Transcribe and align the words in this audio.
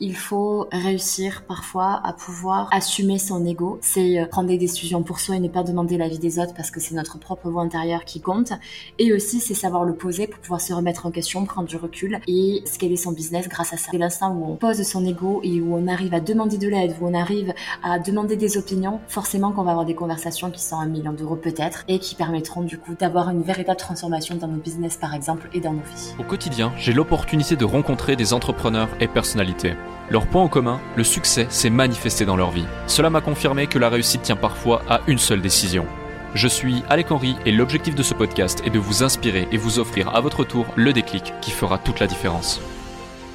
Il 0.00 0.16
faut 0.16 0.66
réussir 0.72 1.44
parfois 1.46 2.00
à 2.02 2.12
pouvoir 2.12 2.68
assumer 2.72 3.16
son 3.20 3.46
ego. 3.46 3.78
C'est 3.80 4.18
euh, 4.18 4.26
prendre 4.26 4.48
des 4.48 4.58
décisions 4.58 5.04
pour 5.04 5.20
soi 5.20 5.36
et 5.36 5.38
ne 5.38 5.46
pas 5.46 5.62
demander 5.62 5.96
l'avis 5.96 6.18
des 6.18 6.40
autres 6.40 6.52
parce 6.52 6.72
que 6.72 6.80
c'est 6.80 6.96
notre 6.96 7.16
propre 7.20 7.48
voix 7.48 7.62
intérieure 7.62 8.04
qui 8.04 8.20
compte. 8.20 8.54
Et 8.98 9.12
aussi, 9.12 9.38
c'est 9.38 9.54
savoir 9.54 9.84
le 9.84 9.94
poser 9.94 10.26
pour 10.26 10.40
pouvoir 10.40 10.60
se 10.60 10.72
remettre 10.72 11.06
en 11.06 11.12
question, 11.12 11.44
prendre 11.44 11.68
du 11.68 11.76
recul 11.76 12.18
et 12.26 12.64
scaler 12.66 12.96
son 12.96 13.12
business 13.12 13.48
grâce 13.48 13.72
à 13.72 13.76
ça. 13.76 13.92
C'est 13.92 13.98
l'instant 13.98 14.32
où 14.32 14.44
on 14.44 14.56
pose 14.56 14.82
son 14.82 15.06
ego 15.06 15.40
et 15.44 15.60
où 15.60 15.76
on 15.76 15.86
arrive 15.86 16.12
à 16.12 16.18
demander 16.18 16.58
de 16.58 16.66
l'aide, 16.66 16.96
où 17.00 17.06
on 17.06 17.14
arrive 17.14 17.54
à 17.84 18.00
demander 18.00 18.34
des 18.34 18.58
opinions, 18.58 18.98
forcément 19.06 19.52
qu'on 19.52 19.62
va 19.62 19.70
avoir 19.70 19.86
des 19.86 19.94
conversations 19.94 20.50
qui 20.50 20.60
sont 20.60 20.76
un 20.76 20.86
million 20.86 21.12
d'euros 21.12 21.36
peut-être 21.36 21.84
et 21.86 22.00
qui 22.00 22.16
permettront 22.16 22.62
du 22.62 22.78
coup 22.78 22.96
d'avoir 22.98 23.30
une 23.30 23.42
véritable 23.42 23.78
transformation 23.78 24.34
dans 24.34 24.48
nos 24.48 24.58
business 24.58 24.96
par 24.96 25.14
exemple 25.14 25.48
et 25.54 25.60
dans 25.60 25.72
nos 25.72 25.82
vies. 25.82 26.14
Au 26.18 26.24
quotidien, 26.24 26.72
j'ai 26.76 26.92
l'opportunité 26.92 27.54
de 27.54 27.64
rencontrer 27.64 28.16
des 28.16 28.32
entrepreneurs 28.32 28.88
et 28.98 29.06
personnalités. 29.06 29.74
Leur 30.10 30.26
point 30.26 30.42
en 30.42 30.48
commun, 30.48 30.80
le 30.96 31.04
succès 31.04 31.46
s'est 31.48 31.70
manifesté 31.70 32.24
dans 32.26 32.36
leur 32.36 32.50
vie. 32.50 32.66
Cela 32.86 33.10
m'a 33.10 33.20
confirmé 33.20 33.66
que 33.66 33.78
la 33.78 33.88
réussite 33.88 34.22
tient 34.22 34.36
parfois 34.36 34.82
à 34.88 35.00
une 35.06 35.18
seule 35.18 35.40
décision. 35.40 35.86
Je 36.34 36.48
suis 36.48 36.82
Alec 36.90 37.10
Henry 37.10 37.36
et 37.46 37.52
l'objectif 37.52 37.94
de 37.94 38.02
ce 38.02 38.12
podcast 38.12 38.60
est 38.66 38.70
de 38.70 38.78
vous 38.78 39.02
inspirer 39.02 39.48
et 39.52 39.56
vous 39.56 39.78
offrir 39.78 40.14
à 40.14 40.20
votre 40.20 40.44
tour 40.44 40.66
le 40.76 40.92
déclic 40.92 41.32
qui 41.40 41.50
fera 41.52 41.78
toute 41.78 42.00
la 42.00 42.06
différence. 42.06 42.60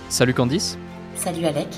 Salut 0.10 0.34
Candice. 0.34 0.78
Salut 1.16 1.46
Alec. 1.46 1.70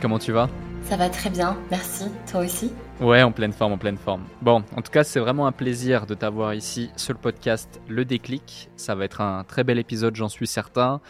Comment 0.00 0.18
tu 0.18 0.32
vas? 0.32 0.48
Ça 0.84 0.96
va 0.96 1.10
très 1.10 1.28
bien, 1.28 1.58
merci. 1.70 2.04
Toi 2.30 2.40
aussi? 2.40 2.72
Ouais, 3.00 3.22
en 3.22 3.32
pleine 3.32 3.52
forme, 3.52 3.72
en 3.72 3.78
pleine 3.78 3.98
forme. 3.98 4.22
Bon, 4.40 4.64
en 4.74 4.80
tout 4.80 4.90
cas, 4.90 5.04
c'est 5.04 5.20
vraiment 5.20 5.46
un 5.46 5.52
plaisir 5.52 6.06
de 6.06 6.14
t'avoir 6.14 6.54
ici 6.54 6.90
sur 6.96 7.12
le 7.12 7.18
podcast 7.18 7.80
Le 7.88 8.04
Déclic. 8.04 8.70
Ça 8.76 8.94
va 8.94 9.04
être 9.04 9.20
un 9.20 9.44
très 9.44 9.64
bel 9.64 9.78
épisode, 9.78 10.16
j'en 10.16 10.28
suis 10.28 10.46
certain. 10.46 11.00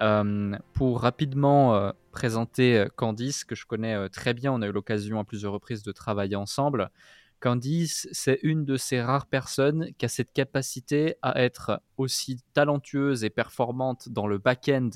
Euh, 0.00 0.56
pour 0.72 1.00
rapidement 1.00 1.74
euh, 1.74 1.90
présenter 2.14 2.78
euh, 2.78 2.88
Candice, 2.94 3.44
que 3.44 3.56
je 3.56 3.66
connais 3.66 4.08
très 4.08 4.34
bien, 4.34 4.52
on 4.52 4.62
a 4.62 4.68
eu 4.68 4.72
l'occasion 4.72 5.18
à 5.18 5.24
plusieurs 5.24 5.52
reprises 5.52 5.82
de 5.82 5.92
travailler 5.92 6.36
ensemble. 6.36 6.90
Candice, 7.40 8.08
c'est 8.12 8.38
une 8.42 8.64
de 8.64 8.76
ces 8.76 9.02
rares 9.02 9.26
personnes 9.26 9.88
qui 9.98 10.06
a 10.06 10.08
cette 10.08 10.32
capacité 10.32 11.16
à 11.20 11.42
être 11.42 11.82
aussi 11.98 12.40
talentueuse 12.54 13.24
et 13.24 13.30
performante 13.30 14.08
dans 14.08 14.28
le 14.28 14.38
back-end 14.38 14.90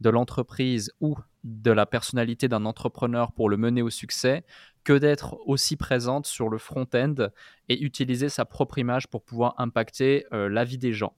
de 0.00 0.08
l'entreprise 0.08 0.92
ou 1.00 1.16
de 1.42 1.72
la 1.72 1.84
personnalité 1.84 2.48
d'un 2.48 2.64
entrepreneur 2.64 3.32
pour 3.32 3.50
le 3.50 3.56
mener 3.56 3.82
au 3.82 3.90
succès 3.90 4.44
que 4.84 4.92
d'être 4.92 5.36
aussi 5.46 5.76
présente 5.76 6.26
sur 6.26 6.48
le 6.48 6.58
front-end 6.58 7.28
et 7.68 7.82
utiliser 7.82 8.28
sa 8.28 8.44
propre 8.44 8.78
image 8.78 9.08
pour 9.08 9.22
pouvoir 9.22 9.54
impacter 9.58 10.26
la 10.30 10.64
vie 10.64 10.78
des 10.78 10.92
gens. 10.92 11.14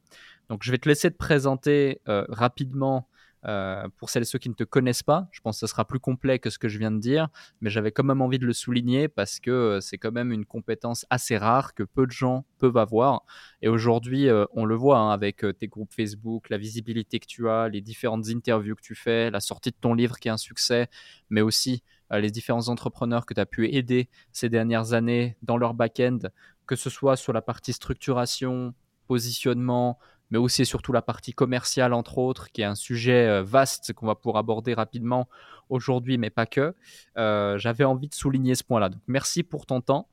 Donc 0.48 0.62
je 0.64 0.70
vais 0.70 0.78
te 0.78 0.88
laisser 0.88 1.10
te 1.10 1.16
présenter 1.16 2.00
rapidement 2.06 3.08
euh, 3.46 3.88
pour 3.96 4.10
celles 4.10 4.22
et 4.22 4.26
ceux 4.26 4.38
qui 4.38 4.48
ne 4.48 4.54
te 4.54 4.64
connaissent 4.64 5.02
pas, 5.02 5.28
je 5.32 5.40
pense 5.40 5.56
que 5.56 5.66
ce 5.66 5.70
sera 5.70 5.84
plus 5.84 5.98
complet 5.98 6.38
que 6.38 6.50
ce 6.50 6.58
que 6.58 6.68
je 6.68 6.78
viens 6.78 6.90
de 6.90 6.98
dire, 6.98 7.28
mais 7.60 7.70
j'avais 7.70 7.92
quand 7.92 8.04
même 8.04 8.22
envie 8.22 8.38
de 8.38 8.46
le 8.46 8.52
souligner 8.52 9.08
parce 9.08 9.40
que 9.40 9.50
euh, 9.50 9.80
c'est 9.80 9.98
quand 9.98 10.12
même 10.12 10.32
une 10.32 10.46
compétence 10.46 11.04
assez 11.10 11.36
rare 11.36 11.74
que 11.74 11.82
peu 11.82 12.06
de 12.06 12.12
gens 12.12 12.44
peuvent 12.58 12.76
avoir. 12.76 13.22
Et 13.62 13.68
aujourd'hui, 13.68 14.28
euh, 14.28 14.46
on 14.52 14.64
le 14.64 14.74
voit 14.74 14.98
hein, 14.98 15.10
avec 15.10 15.44
tes 15.58 15.68
groupes 15.68 15.92
Facebook, 15.92 16.48
la 16.50 16.58
visibilité 16.58 17.18
que 17.18 17.26
tu 17.26 17.48
as, 17.48 17.68
les 17.68 17.80
différentes 17.80 18.28
interviews 18.28 18.76
que 18.76 18.82
tu 18.82 18.94
fais, 18.94 19.30
la 19.30 19.40
sortie 19.40 19.70
de 19.70 19.76
ton 19.80 19.94
livre 19.94 20.18
qui 20.18 20.28
est 20.28 20.32
un 20.32 20.36
succès, 20.36 20.88
mais 21.30 21.40
aussi 21.40 21.82
les 22.10 22.30
différents 22.30 22.68
entrepreneurs 22.68 23.26
que 23.26 23.34
tu 23.34 23.40
as 23.40 23.46
pu 23.46 23.74
aider 23.74 24.08
ces 24.30 24.48
dernières 24.48 24.92
années 24.92 25.36
dans 25.42 25.56
leur 25.56 25.74
back-end, 25.74 26.18
que 26.66 26.76
ce 26.76 26.90
soit 26.90 27.16
sur 27.16 27.32
la 27.32 27.42
partie 27.42 27.72
structuration, 27.72 28.74
positionnement, 29.06 29.98
mais 30.30 30.38
aussi 30.38 30.66
surtout 30.66 30.92
la 30.92 31.02
partie 31.02 31.32
commerciale, 31.32 31.92
entre 31.92 32.18
autres, 32.18 32.50
qui 32.50 32.62
est 32.62 32.64
un 32.64 32.74
sujet 32.74 33.28
euh, 33.28 33.42
vaste 33.42 33.92
qu'on 33.92 34.06
va 34.06 34.14
pouvoir 34.14 34.36
aborder 34.36 34.74
rapidement 34.74 35.28
aujourd'hui, 35.68 36.18
mais 36.18 36.30
pas 36.30 36.46
que. 36.46 36.74
Euh, 37.16 37.58
j'avais 37.58 37.84
envie 37.84 38.08
de 38.08 38.14
souligner 38.14 38.54
ce 38.54 38.64
point-là. 38.64 38.88
Donc, 38.88 39.00
merci 39.06 39.42
pour 39.42 39.66
ton 39.66 39.80
temps. 39.80 40.08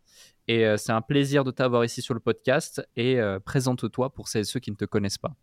Et 0.47 0.65
euh, 0.65 0.77
c'est 0.77 0.91
un 0.91 1.01
plaisir 1.01 1.43
de 1.43 1.51
t'avoir 1.51 1.85
ici 1.85 2.01
sur 2.01 2.13
le 2.13 2.19
podcast. 2.19 2.87
Et 2.95 3.19
présente-toi 3.45 4.13
pour 4.13 4.27
celles 4.27 4.41
et 4.41 4.45
ceux 4.45 4.59
qui 4.59 4.71
ne 4.71 4.75
te 4.75 4.85
connaissent 4.85 5.17
pas. 5.17 5.35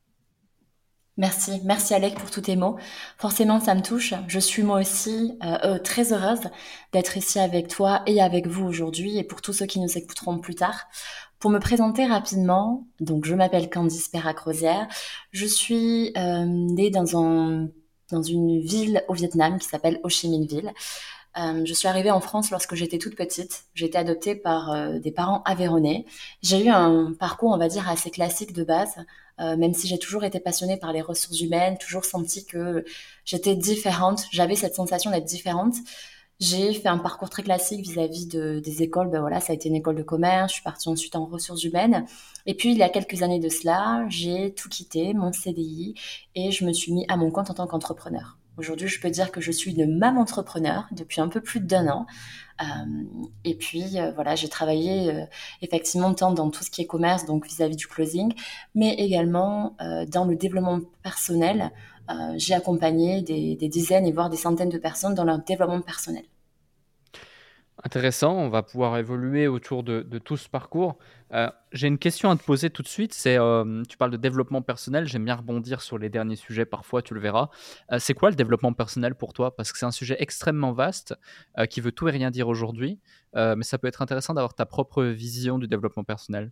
Merci, 1.19 1.61
merci 1.65 1.93
Alec 1.95 2.15
pour 2.15 2.31
tous 2.31 2.43
tes 2.43 2.57
mots. 2.57 2.77
Forcément, 3.19 3.61
ça 3.61 3.75
me 3.75 3.83
touche. 3.83 4.15
Je 4.29 4.39
suis 4.39 4.63
moi 4.63 4.81
aussi 4.81 5.37
très 5.85 6.13
heureuse 6.13 6.49
d'être 6.93 7.17
ici 7.17 7.39
avec 7.41 7.69
toi 7.69 8.03
et 8.07 8.23
avec 8.23 8.47
vous 8.47 8.65
aujourd'hui 8.65 9.19
et 9.19 9.25
pour 9.25 9.43
tous 9.43 9.53
ceux 9.53 9.67
qui 9.67 9.81
nous 9.81 9.99
écouteront 9.99 10.39
plus 10.39 10.55
tard. 10.55 10.87
Pour 11.39 11.53
me 11.53 11.61
présenter 11.61 12.05
rapidement, 12.05 12.89
donc 12.99 13.25
je 13.25 13.35
m'appelle 13.37 13.71
Candice 13.71 14.09
Perrac-Rosière. 14.09 14.89
Je 15.31 15.47
suis 15.47 16.13
euh, 16.17 16.45
née 16.45 16.91
dans, 16.91 17.17
un, 17.17 17.69
dans 18.11 18.23
une 18.23 18.59
ville 18.61 19.05
au 19.07 19.15
Vietnam 19.15 19.59
qui 19.59 19.69
s'appelle 19.69 20.01
Ho 20.03 20.09
Chi 20.09 20.29
Minh 20.29 20.49
Ville. 20.49 20.73
Euh, 21.39 21.63
je 21.65 21.73
suis 21.75 21.87
arrivée 21.87 22.11
en 22.11 22.21
France 22.21 22.51
lorsque 22.51 22.75
j'étais 22.75 22.99
toute 22.99 23.15
petite. 23.15 23.67
J'ai 23.75 23.87
été 23.87 23.97
adoptée 23.97 24.35
par 24.35 24.73
euh, 24.73 24.99
des 24.99 25.13
parents 25.13 25.43
aveyronnais. 25.45 26.07
J'ai 26.43 26.65
eu 26.65 26.71
un 26.71 27.13
parcours, 27.13 27.53
on 27.53 27.59
va 27.59 27.69
dire, 27.69 27.89
assez 27.89 28.11
classique 28.11 28.53
de 28.53 28.65
base, 28.65 28.97
euh, 29.41 29.57
même 29.57 29.75
si 29.75 29.87
j'ai 29.87 29.99
toujours 29.99 30.25
été 30.25 30.41
passionnée 30.41 30.77
par 30.77 30.93
les 30.93 31.01
ressources 31.01 31.41
humaines, 31.41 31.79
toujours 31.79 32.05
senti 32.05 32.45
que 32.47 32.85
j'étais 33.25 33.57
différente. 33.57 34.25
J'avais 34.33 34.57
cette 34.57 34.75
sensation 34.75 35.11
d'être 35.11 35.25
différente. 35.25 35.75
J'ai 36.41 36.73
fait 36.73 36.89
un 36.89 36.99
parcours 36.99 37.31
très 37.31 37.43
classique 37.43 37.81
vis-à-vis 37.81 38.29
de, 38.29 38.61
des 38.61 38.83
écoles. 38.83 39.11
Ben 39.11 39.21
voilà, 39.21 39.41
ça 39.41 39.53
a 39.53 39.57
été 39.57 39.69
une 39.69 39.75
école 39.75 39.97
de 39.97 40.05
commerce. 40.05 40.53
Je 40.53 40.55
suis 40.55 40.63
partie 40.63 40.89
ensuite 40.89 41.17
en 41.17 41.27
ressources 41.27 41.65
humaines. 41.65 42.07
Et 42.47 42.55
puis, 42.55 42.71
il 42.71 42.79
y 42.79 42.83
a 42.83 42.89
quelques 42.89 43.23
années 43.23 43.41
de 43.41 43.49
cela, 43.49 44.07
j'ai 44.09 44.55
tout 44.55 44.69
quitté, 44.69 45.15
mon 45.15 45.33
CDI, 45.33 45.95
et 46.37 46.53
je 46.53 46.65
me 46.65 46.73
suis 46.73 46.93
mis 46.93 47.05
à 47.09 47.17
mon 47.17 47.31
compte 47.31 47.51
en 47.51 47.55
tant 47.55 47.67
qu'entrepreneur. 47.67 48.39
Aujourd'hui, 48.59 48.89
je 48.89 49.01
peux 49.01 49.11
dire 49.11 49.31
que 49.31 49.41
je 49.41 49.53
suis 49.53 49.73
une 49.73 49.99
maman 49.99 50.23
entrepreneur 50.23 50.89
depuis 50.91 51.21
un 51.21 51.29
peu 51.29 51.41
plus 51.41 51.61
d'un 51.61 51.87
an. 51.87 52.07
Euh, 52.61 52.65
et 53.45 53.55
puis, 53.55 54.01
euh, 54.01 54.11
voilà, 54.11 54.35
j'ai 54.35 54.49
travaillé 54.49 55.11
euh, 55.11 55.25
effectivement 55.63 56.13
tant 56.13 56.33
dans 56.33 56.51
tout 56.51 56.65
ce 56.65 56.71
qui 56.71 56.83
est 56.83 56.87
commerce, 56.87 57.25
donc 57.25 57.47
vis-à-vis 57.47 57.77
du 57.77 57.87
closing, 57.87 58.35
mais 58.75 58.95
également 58.95 59.77
dans 60.09 60.25
le 60.25 60.35
développement 60.35 60.81
personnel, 61.03 61.71
j'ai 62.37 62.55
accompagné 62.55 63.23
des, 63.23 63.69
dizaines 63.69 64.07
et 64.07 64.13
voire 64.13 64.29
des 64.31 64.37
centaines 64.37 64.71
de 64.71 64.79
personnes 64.79 65.15
dans 65.15 65.25
leur 65.25 65.39
développement 65.39 65.81
personnel. 65.81 66.25
Intéressant, 67.85 68.35
on 68.35 68.49
va 68.49 68.65
pouvoir 68.65 68.99
évoluer 68.99 69.47
autour 69.47 69.85
de, 69.85 70.03
tout 70.19 70.37
ce 70.37 70.49
parcours. 70.49 70.99
Euh, 71.33 71.49
j'ai 71.73 71.87
une 71.87 71.99
question 71.99 72.29
à 72.31 72.37
te 72.37 72.43
poser 72.43 72.71
tout 72.71 72.83
de 72.83 72.89
suite. 72.89 73.15
C'est, 73.15 73.39
euh, 73.39 73.83
tu 73.89 73.97
parles 73.97 74.11
de 74.11 74.17
développement 74.17 74.63
personnel. 74.63 75.07
J'aime 75.07 75.25
bien 75.25 75.37
rebondir 75.37 75.81
sur 75.81 75.97
les 75.97 76.09
derniers 76.09 76.37
sujets. 76.37 76.65
Parfois, 76.65 77.03
tu 77.03 77.15
le 77.15 77.21
verras. 77.21 77.51
c'est 77.99 78.15
quoi 78.15 78.31
le 78.31 78.37
développement 78.37 78.73
personnel 78.73 79.15
pour 79.15 79.33
toi? 79.33 79.55
Parce 79.55 79.71
que 79.73 79.79
c'est 79.79 79.87
un 79.87 79.93
sujet 79.93 80.17
extrêmement 80.19 80.73
vaste 80.73 81.15
qui 81.71 81.81
veut 81.81 81.93
tout 81.93 82.09
et 82.09 82.11
rien 82.11 82.31
dire 82.33 82.49
aujourd'hui. 82.49 82.99
mais 83.35 83.63
ça 83.63 83.79
peut 83.79 83.87
être 83.87 84.03
intéressant 84.03 84.35
d'avoir 84.35 84.55
ta 84.55 84.67
propre 84.67 85.05
vision 85.05 85.59
du 85.59 85.69
développement 85.69 86.05
personnel. 86.05 86.51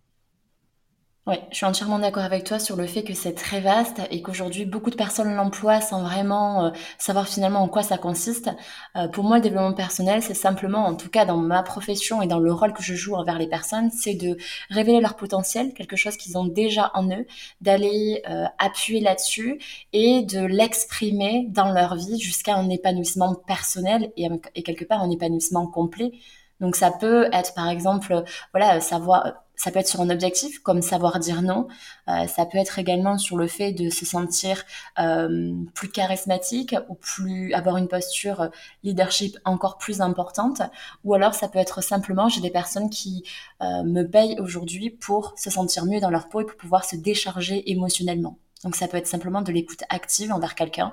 Oui, 1.27 1.35
je 1.51 1.57
suis 1.57 1.65
entièrement 1.65 1.99
d'accord 1.99 2.23
avec 2.23 2.45
toi 2.45 2.57
sur 2.57 2.77
le 2.77 2.87
fait 2.87 3.03
que 3.03 3.13
c'est 3.13 3.33
très 3.33 3.59
vaste 3.59 3.99
et 4.11 4.21
qu'aujourd'hui 4.21 4.63
beaucoup 4.63 4.89
de 4.89 4.95
personnes 4.95 5.35
l'emploient 5.35 5.81
sans 5.81 6.01
vraiment 6.01 6.67
euh, 6.67 6.69
savoir 6.97 7.27
finalement 7.27 7.59
en 7.59 7.67
quoi 7.67 7.83
ça 7.83 7.97
consiste. 7.97 8.49
Euh, 8.95 9.09
pour 9.09 9.25
moi, 9.25 9.35
le 9.35 9.41
développement 9.43 9.73
personnel, 9.73 10.23
c'est 10.23 10.33
simplement, 10.33 10.85
en 10.85 10.95
tout 10.95 11.09
cas 11.09 11.25
dans 11.25 11.35
ma 11.35 11.63
profession 11.63 12.21
et 12.21 12.27
dans 12.27 12.39
le 12.39 12.53
rôle 12.53 12.71
que 12.71 12.81
je 12.81 12.95
joue 12.95 13.15
envers 13.15 13.37
les 13.39 13.47
personnes, 13.49 13.91
c'est 13.91 14.13
de 14.13 14.37
révéler 14.69 15.01
leur 15.01 15.17
potentiel, 15.17 15.73
quelque 15.73 15.97
chose 15.97 16.15
qu'ils 16.15 16.37
ont 16.37 16.45
déjà 16.45 16.91
en 16.93 17.09
eux, 17.11 17.25
d'aller 17.59 18.23
euh, 18.29 18.45
appuyer 18.57 19.01
là-dessus 19.01 19.59
et 19.91 20.23
de 20.23 20.45
l'exprimer 20.45 21.47
dans 21.49 21.73
leur 21.73 21.95
vie 21.95 22.21
jusqu'à 22.21 22.55
un 22.55 22.69
épanouissement 22.69 23.35
personnel 23.35 24.13
et, 24.15 24.29
et 24.55 24.63
quelque 24.63 24.85
part 24.85 25.01
un 25.01 25.09
épanouissement 25.09 25.67
complet. 25.67 26.13
Donc 26.61 26.77
ça 26.77 26.89
peut 26.89 27.27
être 27.33 27.53
par 27.53 27.67
exemple, 27.69 28.23
voilà, 28.53 28.79
savoir 28.79 29.33
ça 29.57 29.71
peut 29.71 29.79
être 29.79 29.87
sur 29.87 30.01
un 30.01 30.09
objectif 30.09 30.59
comme 30.59 30.81
savoir 30.81 31.19
dire 31.19 31.41
non. 31.41 31.67
Euh, 32.07 32.27
ça 32.27 32.45
peut 32.45 32.59
être 32.59 32.79
également 32.79 33.17
sur 33.17 33.35
le 33.35 33.47
fait 33.47 33.73
de 33.73 33.89
se 33.89 34.05
sentir 34.05 34.63
euh, 34.99 35.53
plus 35.73 35.89
charismatique 35.89 36.75
ou 36.87 36.93
plus 36.95 37.53
avoir 37.53 37.77
une 37.77 37.87
posture 37.87 38.49
leadership 38.83 39.37
encore 39.43 39.77
plus 39.77 39.99
importante. 39.99 40.61
Ou 41.03 41.15
alors 41.15 41.33
ça 41.33 41.49
peut 41.49 41.59
être 41.59 41.83
simplement 41.83 42.29
j'ai 42.29 42.41
des 42.41 42.51
personnes 42.51 42.89
qui 42.89 43.23
euh, 43.61 43.83
me 43.83 44.03
payent 44.03 44.39
aujourd'hui 44.39 44.91
pour 44.91 45.33
se 45.37 45.49
sentir 45.49 45.85
mieux 45.85 45.99
dans 45.99 46.11
leur 46.11 46.29
peau 46.29 46.41
et 46.41 46.45
pour 46.45 46.57
pouvoir 46.57 46.85
se 46.85 46.95
décharger 46.95 47.69
émotionnellement. 47.71 48.37
Donc 48.63 48.75
ça 48.75 48.87
peut 48.87 48.97
être 48.97 49.07
simplement 49.07 49.41
de 49.41 49.51
l'écoute 49.51 49.83
active 49.89 50.31
envers 50.31 50.55
quelqu'un 50.55 50.91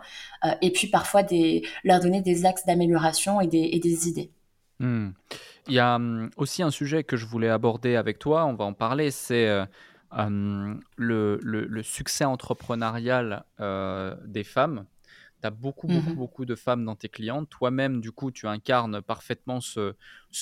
et 0.61 0.71
puis 0.71 0.89
parfois 0.89 1.23
des, 1.23 1.63
leur 1.83 1.99
donner 1.99 2.21
des 2.21 2.45
axes 2.45 2.67
d'amélioration 2.67 3.41
et 3.41 3.47
des, 3.47 3.71
et 3.73 3.81
des 3.81 4.07
idées. 4.07 4.31
Hmm. 4.81 5.11
Il 5.67 5.75
y 5.75 5.79
a 5.79 5.97
hum, 5.97 6.31
aussi 6.37 6.63
un 6.63 6.71
sujet 6.71 7.05
que 7.05 7.17
je 7.17 7.27
voulais 7.27 7.49
aborder 7.49 7.97
avec 7.97 8.19
toi, 8.19 8.45
on 8.45 8.55
va 8.55 8.65
en 8.65 8.75
parler, 8.75 9.11
c'est 9.11 9.67
euh, 10.19 10.75
le, 10.97 11.83
succès 11.83 12.25
entrepreneurial 12.25 13.45
euh, 13.61 14.15
des 14.25 14.45
femmes. 14.45 14.87
Tu 15.41 15.47
as 15.47 15.51
beaucoup, 15.51 15.87
beaucoup, 15.89 16.11
mmh 16.11 16.15
beaucoup 16.15 16.45
de 16.45 16.55
femmes 16.55 16.85
dans 16.85 16.97
tes 16.97 17.09
clientes. 17.09 17.51
Toi-même, 17.51 18.01
du 18.01 18.13
coup, 18.13 18.31
tu 18.31 18.47
incarnes 18.47 19.03
parfaitement 19.03 19.61
ce, 19.61 19.95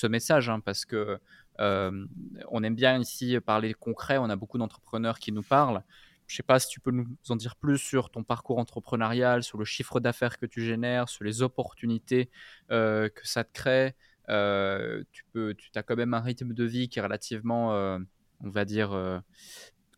message 0.07 0.49
hein, 0.49 0.59
parce 0.59 0.85
que 0.85 1.19
euh, 1.59 2.05
on 2.49 2.63
aime 2.63 2.75
bien 2.75 2.99
ici 2.99 3.39
parler 3.39 3.73
concret. 3.73 4.17
On 4.17 4.29
a 4.29 4.35
beaucoup 4.35 4.57
d'entrepreneurs 4.57 5.19
qui 5.19 5.31
nous 5.31 5.43
parlent. 5.43 5.83
je 6.27 6.35
sais 6.35 6.43
pas 6.43 6.59
si 6.59 6.69
tu 6.69 6.79
peux 6.79 6.91
nous 6.91 7.07
en 7.29 7.35
dire 7.35 7.55
plus 7.55 7.77
sur 7.77 8.11
ton 8.11 8.23
parcours 8.23 8.59
entrepreneurial, 8.59 9.43
sur 9.43 9.57
le 9.57 9.65
chiffre 9.65 9.99
d'affaires 9.99 10.37
que 10.37 10.45
tu 10.45 10.61
génères, 10.61 11.09
sur 11.09 11.25
les 11.25 11.41
opportunités 11.41 12.29
que 12.69 13.11
ça 13.23 13.43
te 13.43 13.51
crée. 13.51 13.95
Tu 14.27 15.25
peux, 15.31 15.53
tu 15.53 15.69
as 15.75 15.83
quand 15.83 15.95
même 15.95 16.13
un 16.13 16.21
rythme 16.21 16.53
de 16.53 16.63
vie 16.63 16.89
qui 16.89 16.99
est 16.99 17.01
relativement, 17.01 17.69
on 17.71 18.49
va 18.49 18.65
dire, 18.65 19.21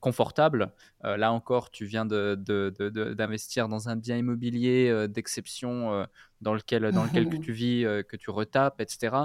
confortable. 0.05 0.71
Euh, 1.03 1.17
là 1.17 1.31
encore, 1.31 1.71
tu 1.71 1.85
viens 1.85 2.05
d'investir 2.05 3.67
dans 3.67 3.89
un 3.89 3.95
bien 3.95 4.17
immobilier 4.17 4.87
euh, 4.87 5.07
d'exception 5.07 5.93
euh, 5.93 6.05
dans 6.41 6.53
lequel, 6.53 6.91
dans 6.91 7.03
lequel 7.05 7.27
que 7.27 7.37
tu 7.37 7.53
vis, 7.53 7.81
que 8.07 8.15
tu 8.15 8.29
retapes, 8.29 8.79
etc. 8.81 9.15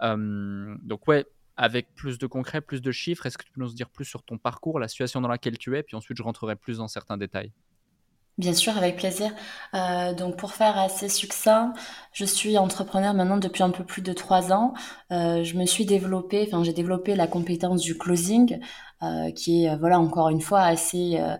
donc 0.00 1.08
ouais, 1.08 1.26
avec 1.56 1.92
plus 1.96 2.18
de 2.18 2.28
concret, 2.28 2.60
plus 2.60 2.80
de 2.80 2.92
chiffres, 2.92 3.26
est-ce 3.26 3.36
que 3.36 3.42
tu 3.42 3.50
peux 3.50 3.60
nous 3.60 3.72
dire 3.72 3.90
plus 3.90 4.04
sur 4.04 4.22
ton 4.22 4.38
parcours, 4.38 4.78
la 4.78 4.86
situation 4.86 5.20
dans 5.20 5.26
laquelle 5.26 5.58
tu 5.58 5.76
es, 5.76 5.82
puis 5.82 5.96
ensuite 5.96 6.16
je 6.16 6.22
rentrerai 6.22 6.54
plus 6.54 6.78
dans 6.78 6.86
certains 6.86 7.16
détails. 7.16 7.50
Bien 8.38 8.54
sûr, 8.54 8.76
avec 8.76 8.96
plaisir. 8.96 9.32
donc 10.16 10.36
pour 10.36 10.52
faire 10.52 10.78
assez 10.78 11.08
succinct, 11.08 11.72
je 12.12 12.24
suis 12.24 12.56
entrepreneur 12.56 13.12
maintenant 13.12 13.36
depuis 13.36 13.64
un 13.64 13.70
peu 13.70 13.82
plus 13.84 14.00
de 14.00 14.12
trois 14.12 14.52
ans. 14.52 14.74
je 15.10 15.58
me 15.58 15.66
suis 15.66 15.84
développée, 15.86 16.44
enfin 16.46 16.62
j'ai 16.62 16.72
développé 16.72 17.16
la 17.16 17.26
compétence 17.26 17.80
du 17.82 17.98
closing 17.98 18.60
euh, 19.00 19.30
qui 19.30 19.62
est 19.62 19.70
euh, 19.70 19.76
voilà 19.76 20.00
encore 20.00 20.28
une 20.28 20.40
fois 20.40 20.62
assez 20.62 21.20
euh, 21.20 21.36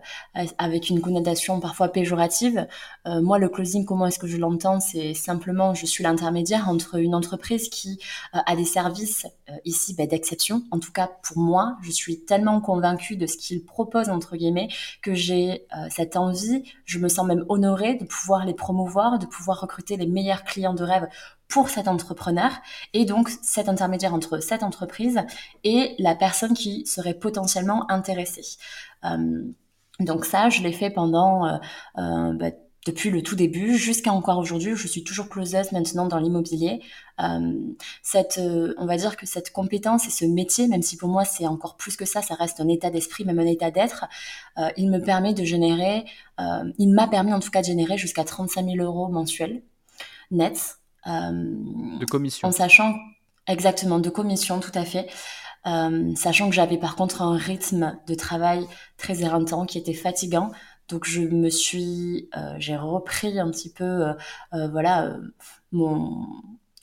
avec 0.57 0.89
une 0.89 1.01
connotation 1.01 1.59
parfois 1.59 1.89
péjorative. 1.89 2.67
moi, 3.05 3.39
le 3.39 3.49
closing, 3.49 3.85
comment 3.85 4.05
est-ce 4.05 4.19
que 4.19 4.27
je 4.27 4.37
l'entends? 4.37 4.79
C'est 4.79 5.13
simplement, 5.13 5.73
je 5.73 5.85
suis 5.85 6.03
l'intermédiaire 6.03 6.69
entre 6.69 6.95
une 6.95 7.15
entreprise 7.15 7.67
qui 7.69 7.99
a 8.33 8.55
des 8.55 8.65
services 8.65 9.25
ici 9.65 9.95
ben, 9.95 10.07
d'exception. 10.07 10.63
En 10.71 10.79
tout 10.79 10.91
cas, 10.91 11.09
pour 11.23 11.39
moi, 11.39 11.77
je 11.81 11.91
suis 11.91 12.23
tellement 12.23 12.61
convaincue 12.61 13.17
de 13.17 13.25
ce 13.25 13.35
qu'il 13.35 13.65
propose 13.65 14.09
entre 14.09 14.37
guillemets 14.37 14.69
que 15.01 15.15
j'ai 15.15 15.65
cette 15.89 16.15
envie. 16.15 16.63
Je 16.85 16.99
me 16.99 17.09
sens 17.09 17.25
même 17.25 17.45
honorée 17.49 17.95
de 17.95 18.05
pouvoir 18.05 18.45
les 18.45 18.53
promouvoir, 18.53 19.17
de 19.17 19.25
pouvoir 19.25 19.61
recruter 19.61 19.97
les 19.97 20.07
meilleurs 20.07 20.43
clients 20.43 20.75
de 20.75 20.83
rêve 20.83 21.07
pour 21.49 21.69
cet 21.69 21.87
entrepreneur 21.87 22.51
et 22.93 23.03
donc 23.03 23.29
cet 23.41 23.67
intermédiaire 23.67 24.13
entre 24.13 24.39
cette 24.39 24.63
entreprise 24.63 25.19
et 25.63 25.95
la 25.97 26.15
personne 26.15 26.53
qui 26.53 26.85
serait 26.85 27.15
potentiellement 27.15 27.91
intéressée. 27.91 28.57
Euh, 29.03 29.43
donc 29.99 30.25
ça, 30.25 30.49
je 30.49 30.61
l'ai 30.61 30.71
fait 30.71 30.91
pendant 30.91 31.45
euh, 31.47 31.57
euh, 31.97 32.33
bah, 32.33 32.51
depuis 32.85 33.09
le 33.09 33.23
tout 33.23 33.35
début 33.35 33.77
jusqu'à 33.77 34.13
encore 34.13 34.37
aujourd'hui. 34.37 34.75
Je 34.75 34.87
suis 34.87 35.03
toujours 35.03 35.27
closeuse 35.27 35.71
maintenant 35.71 36.05
dans 36.05 36.19
l'immobilier. 36.19 36.81
cette, 38.01 38.39
on 38.77 38.85
va 38.85 38.95
dire 38.95 39.17
que 39.17 39.25
cette 39.25 39.51
compétence 39.51 40.07
et 40.07 40.11
ce 40.11 40.23
métier, 40.23 40.67
même 40.67 40.81
si 40.81 40.95
pour 40.95 41.09
moi 41.09 41.25
c'est 41.25 41.45
encore 41.45 41.75
plus 41.75 41.97
que 41.97 42.05
ça, 42.05 42.21
ça 42.21 42.35
reste 42.35 42.61
un 42.61 42.69
état 42.69 42.89
d'esprit, 42.89 43.25
même 43.25 43.39
un 43.39 43.45
état 43.45 43.69
d'être, 43.69 44.05
il 44.77 44.89
me 44.89 44.99
permet 44.99 45.33
de 45.33 45.43
générer, 45.43 46.05
il 46.77 46.93
m'a 46.93 47.07
permis 47.07 47.33
en 47.33 47.41
tout 47.41 47.51
cas 47.51 47.59
de 47.59 47.65
générer 47.65 47.97
jusqu'à 47.97 48.23
35 48.23 48.65
000 48.65 48.77
euros 48.77 49.09
mensuels 49.09 49.61
nets 50.31 50.78
de 51.05 52.05
commission. 52.05 52.47
En 52.47 52.51
sachant 52.51 52.95
exactement 53.47 53.99
de 53.99 54.09
commission, 54.09 54.59
tout 54.59 54.71
à 54.73 54.85
fait. 54.85 55.09
Euh, 55.67 56.15
sachant 56.15 56.49
que 56.49 56.55
j'avais 56.55 56.77
par 56.77 56.95
contre 56.95 57.21
un 57.21 57.35
rythme 57.35 57.99
de 58.07 58.15
travail 58.15 58.65
très 58.97 59.21
éreintant 59.23 59.65
qui 59.65 59.77
était 59.77 59.93
fatigant. 59.93 60.51
Donc 60.87 61.05
je 61.05 61.21
me 61.21 61.49
suis, 61.49 62.29
euh, 62.37 62.55
j'ai 62.57 62.77
repris 62.77 63.39
un 63.39 63.51
petit 63.51 63.71
peu, 63.71 63.83
euh, 64.53 64.67
voilà, 64.69 65.17
mon, 65.71 66.25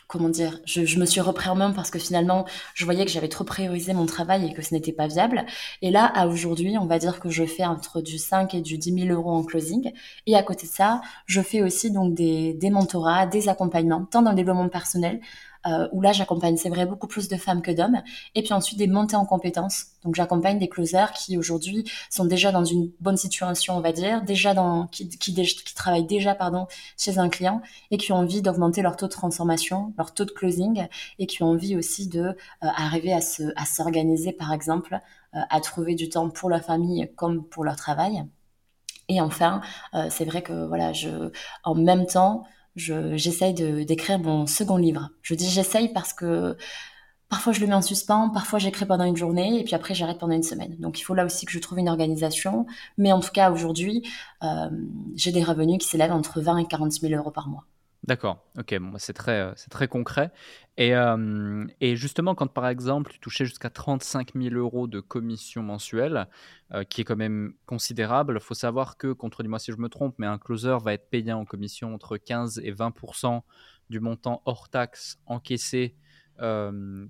comment 0.06 0.29
dire, 0.29 0.61
je, 0.64 0.99
me 0.99 1.05
suis 1.05 1.20
repris 1.20 1.49
en 1.49 1.56
main 1.56 1.73
parce 1.73 1.91
que 1.91 1.99
finalement, 1.99 2.47
je 2.75 2.85
voyais 2.85 3.05
que 3.05 3.11
j'avais 3.11 3.29
trop 3.29 3.44
priorisé 3.44 3.93
mon 3.93 4.06
travail 4.06 4.47
et 4.47 4.53
que 4.55 4.62
ce 4.62 4.73
n'était 4.75 4.93
pas 4.93 5.06
viable. 5.08 5.44
Et 5.82 5.91
là, 5.91 6.05
à 6.05 6.26
aujourd'hui, 6.26 6.79
on 6.79 6.87
va 6.87 6.99
dire 6.99 7.19
que 7.20 7.29
je 7.29 7.44
fais 7.44 7.64
entre 7.64 8.00
du 8.00 8.19
5 8.19 8.55
et 8.55 8.61
du 8.61 8.79
10 8.79 9.06
000 9.06 9.08
euros 9.08 9.32
en 9.32 9.43
closing. 9.43 9.93
Et 10.26 10.37
à 10.37 10.43
côté 10.43 10.67
de 10.67 10.73
ça, 10.73 11.00
je 11.26 11.41
fais 11.41 11.62
aussi 11.62 11.91
donc 11.91 12.14
des, 12.14 12.55
des 12.55 12.70
mentorats, 12.70 13.26
des 13.26 13.49
accompagnements, 13.49 14.05
tant 14.05 14.23
dans 14.23 14.31
le 14.31 14.37
développement 14.37 14.69
personnel 14.69 15.20
euh, 15.67 15.89
où 15.93 16.01
là 16.01 16.13
j'accompagne, 16.13 16.57
c'est 16.57 16.69
vrai, 16.69 16.87
beaucoup 16.87 17.07
plus 17.07 17.29
de 17.29 17.37
femmes 17.37 17.63
que 17.63 17.71
d'hommes. 17.71 18.03
Et 18.35 18.43
puis 18.43 18.53
ensuite 18.53 18.79
des 18.79 18.87
montées 18.87 19.17
en 19.17 19.27
compétences. 19.27 19.87
Donc 20.05 20.15
j'accompagne 20.15 20.59
des 20.59 20.69
closers 20.69 21.13
qui 21.13 21.37
aujourd'hui 21.37 21.85
sont 22.11 22.25
déjà 22.25 22.53
dans 22.53 22.65
une 22.65 22.91
bonne 23.01 23.17
situation, 23.17 23.77
on 23.77 23.81
va 23.81 23.93
dire, 23.93 24.23
déjà 24.23 24.55
dans, 24.55 24.87
qui, 24.87 25.09
qui, 25.09 25.35
qui 25.35 25.75
travaillent 25.75 26.07
déjà 26.07 26.35
pardon, 26.35 26.67
chez 26.97 27.19
un 27.19 27.29
client 27.29 27.63
et 27.91 27.99
qui 27.99 28.13
ont 28.13 28.17
envie 28.17 28.43
d'augmenter 28.43 28.83
leur 28.83 28.97
taux 28.97 29.07
de 29.07 29.13
transformation, 29.13 29.93
leur 29.99 30.15
taux 30.15 30.25
de 30.25 30.31
closing 30.31 30.87
et 31.19 31.27
qui 31.27 31.43
ont 31.43 31.49
envie 31.49 31.77
aussi 31.77 32.09
de 32.09 32.21
euh, 32.23 32.35
arriver 32.61 33.12
à, 33.12 33.21
se, 33.21 33.43
à 33.57 33.65
s'organiser, 33.65 34.33
par 34.33 34.53
exemple, 34.53 35.01
euh, 35.35 35.41
à 35.51 35.61
trouver 35.61 35.95
du 35.95 36.09
temps 36.09 36.31
pour 36.31 36.49
leur 36.49 36.62
famille 36.62 37.11
comme 37.17 37.45
pour 37.45 37.65
leur 37.65 37.77
travail. 37.77 38.25
Et 39.09 39.21
enfin, 39.21 39.61
euh, 39.95 40.09
c'est 40.11 40.25
vrai 40.25 40.43
que 40.43 40.67
voilà, 40.67 40.93
je, 40.93 41.31
en 41.65 41.75
même 41.75 42.07
temps, 42.07 42.45
j'essaye 42.76 43.55
de 43.55 43.82
d'écrire 43.82 44.19
mon 44.19 44.46
second 44.46 44.76
livre. 44.76 45.11
Je 45.23 45.34
dis 45.34 45.49
j'essaye 45.49 45.88
parce 45.93 46.12
que 46.12 46.56
parfois 47.28 47.52
je 47.52 47.61
le 47.61 47.67
mets 47.67 47.75
en 47.75 47.82
suspens, 47.82 48.31
parfois 48.31 48.58
j'écris 48.58 48.87
pendant 48.87 49.05
une 49.05 49.17
journée 49.17 49.61
et 49.61 49.64
puis 49.64 49.75
après 49.75 49.94
j'arrête 49.94 50.19
pendant 50.19 50.34
une 50.34 50.43
semaine. 50.43 50.76
Donc 50.78 51.00
il 51.00 51.02
faut 51.02 51.14
là 51.14 51.25
aussi 51.25 51.46
que 51.46 51.52
je 51.52 51.58
trouve 51.58 51.78
une 51.78 51.88
organisation. 51.88 52.67
Mais 52.99 53.12
en 53.12 53.20
tout 53.20 53.32
cas 53.32 53.50
aujourd'hui, 53.50 54.02
euh, 54.43 54.70
j'ai 55.14 55.32
des 55.32 55.43
revenus 55.43 55.78
qui 55.78 55.88
s'élèvent 55.88 56.12
entre 56.12 56.40
20 56.40 56.58
et 56.58 56.67
40 56.67 56.93
000 56.93 57.14
euros 57.14 57.31
par 57.31 57.49
mois. 57.49 57.64
D'accord, 58.06 58.47
ok, 58.56 58.79
bon, 58.79 58.91
bah, 58.91 58.99
c'est 59.00 59.12
très, 59.12 59.41
euh, 59.41 59.53
c'est 59.56 59.70
très 59.70 59.88
concret. 59.88 60.31
Et, 60.76 60.94
euh, 60.94 61.67
et, 61.81 61.97
justement, 61.97 62.37
quand 62.37 62.47
par 62.47 62.69
exemple 62.69 63.11
tu 63.11 63.19
touchais 63.19 63.44
jusqu'à 63.44 63.69
35 63.69 64.35
000 64.37 64.55
euros 64.55 64.87
de 64.87 65.00
commission 65.00 65.62
mensuelle, 65.64 66.29
euh, 66.73 66.85
qui 66.85 67.00
est 67.00 67.05
quand 67.05 67.17
même 67.17 67.55
considérable, 67.67 68.35
il 68.37 68.44
faut 68.44 68.55
savoir 68.55 68.97
que, 68.97 69.12
contredis-moi 69.12 69.58
si 69.58 69.73
je 69.73 69.79
me 69.79 69.88
trompe, 69.88 70.14
mais 70.19 70.26
un 70.26 70.38
closer 70.38 70.76
va 70.81 70.93
être 70.93 71.11
payé 71.11 71.32
en 71.32 71.44
commission 71.44 71.94
entre 71.94 72.17
15 72.17 72.61
et 72.62 72.70
20 72.70 72.94
du 73.91 73.99
montant 73.99 74.41
hors 74.44 74.69
taxe 74.69 75.19
encaissé 75.26 75.97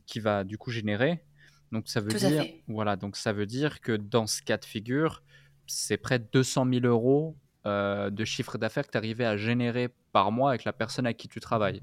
qui 0.06 0.20
va 0.20 0.44
du 0.44 0.56
coup 0.56 0.70
générer. 0.70 1.25
Donc 1.72 1.88
ça 1.88 2.00
veut 2.00 2.12
dire, 2.12 2.44
voilà, 2.69 2.94
donc 2.94 3.16
ça 3.16 3.32
veut 3.32 3.46
dire 3.46 3.81
que 3.81 3.92
dans 3.92 4.28
ce 4.28 4.40
cas 4.40 4.56
de 4.56 4.64
figure, 4.64 5.25
c'est 5.66 5.96
près 5.96 6.20
de 6.20 6.26
200 6.32 6.66
000 6.72 6.87
euros 6.87 7.37
euh, 7.66 8.10
de 8.10 8.24
chiffre 8.24 8.58
d'affaires 8.58 8.86
que 8.86 8.92
tu 8.92 8.96
arrivais 8.96 9.24
à 9.24 9.36
générer 9.36 9.88
par 10.12 10.30
mois 10.30 10.50
avec 10.50 10.64
la 10.64 10.72
personne 10.72 11.04
à 11.04 11.12
qui 11.14 11.26
tu 11.26 11.40
travailles. 11.40 11.82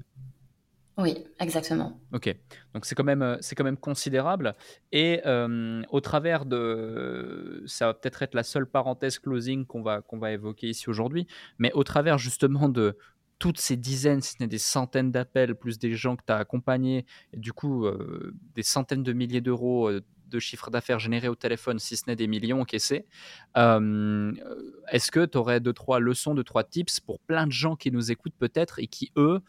Oui, 0.96 1.18
exactement. 1.40 2.00
Ok, 2.12 2.34
donc 2.72 2.86
c'est 2.86 2.94
quand 2.94 3.04
même 3.04 3.20
euh, 3.20 3.36
c'est 3.40 3.54
quand 3.54 3.64
même 3.64 3.76
considérable. 3.76 4.54
Et 4.92 5.20
euh, 5.26 5.82
au 5.90 6.00
travers 6.00 6.46
de, 6.46 7.62
ça 7.66 7.88
va 7.88 7.94
peut-être 7.94 8.22
être 8.22 8.34
la 8.34 8.44
seule 8.44 8.66
parenthèse 8.66 9.18
closing 9.18 9.66
qu'on 9.66 9.82
va 9.82 10.00
qu'on 10.00 10.18
va 10.18 10.32
évoquer 10.32 10.68
ici 10.68 10.88
aujourd'hui, 10.88 11.26
mais 11.58 11.70
au 11.74 11.84
travers 11.84 12.16
justement 12.16 12.70
de 12.70 12.96
toutes 13.38 13.58
ces 13.58 13.76
dizaines, 13.76 14.22
si 14.22 14.34
ce 14.34 14.36
n'est 14.40 14.48
des 14.48 14.58
centaines 14.58 15.10
d'appels, 15.10 15.54
plus 15.54 15.78
des 15.78 15.92
gens 15.92 16.16
que 16.16 16.22
tu 16.26 16.32
as 16.32 16.38
accompagnés, 16.38 17.04
et 17.34 17.38
du 17.38 17.52
coup 17.52 17.86
des 18.54 18.62
centaines 18.62 19.02
de 19.02 19.12
milliers 19.12 19.42
d'euros 19.42 19.90
de 20.34 20.40
chiffre 20.40 20.70
d'affaires 20.70 20.98
généré 20.98 21.28
au 21.28 21.34
téléphone, 21.34 21.78
si 21.78 21.96
ce 21.96 22.04
n'est 22.06 22.16
des 22.16 22.26
millions 22.26 22.60
encaissés. 22.60 23.06
Euh, 23.56 24.32
est-ce 24.88 25.10
que 25.10 25.24
tu 25.24 25.38
aurais 25.38 25.60
deux, 25.60 25.72
trois 25.72 26.00
leçons, 26.00 26.34
deux, 26.34 26.44
trois 26.44 26.64
tips 26.64 27.00
pour 27.00 27.20
plein 27.20 27.46
de 27.46 27.52
gens 27.52 27.76
qui 27.76 27.90
nous 27.90 28.10
écoutent 28.10 28.36
peut-être 28.38 28.78
et 28.78 28.86
qui, 28.86 29.12
eux, 29.16 29.40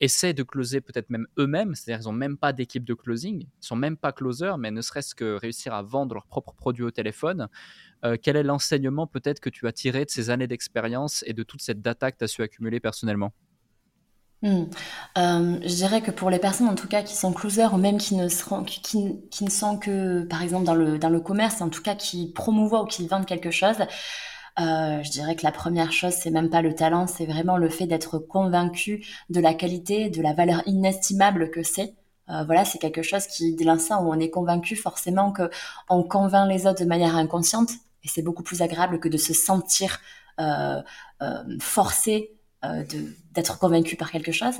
essaient 0.00 0.34
de 0.34 0.42
closer 0.42 0.80
peut-être 0.80 1.08
même 1.08 1.26
eux-mêmes, 1.38 1.74
c'est-à-dire 1.74 2.04
ils 2.04 2.10
n'ont 2.10 2.18
même 2.18 2.36
pas 2.36 2.52
d'équipe 2.52 2.84
de 2.84 2.94
closing, 2.94 3.42
ils 3.42 3.66
sont 3.66 3.76
même 3.76 3.96
pas 3.96 4.12
closers, 4.12 4.58
mais 4.58 4.70
ne 4.70 4.82
serait-ce 4.82 5.14
que 5.14 5.36
réussir 5.36 5.72
à 5.72 5.82
vendre 5.82 6.14
leurs 6.14 6.26
propres 6.26 6.54
produits 6.54 6.84
au 6.84 6.90
téléphone. 6.90 7.48
Euh, 8.04 8.16
quel 8.20 8.36
est 8.36 8.42
l'enseignement 8.42 9.06
peut-être 9.06 9.40
que 9.40 9.50
tu 9.50 9.66
as 9.66 9.72
tiré 9.72 10.04
de 10.04 10.10
ces 10.10 10.30
années 10.30 10.46
d'expérience 10.46 11.24
et 11.26 11.32
de 11.32 11.42
toute 11.42 11.62
cette 11.62 11.80
data 11.80 12.12
que 12.12 12.18
tu 12.18 12.24
as 12.24 12.28
su 12.28 12.42
accumuler 12.42 12.80
personnellement? 12.80 13.32
Hmm. 14.44 14.64
Euh, 15.16 15.58
je 15.62 15.74
dirais 15.74 16.02
que 16.02 16.10
pour 16.10 16.28
les 16.28 16.38
personnes 16.38 16.68
en 16.68 16.74
tout 16.74 16.86
cas 16.86 17.02
qui 17.02 17.14
sont 17.14 17.32
closers 17.32 17.72
ou 17.72 17.78
même 17.78 17.96
qui 17.96 18.14
ne, 18.14 18.28
seront, 18.28 18.62
sont 19.48 19.78
que 19.78 20.24
par 20.24 20.42
exemple 20.42 20.66
dans 20.66 20.74
le, 20.74 21.20
commerce, 21.20 21.62
en 21.62 21.70
tout 21.70 21.80
cas 21.80 21.94
qui 21.94 22.30
promouvoient 22.30 22.82
ou 22.82 22.84
qui 22.84 23.06
vendent 23.08 23.24
quelque 23.24 23.50
chose, 23.50 23.78
euh, 24.60 25.02
je 25.02 25.10
dirais 25.10 25.34
que 25.34 25.44
la 25.44 25.50
première 25.50 25.92
chose, 25.92 26.12
c'est 26.12 26.30
même 26.30 26.50
pas 26.50 26.60
le 26.60 26.74
talent, 26.74 27.06
c'est 27.06 27.24
vraiment 27.24 27.56
le 27.56 27.70
fait 27.70 27.86
d'être 27.86 28.18
convaincu 28.18 29.06
de 29.30 29.40
la 29.40 29.54
qualité, 29.54 30.10
de 30.10 30.20
la 30.20 30.34
valeur 30.34 30.62
inestimable 30.66 31.50
que 31.50 31.62
c'est. 31.62 31.94
Euh, 32.28 32.44
voilà, 32.44 32.66
c'est 32.66 32.78
quelque 32.78 33.02
chose 33.02 33.26
qui, 33.26 33.54
dès 33.54 33.64
l'instant 33.64 34.04
où 34.04 34.12
on 34.12 34.20
est 34.20 34.30
convaincu, 34.30 34.76
forcément 34.76 35.32
que 35.32 35.48
on 35.88 36.02
convainc 36.02 36.50
les 36.50 36.66
autres 36.66 36.80
de 36.82 36.88
manière 36.88 37.16
inconsciente, 37.16 37.70
et 38.02 38.08
c'est 38.08 38.22
beaucoup 38.22 38.42
plus 38.42 38.60
agréable 38.60 39.00
que 39.00 39.08
de 39.08 39.16
se 39.16 39.32
sentir 39.32 40.00
forcé 41.60 42.34
d'être 43.32 43.58
convaincu 43.58 43.96
par 43.96 44.10
quelque 44.10 44.32
chose. 44.32 44.56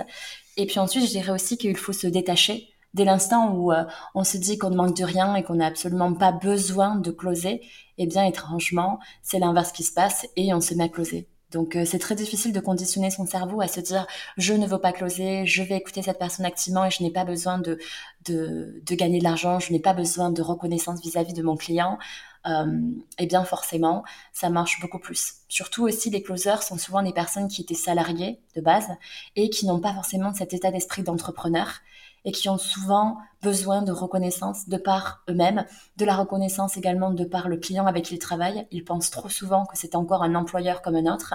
Et 0.56 0.66
puis 0.66 0.78
ensuite, 0.78 1.04
je 1.04 1.10
dirais 1.10 1.32
aussi 1.32 1.56
qu'il 1.56 1.76
faut 1.76 1.92
se 1.92 2.06
détacher 2.06 2.74
dès 2.94 3.04
l'instant 3.04 3.52
où 3.52 3.72
euh, 3.72 3.84
on 4.14 4.24
se 4.24 4.38
dit 4.38 4.56
qu'on 4.56 4.70
ne 4.70 4.76
manque 4.76 4.96
de 4.96 5.04
rien 5.04 5.34
et 5.34 5.42
qu'on 5.42 5.56
n'a 5.56 5.66
absolument 5.66 6.14
pas 6.14 6.32
besoin 6.32 6.96
de 6.96 7.10
closer, 7.10 7.60
eh 7.98 8.06
bien 8.06 8.24
étrangement, 8.24 8.98
c'est 9.22 9.38
l'inverse 9.38 9.72
qui 9.72 9.82
se 9.82 9.92
passe 9.92 10.26
et 10.36 10.54
on 10.54 10.60
se 10.60 10.74
met 10.74 10.84
à 10.84 10.88
closer. 10.88 11.28
Donc 11.50 11.76
euh, 11.76 11.84
c'est 11.84 11.98
très 11.98 12.14
difficile 12.14 12.52
de 12.52 12.60
conditionner 12.60 13.10
son 13.10 13.26
cerveau 13.26 13.60
à 13.60 13.68
se 13.68 13.80
dire 13.80 14.06
je 14.36 14.54
ne 14.54 14.66
veux 14.66 14.78
pas 14.78 14.92
closer, 14.92 15.44
je 15.46 15.62
vais 15.62 15.76
écouter 15.76 16.02
cette 16.02 16.18
personne 16.18 16.46
activement 16.46 16.86
et 16.86 16.90
je 16.90 17.02
n'ai 17.02 17.10
pas 17.10 17.24
besoin 17.24 17.58
de, 17.58 17.78
de 18.26 18.94
gagner 18.94 19.18
de 19.18 19.24
l'argent, 19.24 19.60
je 19.60 19.72
n'ai 19.72 19.80
pas 19.80 19.92
besoin 19.92 20.30
de 20.30 20.42
reconnaissance 20.42 21.00
vis-à-vis 21.02 21.34
de 21.34 21.42
mon 21.42 21.56
client. 21.56 21.98
Eh 22.46 23.26
bien 23.26 23.44
forcément, 23.44 24.04
ça 24.32 24.50
marche 24.50 24.80
beaucoup 24.80 24.98
plus. 24.98 25.34
Surtout 25.48 25.84
aussi, 25.84 26.10
les 26.10 26.22
closers 26.22 26.62
sont 26.62 26.78
souvent 26.78 27.02
des 27.02 27.12
personnes 27.12 27.48
qui 27.48 27.62
étaient 27.62 27.74
salariées 27.74 28.40
de 28.54 28.60
base 28.60 28.88
et 29.36 29.50
qui 29.50 29.66
n'ont 29.66 29.80
pas 29.80 29.94
forcément 29.94 30.34
cet 30.34 30.52
état 30.52 30.70
d'esprit 30.70 31.02
d'entrepreneur 31.02 31.80
et 32.24 32.32
qui 32.32 32.48
ont 32.48 32.58
souvent 32.58 33.18
besoin 33.42 33.82
de 33.82 33.92
reconnaissance 33.92 34.68
de 34.68 34.76
par 34.76 35.22
eux-mêmes, 35.28 35.66
de 35.96 36.04
la 36.04 36.16
reconnaissance 36.16 36.76
également 36.76 37.10
de 37.10 37.24
par 37.24 37.48
le 37.48 37.58
client 37.58 37.86
avec 37.86 38.06
qui 38.06 38.14
ils 38.14 38.18
travaillent. 38.18 38.66
Ils 38.70 38.84
pensent 38.84 39.10
trop 39.10 39.28
souvent 39.28 39.66
que 39.66 39.76
c'est 39.76 39.94
encore 39.94 40.22
un 40.22 40.34
employeur 40.34 40.82
comme 40.82 40.96
un 40.96 41.12
autre 41.12 41.34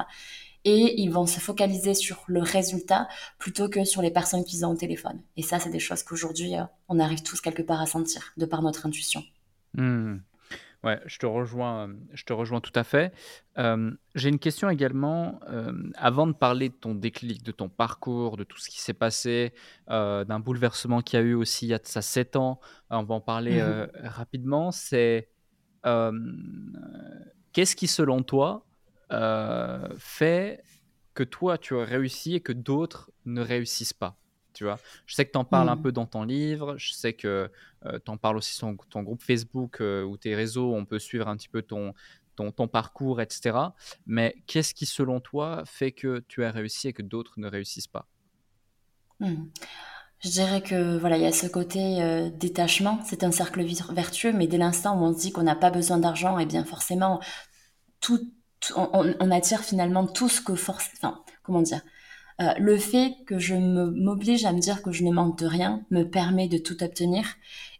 et 0.65 1.01
ils 1.01 1.11
vont 1.11 1.25
se 1.25 1.39
focaliser 1.39 1.93
sur 1.93 2.23
le 2.27 2.41
résultat 2.41 3.07
plutôt 3.37 3.69
que 3.69 3.85
sur 3.85 4.01
les 4.01 4.11
personnes 4.11 4.43
qu'ils 4.43 4.65
ont 4.65 4.71
au 4.71 4.75
téléphone. 4.75 5.21
Et 5.37 5.41
ça, 5.41 5.59
c'est 5.59 5.69
des 5.69 5.79
choses 5.79 6.03
qu'aujourd'hui, 6.03 6.55
euh, 6.57 6.63
on 6.89 6.99
arrive 6.99 7.23
tous 7.23 7.39
quelque 7.39 7.61
part 7.61 7.81
à 7.81 7.85
sentir 7.85 8.33
de 8.37 8.45
par 8.45 8.61
notre 8.61 8.85
intuition. 8.85 9.23
Hmm. 9.73 10.17
Ouais, 10.83 11.01
je 11.05 11.17
te 11.17 11.25
rejoins, 11.25 11.93
je 12.13 12.23
te 12.23 12.31
rejoins 12.31 12.61
tout 12.61 12.71
à 12.73 12.85
fait. 12.85 13.13
Euh, 13.57 13.91
j'ai 14.15 14.29
une 14.29 14.39
question 14.39 14.69
également, 14.69 15.41
euh, 15.49 15.73
avant 15.95 16.25
de 16.25 16.31
parler 16.31 16.69
de 16.69 16.73
ton 16.73 16.95
déclic, 16.95 17.43
de 17.43 17.51
ton 17.51 17.67
parcours, 17.67 18.37
de 18.37 18.45
tout 18.45 18.57
ce 18.57 18.69
qui 18.69 18.79
s'est 18.79 18.93
passé, 18.93 19.53
d'un 19.87 20.39
bouleversement 20.39 21.01
qu'il 21.01 21.19
y 21.19 21.21
a 21.21 21.25
eu 21.25 21.33
aussi 21.33 21.65
il 21.65 21.69
y 21.69 21.73
a 21.73 21.79
de 21.79 21.85
ça 21.85 22.01
7 22.01 22.37
ans, 22.37 22.61
on 22.89 23.03
va 23.03 23.15
en 23.15 23.21
parler 23.21 23.61
mmh 23.61 23.87
rapidement, 24.03 24.71
c'est 24.71 25.29
qu'est-ce 27.53 27.75
qui 27.75 27.87
selon 27.87 28.23
toi 28.23 28.65
euh, 29.11 29.87
fait 29.97 30.63
que 31.13 31.23
toi, 31.23 31.57
tu 31.57 31.77
as 31.77 31.83
réussi 31.83 32.35
et 32.35 32.41
que 32.41 32.53
d'autres 32.53 33.11
ne 33.25 33.41
réussissent 33.41 33.93
pas? 33.93 34.17
Tu 34.59 34.65
vois 34.65 34.77
je 35.05 35.15
sais 35.15 35.23
que 35.23 35.31
tu 35.31 35.37
en 35.37 35.45
parles 35.45 35.69
un 35.69 35.77
mmh. 35.77 35.81
peu 35.83 35.91
dans 35.93 36.05
ton 36.05 36.23
livre, 36.23 36.75
je 36.77 36.91
sais 36.91 37.13
que 37.13 37.49
euh, 37.85 37.99
tu 38.03 38.11
en 38.11 38.17
parles 38.17 38.35
aussi 38.35 38.53
sur 38.53 38.75
ton, 38.89 39.03
groupe 39.03 39.21
Facebook 39.21 39.79
euh, 39.79 40.03
ou 40.03 40.17
tes 40.17 40.35
réseaux, 40.35 40.73
on 40.75 40.83
peut 40.83 40.99
suivre 40.99 41.29
un 41.29 41.37
petit 41.37 41.47
peu 41.47 41.61
ton, 41.61 41.93
ton, 42.35 42.51
ton 42.51 42.67
parcours, 42.67 43.21
etc. 43.21 43.57
Mais 44.05 44.35
qu'est-ce 44.47 44.73
qui, 44.73 44.85
selon 44.85 45.21
toi, 45.21 45.63
fait 45.65 45.93
que 45.93 46.25
tu 46.27 46.43
as 46.43 46.51
réussi 46.51 46.89
et 46.89 46.93
que 46.93 47.01
d'autres 47.01 47.35
ne 47.37 47.47
réussissent 47.47 47.87
pas? 47.87 48.05
Mmh. 49.21 49.45
Je 50.19 50.29
dirais 50.29 50.61
que 50.61 50.97
voilà, 50.97 51.15
il 51.15 51.23
y 51.23 51.25
a 51.25 51.31
ce 51.31 51.47
côté 51.47 52.29
détachement, 52.37 52.99
c'est 53.05 53.23
un 53.23 53.31
cercle 53.31 53.63
vertueux, 53.93 54.33
mais 54.33 54.47
dès 54.47 54.57
l'instant 54.57 54.99
où 54.99 55.05
on 55.05 55.13
se 55.13 55.19
dit 55.19 55.31
qu'on 55.31 55.43
n'a 55.43 55.55
pas 55.55 55.71
besoin 55.71 55.99
d'argent, 55.99 56.37
et 56.37 56.43
eh 56.43 56.45
bien 56.45 56.65
forcément, 56.65 57.21
tout, 58.01 58.29
on, 58.75 59.31
attire 59.31 59.61
finalement 59.61 60.05
tout 60.05 60.27
ce 60.27 60.41
que 60.41 60.55
force, 60.55 60.89
enfin, 60.97 61.23
comment 61.43 61.61
dire, 61.61 61.79
euh, 62.41 62.53
le 62.57 62.77
fait 62.77 63.15
que 63.25 63.37
je 63.37 63.55
m'oblige 63.55 64.45
à 64.45 64.53
me 64.53 64.59
dire 64.59 64.81
que 64.81 64.91
je 64.91 65.03
ne 65.03 65.11
manque 65.11 65.37
de 65.37 65.45
rien 65.45 65.83
me 65.91 66.03
permet 66.03 66.47
de 66.47 66.57
tout 66.57 66.83
obtenir. 66.83 67.25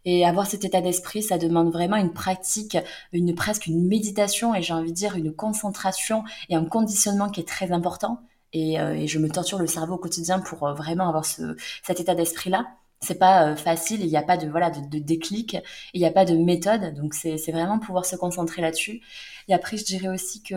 Et 0.04 0.24
avoir 0.24 0.46
cet 0.46 0.64
état 0.64 0.80
d'esprit, 0.80 1.22
ça 1.22 1.38
demande 1.38 1.72
vraiment 1.72 1.96
une 1.96 2.12
pratique, 2.12 2.76
une 3.12 3.34
presque 3.34 3.66
une 3.66 3.86
méditation 3.86 4.54
et 4.54 4.62
j'ai 4.62 4.72
envie 4.72 4.92
de 4.92 4.96
dire 4.96 5.16
une 5.16 5.32
concentration 5.34 6.24
et 6.48 6.56
un 6.56 6.64
conditionnement 6.64 7.28
qui 7.28 7.40
est 7.40 7.48
très 7.48 7.72
important. 7.72 8.20
Et, 8.52 8.80
euh, 8.80 9.06
je 9.06 9.18
me 9.18 9.28
torture 9.30 9.58
le 9.58 9.66
cerveau 9.66 9.94
au 9.94 9.98
quotidien 9.98 10.40
pour 10.40 10.66
euh, 10.66 10.74
vraiment 10.74 11.08
avoir 11.08 11.24
cet 11.24 12.00
état 12.00 12.14
d'esprit-là 12.14 12.66
c'est 13.02 13.18
pas 13.18 13.56
facile, 13.56 14.02
il 14.02 14.08
n'y 14.08 14.16
a 14.18 14.22
pas 14.22 14.36
de 14.36 14.46
voilà 14.46 14.70
de, 14.70 14.98
déclic, 14.98 15.56
il 15.94 16.00
n'y 16.00 16.06
a 16.06 16.10
pas 16.10 16.26
de 16.26 16.36
méthode, 16.36 16.94
donc 16.94 17.14
c'est 17.14 17.50
vraiment 17.50 17.78
pouvoir 17.78 18.04
se 18.04 18.14
concentrer 18.14 18.60
là-dessus. 18.60 19.00
Et 19.48 19.54
après, 19.54 19.78
je 19.78 19.84
dirais 19.86 20.08
aussi 20.08 20.42
que 20.42 20.54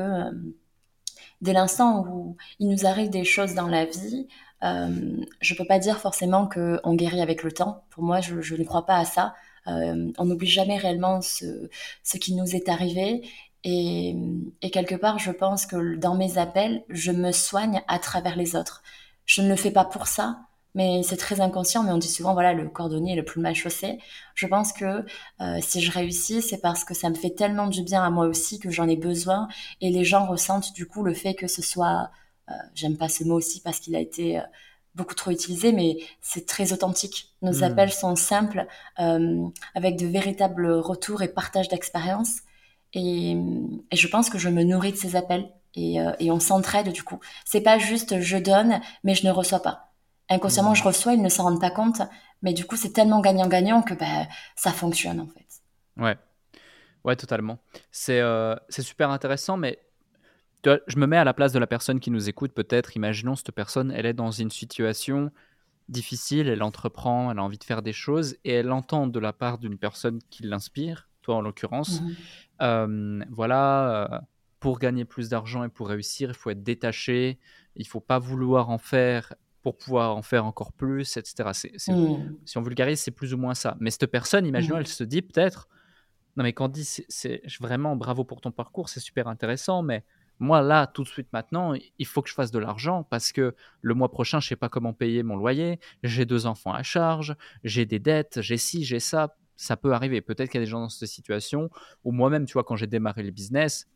dès 1.41 1.53
l'instant 1.53 2.05
où 2.07 2.37
il 2.59 2.69
nous 2.69 2.85
arrive 2.85 3.09
des 3.09 3.23
choses 3.23 3.53
dans 3.53 3.67
la 3.67 3.85
vie, 3.85 4.27
euh, 4.63 5.17
je 5.41 5.55
peux 5.55 5.65
pas 5.65 5.79
dire 5.79 5.99
forcément 5.99 6.47
qu'on 6.47 6.95
guérit 6.95 7.21
avec 7.21 7.43
le 7.43 7.51
temps. 7.51 7.83
Pour 7.89 8.03
moi, 8.03 8.21
je, 8.21 8.55
ne 8.55 8.63
crois 8.63 8.85
pas 8.85 8.97
à 8.97 9.05
ça. 9.05 9.35
Euh, 9.67 10.11
on 10.17 10.25
n'oublie 10.25 10.47
jamais 10.47 10.77
réellement 10.77 11.21
ce, 11.21 11.67
qui 12.19 12.33
nous 12.35 12.55
est 12.55 12.69
arrivé. 12.69 13.27
Et 13.65 14.15
quelque 14.71 14.95
part, 14.95 15.19
je 15.19 15.31
pense 15.31 15.65
que 15.65 15.95
dans 15.95 16.15
mes 16.15 16.37
appels, 16.37 16.83
je 16.89 17.11
me 17.11 17.31
soigne 17.31 17.81
à 17.87 17.99
travers 17.99 18.35
les 18.35 18.55
autres. 18.55 18.83
Je 19.25 19.41
ne 19.41 19.47
le 19.47 19.55
fais 19.55 19.71
pas 19.71 19.85
pour 19.85 20.07
ça, 20.07 20.41
mais 20.75 21.03
c'est 21.03 21.17
très 21.17 21.39
inconscient, 21.41 21.83
mais 21.83 21.91
on 21.91 21.97
dit 21.97 22.07
souvent, 22.07 22.33
voilà, 22.33 22.53
le 22.53 22.67
cordonnier 22.67 23.13
est 23.13 23.15
le 23.15 23.25
plus 23.25 23.41
mal 23.41 23.55
chaussé. 23.55 23.99
Je 24.35 24.47
pense 24.47 24.73
que 24.73 25.05
euh, 25.41 25.59
si 25.61 25.81
je 25.81 25.91
réussis, 25.91 26.41
c'est 26.41 26.57
parce 26.57 26.83
que 26.83 26.93
ça 26.93 27.09
me 27.09 27.15
fait 27.15 27.31
tellement 27.31 27.67
du 27.67 27.83
bien 27.83 28.03
à 28.03 28.09
moi 28.09 28.25
aussi 28.25 28.59
que 28.59 28.71
j'en 28.71 28.87
ai 28.87 28.97
besoin, 28.97 29.47
et 29.81 29.89
les 29.89 30.03
gens 30.03 30.25
ressentent 30.25 30.73
du 30.73 30.87
coup 30.87 31.03
le 31.03 31.13
fait 31.13 31.35
que 31.35 31.47
ce 31.47 31.61
soit, 31.61 32.09
euh, 32.49 32.53
j'aime 32.73 32.97
pas 32.97 33.09
ce 33.09 33.23
mot 33.23 33.35
aussi 33.35 33.61
parce 33.61 33.79
qu'il 33.79 33.95
a 33.95 33.99
été 33.99 34.39
euh, 34.39 34.43
beaucoup 34.95 35.15
trop 35.15 35.31
utilisé, 35.31 35.71
mais 35.73 35.97
c'est 36.21 36.45
très 36.47 36.73
authentique. 36.73 37.33
Nos 37.41 37.59
hmm. 37.59 37.63
appels 37.63 37.91
sont 37.91 38.15
simples, 38.15 38.67
avec 38.95 39.97
de 39.97 40.05
véritables 40.05 40.71
retours 40.71 41.23
et 41.23 41.27
partage 41.27 41.67
d'expériences, 41.67 42.41
et, 42.93 43.31
et, 43.91 43.95
je 43.95 44.07
pense 44.07 44.29
que 44.29 44.37
je 44.37 44.49
me 44.49 44.63
nourris 44.63 44.91
de 44.91 44.97
ces 44.97 45.15
appels, 45.15 45.49
et, 45.73 45.95
et 46.19 46.29
on 46.29 46.39
s'entraide 46.39 46.91
du 46.91 47.01
coup. 47.01 47.19
C'est 47.43 47.61
pas 47.61 47.79
juste 47.79 48.21
je 48.21 48.37
donne, 48.37 48.81
mais 49.03 49.15
je 49.15 49.25
ne 49.25 49.31
reçois 49.31 49.61
pas 49.61 49.92
Inconsciemment, 50.29 50.73
je 50.73 50.83
reçois, 50.83 51.13
ils 51.13 51.21
ne 51.21 51.29
s'en 51.29 51.43
rendent 51.43 51.61
pas 51.61 51.71
compte. 51.71 52.01
Mais 52.41 52.53
du 52.53 52.65
coup, 52.65 52.75
c'est 52.75 52.91
tellement 52.91 53.21
gagnant-gagnant 53.21 53.81
que 53.81 53.93
bah, 53.93 54.27
ça 54.55 54.71
fonctionne 54.71 55.19
en 55.19 55.27
fait. 55.27 55.61
Ouais, 55.97 56.17
ouais, 57.03 57.15
totalement. 57.15 57.59
C'est 57.91 58.19
euh, 58.19 58.55
super 58.69 59.09
intéressant, 59.09 59.57
mais 59.57 59.79
je 60.65 60.97
me 60.97 61.07
mets 61.07 61.17
à 61.17 61.23
la 61.23 61.33
place 61.33 61.51
de 61.51 61.59
la 61.59 61.67
personne 61.67 61.99
qui 61.99 62.11
nous 62.11 62.29
écoute. 62.29 62.53
Peut-être, 62.53 62.95
imaginons 62.95 63.35
cette 63.35 63.51
personne, 63.51 63.91
elle 63.91 64.05
est 64.05 64.13
dans 64.13 64.31
une 64.31 64.51
situation 64.51 65.31
difficile, 65.89 66.47
elle 66.47 66.63
entreprend, 66.63 67.31
elle 67.31 67.39
a 67.39 67.43
envie 67.43 67.57
de 67.57 67.63
faire 67.63 67.81
des 67.81 67.93
choses 67.93 68.37
et 68.45 68.53
elle 68.53 68.71
entend 68.71 69.07
de 69.07 69.19
la 69.19 69.33
part 69.33 69.57
d'une 69.57 69.77
personne 69.77 70.19
qui 70.29 70.43
l'inspire, 70.43 71.09
toi 71.21 71.35
en 71.35 71.41
l'occurrence, 71.41 72.01
mmh 72.01 72.11
euh, 72.61 73.23
voilà, 73.29 74.07
euh, 74.13 74.19
pour 74.59 74.79
gagner 74.79 75.05
plus 75.05 75.29
d'argent 75.29 75.63
et 75.63 75.69
pour 75.69 75.89
réussir, 75.89 76.29
il 76.29 76.35
faut 76.35 76.49
être 76.49 76.63
détaché, 76.63 77.39
il 77.75 77.87
faut 77.87 77.99
pas 77.99 78.19
vouloir 78.19 78.69
en 78.69 78.77
faire 78.77 79.33
pour 79.63 79.77
pouvoir 79.77 80.15
en 80.15 80.21
faire 80.21 80.45
encore 80.45 80.73
plus, 80.73 81.17
etc. 81.17 81.49
Mmh. 81.87 82.35
Si 82.45 82.57
on 82.57 82.61
vulgarise, 82.61 82.99
c'est 82.99 83.11
plus 83.11 83.33
ou 83.33 83.37
moins 83.37 83.55
ça. 83.55 83.75
Mais 83.79 83.89
cette 83.89 84.07
personne, 84.07 84.45
imaginons, 84.45 84.75
mmh. 84.75 84.79
elle 84.79 84.87
se 84.87 85.03
dit 85.03 85.21
peut-être, 85.21 85.69
non 86.35 86.43
mais 86.43 86.53
Candy, 86.53 86.83
c'est 86.83 87.41
vraiment 87.59 87.95
bravo 87.95 88.23
pour 88.23 88.41
ton 88.41 88.51
parcours, 88.51 88.89
c'est 88.89 88.99
super 88.99 89.27
intéressant, 89.27 89.81
mais 89.81 90.03
moi 90.39 90.61
là, 90.61 90.87
tout 90.87 91.03
de 91.03 91.07
suite 91.07 91.31
maintenant, 91.31 91.73
il 91.97 92.05
faut 92.05 92.21
que 92.21 92.29
je 92.29 92.33
fasse 92.33 92.51
de 92.51 92.59
l'argent 92.59 93.03
parce 93.03 93.31
que 93.31 93.55
le 93.81 93.93
mois 93.93 94.11
prochain, 94.11 94.39
je 94.39 94.49
sais 94.49 94.55
pas 94.55 94.69
comment 94.69 94.93
payer 94.93 95.23
mon 95.23 95.37
loyer, 95.37 95.79
j'ai 96.03 96.25
deux 96.25 96.45
enfants 96.45 96.73
à 96.73 96.83
charge, 96.83 97.35
j'ai 97.63 97.85
des 97.85 97.99
dettes, 97.99 98.41
j'ai 98.41 98.57
ci, 98.57 98.83
j'ai 98.83 98.99
ça 98.99 99.37
ça 99.63 99.77
peut 99.77 99.93
arriver. 99.93 100.21
Peut-être 100.21 100.49
qu'il 100.49 100.59
y 100.59 100.63
a 100.63 100.65
des 100.65 100.69
gens 100.69 100.81
dans 100.81 100.89
cette 100.89 101.09
situation 101.09 101.69
où 102.03 102.11
moi-même, 102.11 102.45
tu 102.45 102.53
vois, 102.53 102.63
quand 102.63 102.75
j'ai 102.75 102.87
démarré 102.87 103.23
le 103.23 103.31
business, 103.31 103.87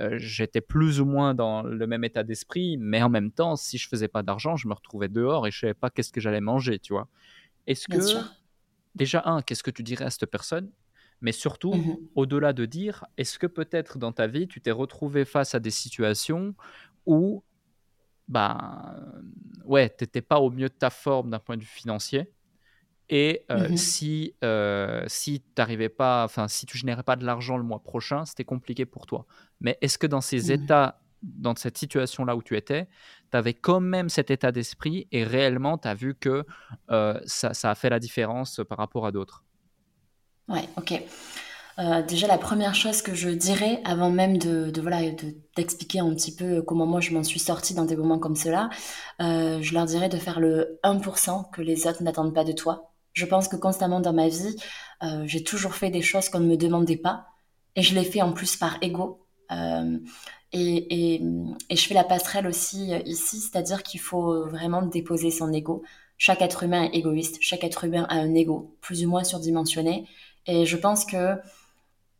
euh, 0.00 0.16
j'étais 0.18 0.60
plus 0.60 1.00
ou 1.00 1.04
moins 1.04 1.34
dans 1.34 1.62
le 1.62 1.86
même 1.86 2.04
état 2.04 2.22
d'esprit, 2.22 2.76
mais 2.78 3.02
en 3.02 3.08
même 3.08 3.32
temps, 3.32 3.56
si 3.56 3.76
je 3.76 3.88
faisais 3.88 4.08
pas 4.08 4.22
d'argent, 4.22 4.56
je 4.56 4.68
me 4.68 4.74
retrouvais 4.74 5.08
dehors 5.08 5.46
et 5.46 5.50
je 5.50 5.58
savais 5.58 5.74
pas 5.74 5.90
qu'est-ce 5.90 6.12
que 6.12 6.20
j'allais 6.20 6.40
manger, 6.40 6.78
tu 6.78 6.92
vois. 6.92 7.08
Est-ce 7.66 7.88
que, 7.88 7.98
déjà, 8.94 9.22
un, 9.26 9.42
qu'est-ce 9.42 9.64
que 9.64 9.72
tu 9.72 9.82
dirais 9.82 10.04
à 10.04 10.10
cette 10.10 10.26
personne? 10.26 10.70
Mais 11.20 11.32
surtout, 11.32 11.74
mmh 11.74 11.96
au-delà 12.14 12.52
de 12.52 12.64
dire, 12.64 13.04
est-ce 13.16 13.38
que 13.38 13.46
peut-être 13.46 13.98
dans 13.98 14.12
ta 14.12 14.26
vie, 14.26 14.46
tu 14.46 14.60
t'es 14.60 14.70
retrouvé 14.70 15.24
face 15.24 15.54
à 15.54 15.60
des 15.60 15.70
situations 15.70 16.54
où, 17.04 17.42
bah, 18.28 18.94
ouais, 19.64 19.88
tu 19.88 20.04
n'étais 20.04 20.22
pas 20.22 20.38
au 20.38 20.50
mieux 20.50 20.68
de 20.68 20.74
ta 20.74 20.90
forme 20.90 21.30
d'un 21.30 21.38
point 21.38 21.56
de 21.56 21.62
vue 21.62 21.66
financier, 21.66 22.30
et 23.08 23.44
euh, 23.50 23.68
mmh 23.68 23.76
si, 23.76 24.34
euh, 24.42 25.04
si 25.06 25.42
tu 25.54 25.88
pas, 25.90 26.24
enfin, 26.24 26.48
si 26.48 26.66
tu 26.66 26.76
générais 26.76 27.02
pas 27.02 27.16
de 27.16 27.24
l'argent 27.24 27.56
le 27.56 27.62
mois 27.62 27.82
prochain, 27.82 28.24
c'était 28.24 28.44
compliqué 28.44 28.84
pour 28.84 29.06
toi. 29.06 29.26
Mais 29.60 29.78
est-ce 29.80 29.98
que 29.98 30.06
dans 30.06 30.20
ces 30.20 30.48
mmh. 30.48 30.62
états, 30.62 31.00
dans 31.22 31.54
cette 31.54 31.78
situation-là 31.78 32.34
où 32.34 32.42
tu 32.42 32.56
étais, 32.56 32.88
tu 33.30 33.36
avais 33.36 33.54
quand 33.54 33.80
même 33.80 34.08
cet 34.08 34.30
état 34.30 34.50
d'esprit 34.50 35.06
et 35.12 35.24
réellement 35.24 35.78
tu 35.78 35.88
as 35.88 35.94
vu 35.94 36.14
que 36.14 36.44
euh, 36.90 37.20
ça, 37.26 37.54
ça, 37.54 37.70
a 37.70 37.74
fait 37.74 37.90
la 37.90 38.00
différence 38.00 38.60
par 38.68 38.78
rapport 38.78 39.06
à 39.06 39.12
d'autres? 39.12 39.44
Ouais, 40.48 40.68
ok. 40.76 41.02
déjà, 42.08 42.26
la 42.28 42.38
première 42.38 42.74
chose 42.74 43.02
que 43.02 43.14
je 43.14 43.28
dirais, 43.28 43.80
avant 43.84 44.10
même 44.10 44.38
de, 44.38 44.70
de 44.70 44.80
voilà, 44.80 45.00
d'expliquer 45.56 46.00
un 46.00 46.12
petit 46.14 46.34
peu 46.34 46.62
comment 46.62 46.86
moi 46.86 47.00
je 47.00 47.12
m'en 47.12 47.24
suis 47.24 47.40
sortie 47.40 47.74
dans 47.74 47.84
des 47.84 47.96
moments 47.96 48.18
comme 48.18 48.36
cela, 48.36 48.70
je 49.20 49.74
leur 49.74 49.86
dirais 49.86 50.08
de 50.08 50.18
faire 50.18 50.38
le 50.38 50.78
1% 50.84 51.50
que 51.50 51.62
les 51.62 51.86
autres 51.86 52.02
n'attendent 52.02 52.34
pas 52.34 52.44
de 52.44 52.52
toi. 52.52 52.92
Je 53.16 53.24
pense 53.24 53.48
que 53.48 53.56
constamment 53.56 54.00
dans 54.00 54.12
ma 54.12 54.28
vie, 54.28 54.56
euh, 55.02 55.24
j'ai 55.26 55.42
toujours 55.42 55.74
fait 55.74 55.88
des 55.88 56.02
choses 56.02 56.28
qu'on 56.28 56.40
ne 56.40 56.48
me 56.48 56.56
demandait 56.58 56.98
pas. 56.98 57.26
Et 57.74 57.82
je 57.82 57.94
l'ai 57.94 58.04
fait 58.04 58.20
en 58.20 58.32
plus 58.32 58.56
par 58.56 58.76
ego. 58.82 59.26
Euh, 59.50 59.98
et, 60.52 61.14
et, 61.14 61.22
et, 61.70 61.76
je 61.76 61.86
fais 61.88 61.94
la 61.94 62.04
passerelle 62.04 62.46
aussi 62.46 62.92
euh, 62.92 62.98
ici, 63.06 63.40
c'est-à-dire 63.40 63.82
qu'il 63.82 64.00
faut 64.00 64.46
vraiment 64.46 64.82
déposer 64.82 65.30
son 65.30 65.50
ego. 65.50 65.82
Chaque 66.18 66.42
être 66.42 66.62
humain 66.62 66.84
est 66.84 66.96
égoïste, 66.96 67.38
chaque 67.40 67.64
être 67.64 67.84
humain 67.84 68.06
a 68.10 68.16
un 68.16 68.34
ego 68.34 68.76
plus 68.82 69.06
ou 69.06 69.08
moins 69.08 69.24
surdimensionné. 69.24 70.06
Et 70.46 70.66
je 70.66 70.76
pense 70.76 71.06
que 71.06 71.36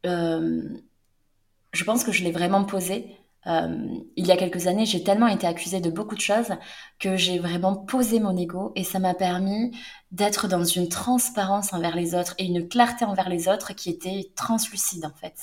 je 0.05 1.85
pense 1.85 2.05
que 2.05 2.13
je 2.13 2.23
l'ai 2.25 2.31
vraiment 2.31 2.65
posé 2.65 3.17
il 3.47 4.27
y 4.27 4.33
a 4.33 4.37
quelques 4.37 4.67
années, 4.67 4.87
j'ai 4.87 5.05
tellement 5.05 5.29
été 5.29 5.47
accusée 5.47 5.81
de 5.81 5.91
beaucoup 5.91 6.17
de 6.17 6.21
choses 6.21 6.53
que 6.99 7.17
j'ai 7.17 7.39
vraiment 7.39 7.77
posé 7.77 8.19
mon 8.19 8.37
ego 8.37 8.73
et 8.75 8.83
ça 8.83 8.99
m'a 8.99 9.15
permis 9.15 9.71
d'être 10.11 10.49
dans 10.49 10.65
une 10.65 10.89
transparence 10.89 11.73
envers 11.73 11.95
les 11.95 12.15
autres 12.15 12.35
et 12.39 12.47
une 12.47 12.69
clarté 12.69 13.05
envers 13.05 13.29
les 13.29 13.49
autres 13.49 13.73
qui 13.75 13.91
était 13.91 14.33
translucide 14.35 15.05
en 15.05 15.15
fait. 15.15 15.35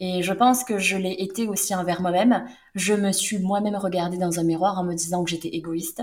Et 0.00 0.22
je 0.22 0.32
pense 0.32 0.64
que 0.64 0.78
je 0.78 0.96
l'ai 0.96 1.22
été 1.22 1.48
aussi 1.48 1.74
envers 1.74 2.00
moi-même. 2.00 2.44
Je 2.74 2.94
me 2.94 3.12
suis 3.12 3.38
moi-même 3.38 3.76
regardée 3.76 4.18
dans 4.18 4.38
un 4.40 4.44
miroir 4.44 4.78
en 4.78 4.84
me 4.84 4.94
disant 4.94 5.24
que 5.24 5.30
j'étais 5.30 5.48
égoïste. 5.48 6.02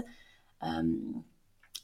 Euh, 0.64 0.84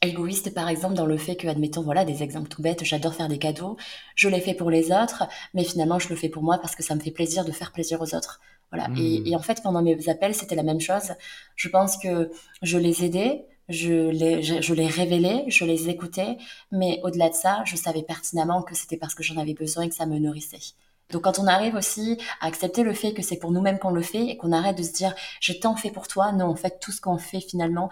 égoïste 0.02 0.54
par 0.54 0.68
exemple 0.68 0.94
dans 0.94 1.06
le 1.06 1.16
fait 1.16 1.36
que, 1.36 1.48
admettons, 1.48 1.82
voilà, 1.82 2.04
des 2.04 2.22
exemples 2.22 2.48
tout 2.48 2.62
bêtes, 2.62 2.84
j'adore 2.84 3.14
faire 3.14 3.28
des 3.28 3.38
cadeaux, 3.38 3.76
je 4.14 4.28
les 4.28 4.40
fais 4.40 4.54
pour 4.54 4.70
les 4.70 4.92
autres, 4.92 5.24
mais 5.54 5.64
finalement 5.64 5.98
je 5.98 6.08
le 6.08 6.16
fais 6.16 6.28
pour 6.28 6.42
moi 6.42 6.58
parce 6.58 6.76
que 6.76 6.82
ça 6.82 6.94
me 6.94 7.00
fait 7.00 7.10
plaisir 7.10 7.44
de 7.44 7.52
faire 7.52 7.72
plaisir 7.72 8.00
aux 8.00 8.14
autres. 8.14 8.40
Voilà. 8.70 8.88
Et, 8.96 9.30
mmh. 9.30 9.34
en 9.34 9.40
fait, 9.40 9.62
pendant 9.62 9.82
mes 9.82 10.08
appels, 10.08 10.34
c'était 10.34 10.54
la 10.54 10.62
même 10.62 10.80
chose. 10.80 11.12
Je 11.56 11.68
pense 11.68 11.96
que 11.96 12.30
je 12.62 12.78
les 12.78 13.04
aidais, 13.04 13.46
je 13.68 14.10
les, 14.10 14.42
je, 14.42 14.74
les 14.74 14.86
révélais, 14.86 15.44
je 15.48 15.64
les 15.64 15.88
écoutais, 15.88 16.38
mais 16.72 17.00
au-delà 17.02 17.28
de 17.30 17.34
ça, 17.34 17.62
je 17.64 17.76
savais 17.76 18.02
pertinemment 18.02 18.62
que 18.62 18.74
c'était 18.74 18.96
parce 18.96 19.14
que 19.14 19.22
j'en 19.22 19.36
avais 19.36 19.54
besoin 19.54 19.84
et 19.84 19.88
que 19.88 19.94
ça 19.94 20.06
me 20.06 20.18
nourrissait. 20.18 20.74
Donc 21.10 21.22
quand 21.22 21.38
on 21.38 21.46
arrive 21.46 21.74
aussi 21.74 22.18
à 22.40 22.46
accepter 22.46 22.82
le 22.82 22.92
fait 22.92 23.14
que 23.14 23.22
c'est 23.22 23.38
pour 23.38 23.50
nous-mêmes 23.50 23.78
qu'on 23.78 23.90
le 23.90 24.02
fait 24.02 24.26
et 24.26 24.36
qu'on 24.36 24.52
arrête 24.52 24.76
de 24.76 24.82
se 24.82 24.92
dire 24.92 25.14
j'ai 25.40 25.58
tant 25.58 25.74
fait 25.74 25.90
pour 25.90 26.06
toi, 26.06 26.32
non, 26.32 26.46
en 26.46 26.56
fait 26.56 26.80
tout 26.80 26.92
ce 26.92 27.00
qu'on 27.00 27.18
fait 27.18 27.40
finalement, 27.40 27.88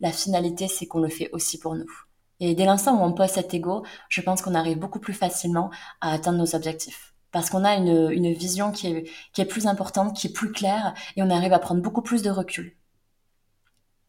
la 0.00 0.12
finalité, 0.12 0.68
c'est 0.68 0.86
qu'on 0.86 1.00
le 1.00 1.08
fait 1.08 1.30
aussi 1.32 1.58
pour 1.58 1.74
nous. 1.74 1.90
Et 2.38 2.54
dès 2.54 2.64
l'instant 2.64 2.98
où 2.98 3.04
on 3.04 3.12
pose 3.12 3.28
cet 3.28 3.52
ego, 3.54 3.84
je 4.08 4.20
pense 4.22 4.40
qu'on 4.40 4.54
arrive 4.54 4.78
beaucoup 4.78 5.00
plus 5.00 5.12
facilement 5.12 5.70
à 6.00 6.12
atteindre 6.12 6.38
nos 6.38 6.54
objectifs. 6.54 7.09
Parce 7.32 7.50
qu'on 7.50 7.64
a 7.64 7.76
une, 7.76 8.10
une 8.10 8.32
vision 8.32 8.72
qui 8.72 8.88
est, 8.88 9.10
qui 9.32 9.40
est 9.40 9.46
plus 9.46 9.66
importante, 9.66 10.16
qui 10.16 10.26
est 10.28 10.32
plus 10.32 10.52
claire, 10.52 10.94
et 11.16 11.22
on 11.22 11.30
arrive 11.30 11.52
à 11.52 11.58
prendre 11.58 11.80
beaucoup 11.80 12.02
plus 12.02 12.22
de 12.22 12.30
recul. 12.30 12.76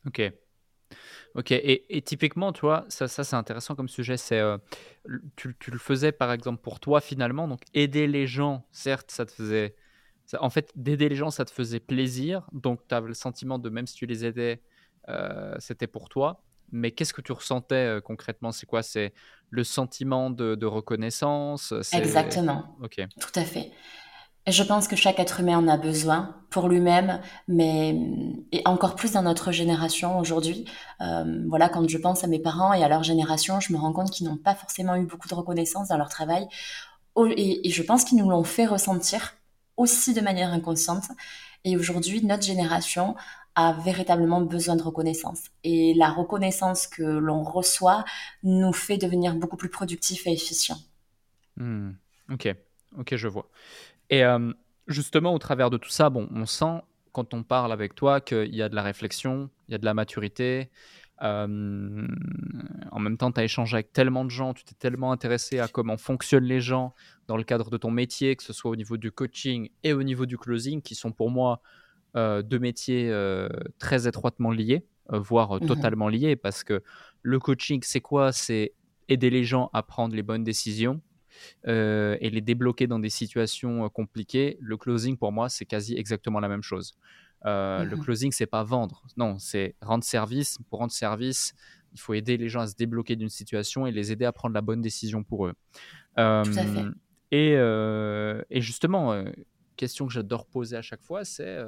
Ok. 0.08 0.32
Ok, 1.36 1.52
et, 1.52 2.02
typiquement, 2.06 2.52
tu 2.52 2.62
vois, 2.62 2.86
ça, 2.90 3.08
ça 3.08 3.24
c'est 3.24 3.38
intéressant 3.38 3.74
comme 3.76 3.88
sujet. 3.88 4.18
C'est, 4.18 4.40
euh, 4.40 4.58
tu, 5.38 5.56
tu, 5.60 5.72
le 5.72 5.78
faisais 5.78 6.12
par 6.12 6.32
exemple 6.34 6.62
pour 6.62 6.82
toi 6.82 7.00
finalement, 7.00 7.48
donc 7.48 7.62
aider 7.74 8.06
les 8.08 8.28
gens, 8.28 8.66
certes, 8.72 9.12
ça 9.12 9.26
te 9.26 9.32
faisait. 9.32 9.76
en 10.40 10.50
fait, 10.50 10.72
d'aider 10.76 11.08
les 11.08 11.16
gens, 11.16 11.32
ça 11.32 11.46
te 11.46 11.52
faisait 11.52 11.80
plaisir, 11.80 12.48
donc 12.52 12.82
tu 12.88 12.96
avais 12.96 13.08
le 13.08 13.14
sentiment 13.14 13.60
de 13.60 13.70
même 13.70 13.88
si 13.88 13.96
tu 13.96 14.06
les 14.06 14.26
aidais, 14.26 14.62
euh, 15.08 15.56
c'était 15.60 15.88
pour 15.88 16.10
toi. 16.10 16.44
Mais 16.72 16.92
qu'est-ce 16.92 17.14
que 17.14 17.22
tu 17.22 17.32
ressentais 17.32 17.76
euh, 17.76 18.02
concrètement? 18.02 18.52
C'est 18.52 18.66
quoi? 18.66 18.84
C'est 18.84 19.14
le 19.50 19.64
sentiment 19.64 20.30
de, 20.30 20.66
reconnaissance? 20.66 21.74
Exactement. 21.94 22.76
Ok. 22.82 23.02
Tout 23.20 23.40
à 23.40 23.44
fait. 23.44 23.72
Je 24.48 24.64
pense 24.64 24.88
que 24.88 24.96
chaque 24.96 25.20
être 25.20 25.40
humain 25.40 25.58
en 25.58 25.68
a 25.68 25.78
besoin 25.78 26.36
pour 26.50 26.68
lui-même, 26.68 27.22
mais 27.48 27.96
et 28.52 28.64
encore 28.66 28.96
plus 28.96 29.12
dans 29.12 29.22
notre 29.22 29.52
génération 29.52 30.18
aujourd'hui. 30.18 30.66
Euh, 31.00 31.44
voilà, 31.48 31.70
quand 31.70 31.88
je 31.88 31.98
pense 32.00 32.24
à 32.24 32.28
mes 32.28 32.40
parents 32.40 32.74
et 32.74 32.84
à 32.84 32.88
leur 32.88 33.04
génération, 33.04 33.60
je 33.60 33.72
me 33.72 33.78
rends 33.78 33.94
compte 33.94 34.10
qu'ils 34.10 34.28
n'ont 34.28 34.38
pas 34.38 34.56
forcément 34.56 34.96
eu 34.96 35.06
beaucoup 35.06 35.28
de 35.28 35.36
reconnaissance 35.36 35.90
dans 35.90 35.98
leur 35.98 36.10
travail, 36.10 36.48
et 37.38 37.70
je 37.70 37.84
pense 37.84 38.04
qu'ils 38.04 38.18
nous 38.18 38.30
l'ont 38.30 38.44
fait 38.44 38.66
ressentir 38.66 39.36
aussi 39.78 40.14
de 40.14 40.22
manière 40.22 40.52
inconsciente. 40.52 41.04
Et 41.64 41.78
aujourd'hui, 41.78 42.26
notre 42.26 42.44
génération 42.44 43.16
a 43.56 43.74
véritablement 43.74 44.42
besoin 44.42 44.76
de 44.76 44.82
reconnaissance. 44.82 45.46
Et 45.64 45.94
la 45.94 46.10
reconnaissance 46.10 46.88
que 46.88 47.04
l'on 47.04 47.44
reçoit 47.44 48.06
nous 48.44 48.74
fait 48.74 48.98
devenir 48.98 49.36
beaucoup 49.36 49.58
plus 49.58 49.70
productifs 49.70 50.26
et 50.28 50.34
efficients. 50.34 50.80
Hmm. 51.58 51.92
Ok, 52.32 52.54
ok, 52.98 53.16
je 53.16 53.28
vois. 53.28 53.50
Et 54.10 54.24
euh, 54.24 54.54
justement, 54.88 55.34
au 55.34 55.40
travers 55.40 55.70
de 55.70 55.78
tout 55.78 55.90
ça, 55.90 56.10
bon, 56.10 56.30
on 56.34 56.46
sent 56.46 56.82
quand 57.12 57.34
on 57.34 57.44
parle 57.44 57.74
avec 57.74 57.94
toi 57.96 58.22
qu'il 58.22 58.56
y 58.56 58.62
a 58.62 58.70
de 58.70 58.76
la 58.76 58.84
réflexion, 58.84 59.50
il 59.68 59.74
y 59.74 59.76
a 59.76 59.78
de 59.78 59.86
la 59.86 59.94
maturité. 59.94 60.70
Euh, 61.22 62.08
en 62.92 63.00
même 63.00 63.18
temps, 63.18 63.32
tu 63.32 63.40
as 63.40 63.44
échangé 63.44 63.76
avec 63.76 63.94
tellement 63.94 64.26
de 64.26 64.32
gens, 64.32 64.54
tu 64.54 64.64
t'es 64.64 64.74
tellement 64.74 65.12
intéressé 65.12 65.60
à 65.60 65.68
comment 65.68 65.98
fonctionnent 65.98 66.46
les 66.46 66.62
gens 66.62 66.96
dans 67.28 67.38
le 67.38 67.44
cadre 67.44 67.70
de 67.70 67.78
ton 67.78 67.92
métier, 67.92 68.36
que 68.36 68.44
ce 68.44 68.54
soit 68.54 68.72
au 68.72 68.76
niveau 68.76 68.98
du 68.98 69.12
coaching 69.12 69.70
et 69.84 69.94
au 69.94 70.04
niveau 70.04 70.26
du 70.26 70.38
closing, 70.38 70.82
qui 70.82 70.96
sont 70.96 71.12
pour 71.12 71.30
moi 71.30 71.62
deux 72.16 72.60
métiers 72.60 73.10
euh, 73.10 73.48
très 73.80 74.08
étroitement 74.08 74.52
liés, 74.52 74.86
euh, 75.12 75.20
voire 75.20 75.56
mmh 75.56 75.68
totalement 75.68 76.10
liés, 76.10 76.36
parce 76.36 76.64
que 76.64 76.84
le 77.22 77.40
coaching, 77.40 77.82
c'est 77.84 78.02
quoi? 78.02 78.32
C'est 78.32 78.74
aider 79.08 79.30
les 79.30 79.44
gens 79.44 79.70
à 79.74 79.84
prendre 79.84 80.16
les 80.16 80.24
bonnes 80.24 80.44
décisions 80.44 81.02
et 81.66 82.30
les 82.30 82.42
débloquer 82.42 82.88
dans 82.88 83.00
des 83.00 83.10
situations 83.10 83.90
compliquées. 83.90 84.58
Le 84.60 84.78
closing, 84.78 85.18
pour 85.18 85.32
moi, 85.32 85.50
c'est 85.50 85.66
quasi 85.66 85.96
exactement 85.96 86.40
la 86.40 86.50
même 86.50 86.62
chose. 86.62 86.94
Le 87.46 87.86
mmh 87.86 88.00
closing, 88.00 88.32
c'est 88.32 88.46
pas 88.46 88.64
vendre, 88.64 89.04
non, 89.18 89.40
c'est 89.40 89.76
rendre 89.82 90.04
service. 90.04 90.58
Pour 90.70 90.80
rendre 90.80 90.92
service, 90.92 91.54
il 91.94 92.00
faut 92.00 92.14
aider 92.14 92.38
les 92.38 92.50
gens 92.50 92.62
à 92.62 92.68
se 92.68 92.76
débloquer 92.76 93.16
d'une 93.16 93.30
situation 93.30 93.88
et 93.88 93.92
les 93.92 94.12
aider 94.12 94.26
à 94.26 94.32
prendre 94.32 94.54
la 94.54 94.62
bonne 94.62 94.82
décision 94.82 95.24
pour 95.24 95.48
eux. 95.48 95.54
Tout 96.16 96.22
à 96.22 96.44
fait. 96.44 96.86
Et, 97.32 97.54
et, 98.50 98.62
justement, 98.62 99.24
question 99.78 100.06
que 100.08 100.14
j'adore 100.14 100.46
poser 100.46 100.76
à 100.76 100.82
chaque 100.82 101.02
fois, 101.02 101.24
c'est 101.24 101.60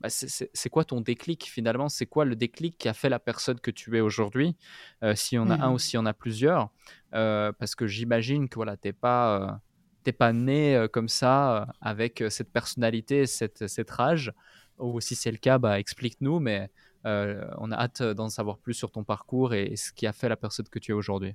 bah, 0.00 0.08
c'est 0.10 0.68
quoi 0.70 0.84
ton 0.84 1.00
déclic 1.00 1.44
finalement? 1.44 1.88
C'est 1.88 2.06
quoi 2.06 2.24
le 2.24 2.36
déclic 2.36 2.78
qui 2.78 2.88
a 2.88 2.94
fait 2.94 3.08
la 3.08 3.18
personne 3.18 3.58
que 3.58 3.70
tu 3.70 3.96
es 3.96 4.00
aujourd'hui 4.00 4.56
euh, 5.02 5.16
Si 5.16 5.36
on 5.38 5.50
a 5.50 5.56
un 5.56 5.70
ou 5.70 5.74
mmh. 5.74 5.78
si 5.80 5.98
on 5.98 6.06
a 6.06 6.14
plusieurs? 6.14 6.70
Euh, 7.14 7.52
Parce 7.58 7.74
que 7.74 7.86
j'imagine 7.88 8.48
que 8.48 8.56
voilà, 8.56 8.76
tu 8.76 8.88
n'es 8.88 8.92
pas, 8.92 9.58
euh, 10.06 10.12
pas 10.12 10.32
né 10.32 10.86
comme 10.92 11.08
ça 11.08 11.74
avec 11.80 12.22
cette 12.30 12.52
personnalité, 12.52 13.26
cette, 13.26 13.66
cette 13.66 13.90
rage. 13.90 14.32
Ou 14.78 15.00
si 15.00 15.16
c'est 15.16 15.32
le 15.32 15.38
cas, 15.38 15.58
bah, 15.58 15.80
explique-nous, 15.80 16.38
mais 16.38 16.70
on 17.04 17.72
a 17.72 17.76
hâte 17.76 18.02
d'en 18.02 18.28
savoir 18.28 18.58
plus 18.58 18.74
sur 18.74 18.92
ton 18.92 19.02
parcours 19.02 19.54
et, 19.54 19.74
ce 19.76 19.92
qui 19.92 20.06
a 20.06 20.12
fait 20.12 20.28
la 20.28 20.36
personne 20.36 20.68
que 20.68 20.78
tu 20.78 20.92
es 20.92 20.94
aujourd'hui. 20.94 21.34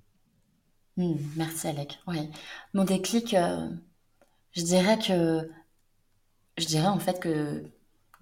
Mmh, 0.95 1.15
merci 1.35 1.67
Alec. 1.67 1.99
Oui. 2.07 2.29
Mon 2.73 2.85
déclic, 2.85 3.35
je 4.53 4.61
dirais 4.61 4.97
que 4.99 5.49
je 6.57 6.65
dirais 6.65 6.87
en 6.87 6.99
fait 6.99 7.19
que 7.19 7.63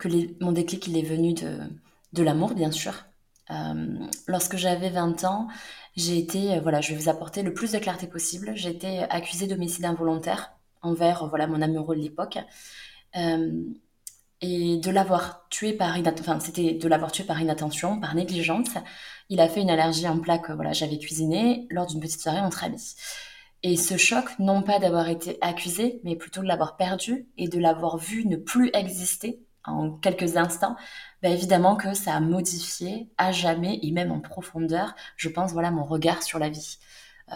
que 0.01 0.43
mon 0.43 0.51
déclic, 0.51 0.87
il 0.87 0.97
est 0.97 1.03
venu 1.03 1.33
de, 1.33 1.59
de 2.13 2.23
l'amour, 2.23 2.53
bien 2.53 2.71
sûr. 2.71 3.05
Euh, 3.51 3.99
lorsque 4.27 4.57
j'avais 4.57 4.89
20 4.89 5.23
ans, 5.25 5.47
j'ai 5.95 6.17
été, 6.17 6.55
euh, 6.55 6.59
voilà, 6.61 6.81
je 6.81 6.93
vais 6.93 6.99
vous 6.99 7.09
apporter 7.09 7.43
le 7.43 7.53
plus 7.53 7.71
de 7.71 7.79
clarté 7.79 8.07
possible. 8.07 8.51
J'ai 8.55 8.69
été 8.69 8.99
accusée 9.03 9.47
d'homicide 9.47 9.85
involontaire 9.85 10.53
envers, 10.81 11.27
voilà, 11.27 11.47
mon 11.47 11.61
amoureux 11.61 11.95
de 11.95 12.01
l'époque. 12.01 12.39
Euh, 13.15 13.63
et 14.43 14.77
de 14.77 14.89
l'avoir 14.89 15.45
tué 15.49 15.73
par 15.73 15.95
enfin, 16.19 16.39
c'était 16.39 16.73
de 16.73 16.87
l'avoir 16.87 17.11
tué 17.11 17.23
par 17.23 17.39
inattention, 17.39 17.99
par 17.99 18.15
négligence. 18.15 18.69
Il 19.29 19.39
a 19.39 19.47
fait 19.47 19.61
une 19.61 19.69
allergie 19.69 20.07
en 20.07 20.17
plaque, 20.19 20.49
voilà, 20.49 20.73
j'avais 20.73 20.97
cuisiné 20.97 21.67
lors 21.69 21.85
d'une 21.85 21.99
petite 21.99 22.21
soirée 22.21 22.39
entre 22.39 22.63
amis. 22.63 22.95
Et 23.61 23.77
ce 23.77 23.97
choc, 23.97 24.25
non 24.39 24.63
pas 24.63 24.79
d'avoir 24.79 25.09
été 25.09 25.37
accusé, 25.41 26.01
mais 26.03 26.15
plutôt 26.15 26.41
de 26.41 26.47
l'avoir 26.47 26.75
perdu 26.75 27.27
et 27.37 27.47
de 27.47 27.59
l'avoir 27.59 27.97
vu 27.97 28.25
ne 28.25 28.35
plus 28.35 28.71
exister 28.73 29.39
en 29.65 29.91
quelques 29.91 30.37
instants, 30.37 30.75
bah 31.21 31.29
évidemment 31.29 31.75
que 31.75 31.93
ça 31.93 32.15
a 32.15 32.19
modifié 32.19 33.09
à 33.17 33.31
jamais 33.31 33.79
et 33.83 33.91
même 33.91 34.11
en 34.11 34.19
profondeur, 34.19 34.95
je 35.17 35.29
pense, 35.29 35.51
voilà, 35.53 35.71
mon 35.71 35.83
regard 35.83 36.23
sur 36.23 36.39
la 36.39 36.49
vie. 36.49 36.77
Euh, 37.31 37.35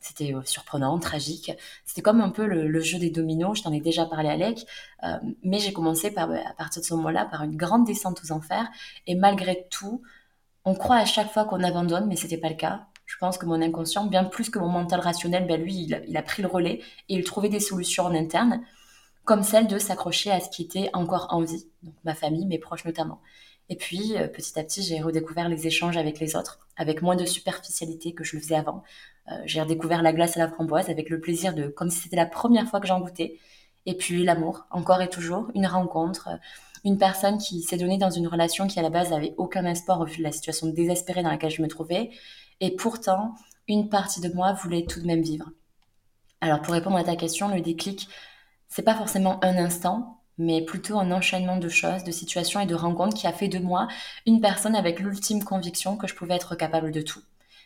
c'était 0.00 0.34
euh, 0.34 0.42
surprenant, 0.44 0.98
tragique. 0.98 1.52
C'était 1.84 2.02
comme 2.02 2.20
un 2.20 2.30
peu 2.30 2.46
le, 2.46 2.80
jeu 2.80 2.98
des 2.98 3.10
dominos, 3.10 3.58
je 3.58 3.62
t'en 3.62 3.72
ai 3.72 3.80
déjà 3.80 4.06
parlé 4.06 4.28
Alec, 4.28 4.66
euh, 5.04 5.18
mais 5.42 5.58
j'ai 5.58 5.72
commencé 5.72 6.10
par, 6.10 6.30
à 6.30 6.54
partir 6.56 6.82
de 6.82 6.86
ce 6.86 6.94
moment-là 6.94 7.26
par 7.26 7.44
une 7.44 7.56
grande 7.56 7.86
descente 7.86 8.20
aux 8.24 8.32
enfers, 8.32 8.68
et 9.06 9.14
malgré 9.14 9.66
tout, 9.70 10.02
on 10.64 10.74
croit 10.74 10.96
à 10.96 11.04
chaque 11.04 11.30
fois 11.32 11.44
qu'on 11.44 11.62
abandonne, 11.62 12.06
mais 12.08 12.16
c'était 12.16 12.38
pas 12.38 12.48
le 12.48 12.56
cas. 12.56 12.86
Je 13.04 13.16
pense 13.18 13.38
que 13.38 13.46
mon 13.46 13.62
inconscient, 13.62 14.06
bien 14.06 14.24
plus 14.24 14.50
que 14.50 14.58
mon 14.58 14.68
mental 14.68 14.98
rationnel, 14.98 15.46
ben 15.46 15.62
lui, 15.62 15.74
il 15.74 16.02
il 16.08 16.16
a 16.16 16.22
pris 16.22 16.42
le 16.42 16.48
relais 16.48 16.80
et 17.08 17.14
il 17.14 17.22
trouvait 17.22 17.48
des 17.48 17.60
solutions 17.60 18.04
en 18.04 18.14
interne 18.14 18.62
comme 19.26 19.42
celle 19.42 19.66
de 19.66 19.78
s'accrocher 19.78 20.30
à 20.30 20.40
ce 20.40 20.48
qui 20.48 20.62
était 20.62 20.88
encore 20.94 21.26
en 21.30 21.42
vie, 21.42 21.66
donc 21.82 21.94
ma 22.04 22.14
famille, 22.14 22.46
mes 22.46 22.58
proches 22.58 22.84
notamment. 22.84 23.20
Et 23.68 23.74
puis, 23.74 24.16
euh, 24.16 24.28
petit 24.28 24.56
à 24.58 24.62
petit, 24.62 24.82
j'ai 24.82 25.00
redécouvert 25.00 25.48
les 25.48 25.66
échanges 25.66 25.96
avec 25.96 26.20
les 26.20 26.36
autres, 26.36 26.60
avec 26.76 27.02
moins 27.02 27.16
de 27.16 27.24
superficialité 27.24 28.12
que 28.12 28.22
je 28.22 28.36
le 28.36 28.42
faisais 28.42 28.54
avant. 28.54 28.84
Euh, 29.30 29.34
j'ai 29.44 29.60
redécouvert 29.60 30.02
la 30.02 30.12
glace 30.12 30.36
à 30.36 30.40
la 30.40 30.48
framboise 30.48 30.88
avec 30.88 31.10
le 31.10 31.20
plaisir 31.20 31.54
de, 31.54 31.66
comme 31.66 31.90
si 31.90 31.98
c'était 31.98 32.16
la 32.16 32.26
première 32.26 32.68
fois 32.68 32.78
que 32.78 32.86
j'en 32.86 33.00
goûtais. 33.00 33.38
Et 33.84 33.96
puis, 33.96 34.24
l'amour, 34.24 34.64
encore 34.70 35.02
et 35.02 35.08
toujours, 35.08 35.50
une 35.56 35.66
rencontre, 35.66 36.28
euh, 36.28 36.36
une 36.84 36.96
personne 36.96 37.38
qui 37.38 37.62
s'est 37.62 37.76
donnée 37.76 37.98
dans 37.98 38.10
une 38.10 38.28
relation 38.28 38.68
qui, 38.68 38.78
à 38.78 38.82
la 38.82 38.90
base, 38.90 39.10
n'avait 39.10 39.34
aucun 39.38 39.64
espoir 39.64 40.00
au 40.00 40.04
vu 40.04 40.18
de 40.18 40.22
la 40.22 40.30
situation 40.30 40.68
désespérée 40.68 41.24
dans 41.24 41.30
laquelle 41.30 41.50
je 41.50 41.62
me 41.62 41.68
trouvais. 41.68 42.10
Et 42.60 42.76
pourtant, 42.76 43.34
une 43.66 43.88
partie 43.88 44.20
de 44.20 44.32
moi 44.32 44.52
voulait 44.52 44.86
tout 44.86 45.00
de 45.00 45.06
même 45.06 45.22
vivre. 45.22 45.50
Alors, 46.40 46.62
pour 46.62 46.74
répondre 46.74 46.96
à 46.96 47.02
ta 47.02 47.16
question, 47.16 47.48
le 47.48 47.60
déclic, 47.60 48.08
c'est 48.76 48.82
pas 48.82 48.94
forcément 48.94 49.42
un 49.42 49.56
instant, 49.56 50.20
mais 50.36 50.62
plutôt 50.62 50.98
un 50.98 51.10
enchaînement 51.10 51.56
de 51.56 51.70
choses, 51.70 52.04
de 52.04 52.10
situations 52.10 52.60
et 52.60 52.66
de 52.66 52.74
rencontres 52.74 53.16
qui 53.16 53.26
a 53.26 53.32
fait 53.32 53.48
de 53.48 53.58
moi 53.58 53.88
une 54.26 54.42
personne 54.42 54.76
avec 54.76 55.00
l'ultime 55.00 55.42
conviction 55.42 55.96
que 55.96 56.06
je 56.06 56.14
pouvais 56.14 56.34
être 56.34 56.56
capable 56.56 56.92
de 56.92 57.00
tout. 57.00 57.22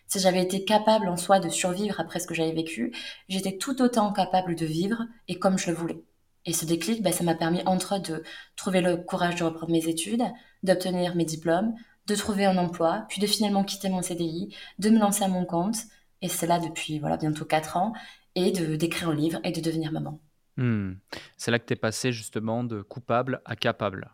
Si 0.07 0.20
j'avais 0.20 0.40
été 0.40 0.64
capable 0.64 1.09
en 1.09 1.16
soi 1.16 1.40
de 1.40 1.49
survivre 1.49 1.99
après 1.99 2.20
ce 2.20 2.29
que 2.29 2.35
j'avais 2.35 2.53
vécu, 2.53 2.94
j'étais 3.29 3.57
tout 3.59 3.83
autant 3.83 4.12
capable 4.12 4.55
de 4.55 4.64
vivre 4.64 5.05
et 5.27 5.37
comme 5.37 5.59
je 5.59 5.73
le 5.73 5.77
voulais. 5.77 6.05
Et 6.46 6.53
ce 6.53 6.64
déclic, 6.64 7.03
ben, 7.03 7.12
ça 7.12 7.25
m'a 7.25 7.35
permis 7.35 7.62
entre 7.66 7.99
de 7.99 8.23
trouver 8.55 8.81
le 8.81 8.96
courage 8.96 9.35
de 9.35 9.42
reprendre 9.42 9.73
mes 9.73 9.88
études, 9.88 10.23
d'obtenir 10.62 11.16
mes 11.16 11.25
diplômes, 11.25 11.75
de 12.07 12.14
trouver 12.14 12.44
un 12.44 12.57
emploi, 12.57 13.07
puis 13.09 13.20
de 13.20 13.27
finalement 13.27 13.64
quitter 13.64 13.88
mon 13.88 14.03
CDI, 14.03 14.55
de 14.79 14.90
me 14.90 15.01
lancer 15.01 15.25
à 15.25 15.29
mon 15.29 15.44
compte, 15.44 15.79
et 16.23 16.29
c'est 16.29 16.46
là 16.46 16.61
depuis 16.61 17.01
voilà 17.01 17.16
bientôt 17.16 17.44
4 17.44 17.79
ans, 17.79 17.94
et 18.37 18.53
de 18.53 18.77
d'écrire 18.77 19.09
un 19.09 19.14
livre 19.16 19.40
et 19.42 19.51
de 19.51 19.61
devenir 19.61 19.90
maman. 19.90 20.20
Mmh. 20.61 20.99
C'est 21.38 21.51
là 21.51 21.59
que 21.59 21.64
tu 21.64 21.73
es 21.73 21.77
passé 21.77 22.12
justement 22.12 22.64
de 22.64 22.83
coupable 22.83 23.40
à 23.46 23.57
capable. 23.57 24.11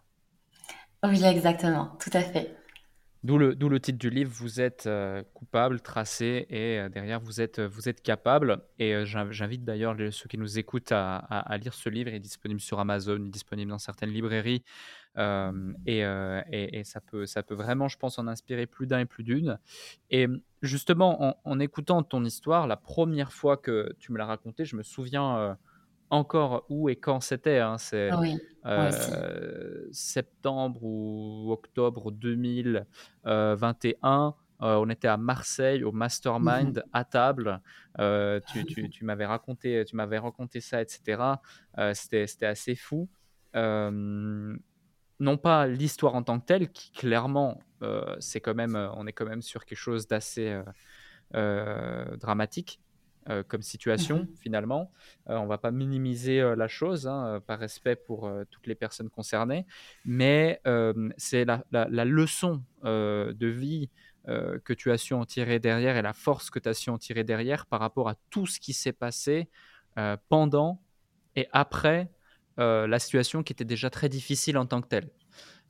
Oui, 1.05 1.23
exactement, 1.25 1.97
tout 2.01 2.11
à 2.13 2.21
fait. 2.21 2.57
D'où 3.25 3.39
le, 3.39 3.55
le 3.55 3.81
titre 3.81 3.99
du 3.99 4.11
livre, 4.11 4.31
vous 4.33 4.61
êtes 4.61 4.87
euh, 4.87 5.25
coupable, 5.35 5.81
tracé, 5.81 6.47
et 6.49 6.79
euh, 6.79 6.89
derrière, 6.89 7.19
vous 7.19 7.41
êtes, 7.41 7.59
vous 7.61 7.89
êtes 7.89 8.01
capable. 8.01 8.63
Et 8.79 8.95
euh, 8.95 9.05
j'invite 9.05 9.65
d'ailleurs 9.65 9.97
ceux 10.13 10.29
qui 10.29 10.39
nous 10.39 10.61
écoutent 10.61 10.93
à, 10.93 11.17
à- 11.17 11.59
lire 11.59 11.75
ce 11.75 11.89
livre. 11.89 12.11
Il 12.11 12.15
est 12.15 12.21
disponible 12.21 12.61
sur 12.61 12.79
Amazon, 12.79 13.17
il 13.17 13.27
est 13.27 13.31
disponible 13.31 13.71
dans 13.73 13.79
certaines 13.79 14.11
librairies. 14.11 14.63
et, 15.17 15.99
et, 15.99 16.79
et 16.79 16.85
ça, 16.85 17.01
peut, 17.01 17.27
ça 17.27 17.43
peut 17.43 17.55
vraiment, 17.57 17.89
je 17.89 17.99
pense, 17.99 18.21
en 18.21 18.29
inspirer 18.29 18.67
plus 18.67 18.87
d'un 18.87 19.01
et 19.01 19.07
plus 19.07 19.25
d'une. 19.25 19.59
Et 20.11 20.29
justement, 20.63 21.25
en, 21.25 21.37
en 21.43 21.59
écoutant 21.59 22.05
ton 22.05 22.25
histoire, 22.25 22.69
la 22.69 22.77
première 22.77 23.33
fois 23.33 23.57
que 23.57 23.93
tu 23.99 24.13
me 24.13 24.19
l'as 24.19 24.27
raconté, 24.27 24.65
je 24.65 24.77
me 24.77 24.85
souviens 24.85 25.59
encore 26.11 26.65
où 26.69 26.89
et 26.89 26.97
quand 26.97 27.21
c'était. 27.21 27.59
Hein, 27.59 27.79
c'est 27.79 28.11
euh, 28.67 29.87
septembre 29.93 30.83
ou 30.83 31.53
octobre 31.53 32.11
2021. 32.11 34.35
Euh, 34.63 34.77
on 34.77 34.89
était 34.89 35.09
à 35.09 35.19
Marseille 35.19 35.85
au 35.85 35.93
Mastermind 35.93 36.79
mmh 36.79 36.83
à 36.93 37.05
table. 37.05 37.61
Euh, 38.01 38.41
tu, 38.49 38.65
tu, 38.65 38.89
tu 38.89 39.05
m'avais 39.05 39.27
raconté, 39.27 39.85
tu 39.87 39.97
m'avais 39.97 40.19
raconté 40.19 40.61
ça, 40.61 40.81
etc. 40.81 41.23
c'était, 41.93 42.27
c'était 42.27 42.47
assez 42.47 42.75
fou. 42.75 43.09
non 43.55 44.57
pas 45.39 45.67
l'histoire 45.67 46.15
en 46.15 46.23
tant 46.23 46.41
que 46.41 46.47
telle, 46.47 46.71
qui 46.71 46.91
clairement, 46.93 47.61
c'est 48.19 48.41
quand 48.41 48.55
même, 48.55 48.77
on 48.95 49.07
est 49.07 49.13
quand 49.13 49.27
même 49.27 49.43
sur 49.43 49.67
quelque 49.67 49.79
chose 49.79 50.09
d'assez 50.09 50.59
dramatique. 51.33 52.81
Euh, 53.29 53.43
comme 53.43 53.63
situation 53.63 54.21
mmh 54.21 54.29
finalement. 54.41 54.93
Euh, 55.29 55.37
on 55.37 55.47
va 55.47 55.59
pas 55.59 55.73
minimiser 55.73 56.41
euh, 56.41 56.55
la 56.55 56.69
chose 56.69 57.09
hein, 57.09 57.43
par 57.45 57.59
respect 57.59 57.97
pour 57.97 58.31
toutes 58.51 58.69
les 58.69 58.77
personnes 58.77 59.11
concernées, 59.11 59.67
mais 60.05 60.61
c'est 61.17 61.45
la, 61.45 61.65
la, 61.73 62.05
leçon 62.05 62.63
de 62.85 63.47
vie 63.47 63.91
que 64.27 64.73
tu 64.73 64.93
as 64.93 64.99
su 64.99 65.15
en 65.15 65.25
tirer 65.25 65.59
derrière 65.59 65.97
et 65.97 66.03
la 66.03 66.13
force 66.13 66.51
que 66.51 66.59
tu 66.59 66.69
as 66.69 66.75
su 66.75 66.91
en 66.91 66.99
tirer 66.99 67.25
derrière 67.25 67.67
par 67.67 67.81
rapport 67.81 68.09
à 68.09 68.15
tout 68.31 68.47
ce 68.47 68.61
qui 68.61 68.73
s'est 68.73 68.93
passé 68.93 69.49
pendant 70.29 70.81
et 71.35 71.49
après 71.53 72.09
la 72.59 72.99
situation 72.99 73.43
qui 73.43 73.53
était 73.53 73.65
déjà 73.65 73.91
très 73.91 74.09
difficile 74.09 74.59
en 74.59 74.67
tant 74.67 74.81
que 74.81 74.89
telle. 74.89 75.11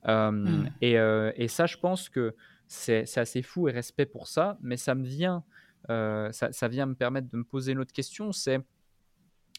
Mmh. 0.05 0.67
Et, 0.81 0.93
et, 0.93 1.47
ça, 1.47 1.65
je 1.65 1.77
pense 1.77 2.09
que 2.09 2.35
c'est 2.67 3.17
assez 3.17 3.41
fou 3.41 3.67
et 3.67 3.71
respect 3.71 4.05
pour 4.05 4.27
ça, 4.27 4.57
mais 4.61 4.77
ça 4.77 4.93
me 4.93 5.05
vient 5.05 5.43
euh, 5.89 6.31
ça, 6.31 6.67
vient 6.67 6.85
me 6.85 6.95
permettre 6.95 7.29
de 7.29 7.37
me 7.37 7.43
poser 7.43 7.71
une 7.71 7.79
autre 7.79 7.93
question, 7.93 8.31
c'est 8.31 8.59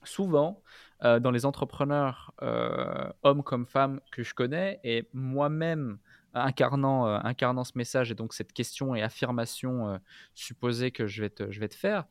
souvent 0.04 0.62
euh, 1.04 1.18
dans 1.20 1.31
les 1.31 1.46
entrepreneurs, 1.46 2.33
euh, 2.42 3.11
hommes 3.22 3.42
comme 3.42 3.66
femmes 3.66 4.00
que 4.12 4.22
je 4.22 4.35
connais, 4.35 4.81
et 4.85 5.09
moi-même 5.12 5.98
incarnant, 6.35 7.07
incarnant 7.07 7.64
ce 7.64 7.72
message 7.76 8.11
et 8.11 8.14
donc 8.14 8.35
cette 8.35 8.52
question 8.52 8.94
et 8.94 9.02
affirmation 9.02 9.98
supposée 10.35 10.90
que 10.90 11.07
je 11.07 11.22
vais 11.22 11.31
te, 11.31 11.50
je 11.50 11.59
vais 11.59 11.68
te 11.68 11.74
faire, 11.74 12.04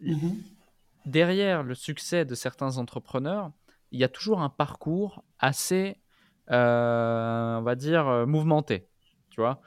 mmh 0.00 0.30
derrière 1.04 1.64
le 1.64 1.74
succès 1.74 2.24
de 2.24 2.36
certains 2.36 2.78
entrepreneurs, 2.78 3.50
il 3.90 3.98
y 3.98 4.04
a 4.04 4.08
toujours 4.08 4.40
un 4.40 4.48
parcours 4.48 5.24
assez, 5.40 5.96
on 6.48 7.62
va 7.64 7.74
dire, 7.74 8.24
mouvementé. 8.28 8.86
Tu 9.30 9.40
vois, 9.40 9.60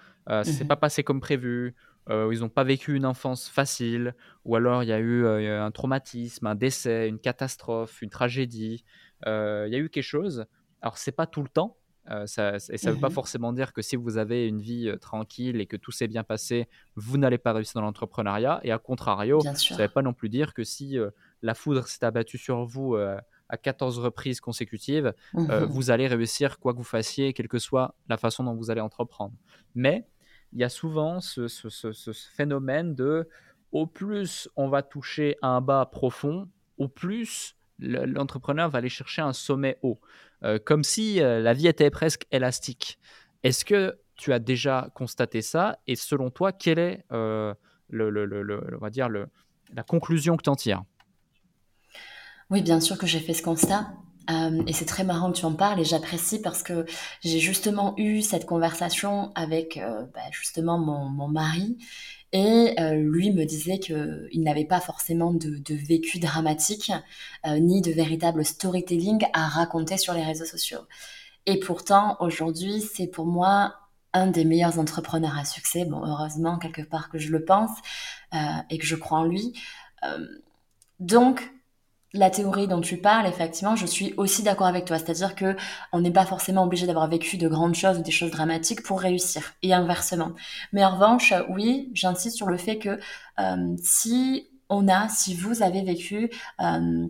c'est 0.43 0.63
mmh 0.63 0.67
pas 0.67 0.77
passé 0.77 1.03
comme 1.03 1.19
prévu 1.19 1.75
euh, 2.09 2.29
ils 2.31 2.41
n'ont 2.41 2.49
pas 2.49 2.63
vécu 2.63 2.95
une 2.95 3.05
enfance 3.05 3.49
facile, 3.49 4.15
ou 4.43 4.55
alors 4.55 4.83
il 4.83 4.89
y 4.89 4.93
a 4.93 4.99
eu 4.99 5.25
euh, 5.25 5.63
un 5.63 5.71
traumatisme, 5.71 6.45
un 6.45 6.55
décès, 6.55 7.07
une 7.07 7.19
catastrophe, 7.19 8.01
une 8.01 8.09
tragédie. 8.09 8.83
Euh, 9.25 9.65
il 9.67 9.73
y 9.73 9.75
a 9.75 9.79
eu 9.79 9.89
quelque 9.89 10.03
chose. 10.03 10.45
Alors 10.81 10.97
c'est 10.97 11.11
pas 11.11 11.25
tout 11.25 11.41
le 11.41 11.49
temps, 11.49 11.77
ça, 12.25 12.57
et 12.57 12.77
ça 12.77 12.89
ne 12.89 12.95
veut 12.95 13.01
pas 13.01 13.09
mmh 13.09 13.11
forcément 13.11 13.53
dire 13.53 13.73
que 13.73 13.81
si 13.81 13.95
vous 13.95 14.17
avez 14.17 14.47
une 14.47 14.61
vie 14.61 14.93
tranquille 15.01 15.59
et 15.59 15.65
que 15.65 15.77
tout 15.77 15.91
s'est 15.91 16.07
bien 16.07 16.23
passé, 16.23 16.69
vous 16.95 17.17
n'allez 17.17 17.39
pas 17.39 17.53
réussir 17.53 17.73
dans 17.75 17.81
l'entrepreneuriat. 17.81 18.59
Et 18.63 18.71
à 18.71 18.77
contrario, 18.77 19.41
ça 19.41 19.51
ne 19.51 19.81
veut 19.81 19.87
pas 19.87 20.03
non 20.03 20.13
plus 20.13 20.29
dire 20.29 20.53
que 20.53 20.63
si 20.63 20.99
la 21.41 21.55
foudre 21.55 21.87
s'est 21.87 22.05
abattue 22.05 22.37
sur 22.37 22.65
vous 22.65 22.95
à 22.95 23.57
14 23.57 23.97
reprises 23.97 24.39
consécutives, 24.39 25.15
mmh 25.33 25.63
vous 25.63 25.89
allez 25.89 26.05
réussir 26.05 26.59
quoi 26.59 26.73
que 26.73 26.77
vous 26.77 26.83
fassiez, 26.83 27.33
quelle 27.33 27.47
que 27.47 27.57
soit 27.57 27.95
la 28.07 28.17
façon 28.17 28.43
dont 28.43 28.53
vous 28.53 28.69
allez 28.69 28.81
entreprendre. 28.81 29.33
Mais 29.73 30.05
il 30.53 30.59
y 30.59 30.63
a 30.63 30.69
souvent 30.69 31.19
ce, 31.19 31.47
phénomène 32.35 32.95
de 32.95 33.27
au 33.71 33.87
plus 33.87 34.49
on 34.55 34.69
va 34.69 34.83
toucher 34.83 35.37
un 35.41 35.61
bas 35.61 35.85
profond, 35.85 36.47
au 36.77 36.87
plus 36.87 37.55
l'entrepreneur 37.79 38.69
va 38.69 38.77
aller 38.77 38.89
chercher 38.89 39.21
un 39.21 39.33
sommet 39.33 39.77
haut, 39.81 39.99
euh, 40.43 40.59
comme 40.63 40.83
si 40.83 41.21
euh, 41.21 41.41
la 41.41 41.53
vie 41.53 41.67
était 41.67 41.89
presque 41.89 42.25
élastique. 42.31 42.99
Est-ce 43.43 43.65
que 43.65 43.99
tu 44.15 44.31
as 44.31 44.39
déjà 44.39 44.89
constaté 44.95 45.41
ça? 45.41 45.79
Et 45.87 45.95
selon 45.95 46.29
toi, 46.29 46.53
quelle 46.53 46.79
est 46.79 47.05
euh, 47.11 47.53
on 47.91 48.77
va 48.77 48.89
dire 48.89 49.09
la 49.09 49.83
conclusion 49.83 50.37
que 50.37 50.43
tu 50.43 50.49
en 50.49 50.55
tires? 50.55 50.83
Oui, 52.49 52.61
bien 52.61 52.79
sûr 52.79 52.97
que 52.97 53.07
j'ai 53.07 53.19
fait 53.19 53.33
ce 53.33 53.43
constat. 53.43 53.91
Euh, 54.29 54.63
et 54.67 54.73
c'est 54.73 54.85
très 54.85 55.03
marrant 55.03 55.31
que 55.31 55.37
tu 55.37 55.45
en 55.45 55.53
parles 55.53 55.79
et 55.79 55.83
j'apprécie 55.83 56.41
parce 56.41 56.63
que 56.63 56.85
j'ai 57.21 57.39
justement 57.39 57.93
eu 57.97 58.21
cette 58.21 58.45
conversation 58.45 59.31
avec 59.35 59.77
euh, 59.77 60.05
bah, 60.13 60.21
justement 60.31 60.79
mon, 60.79 61.09
mon, 61.09 61.27
mari 61.27 61.77
et 62.31 62.73
euh, 62.79 62.93
lui 62.95 63.31
me 63.31 63.45
disait 63.45 63.79
qu'il 63.79 64.29
n'avait 64.41 64.65
pas 64.65 64.79
forcément 64.79 65.31
de, 65.33 65.57
de 65.57 65.75
vécu 65.75 66.19
dramatique 66.19 66.91
ni 67.45 67.81
de 67.81 67.91
véritable 67.91 68.43
storytelling 68.43 69.25
à 69.33 69.47
raconter 69.47 69.97
sur 69.97 70.13
les 70.13 70.23
réseaux 70.23 70.45
sociaux. 70.45 70.81
Et 71.45 71.59
pourtant, 71.59 72.17
aujourd'hui, 72.19 72.81
c'est 72.81 73.07
pour 73.07 73.25
moi 73.25 73.75
un 74.13 74.27
des 74.27 74.45
meilleurs 74.45 74.79
entrepreneurs 74.79 75.37
à 75.37 75.45
succès. 75.45 75.85
Bon, 75.85 76.03
heureusement, 76.03 76.57
quelque 76.57 76.81
part 76.81 77.09
que 77.09 77.19
je 77.19 77.31
le 77.31 77.45
pense 77.45 77.69
et 78.69 78.77
que 78.77 78.85
je 78.85 78.95
crois 78.95 79.19
en 79.19 79.25
lui. 79.25 79.53
donc, 80.99 81.53
la 82.15 82.29
théorie 82.29 82.67
dont 82.67 82.81
tu 82.81 82.97
parles, 82.97 83.27
effectivement, 83.27 83.75
je 83.75 83.85
suis 83.85 84.13
aussi 84.17 84.43
d'accord 84.43 84.67
avec 84.67 84.85
toi. 84.85 84.97
C'est-à-dire 84.97 85.35
que 85.35 85.55
on 85.91 86.01
n'est 86.01 86.11
pas 86.11 86.25
forcément 86.25 86.63
obligé 86.63 86.87
d'avoir 86.87 87.07
vécu 87.07 87.37
de 87.37 87.47
grandes 87.47 87.75
choses 87.75 87.99
ou 87.99 88.01
des 88.01 88.11
choses 88.11 88.31
dramatiques 88.31 88.83
pour 88.83 88.99
réussir, 89.01 89.53
et 89.61 89.73
inversement. 89.73 90.31
Mais 90.73 90.83
en 90.83 90.91
revanche, 90.91 91.33
oui, 91.49 91.91
j'insiste 91.93 92.37
sur 92.37 92.47
le 92.47 92.57
fait 92.57 92.77
que 92.77 92.99
euh, 93.39 93.75
si 93.83 94.49
on 94.69 94.87
a, 94.87 95.09
si 95.09 95.35
vous 95.35 95.61
avez 95.61 95.83
vécu 95.83 96.31
euh, 96.61 97.07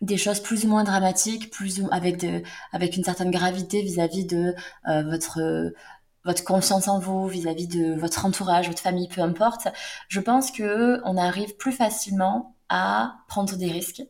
des 0.00 0.16
choses 0.16 0.40
plus 0.40 0.64
ou 0.64 0.68
moins 0.68 0.84
dramatiques, 0.84 1.50
plus 1.50 1.80
ou, 1.80 1.88
avec 1.90 2.24
avec 2.72 2.96
une 2.96 3.04
certaine 3.04 3.30
gravité 3.30 3.82
vis-à-vis 3.82 4.26
de 4.26 4.54
euh, 4.88 5.02
votre 5.04 5.72
votre 6.24 6.42
confiance 6.44 6.88
en 6.88 6.98
vous, 6.98 7.26
vis-à-vis 7.28 7.66
-vis 7.66 7.94
de 7.94 8.00
votre 8.00 8.24
entourage, 8.24 8.68
votre 8.68 8.80
famille, 8.80 9.08
peu 9.08 9.20
importe, 9.20 9.68
je 10.08 10.20
pense 10.20 10.50
que 10.50 11.00
on 11.04 11.16
arrive 11.18 11.56
plus 11.56 11.72
facilement 11.72 12.56
à 12.70 13.16
prendre 13.28 13.56
des 13.56 13.70
risques 13.70 14.02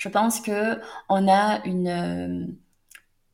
je 0.00 0.08
pense 0.08 0.40
que 0.40 0.80
on 1.10 1.28
a 1.28 1.62
une, 1.66 1.88
euh, 1.88 2.46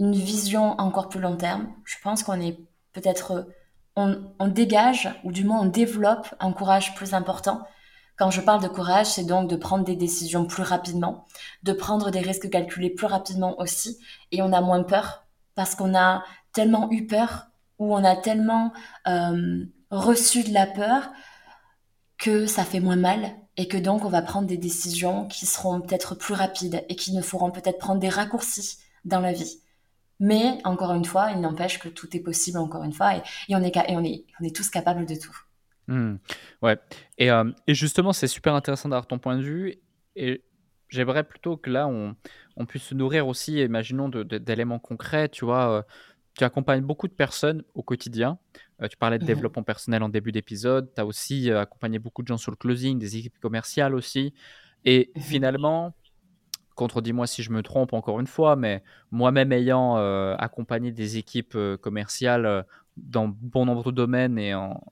une 0.00 0.12
vision 0.12 0.78
encore 0.80 1.08
plus 1.08 1.20
long 1.20 1.36
terme. 1.36 1.68
Je 1.84 1.94
pense 2.02 2.24
qu'on 2.24 2.40
est 2.40 2.58
peut-être, 2.92 3.48
on, 3.94 4.48
dégage, 4.48 5.08
ou 5.22 5.30
du 5.30 5.44
moins 5.44 5.60
on 5.60 5.66
développe 5.66 6.34
un 6.40 6.52
courage 6.52 6.96
plus 6.96 7.14
important. 7.14 7.62
Quand 8.16 8.32
je 8.32 8.40
parle 8.40 8.62
de 8.62 8.68
courage, 8.68 9.06
c'est 9.06 9.24
donc 9.24 9.48
de 9.48 9.54
prendre 9.54 9.84
des 9.84 9.94
décisions 9.94 10.44
plus 10.44 10.64
rapidement, 10.64 11.26
de 11.62 11.72
prendre 11.72 12.10
des 12.10 12.20
risques 12.20 12.50
calculés 12.50 12.90
plus 12.90 13.06
rapidement 13.06 13.60
aussi, 13.60 13.98
et 14.32 14.42
on 14.42 14.52
a 14.52 14.60
moins 14.60 14.82
peur 14.82 15.24
parce 15.54 15.76
qu'on 15.76 15.94
a 15.94 16.24
tellement 16.52 16.90
eu 16.90 17.06
peur 17.06 17.46
ou 17.78 17.94
on 17.94 18.02
a 18.02 18.16
tellement 18.16 18.72
euh, 19.06 19.64
reçu 19.90 20.42
de 20.42 20.52
la 20.52 20.66
peur 20.66 21.12
que 22.18 22.46
ça 22.46 22.64
fait 22.64 22.80
moins 22.80 22.96
mal 22.96 23.36
et 23.56 23.68
que 23.68 23.76
donc 23.76 24.04
on 24.04 24.08
va 24.08 24.22
prendre 24.22 24.46
des 24.46 24.56
décisions 24.56 25.26
qui 25.28 25.46
seront 25.46 25.80
peut-être 25.80 26.14
plus 26.14 26.34
rapides 26.34 26.84
et 26.88 26.96
qui 26.96 27.14
nous 27.14 27.22
feront 27.22 27.50
peut-être 27.50 27.78
prendre 27.78 28.00
des 28.00 28.08
raccourcis 28.08 28.78
dans 29.04 29.20
la 29.20 29.32
vie. 29.32 29.60
Mais 30.18 30.58
encore 30.64 30.94
une 30.94 31.04
fois, 31.04 31.30
il 31.32 31.40
n'empêche 31.40 31.78
que 31.78 31.88
tout 31.88 32.16
est 32.16 32.20
possible 32.20 32.58
encore 32.58 32.84
une 32.84 32.92
fois 32.92 33.16
et, 33.16 33.22
on, 33.50 33.62
est, 33.62 34.54
tous 34.54 34.70
capables 34.70 35.04
de 35.04 35.14
tout. 35.14 35.36
Mmh. 35.88 36.16
ouais. 36.62 36.78
Et, 37.18 37.30
euh, 37.30 37.50
et 37.66 37.74
justement, 37.74 38.12
c'est 38.12 38.26
super 38.26 38.54
intéressant 38.54 38.88
d'avoir 38.88 39.06
ton 39.06 39.18
point 39.18 39.36
de 39.36 39.42
vue. 39.42 39.76
Et 40.16 40.42
j'aimerais 40.88 41.24
plutôt 41.24 41.56
que 41.56 41.68
là, 41.68 41.86
on, 41.86 42.16
on, 42.56 42.64
puisse 42.64 42.84
se 42.84 42.94
nourrir 42.94 43.28
aussi, 43.28 43.58
imaginons, 43.60 44.08
d'éléments 44.08 44.78
concrets. 44.78 45.28
Tu 45.28 45.44
vois, 45.44 45.70
euh, 45.70 45.82
tu 46.36 46.44
accompagnes 46.44 46.82
beaucoup 46.82 47.08
de 47.08 47.12
personnes 47.12 47.62
au 47.74 47.82
quotidien. 47.82 48.38
Euh, 48.82 48.88
tu 48.88 48.96
parlais 48.96 49.18
de 49.18 49.24
mmh 49.24 49.26
développement 49.26 49.62
personnel 49.62 50.02
en 50.02 50.08
début 50.08 50.32
d'épisode. 50.32 50.92
Tu 50.94 51.00
as 51.00 51.06
aussi 51.06 51.50
euh, 51.50 51.60
accompagné 51.60 51.98
beaucoup 51.98 52.22
de 52.22 52.28
gens 52.28 52.36
sur 52.36 52.50
le 52.50 52.56
closing, 52.56 52.98
des 52.98 53.16
équipes 53.16 53.38
commerciales 53.40 53.94
aussi. 53.94 54.34
Et 54.84 55.10
mmh 55.16 55.20
finalement, 55.20 55.94
contredis-moi 56.74 57.26
si 57.26 57.42
je 57.42 57.50
me 57.50 57.62
trompe 57.62 57.94
encore 57.94 58.20
une 58.20 58.26
fois, 58.26 58.54
mais 58.54 58.82
moi-même 59.10 59.50
ayant 59.52 59.96
accompagné 60.36 60.92
des 60.92 61.16
équipes 61.16 61.56
commerciales 61.80 62.66
dans 62.96 63.28
bon 63.28 63.66
nombre 63.66 63.92
de 63.92 63.96
domaines 63.96 64.38
et 64.38 64.54
en, 64.54 64.82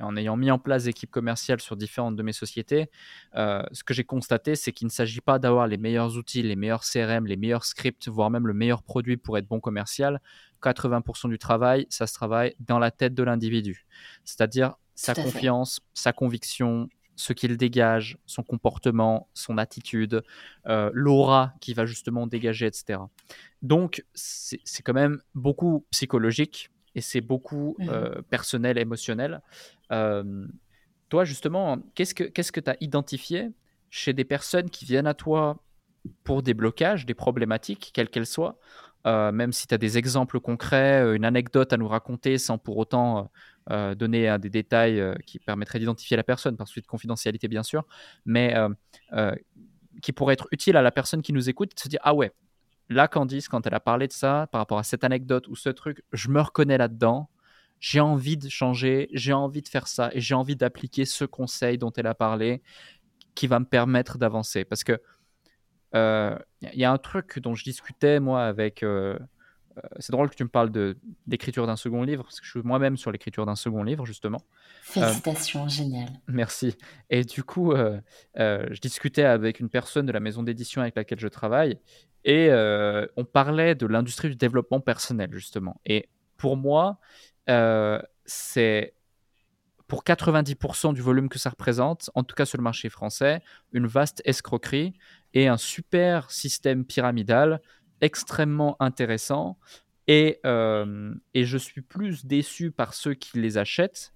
en, 0.00 0.16
ayant 0.16 0.36
mis 0.36 0.50
en 0.50 0.58
place 0.58 0.84
des 0.84 0.90
équipes 0.90 1.10
commerciales 1.10 1.60
sur 1.60 1.76
différentes 1.76 2.16
de 2.16 2.22
mes 2.22 2.32
sociétés, 2.32 2.90
euh, 3.34 3.62
ce 3.72 3.82
que 3.82 3.92
j'ai 3.92 4.04
constaté, 4.04 4.54
c'est 4.54 4.72
qu'il 4.72 4.86
ne 4.86 4.92
s'agit 4.92 5.20
pas 5.20 5.38
d'avoir 5.38 5.66
les 5.66 5.76
meilleurs 5.76 6.16
outils, 6.16 6.42
les 6.42 6.56
meilleurs 6.56 6.84
CRM, 6.84 7.26
les 7.26 7.36
meilleurs 7.36 7.64
scripts, 7.64 8.08
voire 8.08 8.30
même 8.30 8.46
le 8.46 8.54
meilleur 8.54 8.82
produit 8.82 9.16
pour 9.16 9.36
être 9.36 9.48
bon 9.48 9.60
commercial. 9.60 10.20
80% 10.70 11.28
du 11.28 11.38
travail, 11.38 11.86
ça 11.90 12.06
se 12.06 12.14
travaille 12.14 12.54
dans 12.60 12.78
la 12.78 12.90
tête 12.90 13.14
de 13.14 13.22
l'individu. 13.22 13.86
C'est-à-dire 14.24 14.74
sa 14.94 15.14
confiance, 15.14 15.80
sa 15.92 16.12
conviction, 16.12 16.88
ce 17.16 17.32
qu'il 17.32 17.56
dégage, 17.56 18.18
son 18.26 18.42
comportement, 18.42 19.28
son 19.34 19.58
attitude, 19.58 20.22
euh, 20.66 20.90
l'aura 20.92 21.54
qu'il 21.60 21.74
va 21.74 21.86
justement 21.86 22.26
dégager, 22.26 22.66
etc. 22.66 23.00
Donc, 23.62 24.04
c'est 24.14 24.82
quand 24.82 24.94
même 24.94 25.20
beaucoup 25.34 25.86
psychologique 25.90 26.70
et 26.94 27.00
c'est 27.00 27.20
beaucoup 27.20 27.76
mmh 27.78 27.88
euh, 27.88 28.22
personnel, 28.30 28.78
émotionnel. 28.78 29.40
toi, 29.90 31.24
justement, 31.24 31.78
qu'est-ce 31.94 32.14
que 32.14 32.24
qu'est-ce 32.24 32.52
que 32.52 32.60
tu 32.60 32.70
as 32.70 32.76
identifié 32.80 33.50
chez 33.90 34.12
des 34.12 34.24
personnes 34.24 34.70
qui 34.70 34.84
viennent 34.84 35.06
à 35.06 35.14
toi 35.14 35.62
pour 36.24 36.42
des 36.42 36.54
blocages, 36.54 37.06
des 37.06 37.14
problématiques, 37.14 37.90
quelles 37.94 38.08
qu'elles 38.08 38.26
soient, 38.26 38.58
euh, 39.06 39.32
même 39.32 39.52
si 39.52 39.66
tu 39.66 39.74
as 39.74 39.78
des 39.78 39.98
exemples 39.98 40.40
concrets, 40.40 41.02
euh, 41.02 41.14
une 41.14 41.24
anecdote 41.24 41.72
à 41.72 41.76
nous 41.76 41.88
raconter 41.88 42.38
sans 42.38 42.58
pour 42.58 42.78
autant 42.78 43.30
donner 43.96 44.36
des 44.38 44.50
détails 44.50 45.02
qui 45.24 45.38
permettraient 45.38 45.78
d'identifier 45.78 46.18
la 46.18 46.22
personne 46.22 46.54
par 46.54 46.68
suite 46.68 46.84
de 46.84 46.88
confidentialité, 46.88 47.48
bien 47.48 47.62
sûr, 47.62 47.86
mais 48.26 48.54
qui 50.02 50.12
pourraient 50.12 50.34
être 50.34 50.48
utiles 50.50 50.76
à 50.76 50.82
la 50.82 50.90
personne 50.90 51.22
qui 51.22 51.32
nous 51.32 51.48
écoute, 51.48 51.74
de 51.74 51.80
se 51.80 51.88
dire 51.88 52.00
Ah 52.02 52.14
ouais, 52.14 52.30
là, 52.88 53.08
Candice, 53.08 53.48
quand 53.48 53.66
elle 53.66 53.74
a 53.74 53.80
parlé 53.80 54.06
de 54.06 54.12
ça, 54.12 54.48
par 54.52 54.60
rapport 54.60 54.78
à 54.78 54.82
cette 54.82 55.04
anecdote 55.04 55.48
ou 55.48 55.56
ce 55.56 55.70
truc, 55.70 56.02
je 56.12 56.28
me 56.28 56.42
reconnais 56.42 56.78
là-dedans. 56.78 57.30
J'ai 57.80 58.00
envie 58.00 58.36
de 58.36 58.48
changer, 58.48 59.08
j'ai 59.12 59.32
envie 59.32 59.62
de 59.62 59.68
faire 59.68 59.88
ça 59.88 60.10
et 60.12 60.20
j'ai 60.20 60.34
envie 60.34 60.56
d'appliquer 60.56 61.04
ce 61.04 61.24
conseil 61.24 61.76
dont 61.76 61.92
elle 61.96 62.06
a 62.06 62.14
parlé 62.14 62.62
qui 63.34 63.46
va 63.46 63.60
me 63.60 63.64
permettre 63.64 64.16
d'avancer. 64.16 64.64
Parce 64.64 64.84
que 64.84 65.00
il 65.94 65.98
euh, 65.98 66.36
y 66.60 66.84
a 66.84 66.92
un 66.92 66.98
truc 66.98 67.38
dont 67.38 67.54
je 67.54 67.64
discutais 67.64 68.20
moi 68.20 68.44
avec. 68.44 68.82
Euh, 68.82 69.18
euh, 69.76 69.80
c'est 69.98 70.12
drôle 70.12 70.30
que 70.30 70.36
tu 70.36 70.44
me 70.44 70.48
parles 70.48 70.70
d'écriture 71.26 71.66
d'un 71.66 71.74
second 71.74 72.02
livre, 72.04 72.22
parce 72.22 72.38
que 72.38 72.46
je 72.46 72.50
suis 72.50 72.62
moi-même 72.62 72.96
sur 72.96 73.10
l'écriture 73.10 73.44
d'un 73.44 73.56
second 73.56 73.82
livre, 73.82 74.06
justement. 74.06 74.40
Félicitations, 74.82 75.68
génial. 75.68 76.08
Merci. 76.28 76.76
Et 77.10 77.24
du 77.24 77.42
coup, 77.42 77.74
je 78.36 78.80
discutais 78.80 79.24
avec 79.24 79.58
une 79.58 79.68
personne 79.68 80.06
de 80.06 80.12
la 80.12 80.20
maison 80.20 80.44
d'édition 80.44 80.80
avec 80.80 80.94
laquelle 80.94 81.18
je 81.18 81.26
travaille, 81.26 81.80
et 82.24 82.48
euh, 82.50 83.06
on 83.16 83.24
parlait 83.24 83.74
de 83.74 83.86
l'industrie 83.86 84.30
du 84.30 84.36
développement 84.36 84.80
personnel, 84.80 85.30
justement. 85.32 85.80
Et 85.84 86.08
pour 86.36 86.56
moi, 86.56 86.98
euh, 87.50 88.00
c'est 88.24 88.94
pour 89.94 90.02
90% 90.02 90.92
du 90.92 91.02
volume 91.02 91.28
que 91.28 91.38
ça 91.38 91.50
représente, 91.50 92.10
en 92.16 92.24
tout 92.24 92.34
cas 92.34 92.44
sur 92.44 92.58
le 92.58 92.64
marché 92.64 92.88
français, 92.88 93.42
une 93.72 93.86
vaste 93.86 94.22
escroquerie 94.24 94.92
et 95.34 95.46
un 95.46 95.56
super 95.56 96.32
système 96.32 96.84
pyramidal 96.84 97.60
extrêmement 98.00 98.76
intéressant. 98.80 99.56
Et, 100.08 100.40
euh, 100.46 101.14
je 101.32 101.56
suis 101.56 101.80
plus 101.80 102.26
déçu 102.26 102.72
par 102.72 102.92
ceux 102.92 103.14
qui 103.14 103.38
les 103.38 103.56
achètent 103.56 104.12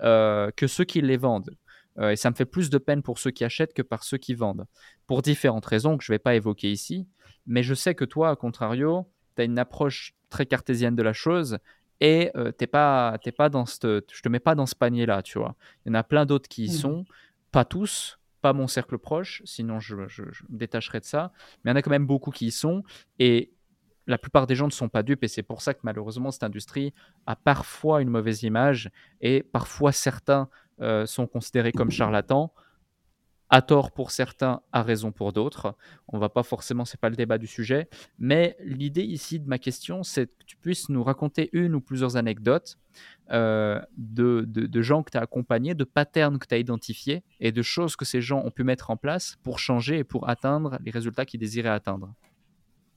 que 0.00 0.66
ceux 0.66 0.84
qui 0.84 1.00
les 1.00 1.16
vendent. 1.16 1.56
et 2.00 2.16
ça 2.16 2.28
me 2.30 2.34
fait 2.34 2.44
plus 2.44 2.68
de 2.68 2.78
peine 2.78 3.04
pour 3.04 3.20
ceux 3.20 3.30
qui 3.30 3.44
achètent 3.44 3.72
que 3.72 3.82
par 3.82 4.02
ceux 4.02 4.18
qui 4.18 4.34
vendent. 4.34 4.66
Pour 5.06 5.22
différentes 5.22 5.66
raisons 5.66 5.96
que 5.96 6.02
je 6.02 6.10
ne 6.10 6.14
vais 6.16 6.18
pas 6.18 6.34
évoquer 6.34 6.72
ici. 6.72 7.06
Mais 7.46 7.62
je 7.62 7.74
sais 7.74 7.94
que 7.94 8.04
toi, 8.04 8.30
à 8.30 8.34
contrario, 8.34 9.08
tu 9.36 9.42
as 9.42 9.44
une 9.44 9.60
approche 9.60 10.12
très 10.28 10.46
cartésienne 10.46 10.96
de 10.96 11.04
la 11.04 11.12
chose 11.12 11.58
et 12.00 12.30
euh, 12.36 12.50
t'es 12.50 12.66
pas, 12.66 13.18
t'es 13.22 13.32
pas 13.32 13.48
dans 13.48 13.66
ce, 13.66 14.02
je 14.10 14.22
te 14.22 14.28
mets 14.28 14.40
pas 14.40 14.54
dans 14.54 14.66
ce 14.66 14.74
panier-là, 14.74 15.22
tu 15.22 15.38
vois. 15.38 15.54
Il 15.84 15.90
y 15.90 15.92
en 15.92 15.94
a 15.94 16.02
plein 16.02 16.26
d'autres 16.26 16.48
qui 16.48 16.64
y 16.64 16.68
mmh. 16.68 16.72
sont, 16.72 17.04
pas 17.52 17.64
tous, 17.64 18.18
pas 18.40 18.52
mon 18.52 18.66
cercle 18.66 18.98
proche, 18.98 19.42
sinon 19.44 19.80
je, 19.80 20.08
je, 20.08 20.22
me 20.22 20.58
détacherai 20.58 21.00
de 21.00 21.04
ça. 21.04 21.32
Mais 21.64 21.70
il 21.70 21.72
y 21.72 21.74
en 21.74 21.76
a 21.76 21.82
quand 21.82 21.90
même 21.90 22.06
beaucoup 22.06 22.30
qui 22.30 22.46
y 22.46 22.50
sont 22.50 22.82
et 23.18 23.52
la 24.06 24.18
plupart 24.18 24.46
des 24.46 24.54
gens 24.54 24.66
ne 24.66 24.72
sont 24.72 24.88
pas 24.88 25.02
dupes 25.02 25.22
et 25.22 25.28
c'est 25.28 25.42
pour 25.42 25.62
ça 25.62 25.74
que 25.74 25.80
malheureusement 25.82 26.30
cette 26.30 26.42
industrie 26.42 26.92
a 27.26 27.36
parfois 27.36 28.02
une 28.02 28.08
mauvaise 28.08 28.42
image 28.42 28.90
et 29.20 29.42
parfois 29.42 29.92
certains 29.92 30.48
euh, 30.80 31.06
sont 31.06 31.26
considérés 31.26 31.70
comme 31.70 31.90
charlatans 31.90 32.52
à 33.50 33.62
tort 33.62 33.90
pour 33.90 34.12
certains, 34.12 34.62
à 34.72 34.82
raison 34.82 35.10
pour 35.10 35.32
d'autres. 35.32 35.76
On 36.08 36.18
va 36.18 36.28
pas 36.28 36.44
forcément, 36.44 36.84
c'est 36.84 37.00
pas 37.00 37.10
le 37.10 37.16
débat 37.16 37.36
du 37.36 37.48
sujet, 37.48 37.88
mais 38.18 38.56
l'idée 38.60 39.02
ici 39.02 39.40
de 39.40 39.48
ma 39.48 39.58
question, 39.58 40.04
c'est 40.04 40.28
que 40.28 40.44
tu 40.46 40.56
puisses 40.56 40.88
nous 40.88 41.02
raconter 41.02 41.50
une 41.52 41.74
ou 41.74 41.80
plusieurs 41.80 42.16
anecdotes 42.16 42.78
euh, 43.32 43.80
de, 43.96 44.44
de, 44.46 44.82
gens 44.82 45.02
que 45.02 45.10
tu 45.10 45.18
as 45.18 45.22
accompagnés, 45.22 45.74
de 45.74 45.84
patterns 45.84 46.38
que 46.38 46.46
tu 46.46 46.54
as 46.54 46.58
identifiés 46.58 47.22
et 47.40 47.50
de 47.52 47.62
choses 47.62 47.96
que 47.96 48.04
ces 48.04 48.22
gens 48.22 48.42
ont 48.44 48.50
pu 48.50 48.62
mettre 48.62 48.90
en 48.90 48.96
place 48.96 49.36
pour 49.42 49.58
changer 49.58 49.98
et 49.98 50.04
pour 50.04 50.28
atteindre 50.28 50.78
les 50.84 50.90
résultats 50.90 51.24
qu'ils 51.24 51.40
désiraient 51.40 51.68
atteindre. 51.68 52.14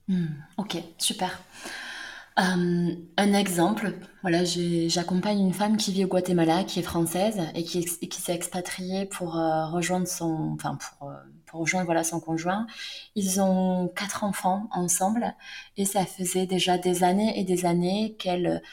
Hmm, 0.08 0.28
ok, 0.58 0.78
super. 0.98 1.42
Euh, 2.40 2.96
un 3.18 3.34
exemple, 3.34 3.94
voilà, 4.24 4.44
j'accompagne 4.44 5.40
une 5.40 5.54
femme 5.54 5.78
qui 5.78 5.92
vit 5.92 6.06
au 6.06 6.08
Guatemala, 6.08 6.64
qui 6.64 6.80
est 6.80 6.84
française 6.84 7.40
et 7.54 7.64
qui, 7.64 7.84
s'est 7.84 8.34
expatriée 8.34 9.06
pour 9.06 9.38
euh, 9.38 9.68
rejoindre 9.68 10.08
son, 10.08 10.54
enfin 10.56 10.76
pour, 10.76 11.10
euh, 11.10 11.16
pour, 11.46 11.62
rejoindre 11.62 11.86
voilà 11.86 12.04
son 12.04 12.20
conjoint. 12.20 12.66
Ils 13.16 13.40
ont 13.40 13.88
quatre 13.96 14.24
enfants 14.24 14.68
ensemble 14.72 15.36
et 15.78 15.86
ça 15.86 16.06
faisait 16.06 16.48
déjà 16.48 16.80
des 16.80 17.04
années 17.04 17.40
et 17.40 17.44
des 17.44 17.66
années 17.66 18.16
qu'elle, 18.18 18.64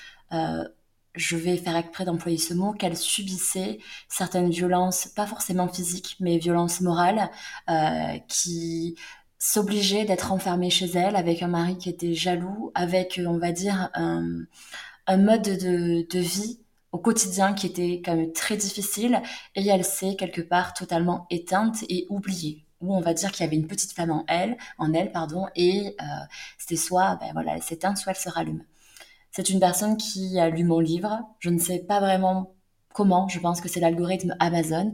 je 1.16 1.36
vais 1.36 1.56
faire 1.56 1.76
exprès 1.76 2.04
d'employer 2.04 2.38
ce 2.38 2.54
mot, 2.54 2.72
qu'elle 2.72 2.96
subissait 2.96 3.78
certaines 4.08 4.48
violences, 4.48 5.06
pas 5.08 5.26
forcément 5.26 5.68
physiques, 5.68 6.16
mais 6.20 6.38
violences 6.38 6.80
morales, 6.80 7.28
qui 8.28 8.96
s'obliger 9.40 10.04
d'être 10.04 10.30
enfermée 10.30 10.70
chez 10.70 10.86
elle 10.86 11.16
avec 11.16 11.42
un 11.42 11.48
mari 11.48 11.78
qui 11.78 11.88
était 11.88 12.14
jaloux, 12.14 12.70
avec, 12.74 13.20
on 13.26 13.38
va 13.38 13.50
dire, 13.50 13.90
un, 13.94 14.46
mode 15.16 15.42
de, 15.42 16.06
de, 16.08 16.18
vie 16.20 16.60
au 16.92 16.98
quotidien 16.98 17.54
qui 17.54 17.66
était 17.66 18.02
quand 18.04 18.14
même 18.14 18.32
très 18.32 18.56
difficile 18.56 19.20
et 19.56 19.66
elle 19.66 19.84
s'est 19.84 20.14
quelque 20.14 20.42
part 20.42 20.74
totalement 20.74 21.26
éteinte 21.30 21.84
et 21.88 22.06
oubliée 22.10 22.64
où 22.80 22.94
on 22.94 23.00
va 23.00 23.14
dire 23.14 23.30
qu'il 23.32 23.44
y 23.44 23.46
avait 23.46 23.56
une 23.56 23.66
petite 23.66 23.92
flamme 23.92 24.10
en 24.10 24.24
elle, 24.28 24.56
en 24.78 24.92
elle 24.94 25.12
pardon, 25.12 25.46
et 25.54 25.96
euh, 26.00 26.04
c'était 26.58 26.76
soit 26.76 27.16
ben 27.16 27.30
voilà, 27.32 27.56
elle 27.56 27.62
s'éteint, 27.62 27.94
soit 27.94 28.12
elle 28.12 28.18
se 28.18 28.30
rallume. 28.30 28.64
C'est 29.30 29.50
une 29.50 29.60
personne 29.60 29.96
qui 29.96 30.38
a 30.40 30.48
lu 30.48 30.64
mon 30.64 30.80
livre. 30.80 31.20
Je 31.38 31.50
ne 31.50 31.58
sais 31.58 31.78
pas 31.80 32.00
vraiment 32.00 32.54
comment. 32.92 33.28
Je 33.28 33.40
pense 33.40 33.60
que 33.60 33.68
c'est 33.68 33.80
l'algorithme 33.80 34.36
Amazon 34.38 34.92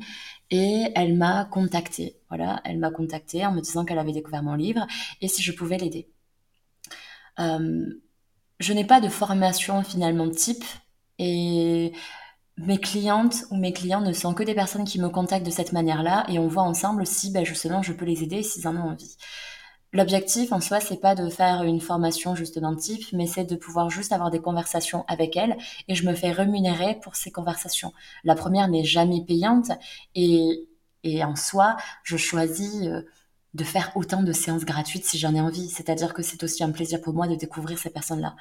et 0.51 0.93
elle 0.95 1.17
m'a 1.17 1.45
contactée. 1.45 2.17
Voilà, 2.29 2.61
elle 2.65 2.79
m'a 2.79 2.91
contactée 2.91 3.45
en 3.45 3.53
me 3.53 3.61
disant 3.61 3.85
qu'elle 3.85 3.99
avait 3.99 4.13
découvert 4.13 4.43
mon 4.43 4.55
livre 4.55 4.87
et 5.21 5.29
si 5.29 5.43
je 5.43 5.53
pouvais 5.53 5.79
l'aider. 5.79 6.09
Euh, 7.39 7.87
je 8.59 8.73
n'ai 8.73 8.85
pas 8.85 9.01
de 9.01 9.09
formation 9.09 9.83
finalement 9.83 10.31
type 10.31 10.65
et 11.19 11.93
mes 12.57 12.79
clientes 12.79 13.45
ou 13.51 13.57
mes 13.57 13.73
clients 13.73 14.01
ne 14.01 14.13
sont 14.13 14.33
que 14.33 14.43
des 14.43 14.55
personnes 14.55 14.85
qui 14.85 14.99
me 15.01 15.11
contactent 15.11 15.45
de 15.45 15.51
cette 15.51 15.73
manière-là 15.73 16.25
et 16.29 16.39
on 16.39 16.49
voit 16.49 16.63
ensemble 16.63 17.07
si 17.07 17.31
ben, 17.31 17.45
justement 17.45 17.83
je 17.83 17.93
peux 17.93 18.07
les 18.07 18.23
aider 18.23 18.43
s'ils 18.43 18.67
en 18.67 18.77
ont 18.77 18.91
envie. 18.91 19.17
L'objectif 19.97 20.53
en 20.53 20.61
soi, 20.61 20.79
c'est 20.79 21.01
pas 21.01 21.15
de 21.15 21.31
faire 21.31 21.63
une 21.63 21.81
formation 21.81 22.35
juste 22.35 22.59
d'un 22.59 22.77
type, 22.77 23.07
mais 23.15 23.27
c'est 23.27 23.47
de 23.47 23.57
pouvoir 23.57 23.89
juste 23.89 24.13
avoir 24.13 24.31
des 24.31 24.41
conversations 24.41 25.07
avec 25.09 25.39
elle 25.39 25.57
et 25.89 25.95
je 25.95 26.07
me 26.07 26.15
fais 26.15 26.31
rémunérer 26.31 26.99
pour 27.01 27.17
ces 27.17 27.31
conversations. 27.31 27.95
La 28.23 28.35
première 28.35 28.69
n'est 28.69 28.85
jamais 28.85 29.25
payante 29.25 29.71
et, 30.15 30.69
et 31.03 31.25
en 31.25 31.35
soi, 31.35 31.79
je 32.03 32.19
choisis 32.19 32.83
euh, 32.83 33.07
de 33.55 33.65
faire 33.65 33.91
autant 33.95 34.23
de 34.23 34.33
séances 34.33 34.67
gratuites 34.67 35.07
si 35.07 35.17
j'en 35.17 35.35
ai 35.35 35.41
envie. 35.41 35.71
C'est-à-dire 35.71 36.13
que 36.13 36.21
c'est 36.21 36.45
aussi 36.45 36.63
un 36.63 36.73
plaisir 36.73 37.01
pour 37.01 37.15
moi 37.15 37.27
de 37.27 37.35
découvrir 37.35 37.79
ces 37.79 37.89
personnes-là. 37.89 38.37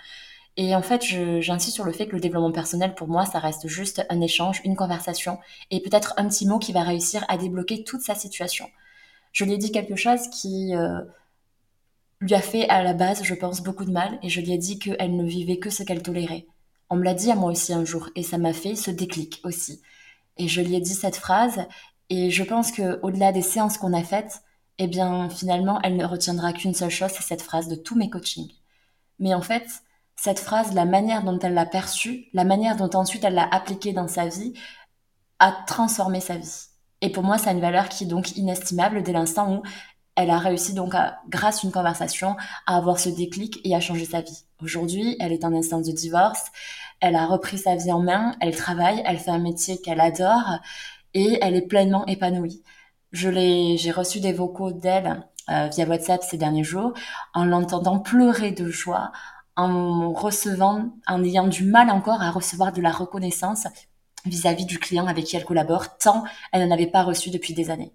Et 0.57 0.75
en 0.75 0.81
fait, 0.81 1.03
j'insiste 1.03 1.75
sur 1.75 1.85
le 1.85 1.93
fait 1.93 2.07
que 2.07 2.15
le 2.15 2.21
développement 2.21 2.51
personnel, 2.51 2.95
pour 2.95 3.07
moi, 3.07 3.25
ça 3.25 3.39
reste 3.39 3.69
juste 3.69 4.05
un 4.09 4.19
échange, 4.19 4.59
une 4.65 4.75
conversation 4.75 5.39
et 5.71 5.79
peut-être 5.79 6.15
un 6.17 6.27
petit 6.27 6.45
mot 6.45 6.59
qui 6.59 6.73
va 6.73 6.83
réussir 6.83 7.23
à 7.29 7.37
débloquer 7.37 7.85
toute 7.85 8.01
sa 8.01 8.13
situation. 8.13 8.69
Je 9.31 9.45
lui 9.45 9.53
ai 9.53 9.57
dit 9.57 9.71
quelque 9.71 9.95
chose 9.95 10.27
qui... 10.27 10.75
Euh, 10.75 10.99
lui 12.25 12.35
a 12.35 12.41
fait 12.41 12.67
à 12.69 12.83
la 12.83 12.93
base, 12.93 13.23
je 13.23 13.33
pense, 13.33 13.61
beaucoup 13.61 13.85
de 13.85 13.91
mal 13.91 14.17
et 14.21 14.29
je 14.29 14.41
lui 14.41 14.51
ai 14.51 14.57
dit 14.57 14.79
qu'elle 14.79 15.15
ne 15.15 15.23
vivait 15.23 15.57
que 15.59 15.69
ce 15.69 15.83
qu'elle 15.83 16.01
tolérait. 16.01 16.45
On 16.89 16.95
me 16.95 17.03
l'a 17.03 17.13
dit 17.13 17.31
à 17.31 17.35
moi 17.35 17.51
aussi 17.51 17.73
un 17.73 17.85
jour 17.85 18.09
et 18.15 18.23
ça 18.23 18.37
m'a 18.37 18.53
fait 18.53 18.75
ce 18.75 18.91
déclic 18.91 19.41
aussi. 19.43 19.81
Et 20.37 20.47
je 20.47 20.61
lui 20.61 20.75
ai 20.75 20.81
dit 20.81 20.93
cette 20.93 21.15
phrase 21.15 21.65
et 22.09 22.31
je 22.31 22.43
pense 22.43 22.71
que 22.71 22.99
au-delà 23.01 23.31
des 23.31 23.41
séances 23.41 23.77
qu'on 23.77 23.93
a 23.93 24.03
faites, 24.03 24.41
eh 24.77 24.87
bien 24.87 25.29
finalement, 25.29 25.79
elle 25.83 25.95
ne 25.95 26.05
retiendra 26.05 26.53
qu'une 26.53 26.73
seule 26.73 26.89
chose, 26.89 27.11
c'est 27.11 27.23
cette 27.23 27.41
phrase 27.41 27.67
de 27.67 27.75
tous 27.75 27.95
mes 27.95 28.09
coachings. 28.09 28.51
Mais 29.19 29.33
en 29.33 29.41
fait, 29.41 29.65
cette 30.15 30.39
phrase, 30.39 30.73
la 30.73 30.85
manière 30.85 31.23
dont 31.23 31.39
elle 31.39 31.53
l'a 31.53 31.65
perçue, 31.65 32.25
la 32.33 32.43
manière 32.43 32.75
dont 32.75 32.89
ensuite 32.93 33.23
elle 33.23 33.35
l'a 33.35 33.47
appliquée 33.51 33.93
dans 33.93 34.07
sa 34.07 34.27
vie, 34.27 34.53
a 35.39 35.51
transformé 35.67 36.19
sa 36.19 36.37
vie. 36.37 36.67
Et 37.01 37.11
pour 37.11 37.23
moi, 37.23 37.37
ça 37.37 37.49
a 37.49 37.53
une 37.53 37.61
valeur 37.61 37.89
qui 37.89 38.05
est 38.05 38.07
donc 38.07 38.35
inestimable 38.37 39.03
dès 39.03 39.11
l'instant 39.11 39.53
où 39.53 39.63
elle 40.15 40.29
a 40.29 40.37
réussi 40.37 40.73
donc, 40.73 40.93
grâce 41.29 41.63
à 41.63 41.67
une 41.67 41.73
conversation, 41.73 42.35
à 42.67 42.77
avoir 42.77 42.99
ce 42.99 43.09
déclic 43.09 43.59
et 43.63 43.75
à 43.75 43.79
changer 43.79 44.05
sa 44.05 44.21
vie. 44.21 44.45
Aujourd'hui, 44.61 45.17
elle 45.19 45.33
est 45.33 45.43
en 45.43 45.53
instance 45.53 45.85
de 45.85 45.91
divorce, 45.91 46.45
elle 47.01 47.15
a 47.15 47.25
repris 47.25 47.57
sa 47.57 47.75
vie 47.75 47.91
en 47.91 47.99
main, 47.99 48.35
elle 48.39 48.55
travaille, 48.55 49.03
elle 49.05 49.17
fait 49.17 49.31
un 49.31 49.39
métier 49.39 49.81
qu'elle 49.81 49.99
adore 49.99 50.59
et 51.13 51.37
elle 51.41 51.55
est 51.55 51.67
pleinement 51.67 52.05
épanouie. 52.05 52.63
Je 53.11 53.29
l'ai, 53.29 53.77
j'ai 53.77 53.91
reçu 53.91 54.19
des 54.19 54.33
vocaux 54.33 54.71
d'elle 54.71 55.25
euh, 55.49 55.67
via 55.67 55.85
WhatsApp 55.85 56.23
ces 56.23 56.37
derniers 56.37 56.63
jours 56.63 56.93
en 57.33 57.45
l'entendant 57.45 57.99
pleurer 57.99 58.51
de 58.51 58.69
joie, 58.69 59.11
en 59.57 60.13
recevant, 60.13 60.91
en 61.07 61.23
ayant 61.23 61.47
du 61.47 61.65
mal 61.65 61.89
encore 61.89 62.21
à 62.21 62.31
recevoir 62.31 62.71
de 62.71 62.81
la 62.81 62.91
reconnaissance 62.91 63.67
vis-à-vis 64.25 64.65
du 64.65 64.79
client 64.79 65.07
avec 65.07 65.25
qui 65.25 65.35
elle 65.35 65.45
collabore, 65.45 65.97
tant 65.97 66.23
elle 66.51 66.67
n'en 66.67 66.73
avait 66.73 66.87
pas 66.87 67.03
reçu 67.03 67.29
depuis 67.29 67.53
des 67.53 67.69
années. 67.69 67.93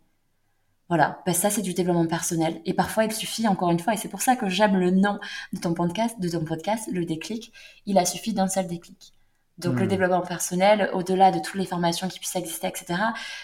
Voilà, 0.90 1.22
ben 1.24 1.33
ça 1.33 1.50
c'est 1.50 1.62
du 1.62 1.72
développement 1.72 2.07
personnel. 2.09 2.61
Et 2.64 2.74
parfois 2.74 3.05
il 3.05 3.12
suffit, 3.12 3.46
encore 3.46 3.70
une 3.70 3.79
fois, 3.79 3.94
et 3.94 3.96
c'est 3.96 4.09
pour 4.09 4.22
ça 4.22 4.35
que 4.35 4.48
j'aime 4.48 4.76
le 4.76 4.90
nom 4.90 5.20
de 5.53 5.61
ton 5.61 5.72
podcast, 5.72 6.20
de 6.20 6.29
ton 6.29 6.44
podcast, 6.44 6.88
le 6.92 7.05
déclic. 7.05 7.53
Il 7.87 7.96
a 7.96 8.05
suffi 8.05 8.35
d'un 8.35 8.48
seul 8.48 8.66
déclic. 8.66 9.14
Donc 9.59 9.79
le 9.79 9.85
hmm. 9.85 9.88
développement 9.88 10.22
personnel, 10.22 10.90
au-delà 10.92 11.31
de 11.31 11.38
toutes 11.38 11.55
les 11.55 11.64
formations 11.64 12.09
qui 12.09 12.18
puissent 12.18 12.35
exister, 12.35 12.66
etc., 12.66 13.00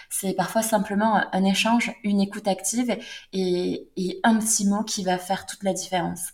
c'est 0.09 0.33
parfois 0.33 0.61
simplement 0.61 1.23
un 1.31 1.43
échange, 1.45 1.93
une 2.03 2.19
écoute 2.19 2.49
active 2.49 2.97
et, 3.31 3.87
et, 3.95 4.19
un 4.23 4.37
petit 4.39 4.67
mot 4.67 4.83
qui 4.83 5.05
va 5.05 5.17
faire 5.17 5.45
toute 5.45 5.63
la 5.63 5.71
différence. 5.71 6.31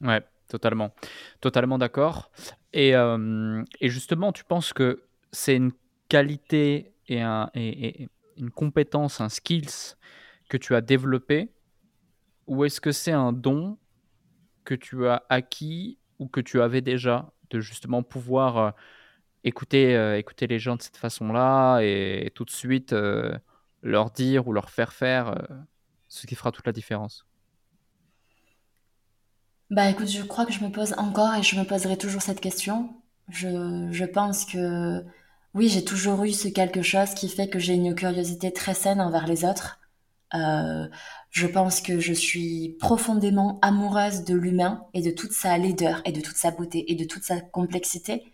Ouais, 0.00 0.22
totalement. 0.48 0.92
Totalement 1.40 1.78
d'accord. 1.78 2.30
Et, 2.72 2.94
euh, 2.94 3.64
et, 3.80 3.88
justement, 3.88 4.30
tu 4.30 4.44
penses 4.44 4.72
que 4.72 5.02
c'est 5.32 5.56
une 5.56 5.72
qualité 6.08 6.94
et, 7.08 7.20
un, 7.20 7.50
et, 7.54 8.08
une 8.36 8.50
compétence, 8.50 9.20
un 9.20 9.28
skills 9.28 9.96
que 10.48 10.56
tu 10.56 10.74
as 10.74 10.80
développé 10.80 11.50
ou 12.46 12.64
est-ce 12.64 12.80
que 12.80 12.92
c'est 12.92 13.12
un 13.12 13.32
don 13.32 13.78
que 14.64 14.74
tu 14.74 15.06
as 15.06 15.24
acquis 15.28 15.98
ou 16.18 16.28
que 16.28 16.40
tu 16.40 16.60
avais 16.60 16.80
déjà 16.80 17.32
de 17.50 17.60
justement 17.60 18.02
pouvoir 18.02 18.58
euh, 18.58 18.70
écouter, 19.44 19.96
euh, 19.96 20.18
écouter 20.18 20.46
les 20.46 20.58
gens 20.58 20.76
de 20.76 20.82
cette 20.82 20.96
façon-là 20.96 21.80
et, 21.80 22.30
tout 22.34 22.44
de 22.44 22.50
suite 22.50 22.92
euh, 22.92 23.36
leur 23.82 24.10
dire 24.10 24.48
ou 24.48 24.52
leur 24.52 24.70
faire 24.70 24.92
faire 24.92 25.34
ce 26.08 26.26
qui 26.26 26.34
fera 26.34 26.52
toute 26.52 26.66
la 26.66 26.72
différence? 26.72 27.26
Bah 29.70 29.90
écoute, 29.90 30.08
je 30.08 30.22
crois 30.22 30.46
que 30.46 30.52
je 30.52 30.62
me 30.62 30.70
pose 30.70 30.94
encore 30.96 31.34
et 31.34 31.42
je 31.42 31.58
me 31.58 31.64
poserai 31.64 31.96
toujours 31.96 32.22
cette 32.22 32.40
question. 32.40 32.94
Je, 33.28 33.88
je 33.90 34.04
pense 34.04 34.44
que 34.44 35.04
oui, 35.54 35.68
j'ai 35.68 35.84
toujours 35.84 36.24
eu 36.24 36.32
ce 36.32 36.48
quelque 36.48 36.82
chose 36.82 37.14
qui 37.14 37.28
fait 37.28 37.48
que 37.48 37.60
j'ai 37.60 37.74
une 37.74 37.94
curiosité 37.94 38.52
très 38.52 38.74
saine 38.74 39.00
envers 39.00 39.26
les 39.26 39.44
autres. 39.44 39.78
Euh, 40.34 40.88
je 41.30 41.46
pense 41.46 41.80
que 41.80 42.00
je 42.00 42.12
suis 42.12 42.76
profondément 42.80 43.60
amoureuse 43.62 44.24
de 44.24 44.34
l'humain 44.34 44.84
et 44.94 45.02
de 45.02 45.12
toute 45.12 45.32
sa 45.32 45.56
laideur 45.56 46.02
et 46.04 46.12
de 46.12 46.20
toute 46.20 46.36
sa 46.36 46.50
beauté 46.50 46.90
et 46.90 46.96
de 46.96 47.04
toute 47.04 47.22
sa 47.22 47.40
complexité. 47.40 48.24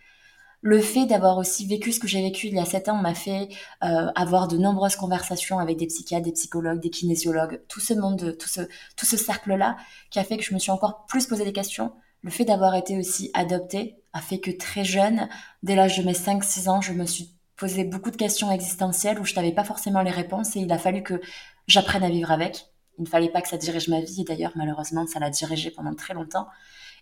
Le 0.63 0.81
fait 0.81 1.07
d'avoir 1.07 1.37
aussi 1.39 1.67
vécu 1.67 1.93
ce 1.93 2.01
que 2.01 2.09
j'ai 2.09 2.23
vécu 2.23 2.47
il 2.47 2.55
y 2.55 2.59
a 2.59 2.65
sept 2.65 2.89
ans 2.89 2.97
m'a 2.97 3.15
fait 3.15 3.49
euh, 3.85 4.11
avoir 4.15 4.49
de 4.49 4.57
nombreuses 4.57 4.97
conversations 4.97 5.59
avec 5.59 5.77
des 5.79 5.87
psychiatres, 5.87 6.25
des 6.25 6.33
psychologues, 6.33 6.81
des 6.81 6.91
kinésiologues, 6.91 7.61
tout 7.69 7.81
ce 7.81 7.95
monde, 7.95 8.37
tout 8.39 8.49
ce, 8.49 8.63
tout 8.97 9.07
ce 9.07 9.17
cercle-là, 9.19 9.77
qui 10.11 10.19
a 10.19 10.25
fait 10.25 10.39
que 10.39 10.45
je 10.45 10.55
me 10.55 10.59
suis 10.59 10.71
encore 10.71 11.07
plus 11.07 11.27
posé 11.27 11.45
des 11.45 11.53
questions. 11.53 11.93
Le 12.23 12.31
fait 12.31 12.45
d'avoir 12.45 12.75
été 12.75 12.99
aussi 12.99 13.31
adoptée 13.35 14.00
a 14.13 14.21
fait 14.21 14.41
que 14.41 14.51
très 14.51 14.85
jeune, 14.85 15.29
dès 15.63 15.75
l'âge 15.75 15.99
de 15.99 16.03
mes 16.03 16.13
5-6 16.13 16.69
ans, 16.69 16.81
je 16.81 16.93
me 16.93 17.07
suis 17.07 17.31
posé 17.57 17.85
beaucoup 17.85 18.11
de 18.11 18.17
questions 18.17 18.51
existentielles 18.51 19.19
où 19.21 19.25
je 19.25 19.35
n'avais 19.35 19.53
pas 19.53 19.65
forcément 19.65 20.03
les 20.03 20.11
réponses 20.11 20.57
et 20.57 20.61
il 20.61 20.73
a 20.73 20.79
fallu 20.79 21.03
que 21.03 21.21
j'apprenne 21.67 22.03
à 22.03 22.09
vivre 22.09 22.31
avec. 22.31 22.67
Il 22.99 23.05
ne 23.05 23.09
fallait 23.09 23.29
pas 23.29 23.43
que 23.43 23.49
ça 23.49 23.59
dirige 23.59 23.89
ma 23.89 24.01
vie 24.01 24.23
et 24.23 24.25
d'ailleurs 24.25 24.53
malheureusement 24.57 25.07
ça 25.07 25.21
l'a 25.21 25.31
dirigé 25.31 25.71
pendant 25.71 25.95
très 25.95 26.15
longtemps. 26.15 26.49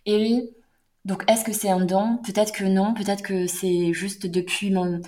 Et 0.05 0.53
donc 1.05 1.23
est-ce 1.27 1.45
que 1.45 1.53
c'est 1.53 1.69
un 1.69 1.85
don? 1.85 2.17
Peut-être 2.17 2.51
que 2.51 2.65
non, 2.65 2.93
peut-être 2.93 3.23
que 3.23 3.47
c'est 3.47 3.93
juste 3.93 4.27
depuis 4.27 4.69
mon 4.69 5.01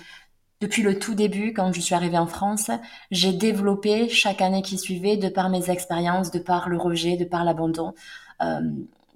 depuis 0.62 0.82
le 0.82 0.96
tout 0.96 1.14
début, 1.14 1.52
quand 1.52 1.72
je 1.72 1.80
suis 1.80 1.94
arrivée 1.94 2.18
en 2.18 2.28
France, 2.28 2.70
j'ai 3.10 3.32
développé 3.32 4.08
chaque 4.08 4.40
année 4.40 4.62
qui 4.62 4.78
suivait, 4.78 5.16
de 5.16 5.28
par 5.28 5.50
mes 5.50 5.70
expériences, 5.70 6.30
de 6.30 6.38
par 6.38 6.68
le 6.68 6.78
rejet, 6.78 7.16
de 7.16 7.24
par 7.24 7.44
l'abandon, 7.44 7.94
euh, 8.42 8.60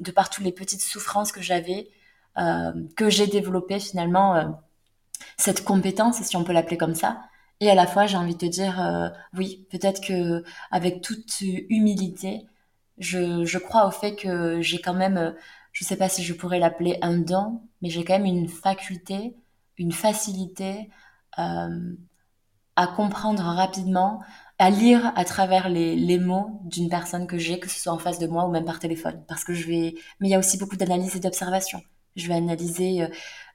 de 0.00 0.10
par 0.10 0.28
toutes 0.28 0.44
les 0.44 0.50
petites 0.50 0.82
souffrances 0.82 1.30
que 1.30 1.40
j'avais, 1.40 1.88
que 2.96 3.10
j'ai 3.10 3.26
développé 3.26 3.80
finalement 3.80 4.36
euh, 4.36 4.44
cette 5.36 5.64
compétence, 5.64 6.22
si 6.22 6.36
on 6.36 6.44
peut 6.44 6.52
l'appeler 6.52 6.76
comme 6.76 6.94
ça. 6.94 7.22
Et 7.60 7.70
à 7.70 7.74
la 7.74 7.86
fois, 7.86 8.06
j'ai 8.06 8.16
envie 8.18 8.34
de 8.34 8.38
te 8.38 8.46
dire, 8.46 8.80
euh, 8.80 9.08
oui, 9.34 9.66
peut-être 9.70 10.02
que 10.06 10.44
avec 10.70 11.00
toute 11.02 11.40
humilité, 11.40 12.46
je, 12.98 13.58
crois 13.58 13.86
au 13.86 13.90
fait 13.90 14.14
que 14.16 14.60
j'ai 14.60 14.80
quand 14.80 14.94
même, 14.94 15.34
je 15.72 15.84
sais 15.84 15.96
pas 15.96 16.08
si 16.08 16.22
je 16.22 16.34
pourrais 16.34 16.58
l'appeler 16.58 16.98
un 17.02 17.18
don, 17.18 17.62
mais 17.82 17.90
j'ai 17.90 18.04
quand 18.04 18.14
même 18.14 18.26
une 18.26 18.48
faculté, 18.48 19.36
une 19.78 19.92
facilité 19.92 20.90
à 22.76 22.86
comprendre 22.86 23.42
rapidement, 23.42 24.20
à 24.58 24.70
lire 24.70 25.12
à 25.16 25.24
travers 25.24 25.68
les, 25.68 25.96
les 25.96 26.18
mots 26.18 26.60
d'une 26.64 26.88
personne 26.88 27.26
que 27.26 27.38
j'ai, 27.38 27.58
que 27.60 27.68
ce 27.68 27.78
soit 27.80 27.92
en 27.92 27.98
face 27.98 28.18
de 28.18 28.26
moi 28.26 28.44
ou 28.46 28.50
même 28.50 28.64
par 28.64 28.78
téléphone. 28.78 29.22
Parce 29.28 29.44
que 29.44 29.54
je 29.54 29.66
vais, 29.66 29.94
mais 30.20 30.28
il 30.28 30.30
y 30.30 30.34
a 30.34 30.38
aussi 30.38 30.58
beaucoup 30.58 30.76
d'analyse 30.76 31.16
et 31.16 31.20
d'observation. 31.20 31.82
Je 32.16 32.28
vais 32.28 32.34
analyser 32.34 33.02
euh, 33.02 33.08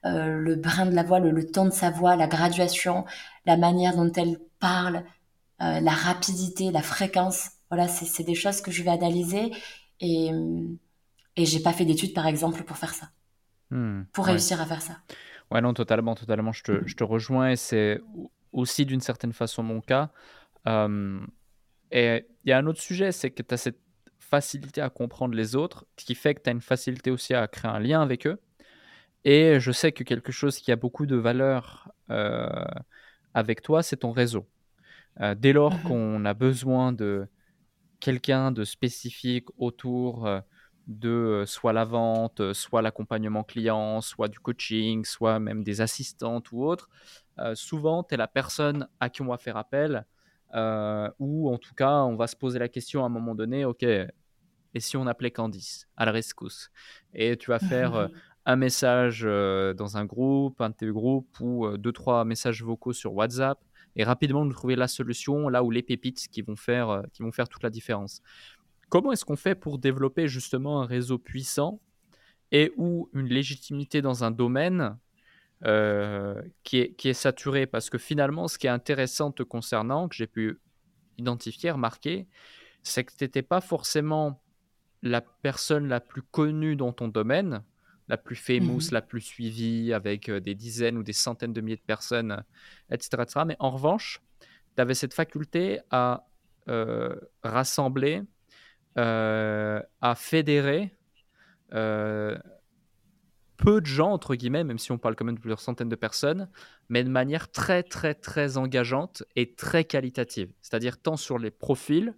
euh, 0.04 0.26
le 0.38 0.56
brin 0.56 0.86
de 0.86 0.94
la 0.94 1.02
voix, 1.02 1.20
le, 1.20 1.46
ton 1.46 1.66
de 1.66 1.70
sa 1.70 1.90
voix, 1.90 2.16
la 2.16 2.26
graduation, 2.26 3.04
la 3.46 3.56
manière 3.56 3.96
dont 3.96 4.10
elle 4.12 4.38
parle, 4.60 5.04
euh, 5.60 5.80
la 5.80 5.90
rapidité, 5.90 6.70
la 6.70 6.82
fréquence. 6.82 7.50
Voilà, 7.70 7.88
c'est 7.88 8.24
des 8.24 8.34
choses 8.34 8.60
que 8.60 8.70
je 8.70 8.82
vais 8.82 8.90
analyser 8.90 9.50
et, 10.00 10.30
et 11.36 11.46
j'ai 11.46 11.60
pas 11.60 11.72
fait 11.72 11.84
d'études, 11.84 12.12
par 12.12 12.26
exemple, 12.26 12.62
pour 12.64 12.76
faire 12.76 12.92
ça. 12.92 13.08
Hmm, 13.70 14.02
pour 14.12 14.26
réussir 14.26 14.60
à 14.60 14.66
faire 14.66 14.82
ça. 14.82 14.98
Ouais, 15.50 15.62
non, 15.62 15.72
totalement, 15.72 16.14
totalement. 16.14 16.52
Je 16.52 16.62
te, 16.62 16.86
je 16.86 16.94
te 16.94 17.04
rejoins 17.04 17.50
et 17.50 17.56
c'est 17.56 18.00
aussi 18.52 18.84
d'une 18.84 19.00
certaine 19.00 19.32
façon 19.32 19.62
mon 19.62 19.80
cas. 19.80 20.10
et 20.66 22.26
il 22.44 22.50
y 22.50 22.52
a 22.52 22.58
un 22.58 22.66
autre 22.66 22.80
sujet, 22.80 23.10
c'est 23.10 23.30
que 23.30 23.42
tu 23.42 23.54
as 23.54 23.56
cette 23.56 23.80
facilité 24.32 24.80
à 24.80 24.88
comprendre 24.88 25.34
les 25.34 25.56
autres, 25.56 25.84
ce 25.98 26.06
qui 26.06 26.14
fait 26.14 26.34
que 26.34 26.40
tu 26.40 26.48
as 26.48 26.52
une 26.54 26.62
facilité 26.62 27.10
aussi 27.10 27.34
à 27.34 27.46
créer 27.48 27.70
un 27.70 27.78
lien 27.78 28.00
avec 28.00 28.26
eux. 28.26 28.40
Et 29.24 29.60
je 29.60 29.70
sais 29.70 29.92
que 29.92 30.02
quelque 30.02 30.32
chose 30.32 30.58
qui 30.58 30.72
a 30.72 30.76
beaucoup 30.76 31.06
de 31.06 31.16
valeur 31.16 31.92
euh, 32.10 32.64
avec 33.34 33.62
toi, 33.62 33.82
c'est 33.82 33.98
ton 33.98 34.10
réseau. 34.10 34.46
Euh, 35.20 35.34
dès 35.34 35.52
lors 35.52 35.74
mmh 35.74 35.82
qu'on 35.82 36.24
a 36.24 36.34
besoin 36.34 36.92
de 36.92 37.28
quelqu'un 38.00 38.50
de 38.50 38.64
spécifique 38.64 39.46
autour 39.58 40.26
euh, 40.26 40.40
de 40.88 41.44
soit 41.46 41.72
la 41.72 41.84
vente, 41.84 42.52
soit 42.52 42.82
l'accompagnement 42.82 43.44
client, 43.44 44.00
soit 44.00 44.28
du 44.28 44.40
coaching, 44.40 45.04
soit 45.04 45.38
même 45.38 45.62
des 45.62 45.80
assistantes 45.80 46.50
ou 46.50 46.64
autres, 46.64 46.88
souvent 47.54 48.02
tu 48.02 48.14
es 48.14 48.16
la 48.16 48.26
personne 48.26 48.88
à 48.98 49.08
qui 49.08 49.22
on 49.22 49.26
va 49.26 49.38
faire 49.38 49.56
appel, 49.56 50.04
ou 51.20 51.48
en 51.48 51.58
tout 51.58 51.74
cas 51.74 51.98
on 52.02 52.16
va 52.16 52.26
se 52.26 52.34
poser 52.34 52.58
la 52.58 52.68
question 52.68 53.04
à 53.04 53.06
un 53.06 53.10
moment 53.10 53.36
donné, 53.36 53.64
ok, 53.64 53.84
et 53.84 54.80
si 54.80 54.96
on 54.96 55.06
appelait 55.06 55.30
Candice 55.30 55.86
à 55.96 56.04
la 56.04 56.10
rescousse 56.10 56.72
Et 57.14 57.36
tu 57.36 57.50
vas 57.50 57.60
faire 57.60 58.08
un 58.44 58.56
message 58.56 59.22
euh, 59.24 59.72
dans 59.74 59.96
un 59.96 60.04
groupe, 60.04 60.60
un 60.60 60.70
de 60.70 60.74
tes 60.74 60.88
groupes 60.88 61.38
ou 61.40 61.66
euh, 61.66 61.76
deux, 61.76 61.92
trois 61.92 62.24
messages 62.24 62.62
vocaux 62.62 62.92
sur 62.92 63.14
WhatsApp 63.14 63.58
et 63.94 64.04
rapidement 64.04 64.44
nous 64.44 64.52
trouver 64.52 64.74
la 64.74 64.88
solution 64.88 65.48
là 65.48 65.62
où 65.62 65.70
les 65.70 65.82
pépites 65.82 66.28
qui 66.28 66.42
vont 66.42 66.56
faire, 66.56 66.90
euh, 66.90 67.02
qui 67.12 67.22
vont 67.22 67.32
faire 67.32 67.48
toute 67.48 67.62
la 67.62 67.70
différence. 67.70 68.20
Comment 68.88 69.12
est-ce 69.12 69.24
qu'on 69.24 69.36
fait 69.36 69.54
pour 69.54 69.78
développer 69.78 70.28
justement 70.28 70.82
un 70.82 70.86
réseau 70.86 71.18
puissant 71.18 71.80
et 72.50 72.72
ou 72.76 73.08
une 73.14 73.28
légitimité 73.28 74.02
dans 74.02 74.24
un 74.24 74.30
domaine 74.30 74.98
qui, 75.62 76.78
est, 76.78 76.94
qui 76.96 77.08
est 77.08 77.14
saturé? 77.14 77.66
Parce 77.66 77.88
que 77.88 77.96
finalement, 77.96 78.48
ce 78.48 78.58
qui 78.58 78.66
est 78.66 78.70
intéressant 78.70 79.30
te 79.32 79.42
concernant, 79.42 80.08
que 80.08 80.14
j'ai 80.14 80.26
pu 80.26 80.58
identifier, 81.16 81.70
remarquer, 81.70 82.26
c'est 82.82 83.04
que 83.04 83.12
tu 83.16 83.24
n'étais 83.24 83.40
pas 83.40 83.62
forcément 83.62 84.42
la 85.02 85.22
personne 85.22 85.88
la 85.88 86.00
plus 86.00 86.22
connue 86.22 86.76
dans 86.76 86.92
ton 86.92 87.08
domaine, 87.08 87.62
la 88.08 88.16
plus 88.16 88.36
famous, 88.36 88.88
mmh 88.88 88.92
la 88.92 89.02
plus 89.02 89.20
suivie, 89.20 89.92
avec 89.92 90.28
euh, 90.28 90.40
des 90.40 90.54
dizaines 90.54 90.98
ou 90.98 91.02
des 91.02 91.12
centaines 91.12 91.52
de 91.52 91.60
milliers 91.60 91.76
de 91.76 91.82
personnes, 91.82 92.42
etc. 92.90 93.22
etc. 93.22 93.40
Mais 93.46 93.56
en 93.58 93.70
revanche, 93.70 94.20
tu 94.76 94.82
avais 94.82 94.94
cette 94.94 95.14
faculté 95.14 95.80
à 95.90 96.26
euh, 96.68 97.14
rassembler, 97.42 98.22
euh, 98.98 99.80
à 100.00 100.14
fédérer 100.14 100.94
peu 103.56 103.80
de 103.80 103.86
gens, 103.86 104.10
entre 104.10 104.34
guillemets, 104.34 104.64
même 104.64 104.78
si 104.78 104.92
on 104.92 104.98
parle 104.98 105.14
quand 105.14 105.24
même 105.24 105.36
de 105.36 105.40
plusieurs 105.40 105.60
centaines 105.60 105.88
de 105.88 105.96
personnes, 105.96 106.50
mais 106.90 107.04
de 107.04 107.08
manière 107.08 107.50
très, 107.50 107.82
très, 107.82 108.12
très 108.14 108.58
engageante 108.58 109.22
et 109.36 109.54
très 109.54 109.84
qualitative. 109.84 110.50
C'est-à-dire 110.60 111.00
tant 111.00 111.16
sur 111.16 111.38
les 111.38 111.50
profils 111.50 112.14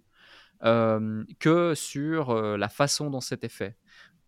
que 0.61 1.73
sur 1.75 2.57
la 2.57 2.67
façon 2.67 3.09
dont 3.11 3.21
c'était 3.21 3.47
fait. 3.47 3.77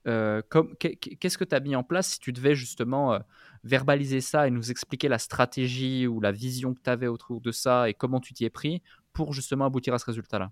Euh, 0.07 0.41
qu'est-ce 0.79 1.37
que 1.37 1.43
tu 1.43 1.55
as 1.55 1.59
mis 1.59 1.75
en 1.75 1.83
place 1.83 2.07
si 2.07 2.19
tu 2.19 2.31
devais 2.31 2.55
justement 2.55 3.13
euh, 3.13 3.19
verbaliser 3.63 4.21
ça 4.21 4.47
et 4.47 4.51
nous 4.51 4.71
expliquer 4.71 5.09
la 5.09 5.19
stratégie 5.19 6.07
ou 6.07 6.21
la 6.21 6.31
vision 6.31 6.73
que 6.73 6.79
tu 6.81 6.89
avais 6.89 7.07
autour 7.07 7.41
de 7.41 7.51
ça 7.51 7.89
et 7.89 7.93
comment 7.93 8.19
tu 8.19 8.33
t'y 8.33 8.45
es 8.45 8.49
pris 8.49 8.81
pour 9.11 9.33
justement 9.33 9.65
aboutir 9.65 9.93
à 9.93 9.99
ce 9.99 10.05
résultat-là? 10.05 10.51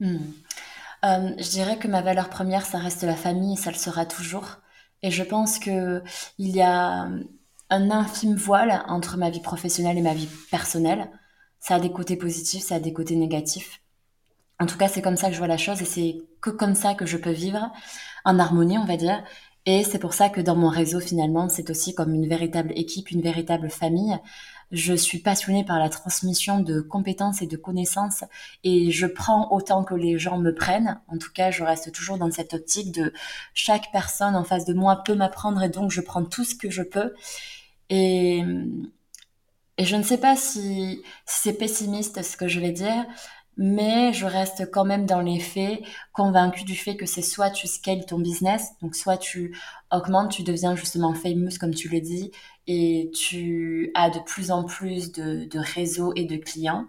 Hmm. 0.00 0.18
Euh, 1.04 1.30
je 1.38 1.50
dirais 1.50 1.78
que 1.78 1.88
ma 1.88 2.02
valeur 2.02 2.28
première, 2.28 2.66
ça 2.66 2.78
reste 2.78 3.02
la 3.02 3.16
famille 3.16 3.54
et 3.54 3.56
ça 3.56 3.70
le 3.70 3.76
sera 3.76 4.04
toujours. 4.04 4.58
Et 5.02 5.10
je 5.10 5.22
pense 5.22 5.58
que 5.58 6.02
il 6.36 6.54
y 6.54 6.60
a 6.60 7.08
un 7.70 7.90
infime 7.90 8.34
voile 8.34 8.82
entre 8.88 9.16
ma 9.16 9.30
vie 9.30 9.40
professionnelle 9.40 9.96
et 9.96 10.02
ma 10.02 10.12
vie 10.12 10.28
personnelle. 10.50 11.10
Ça 11.60 11.76
a 11.76 11.80
des 11.80 11.92
côtés 11.92 12.16
positifs, 12.16 12.64
ça 12.64 12.74
a 12.74 12.80
des 12.80 12.92
côtés 12.92 13.16
négatifs. 13.16 13.80
En 14.58 14.66
tout 14.66 14.76
cas, 14.76 14.88
c'est 14.88 15.00
comme 15.00 15.16
ça 15.16 15.28
que 15.28 15.32
je 15.32 15.38
vois 15.38 15.46
la 15.46 15.56
chose 15.56 15.80
et 15.80 15.86
c'est 15.86 16.16
que 16.42 16.50
comme 16.50 16.74
ça 16.74 16.94
que 16.94 17.06
je 17.06 17.16
peux 17.16 17.30
vivre 17.30 17.70
en 18.24 18.38
harmonie, 18.38 18.78
on 18.78 18.84
va 18.84 18.96
dire. 18.96 19.22
Et 19.66 19.84
c'est 19.84 19.98
pour 19.98 20.14
ça 20.14 20.30
que 20.30 20.40
dans 20.40 20.56
mon 20.56 20.68
réseau, 20.68 21.00
finalement, 21.00 21.48
c'est 21.48 21.68
aussi 21.70 21.94
comme 21.94 22.14
une 22.14 22.28
véritable 22.28 22.72
équipe, 22.76 23.10
une 23.10 23.20
véritable 23.20 23.68
famille. 23.68 24.18
Je 24.70 24.94
suis 24.94 25.18
passionnée 25.18 25.64
par 25.64 25.78
la 25.78 25.88
transmission 25.88 26.60
de 26.60 26.80
compétences 26.80 27.42
et 27.42 27.46
de 27.46 27.56
connaissances 27.56 28.24
et 28.64 28.90
je 28.90 29.06
prends 29.06 29.52
autant 29.52 29.84
que 29.84 29.94
les 29.94 30.18
gens 30.18 30.38
me 30.38 30.54
prennent. 30.54 31.00
En 31.08 31.18
tout 31.18 31.32
cas, 31.32 31.50
je 31.50 31.64
reste 31.64 31.92
toujours 31.92 32.18
dans 32.18 32.30
cette 32.30 32.54
optique 32.54 32.92
de 32.92 33.12
chaque 33.52 33.90
personne 33.92 34.36
en 34.36 34.44
face 34.44 34.64
de 34.64 34.72
moi 34.72 35.02
peut 35.04 35.14
m'apprendre 35.14 35.62
et 35.62 35.68
donc 35.68 35.90
je 35.90 36.00
prends 36.00 36.24
tout 36.24 36.44
ce 36.44 36.54
que 36.54 36.70
je 36.70 36.82
peux. 36.82 37.12
Et, 37.90 38.42
et 39.76 39.84
je 39.84 39.96
ne 39.96 40.02
sais 40.02 40.18
pas 40.18 40.36
si, 40.36 41.02
si 41.26 41.40
c'est 41.40 41.52
pessimiste 41.54 42.22
ce 42.22 42.36
que 42.36 42.48
je 42.48 42.60
vais 42.60 42.72
dire, 42.72 43.04
mais 43.60 44.14
je 44.14 44.24
reste 44.24 44.70
quand 44.70 44.86
même 44.86 45.04
dans 45.04 45.20
les 45.20 45.38
faits, 45.38 45.82
convaincue 46.14 46.64
du 46.64 46.74
fait 46.74 46.96
que 46.96 47.04
c'est 47.04 47.20
soit 47.20 47.50
tu 47.50 47.68
scales 47.68 48.06
ton 48.06 48.18
business, 48.18 48.70
donc 48.80 48.96
soit 48.96 49.18
tu 49.18 49.54
augmentes, 49.92 50.30
tu 50.30 50.42
deviens 50.42 50.74
justement 50.74 51.12
famous 51.12 51.58
comme 51.60 51.74
tu 51.74 51.90
le 51.90 52.00
dis, 52.00 52.32
et 52.66 53.10
tu 53.14 53.90
as 53.94 54.08
de 54.08 54.18
plus 54.20 54.50
en 54.50 54.64
plus 54.64 55.12
de, 55.12 55.44
de 55.44 55.58
réseaux 55.58 56.14
et 56.16 56.24
de 56.24 56.36
clients, 56.36 56.86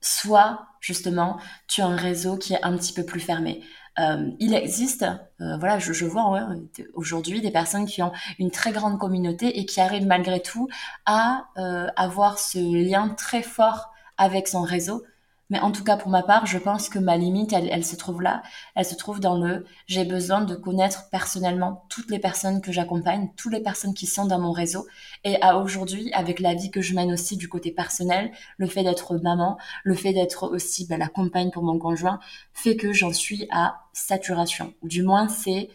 soit 0.00 0.66
justement 0.80 1.38
tu 1.66 1.82
as 1.82 1.86
un 1.86 1.96
réseau 1.96 2.38
qui 2.38 2.54
est 2.54 2.64
un 2.64 2.74
petit 2.74 2.94
peu 2.94 3.04
plus 3.04 3.20
fermé. 3.20 3.62
Euh, 3.98 4.30
il 4.38 4.54
existe, 4.54 5.02
euh, 5.02 5.58
voilà, 5.58 5.78
je, 5.78 6.04
vois 6.06 6.48
aujourd'hui 6.94 7.42
des 7.42 7.50
personnes 7.50 7.84
qui 7.84 8.02
ont 8.02 8.12
une 8.38 8.50
très 8.50 8.72
grande 8.72 8.98
communauté 8.98 9.58
et 9.58 9.66
qui 9.66 9.82
arrivent 9.82 10.06
malgré 10.06 10.40
tout 10.40 10.68
à 11.04 11.44
euh, 11.58 11.88
avoir 11.94 12.38
ce 12.38 12.58
lien 12.58 13.10
très 13.10 13.42
fort 13.42 13.90
avec 14.16 14.48
son 14.48 14.62
réseau 14.62 15.02
mais 15.50 15.60
en 15.60 15.72
tout 15.72 15.82
cas, 15.82 15.96
pour 15.96 16.10
ma 16.10 16.22
part, 16.22 16.44
je 16.44 16.58
pense 16.58 16.88
que 16.88 16.98
ma 16.98 17.16
limite, 17.16 17.54
elle, 17.54 17.84
se 17.84 17.96
trouve 17.96 18.20
là. 18.20 18.42
Elle 18.74 18.84
se 18.84 18.94
trouve 18.94 19.18
dans 19.18 19.38
le 19.38 19.64
j'ai 19.86 20.04
besoin 20.04 20.42
de 20.42 20.54
connaître 20.54 21.08
personnellement 21.10 21.86
toutes 21.88 22.10
les 22.10 22.18
personnes 22.18 22.60
que 22.60 22.70
j'accompagne, 22.70 23.30
toutes 23.36 23.52
les 23.52 23.62
personnes 23.62 23.94
qui 23.94 24.06
sont 24.06 24.26
dans 24.26 24.38
mon 24.38 24.52
réseau. 24.52 24.86
Et 25.24 25.40
à 25.40 25.56
aujourd'hui, 25.56 26.12
avec 26.12 26.40
la 26.40 26.54
vie 26.54 26.70
que 26.70 26.82
je 26.82 26.94
mène 26.94 27.12
aussi 27.12 27.36
du 27.36 27.48
côté 27.48 27.70
personnel, 27.70 28.30
le 28.58 28.66
fait 28.66 28.82
d'être 28.82 29.16
maman, 29.16 29.56
le 29.84 29.94
fait 29.94 30.12
d'être 30.12 30.48
aussi 30.48 30.86
ben, 30.86 30.98
la 30.98 31.08
compagne 31.08 31.50
pour 31.50 31.62
mon 31.62 31.78
conjoint, 31.78 32.20
fait 32.52 32.76
que 32.76 32.92
j'en 32.92 33.12
suis 33.12 33.48
à 33.50 33.80
saturation. 33.94 34.74
Ou 34.82 34.88
du 34.88 35.02
moins, 35.02 35.28
c'est 35.28 35.70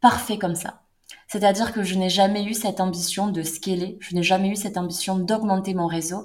parfait 0.00 0.38
comme 0.38 0.56
ça. 0.56 0.82
C'est-à-dire 1.32 1.72
que 1.72 1.82
je 1.82 1.94
n'ai 1.94 2.10
jamais 2.10 2.44
eu 2.44 2.52
cette 2.52 2.78
ambition 2.78 3.28
de 3.28 3.42
scaler, 3.42 3.96
je 4.00 4.14
n'ai 4.14 4.22
jamais 4.22 4.48
eu 4.48 4.56
cette 4.56 4.76
ambition 4.76 5.18
d'augmenter 5.18 5.72
mon 5.72 5.86
réseau. 5.86 6.24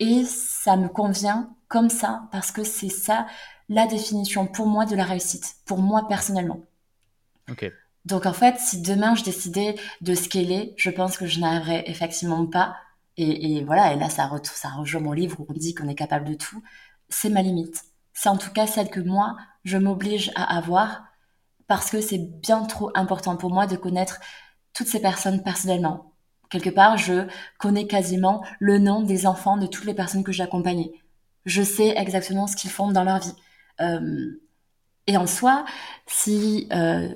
Et 0.00 0.24
ça 0.24 0.76
me 0.76 0.88
convient 0.88 1.54
comme 1.68 1.90
ça 1.90 2.28
parce 2.32 2.50
que 2.52 2.64
c'est 2.64 2.88
ça 2.88 3.26
la 3.68 3.86
définition 3.86 4.46
pour 4.46 4.66
moi 4.66 4.86
de 4.86 4.96
la 4.96 5.04
réussite, 5.04 5.56
pour 5.66 5.78
moi 5.78 6.06
personnellement. 6.08 6.60
Ok. 7.50 7.70
Donc 8.04 8.26
en 8.26 8.32
fait, 8.32 8.58
si 8.58 8.80
demain 8.80 9.14
je 9.14 9.24
décidais 9.24 9.74
de 10.00 10.14
scaler, 10.14 10.74
je 10.76 10.90
pense 10.90 11.18
que 11.18 11.26
je 11.26 11.40
n'arriverais 11.40 11.84
effectivement 11.86 12.46
pas. 12.46 12.76
Et, 13.20 13.64
voilà, 13.64 13.92
et 13.92 13.98
là 13.98 14.08
ça, 14.08 14.30
ça 14.44 14.68
rejoint 14.70 15.00
mon 15.00 15.12
livre 15.12 15.40
où 15.40 15.46
on 15.48 15.52
dit 15.52 15.74
qu'on 15.74 15.88
est 15.88 15.96
capable 15.96 16.28
de 16.28 16.34
tout. 16.34 16.62
C'est 17.08 17.30
ma 17.30 17.42
limite. 17.42 17.84
C'est 18.12 18.28
en 18.28 18.36
tout 18.36 18.52
cas 18.52 18.66
celle 18.66 18.90
que 18.90 19.00
moi, 19.00 19.36
je 19.64 19.76
m'oblige 19.76 20.30
à 20.36 20.56
avoir 20.56 21.04
parce 21.66 21.90
que 21.90 22.00
c'est 22.00 22.18
bien 22.18 22.64
trop 22.64 22.90
important 22.94 23.36
pour 23.36 23.50
moi 23.50 23.66
de 23.66 23.76
connaître 23.76 24.20
toutes 24.72 24.86
ces 24.86 25.00
personnes 25.00 25.42
personnellement. 25.42 26.07
Quelque 26.50 26.70
part, 26.70 26.96
je 26.96 27.26
connais 27.58 27.86
quasiment 27.86 28.44
le 28.58 28.78
nom 28.78 29.02
des 29.02 29.26
enfants 29.26 29.56
de 29.56 29.66
toutes 29.66 29.84
les 29.84 29.94
personnes 29.94 30.24
que 30.24 30.32
j'ai 30.32 30.42
accompagnées. 30.42 30.92
Je 31.44 31.62
sais 31.62 31.94
exactement 31.96 32.46
ce 32.46 32.56
qu'ils 32.56 32.70
font 32.70 32.90
dans 32.90 33.04
leur 33.04 33.20
vie. 33.20 33.34
Euh, 33.80 34.40
et 35.06 35.16
en 35.16 35.26
soi, 35.26 35.64
si 36.06 36.68
euh, 36.72 37.08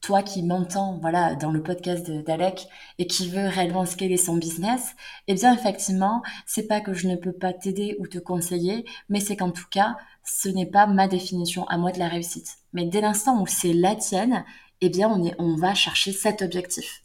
toi 0.00 0.22
qui 0.22 0.42
m'entends 0.42 0.98
voilà 1.00 1.34
dans 1.34 1.50
le 1.50 1.62
podcast 1.62 2.10
d'Alec 2.10 2.66
et 2.98 3.06
qui 3.06 3.28
veut 3.28 3.46
réellement 3.46 3.84
scaler 3.84 4.16
son 4.16 4.36
business, 4.36 4.94
eh 5.26 5.34
bien 5.34 5.54
effectivement, 5.54 6.22
c'est 6.46 6.66
pas 6.66 6.80
que 6.80 6.94
je 6.94 7.08
ne 7.08 7.16
peux 7.16 7.32
pas 7.32 7.52
t'aider 7.52 7.96
ou 7.98 8.06
te 8.06 8.18
conseiller, 8.18 8.84
mais 9.08 9.20
c'est 9.20 9.36
qu'en 9.36 9.50
tout 9.50 9.68
cas, 9.70 9.96
ce 10.24 10.48
n'est 10.48 10.66
pas 10.66 10.86
ma 10.86 11.08
définition 11.08 11.66
à 11.68 11.78
moi 11.78 11.92
de 11.92 11.98
la 11.98 12.08
réussite. 12.08 12.58
Mais 12.72 12.86
dès 12.86 13.00
l'instant 13.00 13.40
où 13.42 13.46
c'est 13.46 13.72
la 13.72 13.96
tienne, 13.96 14.44
eh 14.80 14.88
bien 14.88 15.08
on 15.08 15.24
est 15.24 15.34
on 15.38 15.56
va 15.56 15.74
chercher 15.74 16.12
cet 16.12 16.42
objectif. 16.42 17.02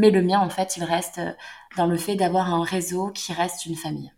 Mais 0.00 0.10
le 0.10 0.22
mien, 0.22 0.40
en 0.40 0.48
fait, 0.48 0.78
il 0.78 0.84
reste 0.84 1.18
euh, 1.18 1.32
dans 1.76 1.86
le 1.86 1.98
fait 1.98 2.16
d'avoir 2.16 2.54
un 2.54 2.64
réseau 2.64 3.10
qui 3.10 3.34
reste 3.34 3.66
une 3.66 3.76
famille. 3.76 4.10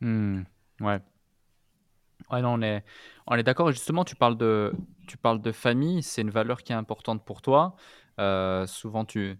Hmm, 0.00 0.42
ouais. 0.80 1.00
Ouais, 2.30 2.40
non, 2.40 2.50
on 2.52 2.62
est, 2.62 2.84
on 3.26 3.34
est 3.34 3.42
d'accord. 3.42 3.72
Justement, 3.72 4.04
tu 4.04 4.14
parles 4.14 4.36
de, 4.38 4.72
tu 5.08 5.16
parles 5.16 5.42
de 5.42 5.50
famille. 5.50 6.04
C'est 6.04 6.22
une 6.22 6.30
valeur 6.30 6.62
qui 6.62 6.72
est 6.72 6.76
importante 6.76 7.24
pour 7.24 7.42
toi. 7.42 7.74
Euh, 8.20 8.64
souvent, 8.68 9.04
tu, 9.04 9.36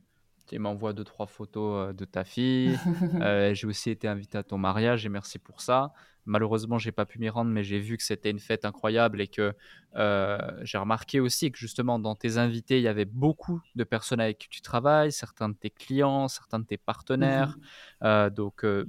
tu 0.49 0.59
m'envoies 0.59 0.95
deux, 0.95 1.05
trois 1.05 1.27
photos 1.27 1.91
euh, 1.91 1.93
de 1.93 2.05
ta 2.05 2.25
fille. 2.25 2.77
j'ai 3.55 3.67
aussi 3.69 3.91
été 3.91 4.09
invité 4.09 4.37
à 4.37 4.43
ton 4.43 4.59
mariage 4.59 5.07
et 5.07 5.09
merci 5.09 5.39
pour 5.39 5.61
ça. 5.61 5.93
Malheureusement, 6.27 6.79
j'ai 6.79 6.93
pas 6.93 7.07
pu 7.07 7.19
m'y 7.19 7.29
rendre, 7.29 7.51
mais 7.51 7.65
j'ai 7.65 7.79
vu 7.79 7.97
que 7.97 8.03
c'était 8.03 8.31
une 8.31 8.39
fête 8.39 8.65
incroyable 8.65 9.21
et 9.21 9.27
que 9.27 9.55
euh, 9.97 10.39
j'ai 10.63 10.79
remarqué 10.79 11.19
aussi 11.21 11.51
que 11.51 11.59
justement 11.59 11.99
dans 11.99 12.15
tes 12.15 12.37
invités, 12.37 12.79
il 12.79 12.83
y 12.83 12.89
avait 12.89 13.05
beaucoup 13.05 13.61
de 13.75 13.85
personnes 13.85 14.21
avec 14.21 14.39
qui 14.39 14.49
tu 14.49 14.61
travailles, 14.61 15.13
certains 15.13 15.49
de 15.49 15.55
tes 15.55 15.71
clients, 15.71 16.29
certains 16.29 16.59
de 16.59 16.65
tes 16.65 16.77
partenaires. 16.77 17.57
Mhm. 17.57 17.63
Euh, 18.05 18.31
donc, 18.31 18.65
euh, 18.65 18.89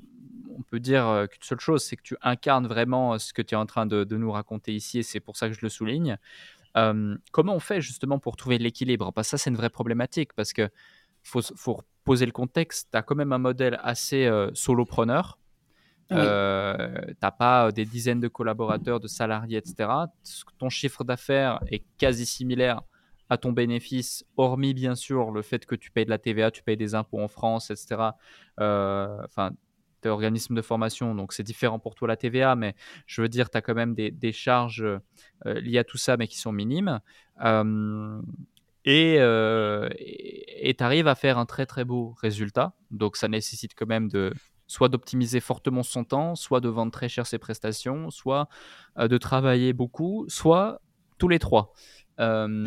on 0.57 0.61
peut 0.63 0.79
dire 0.79 1.27
qu'une 1.31 1.43
seule 1.43 1.59
chose, 1.59 1.83
c'est 1.83 1.95
que 1.95 2.03
tu 2.03 2.17
incarnes 2.21 2.67
vraiment 2.67 3.17
ce 3.17 3.33
que 3.33 3.41
tu 3.41 3.55
es 3.55 3.57
en 3.57 3.65
train 3.65 3.85
de, 3.85 4.05
nous 4.11 4.31
raconter 4.31 4.73
ici 4.73 4.99
et 4.99 5.03
c'est 5.03 5.21
pour 5.21 5.37
ça 5.37 5.47
que 5.47 5.55
je 5.55 5.61
le 5.61 5.69
souligne. 5.69 6.17
comment 7.31 7.55
on 7.55 7.59
fait 7.59 7.81
justement 7.81 8.19
pour 8.19 8.35
trouver 8.35 8.57
l'équilibre? 8.57 9.11
Parce 9.13 9.27
que 9.27 9.31
ça, 9.31 9.37
c'est 9.37 9.49
une 9.49 9.55
vraie 9.55 9.69
problématique 9.69 10.33
parce 10.33 10.51
que 10.51 10.69
faut, 11.23 11.41
faut 11.41 11.81
poser 12.03 12.25
le 12.25 12.31
contexte. 12.33 12.89
Tu 12.91 12.97
as 12.97 13.01
quand 13.01 13.15
même 13.15 13.31
un 13.31 13.37
modèle 13.37 13.79
assez 13.81 14.29
solopreneur 14.53 15.39
euh, 16.11 16.75
tu 17.07 17.15
n'as 17.21 17.31
pas 17.31 17.67
euh, 17.67 17.71
des 17.71 17.85
dizaines 17.85 18.19
de 18.19 18.27
collaborateurs, 18.27 18.99
de 18.99 19.07
salariés, 19.07 19.57
etc. 19.57 19.89
Ton 20.57 20.69
chiffre 20.69 21.03
d'affaires 21.03 21.59
est 21.71 21.83
quasi 21.97 22.25
similaire 22.25 22.81
à 23.29 23.37
ton 23.37 23.53
bénéfice, 23.53 24.25
hormis 24.35 24.73
bien 24.73 24.95
sûr 24.95 25.31
le 25.31 25.41
fait 25.41 25.65
que 25.65 25.75
tu 25.75 25.89
payes 25.89 26.05
de 26.05 26.09
la 26.09 26.17
TVA, 26.17 26.51
tu 26.51 26.63
payes 26.63 26.77
des 26.77 26.95
impôts 26.95 27.21
en 27.21 27.29
France, 27.29 27.71
etc. 27.71 28.11
Euh, 28.59 29.17
enfin, 29.23 29.51
tu 30.01 30.09
es 30.09 30.11
organisme 30.11 30.53
de 30.55 30.61
formation, 30.61 31.15
donc 31.15 31.31
c'est 31.31 31.43
différent 31.43 31.79
pour 31.79 31.95
toi 31.95 32.09
la 32.09 32.17
TVA, 32.17 32.55
mais 32.55 32.75
je 33.05 33.21
veux 33.21 33.29
dire, 33.29 33.49
tu 33.49 33.57
as 33.57 33.61
quand 33.61 33.75
même 33.75 33.93
des, 33.95 34.31
charges 34.33 34.85
liées 35.45 35.77
à 35.77 35.85
tout 35.85 35.97
ça, 35.97 36.17
mais 36.17 36.27
qui 36.27 36.39
sont 36.39 36.51
minimes. 36.51 36.99
et 38.83 39.15
tu 40.77 40.83
arrives 40.83 41.07
à 41.07 41.15
faire 41.15 41.37
un 41.37 41.45
très 41.45 41.65
très 41.65 41.85
beau 41.85 42.13
résultat. 42.21 42.73
Donc 42.89 43.15
ça 43.15 43.29
nécessite 43.29 43.75
quand 43.75 43.87
même 43.87 44.09
de, 44.09 44.33
soit 44.71 44.87
d'optimiser 44.87 45.41
fortement 45.41 45.83
son 45.83 46.05
temps, 46.05 46.35
soit 46.35 46.61
de 46.61 46.69
vendre 46.69 46.93
très 46.93 47.09
cher 47.09 47.27
ses 47.27 47.37
prestations, 47.37 48.09
soit 48.09 48.47
euh, 48.97 49.09
de 49.09 49.17
travailler 49.17 49.73
beaucoup, 49.73 50.25
soit 50.29 50.81
tous 51.17 51.27
les 51.27 51.39
trois. 51.39 51.73
Euh, 52.21 52.65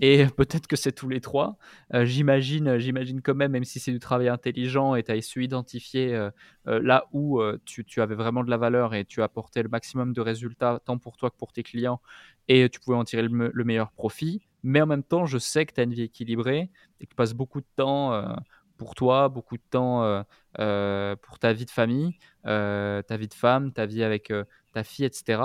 et 0.00 0.26
peut-être 0.36 0.66
que 0.66 0.74
c'est 0.74 0.90
tous 0.90 1.08
les 1.08 1.20
trois. 1.20 1.56
Euh, 1.94 2.04
j'imagine, 2.04 2.78
j'imagine 2.78 3.22
quand 3.22 3.36
même, 3.36 3.52
même 3.52 3.62
si 3.62 3.78
c'est 3.78 3.92
du 3.92 4.00
travail 4.00 4.28
intelligent 4.28 4.96
et 4.96 5.04
tu 5.04 5.12
as 5.12 5.20
su 5.22 5.44
identifier 5.44 6.30
là 6.64 7.06
où 7.12 7.40
tu, 7.64 8.00
avais 8.00 8.16
vraiment 8.16 8.42
de 8.42 8.50
la 8.50 8.56
valeur 8.56 8.94
et 8.94 9.04
tu 9.04 9.22
apportais 9.22 9.62
le 9.62 9.68
maximum 9.68 10.12
de 10.12 10.20
résultats, 10.20 10.80
tant 10.84 10.98
pour 10.98 11.16
toi 11.16 11.30
que 11.30 11.36
pour 11.36 11.52
tes 11.52 11.62
clients, 11.62 12.00
et 12.48 12.68
tu 12.68 12.80
pouvais 12.80 12.96
en 12.96 13.04
tirer 13.04 13.22
le, 13.22 13.52
le 13.54 13.64
meilleur 13.64 13.92
profit. 13.92 14.42
Mais 14.64 14.80
en 14.80 14.86
même 14.86 15.04
temps, 15.04 15.26
je 15.26 15.38
sais 15.38 15.64
que 15.64 15.74
tu 15.74 15.80
as 15.80 15.84
une 15.84 15.94
vie 15.94 16.02
équilibrée 16.02 16.70
et 17.00 17.04
que 17.04 17.10
tu 17.10 17.14
passes 17.14 17.34
beaucoup 17.34 17.60
de 17.60 17.66
temps 17.76 18.36
pour 18.76 18.94
toi, 18.94 19.28
beaucoup 19.28 19.56
de 19.56 19.62
temps 19.70 20.04
euh, 20.04 20.22
euh, 20.58 21.16
pour 21.16 21.38
ta 21.38 21.52
vie 21.52 21.64
de 21.64 21.70
famille, 21.70 22.16
euh, 22.46 23.02
ta 23.02 23.16
vie 23.16 23.28
de 23.28 23.34
femme, 23.34 23.72
ta 23.72 23.86
vie 23.86 24.02
avec 24.02 24.32
ta 24.72 24.84
fille, 24.84 25.04
etc. 25.04 25.42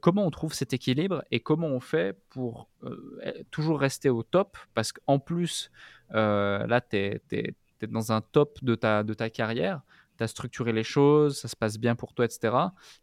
comment 0.00 0.26
on 0.26 0.30
trouve 0.30 0.54
cet 0.54 0.72
équilibre 0.72 1.22
et 1.30 1.40
comment 1.40 1.68
on 1.68 1.80
fait 1.80 2.18
pour 2.30 2.68
toujours 3.50 3.80
rester 3.80 4.08
au 4.08 4.22
top? 4.22 4.56
Parce 4.74 4.92
qu'en 4.92 5.18
plus, 5.18 5.70
là, 6.10 6.80
tu 6.80 6.96
es, 6.96 7.54
dans 7.86 8.12
un 8.12 8.22
top 8.22 8.58
de 8.62 8.74
ta, 8.74 9.02
de 9.02 9.14
ta 9.14 9.28
carrière, 9.28 9.82
tu 10.16 10.24
as 10.24 10.28
structuré 10.28 10.72
les 10.72 10.84
choses, 10.84 11.38
ça 11.38 11.48
se 11.48 11.56
passe 11.56 11.78
bien 11.78 11.94
pour 11.94 12.14
toi, 12.14 12.24
etc. 12.24 12.56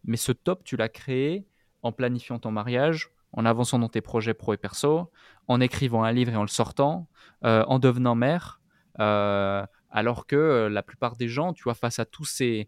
Mais 0.03 0.17
ce 0.17 0.31
top, 0.31 0.63
tu 0.63 0.75
l'as 0.75 0.89
créé 0.89 1.45
en 1.83 1.91
planifiant 1.91 2.39
ton 2.39 2.49
mariage, 2.49 3.11
en 3.33 3.45
avançant 3.45 3.77
dans 3.77 3.89
tes 3.89 4.01
projets 4.01 4.33
pro 4.33 4.53
et 4.53 4.57
perso, 4.57 5.11
en 5.47 5.61
écrivant 5.61 6.03
un 6.03 6.11
livre 6.11 6.31
et 6.31 6.35
en 6.35 6.41
le 6.41 6.47
sortant, 6.47 7.07
en 7.43 7.77
devenant 7.77 8.15
mère, 8.15 8.62
alors 9.93 10.25
que 10.25 10.35
euh, 10.35 10.69
la 10.69 10.83
plupart 10.83 11.15
des 11.15 11.29
gens, 11.29 11.53
tu 11.53 11.63
vois, 11.63 11.75
face 11.75 11.99
à 11.99 12.05
tous 12.05 12.25
ces, 12.25 12.67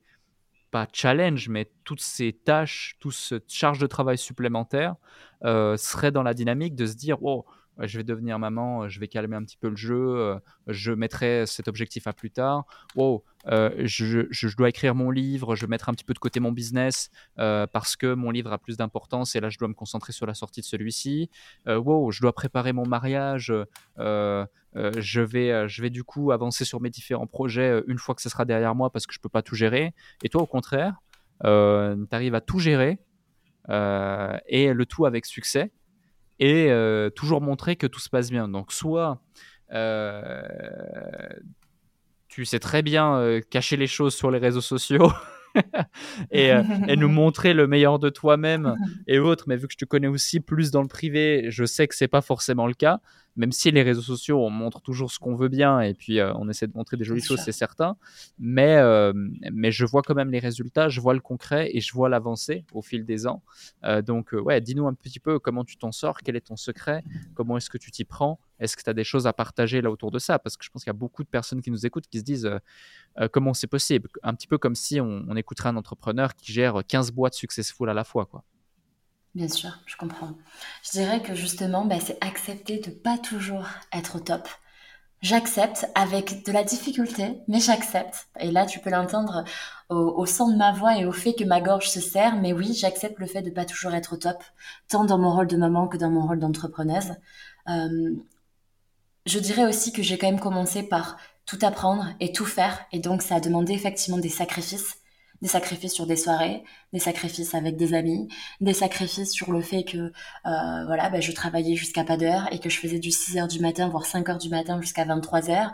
pas 0.71 0.87
challenge, 0.93 1.49
mais 1.49 1.71
toutes 1.83 2.01
ces 2.01 2.33
tâches, 2.33 2.95
toute 2.99 3.13
cette 3.13 3.51
charge 3.51 3.79
de 3.79 3.87
travail 3.87 4.17
supplémentaire 4.17 4.95
euh, 5.43 5.75
serait 5.75 6.11
dans 6.11 6.23
la 6.23 6.35
dynamique 6.35 6.75
de 6.75 6.85
se 6.85 6.95
dire, 6.95 7.17
oh, 7.23 7.45
je 7.79 7.97
vais 7.97 8.03
devenir 8.03 8.39
maman, 8.39 8.87
je 8.87 8.99
vais 8.99 9.07
calmer 9.07 9.35
un 9.35 9.43
petit 9.43 9.57
peu 9.57 9.69
le 9.69 9.75
jeu, 9.75 10.17
euh, 10.17 10.39
je 10.67 10.91
mettrai 10.91 11.45
cet 11.45 11.67
objectif 11.67 12.07
à 12.07 12.13
plus 12.13 12.31
tard. 12.31 12.65
Wow, 12.95 13.23
euh, 13.47 13.71
je, 13.83 14.55
dois 14.55 14.69
écrire 14.69 14.95
mon 14.95 15.11
livre, 15.11 15.55
je 15.55 15.65
vais 15.65 15.69
mettre 15.69 15.89
un 15.89 15.93
petit 15.93 16.05
peu 16.05 16.13
de 16.13 16.19
côté 16.19 16.39
mon 16.39 16.51
business 16.51 17.09
euh, 17.39 17.67
parce 17.67 17.95
que 17.95 18.13
mon 18.13 18.31
livre 18.31 18.51
a 18.51 18.57
plus 18.57 18.77
d'importance 18.77 19.35
et 19.35 19.39
là 19.39 19.49
je 19.49 19.57
dois 19.57 19.67
me 19.67 19.73
concentrer 19.73 20.13
sur 20.13 20.25
la 20.25 20.33
sortie 20.33 20.61
de 20.61 20.65
celui-ci. 20.65 21.29
wow, 21.67 22.11
je 22.11 22.21
dois 22.21 22.33
préparer 22.33 22.73
mon 22.73 22.85
mariage, 22.85 23.53
je, 23.97 25.19
vais, 25.19 25.67
je 25.67 25.81
vais 25.81 25.89
du 25.89 26.03
coup 26.03 26.31
avancer 26.31 26.65
sur 26.65 26.81
mes 26.81 26.89
différents 26.89 27.27
projets 27.27 27.83
une 27.87 27.97
fois 27.97 28.15
que 28.15 28.21
ce 28.21 28.29
sera 28.29 28.45
derrière 28.45 28.75
moi 28.75 28.89
parce 28.89 29.05
que 29.05 29.13
je 29.13 29.19
ne 29.19 29.21
peux 29.21 29.29
pas 29.29 29.41
tout 29.41 29.55
gérer. 29.55 29.93
Et 30.23 30.29
toi 30.29 30.41
au 30.41 30.47
contraire, 30.47 31.01
tu 31.43 31.47
arrives 32.11 32.35
à 32.35 32.41
tout 32.41 32.59
gérer 32.59 32.99
et 33.67 34.73
le 34.73 34.85
tout 34.85 35.05
avec 35.05 35.25
succès 35.25 35.71
et 36.39 36.71
euh, 36.71 37.09
toujours 37.09 37.41
montrer 37.41 37.75
que 37.75 37.87
tout 37.87 37.99
se 37.99 38.09
passe 38.09 38.29
bien. 38.29 38.47
Donc 38.47 38.71
soit 38.71 39.21
euh, 39.71 40.41
tu 42.27 42.45
sais 42.45 42.59
très 42.59 42.81
bien 42.81 43.15
euh, 43.15 43.41
cacher 43.41 43.77
les 43.77 43.87
choses 43.87 44.13
sur 44.13 44.31
les 44.31 44.39
réseaux 44.39 44.61
sociaux 44.61 45.11
et, 46.31 46.51
et, 46.87 46.95
nous 46.95 47.09
montrer 47.09 47.53
le 47.53 47.67
meilleur 47.67 47.99
de 47.99 48.09
toi-même 48.09 48.75
et 49.07 49.19
autres, 49.19 49.45
mais 49.47 49.57
vu 49.57 49.67
que 49.67 49.73
je 49.73 49.77
te 49.77 49.85
connais 49.85 50.07
aussi 50.07 50.39
plus 50.39 50.71
dans 50.71 50.81
le 50.81 50.87
privé, 50.87 51.45
je 51.49 51.65
sais 51.65 51.87
que 51.87 51.95
c'est 51.95 52.07
pas 52.07 52.21
forcément 52.21 52.67
le 52.67 52.73
cas 52.73 52.99
même 53.35 53.51
si 53.51 53.71
les 53.71 53.83
réseaux 53.83 54.01
sociaux, 54.01 54.43
on 54.43 54.49
montre 54.49 54.81
toujours 54.81 55.11
ce 55.11 55.19
qu'on 55.19 55.35
veut 55.35 55.49
bien 55.49 55.81
et 55.81 55.93
puis 55.93 56.19
euh, 56.19 56.33
on 56.35 56.49
essaie 56.49 56.67
de 56.67 56.73
montrer 56.75 56.97
des 56.97 57.03
jolies 57.03 57.21
choses, 57.21 57.41
c'est 57.43 57.51
certain. 57.51 57.97
Mais, 58.39 58.77
euh, 58.77 59.11
mais 59.51 59.71
je 59.71 59.85
vois 59.85 60.01
quand 60.01 60.15
même 60.15 60.31
les 60.31 60.39
résultats, 60.39 60.89
je 60.89 61.01
vois 61.01 61.13
le 61.13 61.19
concret 61.19 61.69
et 61.73 61.81
je 61.81 61.93
vois 61.93 62.09
l'avancée 62.09 62.65
au 62.73 62.81
fil 62.81 63.05
des 63.05 63.27
ans. 63.27 63.43
Euh, 63.83 64.01
donc, 64.01 64.31
ouais, 64.33 64.61
dis-nous 64.61 64.87
un 64.87 64.93
petit 64.93 65.19
peu 65.19 65.39
comment 65.39 65.63
tu 65.63 65.77
t'en 65.77 65.91
sors, 65.91 66.19
quel 66.21 66.35
est 66.35 66.47
ton 66.47 66.55
secret, 66.55 67.03
comment 67.33 67.57
est-ce 67.57 67.69
que 67.69 67.77
tu 67.77 67.91
t'y 67.91 68.05
prends, 68.05 68.39
est-ce 68.59 68.77
que 68.77 68.83
tu 68.83 68.89
as 68.89 68.93
des 68.93 69.03
choses 69.03 69.27
à 69.27 69.33
partager 69.33 69.81
là 69.81 69.91
autour 69.91 70.11
de 70.11 70.19
ça? 70.19 70.39
Parce 70.39 70.57
que 70.57 70.63
je 70.63 70.69
pense 70.69 70.83
qu'il 70.83 70.89
y 70.89 70.95
a 70.95 70.97
beaucoup 70.97 71.23
de 71.23 71.29
personnes 71.29 71.61
qui 71.61 71.71
nous 71.71 71.85
écoutent 71.85 72.07
qui 72.07 72.19
se 72.19 72.23
disent 72.23 72.49
comment 73.31 73.53
c'est 73.53 73.67
possible? 73.67 74.09
Un 74.23 74.33
petit 74.33 74.47
peu 74.47 74.57
comme 74.57 74.75
si 74.75 74.99
on, 75.01 75.25
on, 75.27 75.35
écouterait 75.35 75.69
un 75.69 75.77
entrepreneur 75.77 76.33
qui 76.35 76.51
gère 76.53 76.81
15 76.87 77.11
boîtes 77.11 77.33
successful 77.33 77.89
à 77.89 77.93
la 77.93 78.03
fois. 78.03 78.25
quoi. 78.25 78.43
Bien 79.35 79.49
sûr, 79.49 79.71
je 79.85 79.97
comprends. 79.97 80.37
Je 80.81 80.91
dirais 80.91 81.21
que 81.21 81.35
justement, 81.35 81.83
bah, 81.83 81.99
c'est 81.99 82.17
accepter 82.23 82.79
de 82.79 82.89
pas 82.89 83.17
toujours 83.17 83.67
être 83.91 84.15
au 84.15 84.19
top. 84.21 84.47
J'accepte 85.21 85.87
avec 85.93 86.45
de 86.45 86.53
la 86.53 86.63
difficulté, 86.63 87.41
mais 87.49 87.59
j'accepte. 87.59 88.27
Et 88.39 88.51
là, 88.51 88.65
tu 88.65 88.79
peux 88.79 88.89
l'entendre 88.89 89.43
au, 89.89 90.25
son 90.25 90.51
de 90.51 90.55
ma 90.55 90.71
voix 90.71 90.97
et 90.97 91.05
au 91.05 91.11
fait 91.11 91.33
que 91.33 91.43
ma 91.43 91.59
gorge 91.59 91.89
se 91.89 91.99
serre. 91.99 92.37
Mais 92.37 92.53
oui, 92.53 92.73
j'accepte 92.73 93.19
le 93.19 93.25
fait 93.25 93.41
de 93.41 93.49
pas 93.49 93.65
toujours 93.65 93.93
être 93.93 94.13
au 94.13 94.17
top, 94.17 94.41
tant 94.87 95.03
dans 95.03 95.17
mon 95.17 95.35
rôle 95.35 95.47
de 95.47 95.57
maman 95.57 95.87
que 95.87 95.97
dans 95.97 96.11
mon 96.11 96.25
rôle 96.25 96.39
d'entrepreneuse. 96.39 97.15
Euh, 97.67 98.15
je 99.25 99.39
dirais 99.39 99.65
aussi 99.65 99.91
que 99.91 100.03
j'ai 100.03 100.17
quand 100.17 100.27
même 100.27 100.39
commencé 100.39 100.83
par 100.83 101.17
tout 101.45 101.59
apprendre 101.61 102.07
et 102.19 102.31
tout 102.31 102.45
faire. 102.45 102.85
Et 102.91 102.99
donc, 102.99 103.21
ça 103.21 103.35
a 103.35 103.39
demandé 103.39 103.73
effectivement 103.73 104.17
des 104.17 104.29
sacrifices 104.29 104.97
des 105.41 105.47
sacrifices 105.47 105.93
sur 105.93 106.05
des 106.07 106.15
soirées, 106.15 106.63
des 106.93 106.99
sacrifices 106.99 107.53
avec 107.53 107.77
des 107.77 107.93
amis, 107.93 108.27
des 108.61 108.73
sacrifices 108.73 109.31
sur 109.31 109.51
le 109.51 109.61
fait 109.61 109.83
que 109.83 109.97
euh, 109.97 110.11
voilà, 110.85 111.09
ben, 111.09 111.21
je 111.21 111.31
travaillais 111.31 111.75
jusqu'à 111.75 112.03
pas 112.03 112.17
d'heure 112.17 112.47
et 112.51 112.59
que 112.59 112.69
je 112.69 112.79
faisais 112.79 112.99
du 112.99 113.11
6 113.11 113.37
heures 113.37 113.47
du 113.47 113.59
matin, 113.59 113.89
voire 113.89 114.05
5 114.05 114.27
heures 114.29 114.37
du 114.37 114.49
matin 114.49 114.79
jusqu'à 114.81 115.05
23 115.05 115.49
heures. 115.49 115.71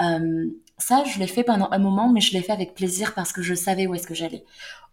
Euh, 0.00 0.50
ça, 0.78 1.04
je 1.04 1.18
l'ai 1.18 1.26
fait 1.26 1.44
pendant 1.44 1.68
un 1.70 1.78
moment, 1.78 2.12
mais 2.12 2.20
je 2.20 2.32
l'ai 2.32 2.42
fait 2.42 2.52
avec 2.52 2.74
plaisir 2.74 3.14
parce 3.14 3.32
que 3.32 3.42
je 3.42 3.54
savais 3.54 3.86
où 3.86 3.94
est-ce 3.94 4.06
que 4.06 4.14
j'allais. 4.14 4.44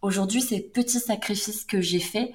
Aujourd'hui, 0.02 0.42
ces 0.42 0.62
petits 0.62 1.00
sacrifices 1.00 1.66
que 1.66 1.82
j'ai 1.82 2.00
faits, 2.00 2.32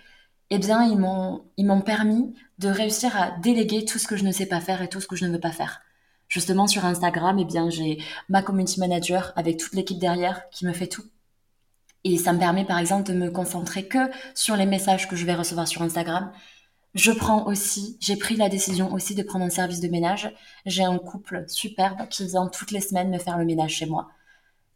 eh 0.51 0.59
bien, 0.59 0.85
ils 0.85 0.99
m'ont, 0.99 1.45
ils 1.57 1.67
m'ont 1.67 1.81
permis 1.81 2.35
de 2.59 2.69
réussir 2.69 3.17
à 3.17 3.33
déléguer 3.39 3.85
tout 3.85 3.99
ce 3.99 4.07
que 4.07 4.17
je 4.17 4.25
ne 4.25 4.33
sais 4.33 4.47
pas 4.47 4.61
faire 4.61 4.83
et 4.83 4.89
tout 4.89 5.01
ce 5.01 5.07
que 5.07 5.17
je 5.17 5.27
ne 5.27 5.33
veux 5.33 5.41
pas 5.41 5.53
faire. 5.53 5.83
Justement, 6.29 6.67
sur 6.67 6.85
Instagram, 6.85 7.39
eh 7.39 7.45
bien, 7.45 7.71
j'ai 7.71 7.99
ma 8.29 8.43
community 8.43 8.81
manager 8.81 9.33
avec 9.37 9.59
toute 9.59 9.75
l'équipe 9.75 9.99
derrière 9.99 10.49
qui 10.51 10.67
me 10.67 10.73
fait 10.73 10.87
tout 10.89 11.05
et 12.05 12.17
ça 12.17 12.33
me 12.33 12.39
permet 12.39 12.65
par 12.65 12.79
exemple 12.79 13.09
de 13.09 13.15
me 13.15 13.31
concentrer 13.31 13.87
que 13.87 14.11
sur 14.35 14.57
les 14.57 14.67
messages 14.67 15.09
que 15.09 15.17
je 15.17 15.27
vais 15.27 15.35
recevoir 15.35 15.67
sur 15.69 15.83
Instagram. 15.83 16.33
Je 16.95 17.13
prends 17.13 17.47
aussi, 17.47 17.97
j'ai 18.01 18.17
pris 18.17 18.37
la 18.37 18.49
décision 18.49 18.93
aussi 18.93 19.15
de 19.15 19.23
prendre 19.23 19.45
un 19.45 19.51
service 19.51 19.81
de 19.81 19.89
ménage. 19.89 20.33
J'ai 20.65 20.85
un 20.85 20.99
couple 20.99 21.45
superbe 21.49 22.09
qui 22.09 22.27
vient 22.27 22.49
toutes 22.49 22.71
les 22.71 22.81
semaines 22.81 23.11
me 23.11 23.19
faire 23.19 23.39
le 23.39 23.45
ménage 23.45 23.73
chez 23.73 23.87
moi. 23.87 24.09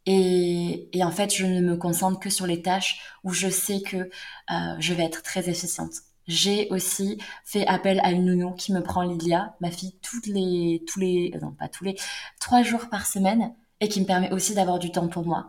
Et, 0.05 0.89
et 0.91 1.03
en 1.03 1.11
fait, 1.11 1.33
je 1.33 1.45
ne 1.45 1.61
me 1.61 1.77
concentre 1.77 2.19
que 2.19 2.29
sur 2.29 2.45
les 2.45 2.61
tâches 2.61 3.01
où 3.23 3.31
je 3.31 3.47
sais 3.47 3.81
que 3.81 3.97
euh, 3.97 4.75
je 4.79 4.93
vais 4.93 5.03
être 5.03 5.23
très 5.23 5.49
efficiente. 5.49 5.93
J'ai 6.27 6.67
aussi 6.69 7.17
fait 7.43 7.65
appel 7.67 7.99
à 8.03 8.11
une 8.11 8.25
nounou 8.25 8.51
qui 8.53 8.73
me 8.73 8.81
prend 8.81 9.03
Lilia, 9.03 9.55
ma 9.59 9.71
fille, 9.71 9.95
toutes 10.01 10.27
les, 10.27 10.83
tous 10.87 10.99
les, 10.99 11.33
non 11.41 11.51
pas 11.51 11.67
tous 11.67 11.83
les, 11.83 11.95
trois 12.39 12.63
jours 12.63 12.89
par 12.89 13.05
semaine, 13.05 13.53
et 13.81 13.89
qui 13.89 13.99
me 14.01 14.05
permet 14.05 14.31
aussi 14.31 14.53
d'avoir 14.53 14.79
du 14.79 14.91
temps 14.91 15.07
pour 15.07 15.25
moi 15.25 15.47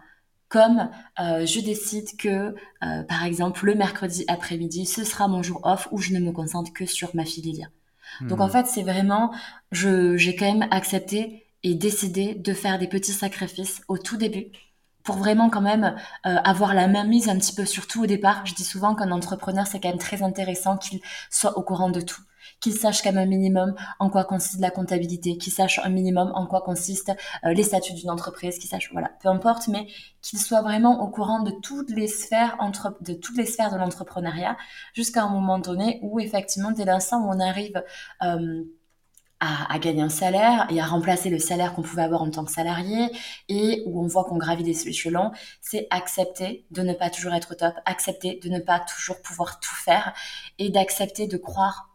comme 0.55 0.88
euh, 1.18 1.44
je 1.46 1.59
décide 1.59 2.16
que, 2.16 2.55
euh, 2.84 3.02
par 3.09 3.24
exemple, 3.24 3.66
le 3.66 3.74
mercredi 3.74 4.24
après-midi, 4.28 4.86
ce 4.86 5.02
sera 5.02 5.26
mon 5.26 5.42
jour 5.42 5.59
off 5.64 5.88
où 5.90 5.98
je 5.98 6.12
ne 6.14 6.20
me 6.20 6.30
concentre 6.30 6.72
que 6.72 6.86
sur 6.86 7.16
ma 7.16 7.24
fille 7.24 7.42
Lilia. 7.42 7.66
Donc 8.20 8.40
en 8.40 8.46
hmm. 8.46 8.50
fait, 8.50 8.66
c'est 8.68 8.82
vraiment, 8.82 9.32
j'ai 9.72 10.36
quand 10.36 10.52
même 10.52 10.68
accepté 10.70 11.43
et 11.65 11.75
décidé 11.75 12.35
de 12.37 12.55
faire 12.55 12.79
des 12.79 12.87
petits 12.87 13.12
sacrifices 13.12 13.83
au 13.89 13.99
tout 13.99 14.17
début 14.17 14.53
pour 15.03 15.17
vraiment 15.17 15.51
quand 15.51 15.61
même 15.61 15.97
euh, 16.27 16.37
avoir 16.45 16.73
la 16.73 16.87
même 16.87 17.09
mise 17.09 17.29
un 17.29 17.37
petit 17.39 17.55
peu 17.55 17.67
sur 17.67 17.87
tout 17.87 18.05
au 18.05 18.07
départ. 18.07 18.47
Je 18.47 18.55
dis 18.55 18.65
souvent 18.65 18.95
qu'un 18.95 19.11
entrepreneur, 19.11 19.67
c'est 19.67 19.81
quand 19.81 19.89
même 19.89 19.99
très 19.99 20.23
intéressant 20.23 20.79
qu'il 20.79 21.01
soit 21.31 21.59
au 21.59 21.62
courant 21.62 21.91
de 21.91 22.01
tout 22.01 22.23
qu'il 22.61 22.75
sache 22.75 23.03
quand 23.03 23.12
même 23.12 23.25
un 23.25 23.27
minimum 23.27 23.75
en 23.99 24.11
quoi 24.11 24.25
consiste 24.25 24.61
la 24.61 24.71
comptabilité, 24.71 25.37
qu'il 25.37 25.53
sache 25.53 25.81
un 25.85 25.89
minimum 25.89 26.33
en 26.35 26.47
quoi 26.47 26.62
consistent 26.62 27.12
euh, 27.45 27.53
les 27.53 27.62
statuts 27.62 27.95
d'une 27.95 28.11
entreprise, 28.11 28.59
qu'il 28.59 28.69
sache, 28.69 28.91
voilà, 28.93 29.11
peu 29.21 29.29
importe, 29.29 29.69
mais 29.69 29.87
qu'il 30.23 30.39
soit 30.39 30.62
vraiment 30.62 31.03
au 31.03 31.09
courant 31.09 31.43
de 31.43 31.51
toutes 31.51 31.91
les 31.91 32.09
sphères 32.09 32.57
entre, 32.59 32.97
de 33.01 33.15
toutes 33.15 33.37
les 33.37 33.47
sphères 33.47 33.71
de 33.71 33.77
l'entrepreneuriat, 33.77 34.57
jusqu'à 34.95 35.25
un 35.25 35.29
moment 35.29 35.59
donné 35.59 35.99
où 36.03 36.21
effectivement, 36.21 36.71
dès 36.71 36.85
l'instant 36.85 37.27
où 37.27 37.31
on 37.31 37.41
arrive 37.41 37.83
euh, 38.23 38.65
à, 39.68 39.78
gagner 39.78 40.03
un 40.03 40.09
salaire 40.09 40.66
et 40.70 40.80
à 40.80 40.86
remplacer 40.86 41.30
le 41.30 41.38
salaire 41.38 41.74
qu'on 41.74 41.82
pouvait 41.82 42.03
avoir 42.03 42.22
en 42.22 42.30
tant 42.30 42.45
que 42.45 42.53
salarié 42.53 43.11
et 43.49 43.82
où 43.86 44.03
on 44.03 44.07
voit 44.07 44.24
qu'on 44.24 44.38
gravit 44.38 44.64
des 44.64 44.88
échelons, 44.88 45.32
c'est 45.61 45.86
accepter 45.90 46.66
de 46.70 46.82
ne 46.82 46.92
pas 46.92 47.11
toujours 47.11 47.34
être 47.34 47.53
au 47.53 47.55
top, 47.55 47.74
accepter 47.84 48.40
de 48.42 48.49
ne 48.49 48.59
pas 48.59 48.80
toujours 48.80 49.20
pouvoir 49.22 49.61
tout 49.61 49.74
faire 49.74 50.14
et 50.59 50.70
d'accepter 50.70 51.26
de 51.26 51.36
croire 51.36 51.90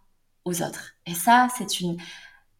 aux 0.45 0.61
autres. 0.61 0.93
Et 1.05 1.13
ça, 1.15 1.47
c'est 1.57 1.79
une 1.79 1.97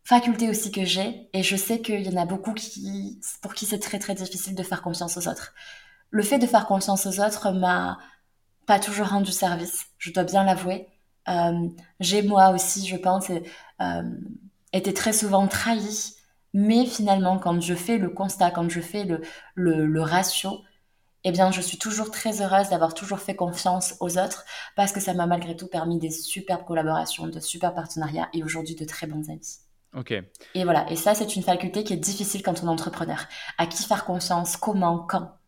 faculté 0.04 0.50
aussi 0.50 0.72
que 0.72 0.86
j'ai, 0.86 1.30
et 1.34 1.44
je 1.44 1.56
sais 1.56 1.82
qu'il 1.82 2.02
y 2.02 2.10
en 2.10 2.22
a 2.22 2.26
beaucoup 2.26 2.54
qui, 2.54 3.22
pour 3.42 3.54
qui 3.54 3.66
c'est 3.66 3.80
très 3.80 4.00
très 4.00 4.16
difficile 4.16 4.56
de 4.56 4.64
faire 4.64 4.82
confiance 4.82 5.18
aux 5.18 5.28
autres. 5.28 5.54
Le 6.10 6.24
fait 6.24 6.40
de 6.40 6.48
faire 6.48 6.66
confiance 6.66 7.06
aux 7.06 7.20
autres 7.20 7.52
m'a 7.52 8.00
pas 8.66 8.80
toujours 8.80 9.08
rendu 9.08 9.32
service, 9.32 9.86
je 9.98 10.12
dois 10.12 10.24
bien 10.24 10.44
l'avouer. 10.44 10.88
Euh, 11.28 11.70
j'ai 12.00 12.24
moi 12.24 12.50
aussi, 12.50 12.88
je 12.88 12.96
pense, 12.96 13.30
euh, 13.30 14.04
été 14.74 14.94
très 14.94 15.14
souvent 15.14 15.48
trahi, 15.48 16.16
mais 16.54 16.86
finalement, 16.86 17.40
quand 17.40 17.60
je 17.62 17.74
fais 17.74 17.98
le 17.98 18.10
constat, 18.10 18.52
quand 18.52 18.70
je 18.70 18.82
fais 18.82 19.04
le, 19.06 19.22
le, 19.56 19.86
le 19.86 20.02
ratio, 20.02 20.62
eh 21.24 21.32
bien, 21.32 21.52
je 21.52 21.62
suis 21.62 21.78
toujours 21.78 22.12
très 22.12 22.42
heureuse 22.42 22.70
d'avoir 22.70 22.94
toujours 22.94 23.20
fait 23.20 23.36
confiance 23.36 23.96
aux 24.00 24.18
autres 24.18 24.46
parce 24.76 24.92
que 24.92 25.00
ça 25.00 25.14
m'a 25.14 25.28
malgré 25.28 25.56
tout 25.56 25.68
permis 25.68 26.00
des 26.00 26.12
superbes 26.12 26.66
collaborations, 26.66 27.28
de 27.28 27.40
super 27.40 27.74
partenariats 27.74 28.30
et 28.34 28.44
aujourd'hui 28.44 28.76
de 28.76 28.86
très 28.86 29.06
bons 29.06 29.30
amis. 29.30 29.60
Ok. 29.94 30.14
Et 30.54 30.64
voilà, 30.64 30.90
et 30.92 30.96
ça, 30.96 31.16
c'est 31.16 31.36
une 31.36 31.44
faculté 31.44 31.84
qui 31.84 31.94
est 31.94 31.98
difficile 31.98 32.44
quand 32.44 32.64
on 32.64 32.68
est 32.68 32.70
entrepreneur. 32.70 33.28
À 33.58 33.66
qui 33.66 33.84
faire 33.84 34.06
confiance, 34.06 34.56
comment, 34.56 35.00
quand? 35.00 35.39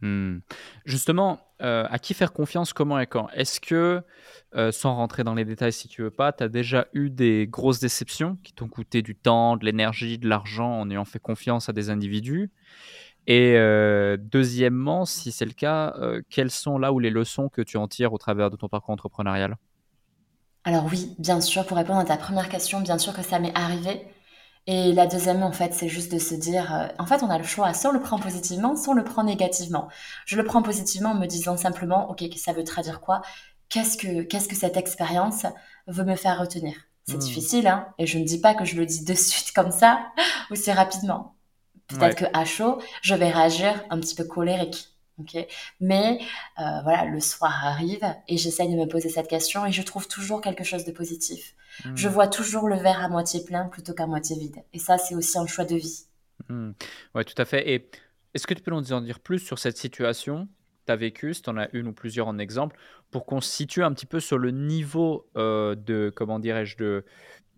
Hmm. 0.00 0.38
Justement, 0.84 1.40
euh, 1.62 1.86
à 1.90 1.98
qui 1.98 2.14
faire 2.14 2.32
confiance, 2.32 2.72
comment 2.72 2.98
et 2.98 3.06
quand? 3.06 3.28
Est-ce 3.30 3.60
que, 3.60 4.02
euh, 4.54 4.72
sans 4.72 4.94
rentrer 4.94 5.24
dans 5.24 5.34
les 5.34 5.44
détails 5.44 5.72
si 5.72 5.88
tu 5.88 6.02
veux 6.02 6.10
pas, 6.10 6.32
tu 6.32 6.42
as 6.44 6.48
déjà 6.48 6.86
eu 6.92 7.10
des 7.10 7.46
grosses 7.46 7.80
déceptions 7.80 8.36
qui 8.42 8.52
t'ont 8.52 8.68
coûté 8.68 9.02
du 9.02 9.14
temps, 9.14 9.56
de 9.56 9.64
l'énergie, 9.64 10.18
de 10.18 10.28
l'argent 10.28 10.80
en 10.80 10.90
ayant 10.90 11.04
fait 11.04 11.18
confiance 11.18 11.68
à 11.68 11.72
des 11.72 11.90
individus? 11.90 12.50
Et 13.26 13.56
euh, 13.56 14.16
deuxièmement, 14.18 15.04
si 15.04 15.30
c'est 15.32 15.44
le 15.44 15.52
cas, 15.52 15.94
quelles 16.30 16.50
sont 16.50 16.78
là 16.78 16.92
où 16.92 16.98
les 16.98 17.10
leçons 17.10 17.48
que 17.48 17.62
tu 17.62 17.76
en 17.76 17.86
tires 17.86 18.12
au 18.12 18.18
travers 18.18 18.50
de 18.50 18.56
ton 18.56 18.68
parcours 18.68 18.94
entrepreneurial? 18.94 19.56
Alors 20.64 20.86
oui, 20.90 21.14
bien 21.18 21.40
sûr, 21.40 21.64
pour 21.66 21.76
répondre 21.76 22.00
à 22.00 22.04
ta 22.04 22.16
première 22.16 22.48
question, 22.48 22.80
bien 22.80 22.98
sûr 22.98 23.14
que 23.14 23.22
ça 23.22 23.38
m'est 23.38 23.56
arrivé. 23.56 24.02
Et 24.66 24.92
la 24.92 25.06
deuxième, 25.06 25.42
en 25.42 25.52
fait, 25.52 25.74
c'est 25.74 25.88
juste 25.88 26.12
de 26.12 26.18
se 26.18 26.34
dire, 26.34 26.74
euh, 26.74 26.88
en 26.98 27.06
fait, 27.06 27.22
on 27.22 27.30
a 27.30 27.38
le 27.38 27.44
choix, 27.44 27.72
soit 27.74 27.90
on 27.90 27.92
le 27.92 28.00
prend 28.00 28.18
positivement, 28.18 28.76
soit 28.76 28.92
on 28.92 28.96
le 28.96 29.04
prend 29.04 29.24
négativement. 29.24 29.88
Je 30.26 30.36
le 30.36 30.44
prends 30.44 30.62
positivement 30.62 31.10
en 31.10 31.14
me 31.14 31.26
disant 31.26 31.56
simplement, 31.56 32.10
ok, 32.10 32.24
ça 32.36 32.52
veut 32.52 32.64
traduire 32.64 33.00
quoi? 33.00 33.22
Qu'est-ce 33.68 33.96
que 33.96 34.22
qu'est-ce 34.22 34.48
que 34.48 34.56
cette 34.56 34.76
expérience 34.76 35.46
veut 35.86 36.04
me 36.04 36.16
faire 36.16 36.38
retenir? 36.38 36.74
C'est 37.06 37.16
mmh. 37.16 37.20
difficile, 37.20 37.66
hein 37.66 37.88
Et 37.98 38.06
je 38.06 38.18
ne 38.18 38.24
dis 38.24 38.40
pas 38.40 38.54
que 38.54 38.64
je 38.64 38.76
le 38.76 38.86
dis 38.86 39.04
de 39.04 39.14
suite 39.14 39.52
comme 39.52 39.70
ça, 39.72 40.00
aussi 40.50 40.70
rapidement. 40.72 41.34
Peut-être 41.88 42.16
que 42.16 42.24
à 42.32 42.44
chaud, 42.44 42.80
je 43.02 43.14
vais 43.14 43.30
réagir 43.30 43.84
un 43.90 43.98
petit 43.98 44.14
peu 44.14 44.24
colérique. 44.24 44.88
ok? 45.18 45.46
Mais 45.80 46.20
euh, 46.58 46.82
voilà, 46.82 47.04
le 47.04 47.20
soir 47.20 47.66
arrive 47.66 48.04
et 48.28 48.36
j'essaye 48.36 48.70
de 48.70 48.76
me 48.76 48.86
poser 48.86 49.08
cette 49.08 49.28
question 49.28 49.66
et 49.66 49.72
je 49.72 49.82
trouve 49.82 50.06
toujours 50.06 50.40
quelque 50.40 50.64
chose 50.64 50.84
de 50.84 50.92
positif. 50.92 51.54
Hmm. 51.84 51.96
Je 51.96 52.08
vois 52.08 52.28
toujours 52.28 52.68
le 52.68 52.76
verre 52.76 53.02
à 53.02 53.08
moitié 53.08 53.44
plein 53.44 53.66
plutôt 53.66 53.94
qu'à 53.94 54.06
moitié 54.06 54.38
vide. 54.38 54.56
Et 54.72 54.78
ça, 54.78 54.98
c'est 54.98 55.14
aussi 55.14 55.38
un 55.38 55.46
choix 55.46 55.64
de 55.64 55.76
vie. 55.76 56.04
Hmm. 56.48 56.72
Oui, 57.14 57.24
tout 57.24 57.40
à 57.40 57.44
fait. 57.44 57.68
Et 57.68 57.90
est-ce 58.34 58.46
que 58.46 58.54
tu 58.54 58.62
peux 58.62 58.70
nous 58.70 58.92
en 58.92 59.00
dire 59.00 59.20
plus 59.20 59.38
sur 59.38 59.58
cette 59.58 59.76
situation 59.76 60.48
tu 60.86 60.92
as 60.92 60.96
vécue, 60.96 61.34
si 61.34 61.42
tu 61.42 61.50
en 61.50 61.58
as 61.58 61.68
une 61.74 61.88
ou 61.88 61.92
plusieurs 61.92 62.26
en 62.26 62.38
exemple, 62.38 62.76
pour 63.10 63.26
qu'on 63.26 63.42
se 63.42 63.50
situe 63.50 63.84
un 63.84 63.92
petit 63.92 64.06
peu 64.06 64.18
sur 64.18 64.38
le 64.38 64.50
niveau 64.50 65.28
euh, 65.36 65.74
de, 65.74 66.10
comment 66.16 66.38
dirais-je, 66.38 66.78
de, 66.78 67.04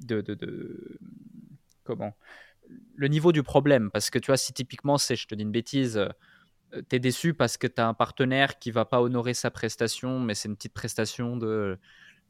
de, 0.00 0.20
de, 0.20 0.98
comment 1.84 2.14
le 2.94 3.08
niveau 3.08 3.32
du 3.32 3.42
problème? 3.42 3.90
Parce 3.90 4.10
que 4.10 4.18
tu 4.18 4.26
vois, 4.26 4.36
si 4.36 4.52
typiquement, 4.52 4.98
c'est, 4.98 5.16
je 5.16 5.26
te 5.26 5.34
dis 5.34 5.42
une 5.42 5.52
bêtise, 5.52 5.96
euh, 5.98 6.82
tu 6.88 6.96
es 6.96 6.98
déçu 6.98 7.34
parce 7.34 7.56
que 7.56 7.66
tu 7.66 7.80
as 7.80 7.86
un 7.86 7.94
partenaire 7.94 8.58
qui 8.58 8.70
va 8.70 8.84
pas 8.84 9.00
honorer 9.00 9.34
sa 9.34 9.50
prestation, 9.50 10.20
mais 10.20 10.34
c'est 10.34 10.48
une 10.48 10.56
petite 10.56 10.74
prestation 10.74 11.36
de 11.36 11.78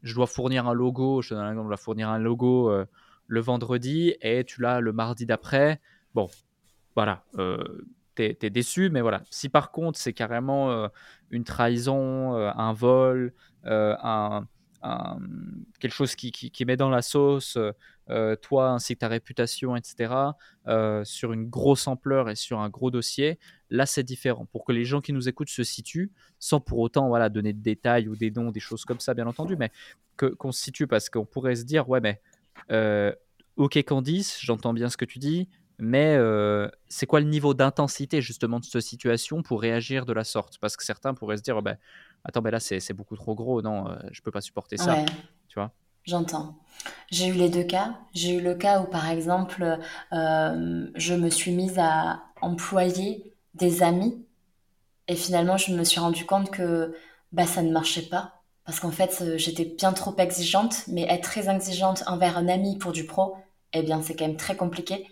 je 0.03 0.15
dois 0.15 0.27
fournir 0.27 0.67
un 0.67 0.75
logo, 0.75 1.23
je 1.23 1.35
dois 1.35 1.77
fournir 1.77 2.09
un 2.09 2.19
logo 2.19 2.71
euh, 2.71 2.85
le 3.27 3.41
vendredi 3.41 4.15
et 4.21 4.45
tu 4.45 4.61
l'as 4.61 4.81
le 4.81 4.93
mardi 4.93 5.27
d'après. 5.27 5.81
Bon, 6.15 6.29
voilà, 6.95 7.25
euh, 7.39 7.63
tu 8.17 8.23
es, 8.23 8.51
déçu, 8.51 8.91
mais 8.91 9.01
voilà. 9.01 9.23
Si 9.31 9.49
par 9.49 9.71
contre 9.71 9.99
c'est 9.99 10.13
carrément 10.13 10.89
une 11.31 11.45
trahison, 11.45 12.35
un 12.35 12.73
vol, 12.73 13.33
un, 13.65 14.47
quelque 15.79 15.93
chose 15.93 16.15
qui, 16.17 16.33
qui, 16.33 16.65
met 16.65 16.77
dans 16.77 16.91
la 16.91 17.03
sauce 17.03 17.59
euh, 18.11 18.35
toi 18.35 18.71
ainsi 18.71 18.95
que 18.95 19.01
ta 19.01 19.09
réputation, 19.09 19.77
etc., 19.77 20.13
euh, 20.67 21.05
sur 21.05 21.33
une 21.33 21.49
grosse 21.49 21.87
ampleur 21.87 22.29
et 22.29 22.35
sur 22.35 22.59
un 22.61 22.69
gros 22.69 22.91
dossier, 22.91 23.39
là 23.71 23.87
c'est 23.87 24.03
différent. 24.03 24.47
Pour 24.47 24.65
que 24.65 24.73
les 24.73 24.85
gens 24.85 25.01
qui 25.01 25.13
nous 25.13 25.29
écoutent 25.29 25.49
se 25.49 25.63
situent, 25.63 26.11
sans 26.39 26.61
pour 26.61 26.81
autant 26.81 27.09
voilà, 27.09 27.29
donner 27.29 27.53
de 27.53 27.63
détails 27.63 28.09
ou 28.09 28.17
des 28.17 28.31
dons, 28.31 28.51
des 28.51 28.61
choses 28.61 28.85
comme 28.85 28.99
ça, 28.99 29.15
bien 29.15 29.27
entendu, 29.27 29.57
mais 29.57 29.71
qu'on 30.17 30.53
se 30.53 30.63
situe 30.63 30.87
parce 30.87 31.09
qu'on 31.09 31.25
pourrait 31.25 31.55
se 31.55 31.65
dire, 31.65 31.89
ouais, 31.89 32.01
mais 32.01 32.21
euh, 32.71 33.13
ok 33.57 33.83
Candice, 33.85 34.39
j'entends 34.41 34.75
bien 34.75 34.89
ce 34.89 34.97
que 34.97 35.05
tu 35.05 35.19
dis, 35.19 35.49
mais 35.79 36.19
c'est 36.89 37.07
quoi 37.07 37.21
le 37.21 37.27
niveau 37.27 37.55
d'intensité 37.55 38.21
justement 38.21 38.61
de 38.61 38.65
cette 38.65 38.83
situation 38.83 39.43
pour 39.43 39.61
réagir 39.61 40.07
de 40.07 40.13
la 40.13 40.25
sorte? 40.25 40.59
Parce 40.59 40.77
que 40.77 40.85
certains 40.85 41.15
pourraient 41.15 41.39
se 41.39 41.43
dire, 41.43 41.57
oh, 41.57 41.63
ben, 41.63 41.77
attends, 42.25 42.43
ben 42.43 42.51
là 42.51 42.61
c'est 42.61 42.93
beaucoup 42.93 43.17
trop 43.17 43.35
gros, 43.35 43.63
non, 43.63 43.87
je 44.11 44.21
peux 44.21 44.31
pas 44.31 44.41
supporter 44.41 44.77
ça. 44.77 45.05
Tu 45.49 45.59
vois? 45.59 45.73
J'entends. 46.05 46.57
J'ai 47.11 47.29
eu 47.29 47.33
les 47.33 47.49
deux 47.49 47.63
cas. 47.63 47.95
J'ai 48.13 48.35
eu 48.35 48.41
le 48.41 48.55
cas 48.55 48.81
où, 48.81 48.87
par 48.87 49.09
exemple, 49.09 49.79
euh, 50.13 50.87
je 50.95 51.15
me 51.15 51.31
suis 51.31 51.53
mise 51.53 51.79
à 51.79 52.23
employer 52.41 53.35
des 53.55 53.83
amis 53.83 54.25
et 55.09 55.15
finalement, 55.15 55.57
je 55.57 55.75
me 55.75 55.85
suis 55.85 56.01
rendu 56.01 56.25
compte 56.25 56.51
que 56.51 56.95
bah, 57.33 57.47
ça 57.47 57.63
ne 57.63 57.71
marchait 57.71 58.09
pas 58.09 58.43
parce 58.65 58.81
qu'en 58.81 58.91
fait, 58.91 59.19
euh, 59.23 59.39
j'étais 59.39 59.65
bien 59.65 59.93
trop 59.93 60.15
exigeante, 60.19 60.85
mais 60.89 61.03
être 61.03 61.25
très 61.25 61.49
exigeante 61.49 62.05
envers 62.07 62.37
un 62.39 62.49
ami 62.49 62.79
pour 62.79 62.93
du 62.93 63.05
pro, 63.07 63.37
eh 63.73 63.83
bien, 63.83 64.03
c'est 64.03 64.15
quand 64.15 64.27
même 64.27 64.37
très 64.37 64.57
compliqué. 64.57 65.07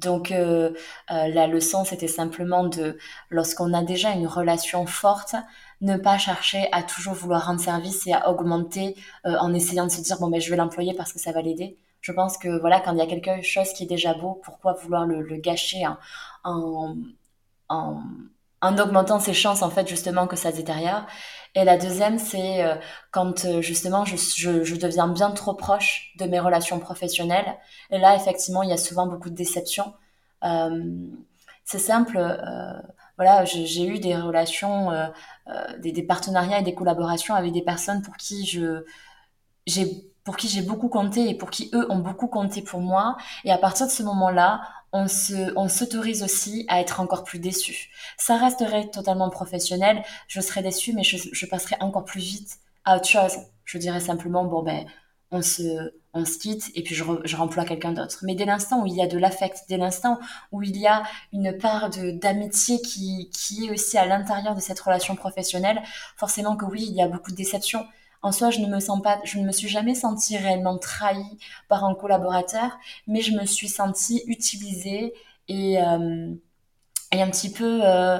Donc, 0.00 0.30
euh, 0.32 0.72
la 1.08 1.46
leçon, 1.46 1.84
c'était 1.84 2.08
simplement 2.08 2.64
de, 2.66 2.98
lorsqu'on 3.30 3.72
a 3.74 3.82
déjà 3.82 4.12
une 4.12 4.26
relation 4.26 4.86
forte, 4.86 5.34
ne 5.80 5.96
pas 5.96 6.18
chercher 6.18 6.68
à 6.72 6.82
toujours 6.82 7.14
vouloir 7.14 7.46
rendre 7.46 7.60
service 7.60 8.06
et 8.06 8.12
à 8.12 8.30
augmenter 8.30 8.96
euh, 9.26 9.36
en 9.40 9.54
essayant 9.54 9.86
de 9.86 9.90
se 9.90 10.00
dire 10.02 10.18
bon 10.18 10.28
ben 10.28 10.40
je 10.40 10.50
vais 10.50 10.56
l'employer 10.56 10.94
parce 10.94 11.12
que 11.12 11.18
ça 11.18 11.32
va 11.32 11.42
l'aider. 11.42 11.78
Je 12.00 12.12
pense 12.12 12.38
que 12.38 12.60
voilà 12.60 12.80
quand 12.80 12.92
il 12.92 12.98
y 12.98 13.02
a 13.02 13.06
quelque 13.06 13.42
chose 13.42 13.72
qui 13.72 13.84
est 13.84 13.86
déjà 13.86 14.14
beau, 14.14 14.40
pourquoi 14.44 14.74
vouloir 14.74 15.06
le, 15.06 15.36
gâcher 15.36 15.86
en, 15.86 15.96
en, 16.44 16.96
en, 17.68 18.02
augmentant 18.62 19.20
ses 19.20 19.34
chances 19.34 19.62
en 19.62 19.70
fait 19.70 19.88
justement 19.88 20.26
que 20.26 20.36
ça 20.36 20.52
détériore. 20.52 21.06
Et 21.54 21.64
la 21.64 21.76
deuxième 21.76 22.18
c'est 22.18 22.64
euh, 22.64 22.76
quand 23.10 23.44
euh, 23.44 23.60
justement 23.60 24.04
je, 24.04 24.76
deviens 24.76 25.08
bien 25.08 25.30
trop 25.32 25.54
proche 25.54 26.12
de 26.18 26.26
mes 26.26 26.40
relations 26.40 26.78
professionnelles. 26.78 27.56
Et 27.90 27.98
là 27.98 28.14
effectivement 28.16 28.62
il 28.62 28.70
y 28.70 28.72
a 28.72 28.76
souvent 28.76 29.06
beaucoup 29.06 29.30
de 29.30 29.34
déceptions. 29.34 29.92
c'est 31.64 31.78
simple 31.78 32.18
voilà, 33.20 33.44
j'ai 33.44 33.84
eu 33.86 33.98
des 33.98 34.16
relations, 34.16 34.90
euh, 34.92 35.06
euh, 35.48 35.78
des, 35.78 36.02
partenariats 36.02 36.60
et 36.60 36.62
des 36.62 36.74
collaborations 36.74 37.34
avec 37.34 37.52
des 37.52 37.60
personnes 37.60 38.00
pour 38.00 38.16
qui 38.16 38.46
je 38.46 38.82
pour 40.24 40.38
qui 40.38 40.48
j'ai 40.48 40.62
beaucoup 40.62 40.88
compté 40.88 41.28
et 41.28 41.34
pour 41.34 41.50
qui 41.50 41.70
eux 41.74 41.86
ont 41.92 41.98
beaucoup 41.98 42.28
compté 42.28 42.62
pour 42.62 42.80
moi. 42.80 43.18
Et 43.44 43.52
à 43.52 43.58
partir 43.58 43.86
de 43.86 43.92
ce 43.92 44.02
moment-là, 44.04 44.62
on 44.92 45.08
se, 45.08 45.52
on 45.56 45.68
s'autorise 45.68 46.22
aussi 46.22 46.64
à 46.68 46.80
être 46.80 47.00
encore 47.00 47.24
plus 47.24 47.38
déçu. 47.38 47.90
Ça 48.18 48.36
resterait 48.36 48.90
totalement 48.90 49.30
professionnel. 49.30 50.02
Je 50.28 50.40
serais 50.40 50.62
déçu, 50.62 50.92
mais 50.92 51.04
je, 51.04 51.16
je 51.32 51.46
passerai 51.46 51.76
encore 51.80 52.04
plus 52.04 52.20
vite 52.20 52.58
à 52.84 52.96
autre 52.96 53.08
chose. 53.08 53.36
Je 53.64 53.78
dirais 53.78 54.00
simplement, 54.00 54.44
bon 54.44 54.62
ben, 54.62 54.84
on 55.30 55.42
se, 55.42 55.92
on 56.12 56.24
se 56.24 56.38
quitte 56.38 56.70
et 56.74 56.82
puis 56.82 56.94
je, 56.94 57.04
je 57.24 57.36
remploie 57.36 57.64
quelqu'un 57.64 57.92
d'autre. 57.92 58.18
Mais 58.22 58.34
dès 58.34 58.44
l'instant 58.44 58.82
où 58.82 58.86
il 58.86 58.94
y 58.94 59.02
a 59.02 59.06
de 59.06 59.18
l'affect, 59.18 59.64
dès 59.68 59.76
l'instant 59.76 60.18
où 60.50 60.62
il 60.62 60.76
y 60.76 60.86
a 60.86 61.04
une 61.32 61.56
part 61.56 61.90
de, 61.90 62.10
d'amitié 62.10 62.80
qui, 62.80 63.30
qui 63.32 63.66
est 63.66 63.70
aussi 63.70 63.96
à 63.96 64.06
l'intérieur 64.06 64.54
de 64.54 64.60
cette 64.60 64.80
relation 64.80 65.14
professionnelle, 65.14 65.82
forcément 66.16 66.56
que 66.56 66.64
oui, 66.64 66.84
il 66.88 66.94
y 66.94 67.02
a 67.02 67.08
beaucoup 67.08 67.30
de 67.30 67.36
déception. 67.36 67.86
En 68.22 68.32
soi, 68.32 68.50
je 68.50 68.60
ne 68.60 68.66
me 68.66 68.80
sens 68.80 69.00
pas, 69.02 69.18
je 69.24 69.38
ne 69.38 69.46
me 69.46 69.52
suis 69.52 69.68
jamais 69.68 69.94
sentie 69.94 70.36
réellement 70.36 70.78
trahie 70.78 71.38
par 71.68 71.84
un 71.84 71.94
collaborateur, 71.94 72.78
mais 73.06 73.22
je 73.22 73.32
me 73.32 73.46
suis 73.46 73.68
sentie 73.68 74.22
utilisée 74.26 75.14
et, 75.48 75.82
euh, 75.82 76.34
et 77.12 77.22
un 77.22 77.30
petit 77.30 77.52
peu, 77.52 77.80
euh, 77.84 78.18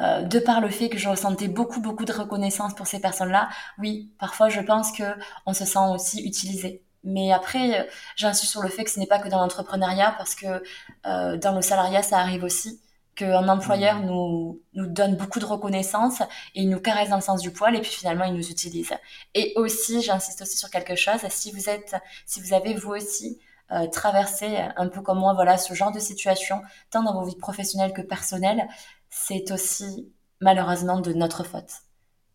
euh, 0.00 0.22
de 0.22 0.38
par 0.38 0.60
le 0.60 0.70
fait 0.70 0.88
que 0.88 0.98
je 0.98 1.08
ressentais 1.08 1.48
beaucoup 1.48 1.80
beaucoup 1.80 2.04
de 2.04 2.12
reconnaissance 2.12 2.74
pour 2.74 2.86
ces 2.86 3.00
personnes-là, 3.00 3.48
oui, 3.78 4.12
parfois 4.18 4.48
je 4.48 4.60
pense 4.60 4.92
que 4.92 5.04
on 5.46 5.54
se 5.54 5.64
sent 5.64 5.78
aussi 5.94 6.22
utilisé. 6.24 6.84
Mais 7.04 7.32
après, 7.32 7.80
euh, 7.80 7.84
j'insiste 8.16 8.52
sur 8.52 8.62
le 8.62 8.68
fait 8.68 8.84
que 8.84 8.90
ce 8.90 8.98
n'est 9.00 9.06
pas 9.06 9.18
que 9.18 9.28
dans 9.28 9.38
l'entrepreneuriat, 9.40 10.14
parce 10.18 10.34
que 10.34 10.62
euh, 11.06 11.36
dans 11.38 11.54
le 11.54 11.62
salariat, 11.62 12.02
ça 12.02 12.18
arrive 12.18 12.44
aussi 12.44 12.80
qu'un 13.18 13.48
employeur 13.48 13.98
nous, 14.00 14.62
nous 14.74 14.86
donne 14.86 15.16
beaucoup 15.16 15.40
de 15.40 15.44
reconnaissance 15.44 16.20
et 16.54 16.62
il 16.62 16.70
nous 16.70 16.80
caresse 16.80 17.10
dans 17.10 17.16
le 17.16 17.22
sens 17.22 17.40
du 17.42 17.50
poil 17.50 17.74
et 17.74 17.80
puis 17.80 17.90
finalement 17.90 18.24
il 18.24 18.32
nous 18.32 18.48
utilise. 18.48 18.92
Et 19.34 19.52
aussi, 19.56 20.00
j'insiste 20.02 20.40
aussi 20.40 20.56
sur 20.56 20.70
quelque 20.70 20.94
chose, 20.94 21.20
si 21.28 21.50
vous 21.50 21.68
êtes, 21.68 21.96
si 22.26 22.40
vous 22.40 22.54
avez 22.54 22.74
vous 22.74 22.92
aussi 22.92 23.40
euh, 23.72 23.88
traversé 23.88 24.58
un 24.76 24.88
peu 24.88 25.02
comme 25.02 25.18
moi, 25.18 25.34
voilà, 25.34 25.58
ce 25.58 25.74
genre 25.74 25.90
de 25.90 25.98
situation, 25.98 26.62
tant 26.90 27.02
dans 27.02 27.12
vos 27.12 27.26
vies 27.26 27.36
professionnelles 27.36 27.92
que 27.92 28.02
personnelles, 28.02 28.68
c'est 29.10 29.50
aussi 29.50 30.12
malheureusement 30.40 31.00
de 31.00 31.12
notre 31.12 31.42
faute. 31.42 31.72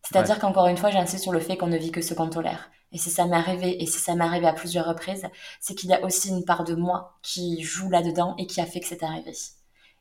C'est-à-dire 0.02 0.38
qu'encore 0.38 0.66
une 0.66 0.76
fois, 0.76 0.90
j'insiste 0.90 1.22
sur 1.22 1.32
le 1.32 1.40
fait 1.40 1.56
qu'on 1.56 1.66
ne 1.66 1.78
vit 1.78 1.92
que 1.92 2.02
ce 2.02 2.12
qu'on 2.12 2.28
tolère. 2.28 2.70
Et 2.92 2.98
si 2.98 3.10
ça 3.10 3.24
m'est 3.26 3.36
arrivé, 3.36 3.82
et 3.82 3.86
si 3.86 3.98
ça 3.98 4.14
m'est 4.14 4.24
arrivé 4.24 4.46
à 4.46 4.52
plusieurs 4.52 4.86
reprises, 4.86 5.26
c'est 5.60 5.74
qu'il 5.74 5.88
y 5.88 5.94
a 5.94 6.04
aussi 6.04 6.28
une 6.28 6.44
part 6.44 6.62
de 6.62 6.74
moi 6.74 7.16
qui 7.22 7.62
joue 7.62 7.88
là-dedans 7.88 8.34
et 8.36 8.46
qui 8.46 8.60
a 8.60 8.66
fait 8.66 8.80
que 8.80 8.86
c'est 8.86 9.02
arrivé. 9.02 9.32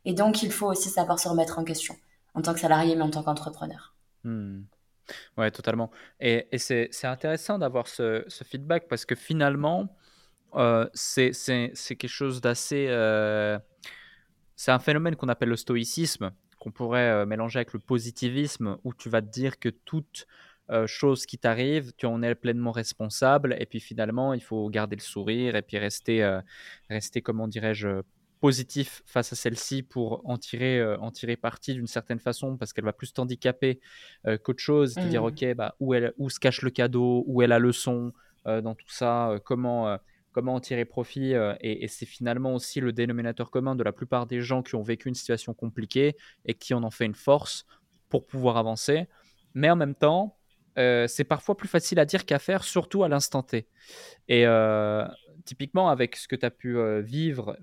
Et 0.06 0.14
donc, 0.14 0.44
il 0.44 0.52
faut 0.52 0.68
aussi 0.68 0.90
savoir 0.90 1.20
se 1.20 1.28
remettre 1.28 1.60
en 1.60 1.64
question, 1.64 1.96
en 2.34 2.42
tant 2.42 2.54
que 2.54 2.60
salarié, 2.60 2.96
mais 2.96 3.04
en 3.04 3.10
tant 3.10 3.24
qu'entrepreneur. 3.24 3.96
Hmm. 4.24 4.64
Ouais, 5.38 5.52
totalement. 5.52 5.92
Et, 6.20 6.48
c'est 6.58 7.06
intéressant 7.06 7.58
d'avoir 7.58 7.88
ce, 7.88 8.26
feedback 8.46 8.88
parce 8.88 9.06
que 9.06 9.16
finalement, 9.16 9.88
euh, 10.56 10.88
c'est 10.94 11.32
quelque 11.32 12.08
chose 12.08 12.42
d'assez... 12.42 12.88
Euh, 12.90 13.58
c'est 14.56 14.72
un 14.72 14.80
phénomène 14.80 15.16
qu'on 15.16 15.30
appelle 15.30 15.50
le 15.50 15.56
stoïcisme, 15.56 16.32
qu'on 16.60 16.72
pourrait 16.72 17.10
euh, 17.10 17.26
mélanger 17.26 17.60
avec 17.60 17.74
le 17.74 17.80
positivisme, 17.80 18.78
où 18.84 18.94
tu 18.94 19.10
vas 19.10 19.22
te 19.22 19.30
dire 19.30 19.60
que 19.60 19.70
toute 19.70 20.28
euh, 20.70 20.88
chose 20.88 21.26
qui 21.26 21.38
t'arrive, 21.38 21.92
tu 21.98 22.06
en 22.06 22.22
es 22.22 22.36
pleinement 22.36 22.72
responsable, 22.72 23.56
et 23.60 23.66
puis 23.66 23.80
finalement, 23.80 24.34
il 24.34 24.42
faut 24.42 24.70
garder 24.70 24.96
le 24.96 25.02
sourire, 25.02 25.56
et 25.56 25.62
puis 25.62 25.78
rester, 25.78 26.40
rester 26.90 27.22
comment 27.22 27.48
dirais-je, 27.48 28.02
positif 28.44 29.02
face 29.06 29.32
à 29.32 29.38
celle-ci 29.38 29.84
pour 29.84 30.22
en 30.26 30.38
tirer, 30.38 30.84
en 30.98 31.12
tirer 31.12 31.38
parti 31.38 31.74
d'une 31.74 31.88
certaine 31.88 32.20
façon, 32.20 32.58
parce 32.58 32.74
qu'elle 32.74 32.84
va 32.84 32.92
plus 32.92 33.14
t'handicaper 33.14 33.80
qu'autre 34.44 34.60
chose, 34.60 34.96
te 34.96 35.08
dire, 35.08 35.24
mmh. 35.24 35.28
ok, 35.28 35.56
bah, 35.56 35.76
où, 35.80 35.94
elle, 35.94 36.12
où 36.18 36.30
se 36.30 36.42
cache 36.42 36.62
le 36.62 36.70
cadeau, 36.70 37.24
où 37.26 37.42
est 37.42 37.48
la 37.48 37.58
leçon 37.58 38.12
dans 38.46 38.76
tout 38.76 38.90
ça, 38.90 39.40
comment 39.46 39.98
comment 40.34 40.56
en 40.56 40.60
tirer 40.60 40.84
profit. 40.84 41.34
Euh, 41.34 41.56
et, 41.62 41.88
c'est 41.88 42.06
finalement 42.06 42.54
aussi 42.54 42.82
le 42.82 42.92
dénominateur 42.92 43.50
commun 43.50 43.76
de 43.76 43.84
la 43.84 43.94
plupart 43.94 44.26
des 44.26 44.42
gens 44.42 44.62
qui 44.62 44.76
ont 44.76 44.82
vécu 44.82 45.08
une 45.08 45.16
situation 45.16 45.54
compliquée 45.54 46.18
et 46.46 46.54
qui 46.54 46.74
en 46.74 46.84
ont 46.84 46.92
fait 46.92 47.06
une 47.06 47.16
force 47.16 47.66
pour 48.10 48.28
pouvoir 48.28 48.58
avancer. 48.58 49.08
Mais 49.54 49.70
en 49.70 49.78
même 49.78 49.96
temps, 49.96 50.38
euh, 50.78 51.08
c'est 51.08 51.24
parfois 51.24 51.56
plus 51.56 51.68
facile 51.68 52.00
à 52.00 52.06
dire 52.06 52.26
qu'à 52.26 52.40
faire, 52.40 52.64
surtout 52.64 53.04
à 53.04 53.08
l'instant 53.08 53.44
T. 53.44 53.68
Et 54.28 54.46
euh, 54.46 55.06
typiquement, 55.46 55.90
avec 55.90 56.16
ce 56.16 56.28
que 56.28 56.36
tu 56.36 56.46
as 56.46 56.52
pu 56.52 56.78
vivre 57.02 57.58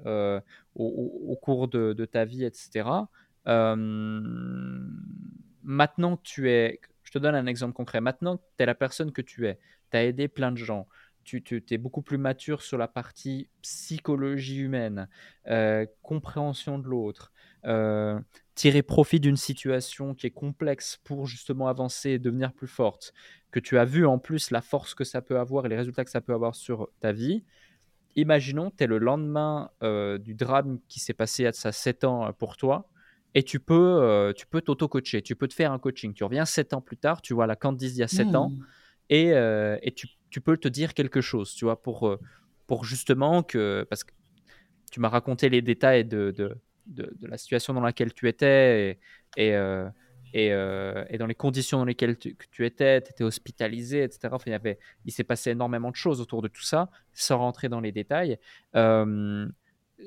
au, 0.75 1.39
cours 1.41 1.69
de, 1.69 2.05
ta 2.05 2.25
vie, 2.25 2.45
etc., 2.45 2.89
maintenant 5.63 6.17
tu 6.19 6.51
es, 6.51 6.81
je 7.05 7.13
te 7.13 7.19
donne 7.19 7.35
un 7.35 7.47
exemple 7.47 7.75
concret, 7.75 8.01
maintenant 8.01 8.37
tu 8.37 8.63
es 8.63 8.67
la 8.67 8.75
personne 8.75 9.13
que 9.13 9.23
tu 9.23 9.47
es, 9.47 9.59
tu 9.91 9.97
as 9.97 10.05
aidé 10.05 10.29
plein 10.29 10.53
de 10.53 10.57
gens, 10.57 10.87
tu, 11.39 11.65
es 11.71 11.79
beaucoup 11.79 12.03
plus 12.03 12.19
mature 12.19 12.63
sur 12.63 12.79
la 12.79 12.89
partie 12.89 13.49
psychologie 13.63 14.59
humaine, 14.59 15.09
euh, 15.49 15.87
compréhension 16.03 16.79
de 16.79 16.87
l'autre. 16.87 17.33
Euh, 17.67 18.19
tirer 18.55 18.83
profit 18.83 19.21
d'une 19.21 19.37
situation 19.37 20.15
qui 20.15 20.27
est 20.27 20.33
complexe 20.33 20.99
pour 21.05 21.27
justement 21.27 21.69
avancer 21.69 22.11
et 22.11 22.19
devenir 22.19 22.53
plus 22.53 22.67
forte, 22.67 23.13
que 23.51 23.61
tu 23.61 23.79
as 23.79 23.85
vu 23.85 24.07
en 24.07 24.19
plus 24.19 24.51
la 24.51 24.63
force 24.63 24.95
que 24.95 25.05
ça 25.05 25.23
peut 25.23 25.39
avoir 25.39 25.67
et 25.67 25.69
les 25.69 25.77
résultats 25.77 26.05
que 26.05 26.11
ça 26.11 26.21
peut 26.21 26.33
avoir 26.33 26.55
sur 26.55 26.89
ta 27.01 27.13
vie, 27.13 27.45
imaginons, 28.17 28.71
tu 28.71 28.85
es 28.85 28.87
le 28.87 28.99
lendemain 28.99 29.71
euh, 29.83 30.19
du 30.19 30.35
drame 30.35 30.79
qui 30.89 31.01
s'est 31.01 31.15
passé 31.15 31.43
il 31.43 31.47
y 31.47 31.49
a 31.49 31.73
7 31.73 32.05
ans 32.05 32.27
euh, 32.27 32.33
pour 32.33 32.57
toi, 32.57 32.89
et 33.35 33.43
tu 33.43 33.61
peux 33.61 33.75
euh, 33.75 34.33
tu 34.33 34.47
peux 34.47 34.61
t'auto-coacher, 34.61 35.23
tu 35.23 35.37
peux 35.37 35.49
te 35.49 35.55
faire 35.55 35.73
un 35.73 35.79
coaching. 35.79 36.15
Tu 36.15 36.25
reviens 36.25 36.45
7 36.45 36.75
ans 36.75 36.81
plus 36.81 36.97
tard, 36.97 37.23
tu 37.23 37.35
vois 37.35 37.47
la 37.47 37.57
Candice 37.57 37.95
il 37.95 37.99
y 37.99 38.03
a 38.03 38.09
7 38.09 38.35
ans, 38.35 38.51
mmh. 38.51 38.65
et, 39.11 39.29
et 39.83 39.93
tu, 39.93 40.09
tu, 40.31 40.41
peux 40.41 40.57
te 40.57 40.69
dire 40.69 40.95
quelque 40.95 41.21
chose, 41.21 41.55
tu 41.55 41.65
vois, 41.65 41.81
pour, 41.81 42.17
pour 42.67 42.85
justement 42.85 43.43
que... 43.43 43.87
Parce 43.89 44.05
que 44.05 44.13
tu 44.91 44.99
m'as 44.99 45.09
raconté 45.09 45.49
les 45.49 45.63
détails 45.63 46.05
de, 46.05 46.33
de, 46.37 46.59
de, 46.87 47.13
la 47.23 47.39
situation 47.39 47.73
dans 47.73 47.81
laquelle 47.81 48.13
tu 48.13 48.29
étais 48.29 48.99
et, 49.37 49.51
et, 49.51 49.57
euh, 50.35 51.05
et, 51.09 51.19
dans 51.19 51.27
les 51.27 51.35
conditions 51.35 51.79
dans 51.79 51.85
lesquelles 51.85 52.17
tu, 52.19 52.37
étais, 52.65 53.01
tu 53.03 53.11
étais 53.11 53.25
hospitalisé, 53.25 54.03
etc. 54.03 54.29
Enfin, 54.33 54.45
il, 54.47 54.53
y 54.53 54.55
avait, 54.55 54.79
il 55.05 55.13
s'est 55.13 55.25
passé 55.25 55.51
énormément 55.51 55.91
de 55.91 55.97
choses 55.97 56.21
autour 56.21 56.43
de 56.43 56.49
tout 56.49 56.63
ça, 56.63 56.89
sans 57.13 57.39
rentrer 57.39 57.69
dans 57.69 57.81
les 57.81 57.93
détails. 57.93 58.39
Euh, 58.77 59.47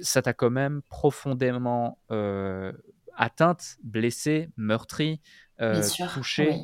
ça 0.01 0.21
t'a 0.21 0.34
quand 0.34 0.49
même 0.49 0.82
profondément 0.89 1.99
euh, 2.11 2.71
atteinte, 3.15 3.78
blessée, 3.84 4.49
meurtrie, 4.57 5.21
touchée, 6.13 6.57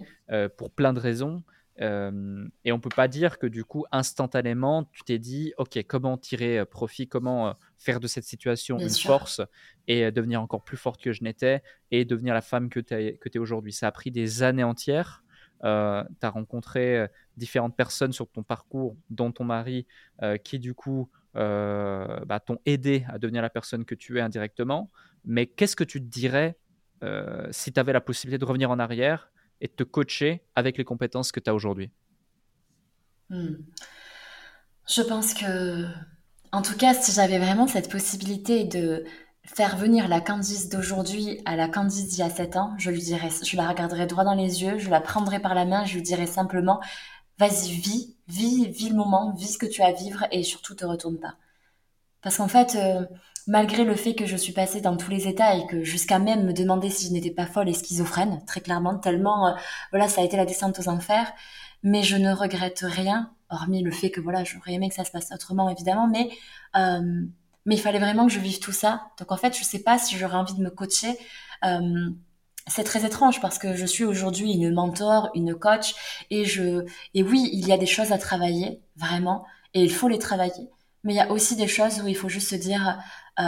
pour 0.57 0.71
plein 0.71 0.93
de 0.93 0.99
raisons. 0.99 1.43
Euh, 1.81 2.47
et 2.65 2.71
on 2.71 2.79
peut 2.79 2.89
pas 2.93 3.07
dire 3.07 3.39
que 3.39 3.47
du 3.47 3.63
coup, 3.63 3.85
instantanément, 3.91 4.85
tu 4.91 5.03
t'es 5.03 5.19
dit, 5.19 5.53
OK, 5.57 5.79
comment 5.87 6.17
tirer 6.17 6.59
euh, 6.59 6.65
profit, 6.65 7.07
comment 7.07 7.49
euh, 7.49 7.53
faire 7.77 7.99
de 7.99 8.07
cette 8.07 8.25
situation 8.25 8.77
une 8.79 8.89
force 8.89 9.41
et 9.87 10.11
devenir 10.11 10.41
encore 10.41 10.63
plus 10.63 10.77
forte 10.77 11.01
que 11.01 11.13
je 11.13 11.23
n'étais 11.23 11.63
et 11.91 12.05
devenir 12.05 12.33
la 12.33 12.41
femme 12.41 12.69
que 12.69 12.79
tu 12.79 12.93
es, 12.93 13.37
aujourd'hui. 13.37 13.71
Ça 13.71 13.87
a 13.87 13.91
pris 13.91 14.11
des 14.11 14.43
années 14.43 14.63
entières. 14.63 15.23
tu 15.61 15.67
as 15.67 16.29
rencontré 16.29 17.07
différentes 17.37 17.75
personnes 17.75 18.11
sur 18.11 18.29
ton 18.29 18.43
parcours, 18.43 18.95
dont 19.09 19.31
ton 19.31 19.45
mari, 19.45 19.87
qui 20.43 20.59
du 20.59 20.75
coup 20.75 21.09
bah, 21.33 22.39
t'ont 22.45 22.59
aidé 22.65 23.05
à 23.07 23.17
devenir 23.17 23.41
la 23.41 23.49
personne 23.49 23.83
que 23.83 23.95
tu 23.95 24.19
es 24.19 24.21
indirectement. 24.21 24.91
Mais 25.25 25.47
qu'est-ce 25.47 25.75
que 25.75 25.83
tu 25.83 25.99
te 25.99 26.07
dirais 26.07 26.55
si 27.49 27.73
tu 27.73 27.79
avais 27.79 27.93
la 27.93 28.01
possibilité 28.01 28.37
de 28.37 28.45
revenir 28.45 28.69
en 28.69 28.77
arrière 28.77 29.31
et 29.61 29.67
de 29.67 29.73
te 29.73 29.83
coacher 29.83 30.41
avec 30.55 30.77
les 30.77 30.83
compétences 30.83 31.31
que 31.31 31.39
tu 31.39 31.49
as 31.49 31.55
aujourd'hui 31.55 31.89
hmm. 33.29 33.55
Je 34.87 35.01
pense 35.03 35.35
que, 35.35 35.85
en 36.51 36.63
tout 36.63 36.75
cas, 36.75 36.95
si 36.95 37.11
j'avais 37.11 37.37
vraiment 37.37 37.67
cette 37.67 37.91
possibilité 37.91 38.63
de 38.63 39.05
faire 39.43 39.77
venir 39.77 40.07
la 40.07 40.19
Candice 40.19 40.69
d'aujourd'hui 40.69 41.41
à 41.45 41.55
la 41.55 41.67
Candice 41.67 42.07
d'il 42.07 42.19
y 42.19 42.23
a 42.23 42.29
7 42.29 42.55
ans, 42.55 42.73
je 42.77 42.89
lui 42.89 43.01
dirais, 43.01 43.29
je 43.43 43.55
la 43.55 43.67
regarderais 43.67 44.07
droit 44.07 44.23
dans 44.23 44.33
les 44.33 44.63
yeux, 44.63 44.77
je 44.79 44.89
la 44.89 45.01
prendrais 45.01 45.39
par 45.39 45.53
la 45.53 45.65
main, 45.65 45.85
je 45.85 45.95
lui 45.95 46.01
dirais 46.01 46.25
simplement, 46.25 46.79
vas-y, 47.37 47.71
vis, 47.71 48.15
vis, 48.27 48.67
vis 48.67 48.89
le 48.89 48.95
moment, 48.95 49.33
vis 49.33 49.53
ce 49.53 49.57
que 49.57 49.65
tu 49.65 49.81
as 49.81 49.87
à 49.87 49.91
vivre 49.91 50.25
et 50.31 50.43
surtout 50.43 50.75
te 50.75 50.85
retourne 50.85 51.19
pas. 51.19 51.35
Parce 52.21 52.37
qu'en 52.37 52.47
fait, 52.47 52.75
euh, 52.75 53.05
malgré 53.49 53.83
le 53.83 53.95
fait 53.95 54.13
que 54.13 54.27
je 54.27 54.37
suis 54.37 54.53
passée 54.53 54.79
dans 54.79 54.95
tous 54.95 55.09
les 55.09 55.27
états 55.27 55.55
et 55.55 55.65
que 55.65 55.83
jusqu'à 55.83 56.19
même 56.19 56.45
me 56.45 56.53
demander 56.53 56.91
si 56.91 57.07
je 57.07 57.11
n'étais 57.11 57.31
pas 57.31 57.47
folle 57.47 57.67
et 57.67 57.73
schizophrène, 57.73 58.43
très 58.45 58.61
clairement, 58.61 58.99
tellement, 58.99 59.47
euh, 59.47 59.51
voilà, 59.91 60.07
ça 60.07 60.21
a 60.21 60.23
été 60.23 60.37
la 60.37 60.45
descente 60.45 60.79
aux 60.79 60.87
enfers. 60.87 61.33
Mais 61.81 62.03
je 62.03 62.15
ne 62.15 62.31
regrette 62.31 62.81
rien, 62.83 63.31
hormis 63.49 63.81
le 63.81 63.91
fait 63.91 64.11
que 64.11 64.21
voilà, 64.21 64.43
j'aurais 64.43 64.73
aimé 64.73 64.89
que 64.89 64.95
ça 64.95 65.03
se 65.03 65.11
passe 65.11 65.31
autrement, 65.33 65.69
évidemment, 65.69 66.07
mais 66.07 66.29
euh, 66.75 67.25
mais 67.65 67.75
il 67.75 67.81
fallait 67.81 67.99
vraiment 67.99 68.27
que 68.27 68.33
je 68.33 68.39
vive 68.39 68.59
tout 68.59 68.71
ça. 68.71 69.07
Donc 69.17 69.31
en 69.31 69.37
fait, 69.37 69.57
je 69.57 69.63
sais 69.63 69.79
pas 69.79 69.97
si 69.97 70.15
j'aurais 70.17 70.37
envie 70.37 70.53
de 70.53 70.61
me 70.61 70.69
coacher. 70.69 71.17
Euh, 71.65 72.09
c'est 72.67 72.83
très 72.83 73.05
étrange 73.05 73.41
parce 73.41 73.57
que 73.57 73.75
je 73.75 73.85
suis 73.85 74.03
aujourd'hui 74.03 74.51
une 74.51 74.71
mentor, 74.73 75.31
une 75.33 75.55
coach, 75.55 75.95
et 76.29 76.45
je 76.45 76.85
et 77.15 77.23
oui, 77.23 77.49
il 77.51 77.67
y 77.67 77.71
a 77.73 77.77
des 77.77 77.87
choses 77.87 78.11
à 78.11 78.19
travailler 78.19 78.81
vraiment, 78.95 79.45
et 79.73 79.81
il 79.83 79.91
faut 79.91 80.07
les 80.07 80.19
travailler. 80.19 80.69
Mais 81.03 81.13
il 81.13 81.17
y 81.17 81.21
a 81.21 81.31
aussi 81.31 81.55
des 81.55 81.67
choses 81.67 82.01
où 82.01 82.07
il 82.07 82.15
faut 82.15 82.29
juste 82.29 82.49
se 82.49 82.55
dire, 82.55 82.99
euh, 83.39 83.43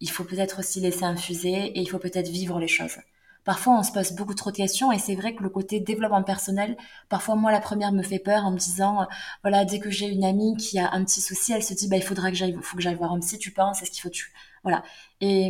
il 0.00 0.10
faut 0.10 0.24
peut-être 0.24 0.58
aussi 0.60 0.80
laisser 0.80 1.04
infuser 1.04 1.66
et 1.66 1.80
il 1.80 1.86
faut 1.88 1.98
peut-être 1.98 2.28
vivre 2.28 2.58
les 2.58 2.68
choses. 2.68 2.96
Parfois, 3.44 3.78
on 3.78 3.82
se 3.82 3.92
pose 3.92 4.12
beaucoup 4.12 4.34
trop 4.34 4.50
de 4.50 4.56
questions 4.56 4.92
et 4.92 4.98
c'est 4.98 5.14
vrai 5.14 5.34
que 5.34 5.42
le 5.42 5.48
côté 5.48 5.80
développement 5.80 6.22
personnel, 6.22 6.76
parfois 7.08 7.36
moi 7.36 7.52
la 7.52 7.60
première 7.60 7.90
me 7.92 8.02
fait 8.02 8.18
peur 8.18 8.44
en 8.44 8.50
me 8.50 8.58
disant, 8.58 9.02
euh, 9.02 9.04
voilà, 9.42 9.64
dès 9.64 9.78
que 9.80 9.90
j'ai 9.90 10.08
une 10.08 10.24
amie 10.24 10.56
qui 10.56 10.78
a 10.78 10.92
un 10.92 11.04
petit 11.04 11.20
souci, 11.22 11.52
elle 11.52 11.62
se 11.62 11.74
dit, 11.74 11.88
bah 11.88 11.96
il 11.96 12.02
faudra 12.02 12.30
que 12.30 12.36
j'aille, 12.36 12.56
faut 12.60 12.76
que 12.76 12.82
j'aille 12.82 12.96
voir 12.96 13.12
un 13.12 13.20
psy, 13.20 13.38
tu 13.38 13.52
penses, 13.52 13.82
est-ce 13.82 13.90
qu'il 13.90 14.02
faut 14.02 14.10
tu, 14.10 14.32
voilà. 14.62 14.82
Et, 15.20 15.46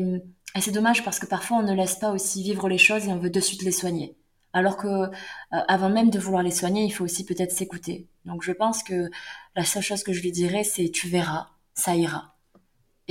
et 0.54 0.60
c'est 0.60 0.70
dommage 0.70 1.04
parce 1.04 1.18
que 1.18 1.26
parfois 1.26 1.58
on 1.58 1.62
ne 1.62 1.74
laisse 1.74 1.96
pas 1.96 2.12
aussi 2.12 2.42
vivre 2.42 2.68
les 2.68 2.78
choses 2.78 3.06
et 3.06 3.12
on 3.12 3.18
veut 3.18 3.30
de 3.30 3.40
suite 3.40 3.62
les 3.62 3.72
soigner. 3.72 4.16
Alors 4.52 4.76
que 4.76 4.86
euh, 4.86 5.08
avant 5.50 5.88
même 5.88 6.10
de 6.10 6.18
vouloir 6.18 6.42
les 6.42 6.50
soigner, 6.50 6.84
il 6.84 6.90
faut 6.90 7.04
aussi 7.04 7.24
peut-être 7.24 7.52
s'écouter. 7.52 8.08
Donc 8.24 8.42
je 8.42 8.52
pense 8.52 8.82
que 8.82 9.10
la 9.54 9.64
seule 9.64 9.82
chose 9.82 10.02
que 10.02 10.12
je 10.12 10.22
lui 10.22 10.32
dirais, 10.32 10.64
c'est 10.64 10.90
tu 10.90 11.08
verras, 11.08 11.48
ça 11.74 11.94
ira. 11.94 12.34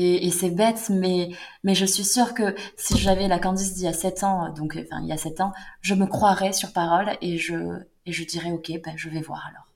Et, 0.01 0.31
c'est 0.31 0.49
bête, 0.49 0.89
mais, 0.89 1.31
mais 1.65 1.75
je 1.75 1.85
suis 1.85 2.05
sûre 2.05 2.33
que 2.33 2.55
si 2.77 2.97
j'avais 2.97 3.27
la 3.27 3.37
Candice 3.37 3.73
d'il 3.73 3.83
y 3.83 3.87
a 3.87 3.91
7 3.91 4.23
ans, 4.23 4.53
donc 4.53 4.79
enfin, 4.81 5.01
il 5.01 5.09
y 5.09 5.11
a 5.11 5.17
7 5.17 5.41
ans, 5.41 5.51
je 5.81 5.93
me 5.93 6.05
croirais 6.05 6.53
sur 6.53 6.71
parole 6.71 7.17
et 7.19 7.37
je, 7.37 7.81
et 8.05 8.13
je 8.13 8.23
dirais, 8.23 8.51
ok, 8.51 8.71
ben, 8.81 8.93
je 8.95 9.09
vais 9.09 9.19
voir 9.19 9.45
alors. 9.49 9.67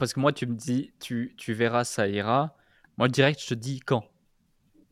Parce 0.00 0.12
que 0.12 0.18
moi, 0.18 0.32
tu 0.32 0.48
me 0.48 0.56
dis, 0.56 0.90
tu, 0.98 1.32
tu 1.38 1.52
verras, 1.52 1.84
ça 1.84 2.08
ira. 2.08 2.56
Moi, 2.98 3.06
direct, 3.06 3.40
je 3.40 3.46
te 3.46 3.54
dis 3.54 3.78
quand. 3.78 4.02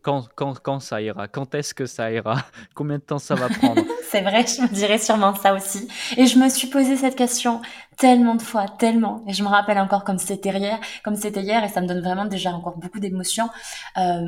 Quand, 0.02 0.28
quand, 0.34 0.58
quand 0.60 0.80
ça 0.80 1.02
ira? 1.02 1.28
Quand 1.28 1.54
est-ce 1.54 1.74
que 1.74 1.86
ça 1.86 2.10
ira? 2.10 2.36
Combien 2.74 2.98
de 2.98 3.02
temps 3.02 3.18
ça 3.18 3.34
va 3.34 3.48
prendre? 3.48 3.82
C'est 4.10 4.22
vrai, 4.22 4.46
je 4.46 4.62
me 4.62 4.68
dirais 4.68 4.98
sûrement 4.98 5.34
ça 5.34 5.54
aussi. 5.54 5.88
Et 6.16 6.26
je 6.26 6.38
me 6.38 6.48
suis 6.48 6.68
posé 6.68 6.96
cette 6.96 7.16
question 7.16 7.60
tellement 7.98 8.36
de 8.36 8.42
fois, 8.42 8.66
tellement. 8.78 9.22
Et 9.26 9.32
je 9.34 9.42
me 9.42 9.48
rappelle 9.48 9.78
encore 9.78 10.04
comme 10.04 10.18
c'était 10.18 10.56
hier, 10.56 10.78
comme 11.04 11.16
c'était 11.16 11.42
hier, 11.42 11.62
et 11.64 11.68
ça 11.68 11.80
me 11.80 11.86
donne 11.86 12.00
vraiment 12.00 12.24
déjà 12.24 12.52
encore 12.52 12.78
beaucoup 12.78 13.00
d'émotions. 13.00 13.50
Euh, 13.98 14.26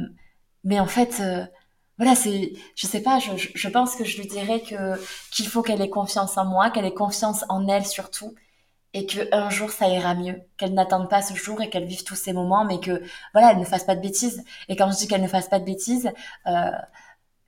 mais 0.65 0.81
en 0.81 0.87
fait, 0.87 1.19
euh, 1.21 1.47
voilà, 2.01 2.15
c'est, 2.15 2.53
je 2.75 2.87
sais 2.87 3.03
pas, 3.03 3.19
je, 3.19 3.69
pense 3.69 3.95
que 3.95 4.05
je 4.05 4.19
lui 4.19 4.27
dirais 4.27 4.61
que 4.61 4.99
qu'il 5.31 5.47
faut 5.47 5.63
qu'elle 5.63 5.83
ait 5.83 5.91
confiance 5.91 6.39
en 6.39 6.47
moi, 6.47 6.71
qu'elle 6.71 6.87
ait 6.87 6.95
confiance 6.95 7.45
en 7.49 7.69
elle 7.69 7.87
surtout, 7.87 8.35
et 8.95 9.07
que 9.07 9.21
un 9.33 9.51
jour 9.51 9.71
ça 9.71 9.89
ira 9.89 10.15
mieux, 10.15 10.41
qu'elle 10.57 10.75
n'attende 10.75 11.09
pas 11.09 11.23
ce 11.23 11.35
jour 11.35 11.61
et 11.63 11.71
qu'elle 11.71 11.87
vive 11.87 12.05
tous 12.05 12.17
ces 12.17 12.33
moments, 12.33 12.65
mais 12.65 12.81
que 12.81 13.03
voilà, 13.33 13.53
elle 13.53 13.59
ne 13.59 13.65
fasse 13.65 13.85
pas 13.85 13.95
de 13.97 14.01
bêtises. 14.01 14.45
Et 14.69 14.77
quand 14.77 14.91
je 14.91 14.97
dis 14.99 15.09
qu'elle 15.09 15.23
ne 15.23 15.29
fasse 15.29 15.49
pas 15.49 15.61
de 15.61 15.65
bêtises, 15.65 16.11
euh, 16.47 16.71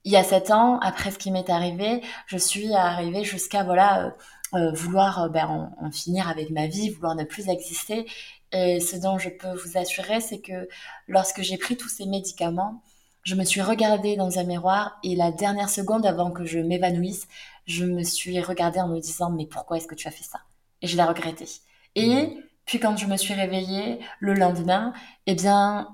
il 0.05 0.12
y 0.12 0.16
a 0.16 0.24
sept 0.24 0.51
ans, 0.51 0.78
après 0.80 1.11
ce 1.11 1.18
qui 1.18 1.30
m'est 1.30 1.51
arrivé, 1.51 2.03
je 2.26 2.36
suis 2.38 2.74
arrivée 2.74 3.24
jusqu'à 3.24 3.64
voilà 3.64 4.07
euh, 4.07 4.11
euh 4.55 4.72
vouloir 4.72 5.24
euh, 5.24 5.28
ben, 5.28 5.72
en, 5.80 5.90
finir 5.93 6.28
avec 6.28 6.51
ma 6.51 6.66
vie, 6.66 6.90
vouloir 6.90 7.14
ne 7.14 7.24
plus 7.24 7.49
exister. 7.49 8.07
Et 8.53 8.80
ce 8.80 8.97
dont 8.97 9.18
je 9.18 9.30
peux 9.30 9.53
vous 9.55 9.78
assurer, 9.78 10.20
c'est 10.20 10.40
que 10.40 10.68
lorsque 11.09 11.43
j'ai 11.43 11.57
pris 11.59 11.76
tous 11.76 11.88
ces 11.88 12.07
médicaments, 12.07 12.82
je 13.22 13.34
me 13.34 13.45
suis 13.45 13.62
regardée 13.62 14.16
dans 14.16 14.38
un 14.38 14.45
miroir 14.45 14.99
et 15.05 15.16
la 15.16 15.32
dernière 15.32 15.70
seconde 15.70 16.07
avant 16.07 16.30
que 16.32 16.45
je 16.45 16.59
m'évanouisse, 16.59 17.28
je 17.66 17.84
me 17.84 18.03
suis 18.03 18.40
regardée 18.40 18.80
en 18.80 18.88
me 18.88 19.01
disant 19.01 19.30
mais 19.30 19.47
pourquoi 19.47 19.76
est-ce 19.76 19.86
que 19.86 19.95
tu 19.95 20.09
as 20.09 20.11
fait 20.11 20.24
ça? 20.24 20.40
Et 20.83 20.87
je 20.87 20.97
l'ai 20.97 21.03
regretté. 21.03 21.47
Et 21.95 22.26
mmh. 22.26 22.43
puis 22.66 22.80
quand 22.80 22.97
je 22.97 23.07
me 23.07 23.16
suis 23.16 23.35
réveillée 23.35 24.01
le 24.20 24.35
lendemain, 24.35 24.93
eh 25.26 25.35
bien, 25.35 25.89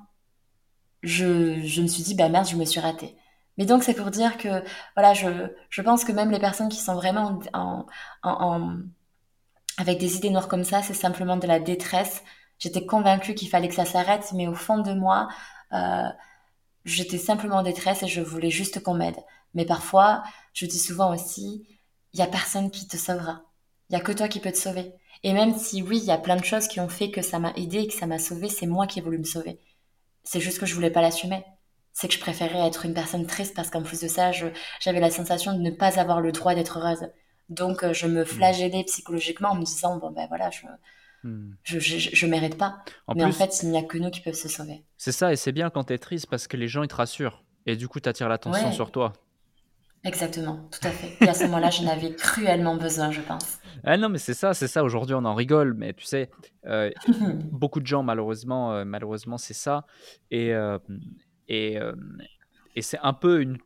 je, 1.03 1.63
je 1.63 1.83
me 1.83 1.87
suis 1.87 2.03
dit, 2.03 2.15
bah 2.15 2.29
merde, 2.29 2.49
je 2.49 2.57
me 2.57 2.65
suis 2.65 2.81
ratée. 2.81 3.17
Mais 3.57 3.67
donc 3.67 3.83
c'est 3.83 3.95
pour 3.95 4.11
dire 4.11 4.37
que, 4.39 4.63
voilà, 4.97 5.15
je, 5.15 5.29
je 5.69 5.83
pense 5.83 6.05
que 6.05 6.13
même 6.13 6.31
les 6.31 6.39
personnes 6.39 6.69
qui 6.69 6.79
sont 6.79 6.95
vraiment 6.95 7.41
en, 7.53 7.87
en, 8.23 8.77
avec 9.77 9.99
des 9.99 10.17
idées 10.17 10.31
noires 10.31 10.49
comme 10.49 10.65
ça, 10.65 10.83
c'est 10.83 10.95
simplement 10.95 11.37
de 11.37 11.47
la 11.47 11.59
détresse. 11.59 12.23
J'étais 12.59 12.87
convaincue 12.87 13.35
qu'il 13.35 13.49
fallait 13.49 13.69
que 13.69 13.75
ça 13.75 13.85
s'arrête, 13.85 14.33
mais 14.33 14.47
au 14.49 14.55
fond 14.55 14.79
de 14.79 14.93
moi, 14.93 15.29
euh, 15.73 16.09
j'étais 16.85 17.19
simplement 17.19 17.57
en 17.57 17.63
détresse 17.63 18.03
et 18.03 18.09
je 18.09 18.21
voulais 18.21 18.51
juste 18.51 18.83
qu'on 18.83 18.95
m'aide. 18.95 19.19
Mais 19.55 19.65
parfois, 19.65 20.23
je 20.55 20.67
dis 20.67 20.79
souvent 20.79 21.13
aussi, 21.13 21.67
il 22.13 22.21
y 22.21 22.23
a 22.23 22.27
personne 22.27 22.71
qui 22.71 22.87
te 22.87 22.97
sauvera. 22.97 23.43
Il 23.91 23.95
y 23.95 23.97
a 23.97 24.01
que 24.01 24.13
toi 24.13 24.29
qui 24.29 24.41
peux 24.41 24.53
te 24.53 24.59
sauver. 24.59 24.93
Et 25.23 25.33
même 25.33 25.57
si 25.57 25.83
oui, 25.83 25.99
il 25.99 26.05
y 26.05 26.11
a 26.11 26.19
plein 26.19 26.37
de 26.37 26.45
choses 26.45 26.69
qui 26.69 26.81
ont 26.81 26.89
fait 26.89 27.11
que 27.11 27.23
ça 27.23 27.39
m'a 27.39 27.53
aidé 27.57 27.79
et 27.79 27.89
que 27.89 27.95
ça 27.95 28.07
m'a 28.07 28.19
sauvé, 28.19 28.49
c'est 28.49 28.67
moi 28.67 28.87
qui 28.87 28.99
ai 28.99 29.03
voulu 29.03 29.19
me 29.19 29.25
sauver. 29.25 29.59
C'est 30.23 30.41
juste 30.41 30.59
que 30.59 30.67
je 30.67 30.75
voulais 30.75 30.91
pas 30.91 31.03
l'assumer. 31.03 31.45
C'est 31.93 32.07
que 32.07 32.15
je 32.15 32.21
préférais 32.21 32.67
être 32.67 32.85
une 32.85 32.95
personne 32.95 33.27
triste 33.27 33.57
parce 33.57 33.71
qu'en 33.71 33.83
plus 33.83 34.01
de 34.01 34.09
ça, 34.09 34.31
j'avais 34.31 35.01
la 35.01 35.11
sensation 35.11 35.53
de 35.55 35.61
ne 35.61 35.71
pas 35.71 35.99
avoir 35.99 36.21
le 36.21 36.31
droit 36.33 36.55
d'être 36.55 36.79
heureuse. 36.79 37.09
Donc 37.49 37.83
euh, 37.83 37.93
je 37.93 38.07
me 38.07 38.23
hmm. 38.23 38.27
flagellais 38.27 38.85
psychologiquement 38.85 39.51
en 39.51 39.55
me 39.55 39.65
disant 39.65 39.97
bon 39.97 40.11
ben 40.11 40.27
voilà, 40.29 40.51
je 40.51 40.67
hmm. 41.25 41.57
je, 41.65 41.79
je, 41.79 42.27
mérite 42.27 42.59
pas. 42.59 42.85
Mais 43.15 43.25
en 43.25 43.33
fait, 43.33 43.63
il 43.63 43.71
n'y 43.71 43.79
a 43.79 43.83
que 43.83 43.97
nous 43.97 44.11
qui 44.11 44.21
peuvent 44.21 44.35
se 44.35 44.49
sauver. 44.49 44.85
C'est 44.99 45.13
ça, 45.13 45.33
et 45.33 45.37
c'est 45.37 45.53
bien 45.53 45.71
quand 45.71 45.85
tu 45.85 45.95
es 45.95 45.99
triste 45.99 46.27
parce 46.29 46.47
que 46.47 46.57
les 46.57 46.69
gens 46.69 46.83
ils 46.83 46.89
te 46.89 46.95
rassurent. 46.95 47.43
Et 47.67 47.77
du 47.77 47.89
coup, 47.89 48.01
tu 48.01 48.09
attires 48.09 48.29
l'attention 48.29 48.71
sur 48.71 48.91
toi. 48.91 49.13
Exactement, 50.05 50.69
tout 50.71 50.87
à 50.87 50.91
fait. 50.91 51.25
Et 51.25 51.29
à 51.29 51.35
ce 51.35 51.45
moment-là, 51.45 51.71
j'en 51.71 51.87
avais 51.89 52.15
cruellement 52.15 52.77
besoin, 52.77 53.11
je 53.11 53.21
pense. 53.21 53.59
Ah 53.85 53.97
non, 53.97 54.09
mais 54.09 54.19
c'est 54.19 54.35
ça, 54.35 54.55
c'est 54.55 54.69
ça. 54.69 54.85
Aujourd'hui, 54.85 55.15
on 55.15 55.25
en 55.25 55.35
rigole, 55.35 55.75
mais 55.75 55.93
tu 55.93 56.05
sais, 56.05 56.31
euh, 56.67 56.91
beaucoup 57.53 57.81
de 57.81 57.87
gens, 57.87 58.03
malheureusement, 58.03 58.73
euh, 58.73 58.85
malheureusement, 58.85 59.39
c'est 59.39 59.55
ça. 59.55 59.87
Et, 60.31 60.55
euh, 60.55 60.79
et, 61.49 61.79
et 62.77 62.83
c'est 62.83 62.99
un 63.03 63.13
peu 63.13 63.41
une 63.41 63.59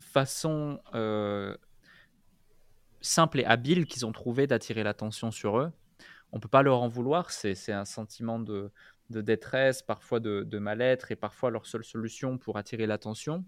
façon 0.00 0.80
simple 3.00 3.40
et 3.40 3.44
habile 3.44 3.86
qu'ils 3.86 4.06
ont 4.06 4.12
trouvé 4.12 4.46
d'attirer 4.46 4.82
l'attention 4.82 5.30
sur 5.30 5.58
eux. 5.58 5.72
On 6.32 6.40
peut 6.40 6.48
pas 6.48 6.62
leur 6.62 6.80
en 6.80 6.88
vouloir, 6.88 7.30
c'est 7.30 7.72
un 7.72 7.84
sentiment 7.84 8.38
de, 8.38 8.70
détresse, 9.10 9.82
parfois 9.82 10.20
de, 10.20 10.58
mal-être, 10.58 11.12
et 11.12 11.16
parfois 11.16 11.50
leur 11.50 11.66
seule 11.66 11.84
solution 11.84 12.38
pour 12.38 12.56
attirer 12.56 12.86
l'attention. 12.86 13.44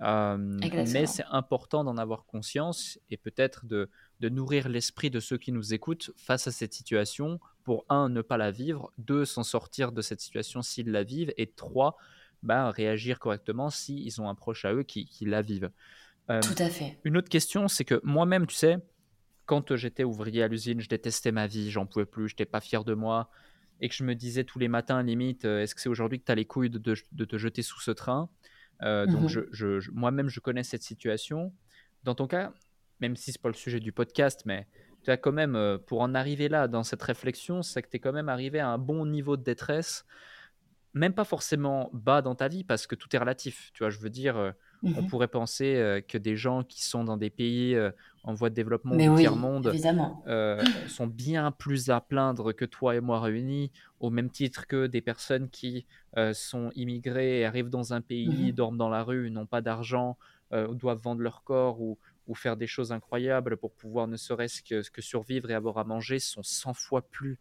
Mais 0.00 1.06
c'est 1.06 1.24
important 1.30 1.84
d'en 1.84 1.96
avoir 1.96 2.24
conscience 2.24 2.98
et 3.10 3.16
peut-être 3.16 3.66
de, 3.66 3.88
nourrir 4.20 4.68
l'esprit 4.68 5.10
de 5.10 5.20
ceux 5.20 5.38
qui 5.38 5.52
nous 5.52 5.74
écoutent 5.74 6.10
face 6.16 6.46
à 6.46 6.52
cette 6.52 6.72
situation. 6.72 7.40
Pour, 7.64 7.84
un, 7.90 8.08
ne 8.08 8.22
pas 8.22 8.38
la 8.38 8.50
vivre, 8.50 8.92
deux, 8.96 9.26
s'en 9.26 9.42
sortir 9.42 9.92
de 9.92 10.00
cette 10.00 10.20
situation 10.20 10.62
s'ils 10.62 10.90
la 10.90 11.02
vivent, 11.02 11.34
et 11.36 11.46
trois, 11.46 11.98
bah, 12.42 12.70
réagir 12.70 13.18
correctement 13.18 13.68
s'ils 13.68 14.20
ont 14.22 14.28
un 14.28 14.34
proche 14.34 14.64
à 14.64 14.72
eux 14.72 14.84
qui, 14.84 15.04
qui 15.04 15.26
la 15.26 15.42
vivent. 15.42 15.70
Euh, 16.30 16.40
Tout 16.40 16.62
à 16.62 16.70
fait. 16.70 16.98
Une 17.04 17.16
autre 17.16 17.28
question, 17.28 17.68
c'est 17.68 17.84
que 17.84 18.00
moi-même, 18.04 18.46
tu 18.46 18.54
sais, 18.54 18.78
quand 19.46 19.76
j'étais 19.76 20.04
ouvrier 20.04 20.42
à 20.42 20.48
l'usine, 20.48 20.80
je 20.80 20.88
détestais 20.88 21.32
ma 21.32 21.46
vie, 21.46 21.70
j'en 21.70 21.86
pouvais 21.86 22.06
plus, 22.06 22.28
je 22.28 22.34
n'étais 22.34 22.46
pas 22.46 22.60
fier 22.60 22.84
de 22.84 22.94
moi, 22.94 23.30
et 23.80 23.88
que 23.88 23.94
je 23.94 24.04
me 24.04 24.14
disais 24.14 24.44
tous 24.44 24.58
les 24.58 24.68
matins, 24.68 25.02
limite, 25.02 25.44
euh, 25.44 25.62
est-ce 25.62 25.74
que 25.74 25.80
c'est 25.80 25.88
aujourd'hui 25.88 26.20
que 26.20 26.24
tu 26.24 26.32
as 26.32 26.34
les 26.34 26.44
couilles 26.44 26.70
de, 26.70 26.78
te 26.78 27.38
jeter 27.38 27.62
sous 27.62 27.80
ce 27.80 27.90
train? 27.90 28.28
Euh, 28.82 29.06
Donc, 29.06 29.34
mhm. 29.34 29.46
je, 29.50 29.90
moi-même, 29.90 30.28
je 30.28 30.40
connais 30.40 30.62
cette 30.62 30.82
situation. 30.82 31.52
Dans 32.04 32.14
ton 32.14 32.26
cas, 32.26 32.52
même 33.00 33.16
si 33.16 33.32
ce 33.32 33.38
n'est 33.38 33.42
pas 33.42 33.48
le 33.48 33.54
sujet 33.54 33.80
du 33.80 33.92
podcast, 33.92 34.42
mais 34.44 34.66
tu 35.02 35.10
as 35.10 35.16
quand 35.16 35.32
même, 35.32 35.78
pour 35.86 36.00
en 36.00 36.14
arriver 36.14 36.48
là, 36.48 36.68
dans 36.68 36.82
cette 36.82 37.02
réflexion, 37.02 37.62
c'est 37.62 37.82
que 37.82 37.88
tu 37.88 37.96
es 37.96 38.00
quand 38.00 38.12
même 38.12 38.28
arrivé 38.28 38.58
à 38.60 38.68
un 38.68 38.78
bon 38.78 39.06
niveau 39.06 39.36
de 39.36 39.42
détresse, 39.42 40.04
même 40.94 41.14
pas 41.14 41.24
forcément 41.24 41.90
bas 41.92 42.22
dans 42.22 42.34
ta 42.34 42.48
vie, 42.48 42.64
parce 42.64 42.86
que 42.86 42.94
tout 42.94 43.14
est 43.14 43.18
relatif. 43.18 43.70
Tu 43.74 43.82
vois, 43.82 43.90
je 43.90 43.98
veux 43.98 44.10
dire, 44.10 44.54
on 44.82 45.02
mmh 45.02 45.06
pourrait 45.08 45.28
penser 45.28 45.76
euh, 45.76 46.00
que 46.00 46.18
des 46.18 46.36
gens 46.36 46.62
qui 46.62 46.84
sont 46.84 47.04
dans 47.04 47.16
des 47.16 47.30
pays 47.30 47.74
euh, 47.74 47.90
en 48.22 48.34
voie 48.34 48.50
de 48.50 48.54
développement 48.54 48.94
du 48.94 49.14
tiers-monde 49.16 49.72
euh, 50.26 50.62
sont 50.88 51.06
bien 51.06 51.50
plus 51.50 51.90
à 51.90 52.00
plaindre 52.00 52.52
que 52.52 52.64
toi 52.64 52.94
et 52.94 53.00
moi 53.00 53.20
réunis, 53.20 53.70
au 54.00 54.10
même 54.10 54.30
titre 54.30 54.66
que 54.66 54.86
des 54.86 55.00
personnes 55.00 55.48
qui 55.48 55.86
sont 56.32 56.70
immigrées, 56.74 57.44
arrivent 57.44 57.70
dans 57.70 57.92
un 57.92 58.00
pays, 58.00 58.50
mmh 58.50 58.52
dorment 58.52 58.76
dans 58.76 58.88
la 58.88 59.02
rue, 59.02 59.30
n'ont 59.30 59.46
pas 59.46 59.60
d'argent, 59.60 60.16
doivent 60.50 61.00
vendre 61.00 61.22
leur 61.22 61.42
corps 61.44 61.80
ou, 61.80 61.98
faire 62.34 62.58
des 62.58 62.66
choses 62.66 62.92
incroyables 62.92 63.56
pour 63.56 63.72
pouvoir 63.72 64.06
ne 64.06 64.16
serait-ce 64.16 64.62
que, 64.62 64.86
que 64.90 65.00
survivre 65.00 65.50
et 65.50 65.54
avoir 65.54 65.78
à 65.78 65.84
manger, 65.84 66.18
sont 66.18 66.42
100 66.42 66.74
fois 66.74 67.00
plus 67.00 67.38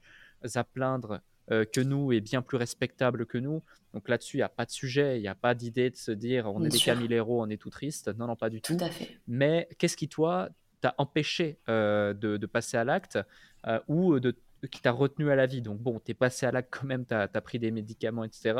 à 0.55 0.63
plaindre 0.63 1.19
euh, 1.51 1.65
que 1.65 1.81
nous 1.81 2.11
est 2.11 2.21
bien 2.21 2.41
plus 2.41 2.57
respectable 2.57 3.25
que 3.25 3.37
nous. 3.37 3.63
Donc 3.93 4.09
là-dessus, 4.09 4.37
il 4.37 4.39
n'y 4.39 4.43
a 4.43 4.49
pas 4.49 4.65
de 4.65 4.71
sujet, 4.71 5.17
il 5.17 5.21
n'y 5.21 5.27
a 5.27 5.35
pas 5.35 5.55
d'idée 5.55 5.89
de 5.89 5.95
se 5.95 6.11
dire 6.11 6.51
on 6.53 6.63
est 6.63 6.69
des 6.69 6.79
camilléros, 6.79 7.41
on 7.41 7.49
est 7.49 7.61
tout 7.61 7.69
triste. 7.69 8.09
Non, 8.17 8.27
non, 8.27 8.35
pas 8.35 8.49
du 8.49 8.61
tout. 8.61 8.75
Tout 8.75 8.83
à 8.83 8.89
fait. 8.89 9.17
Mais 9.27 9.69
qu'est-ce 9.77 9.95
qui, 9.95 10.09
toi, 10.09 10.49
t'a 10.81 10.93
empêché 10.97 11.59
euh, 11.69 12.13
de, 12.13 12.45
passer 12.45 12.77
à 12.77 12.83
l'acte 12.83 13.17
euh, 13.65 13.79
ou 13.87 14.19
de, 14.19 14.35
qui 14.69 14.81
t'a 14.81 14.91
retenu 14.91 15.29
à 15.31 15.35
la 15.35 15.45
vie 15.45 15.61
Donc 15.61 15.79
bon, 15.79 15.99
tu 16.03 16.11
es 16.11 16.13
passé 16.13 16.45
à 16.45 16.51
l'acte 16.51 16.69
quand 16.71 16.85
même, 16.85 17.05
tu 17.05 17.13
as, 17.13 17.27
pris 17.41 17.59
des 17.59 17.71
médicaments, 17.71 18.23
etc. 18.23 18.55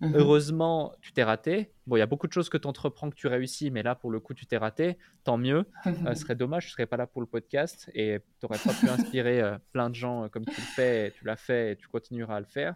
Mmh 0.00 0.12
Heureusement, 0.14 0.94
tu 1.00 1.12
t'es 1.12 1.22
raté. 1.22 1.72
Bon, 1.86 1.96
il 1.96 1.98
y 1.98 2.02
a 2.02 2.06
beaucoup 2.06 2.26
de 2.26 2.32
choses 2.32 2.48
que 2.48 2.56
tu 2.56 2.66
entreprends 2.66 3.10
que 3.10 3.14
tu 3.14 3.26
réussis, 3.26 3.70
mais 3.70 3.82
là, 3.82 3.94
pour 3.94 4.10
le 4.10 4.18
coup, 4.20 4.34
tu 4.34 4.46
t'es 4.46 4.56
raté. 4.56 4.96
Tant 5.24 5.36
mieux. 5.36 5.66
ce 5.84 6.14
serait 6.14 6.34
dommage, 6.34 6.64
je 6.64 6.68
ne 6.68 6.72
serais 6.72 6.86
pas 6.86 6.96
là 6.96 7.06
pour 7.06 7.20
le 7.20 7.26
podcast 7.26 7.90
et 7.94 8.18
tu 8.40 8.46
n'aurais 8.46 8.58
pas 8.58 8.72
pu 8.72 8.88
inspirer 8.88 9.40
euh, 9.42 9.58
plein 9.72 9.90
de 9.90 9.94
gens 9.94 10.24
euh, 10.24 10.28
comme 10.28 10.44
tu 10.44 10.60
le 10.60 10.66
fais. 10.74 11.12
tu 11.12 11.24
l'as 11.24 11.36
fait 11.36 11.72
et 11.72 11.76
tu 11.76 11.88
continueras 11.88 12.36
à 12.36 12.40
le 12.40 12.46
faire. 12.46 12.74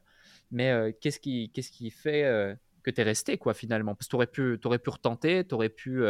Mais 0.51 0.70
euh, 0.70 0.93
qu'est-ce 1.01 1.18
qui, 1.18 1.51
qu'est-ce 1.51 1.70
qui 1.70 1.91
fait 1.91 2.57
que 2.82 2.91
tu 2.91 3.01
es 3.01 3.05
resté, 3.05 3.39
quoi, 3.39 3.55
finalement? 3.55 3.95
Parce 3.95 4.07
que 4.07 4.11
tu 4.11 4.16
aurais 4.16 4.26
pu, 4.26 4.61
aurais 4.64 4.78
pu 4.78 4.91
retenter, 4.91 5.47
tu 5.47 5.55
aurais 5.55 5.70
pu 5.70 6.05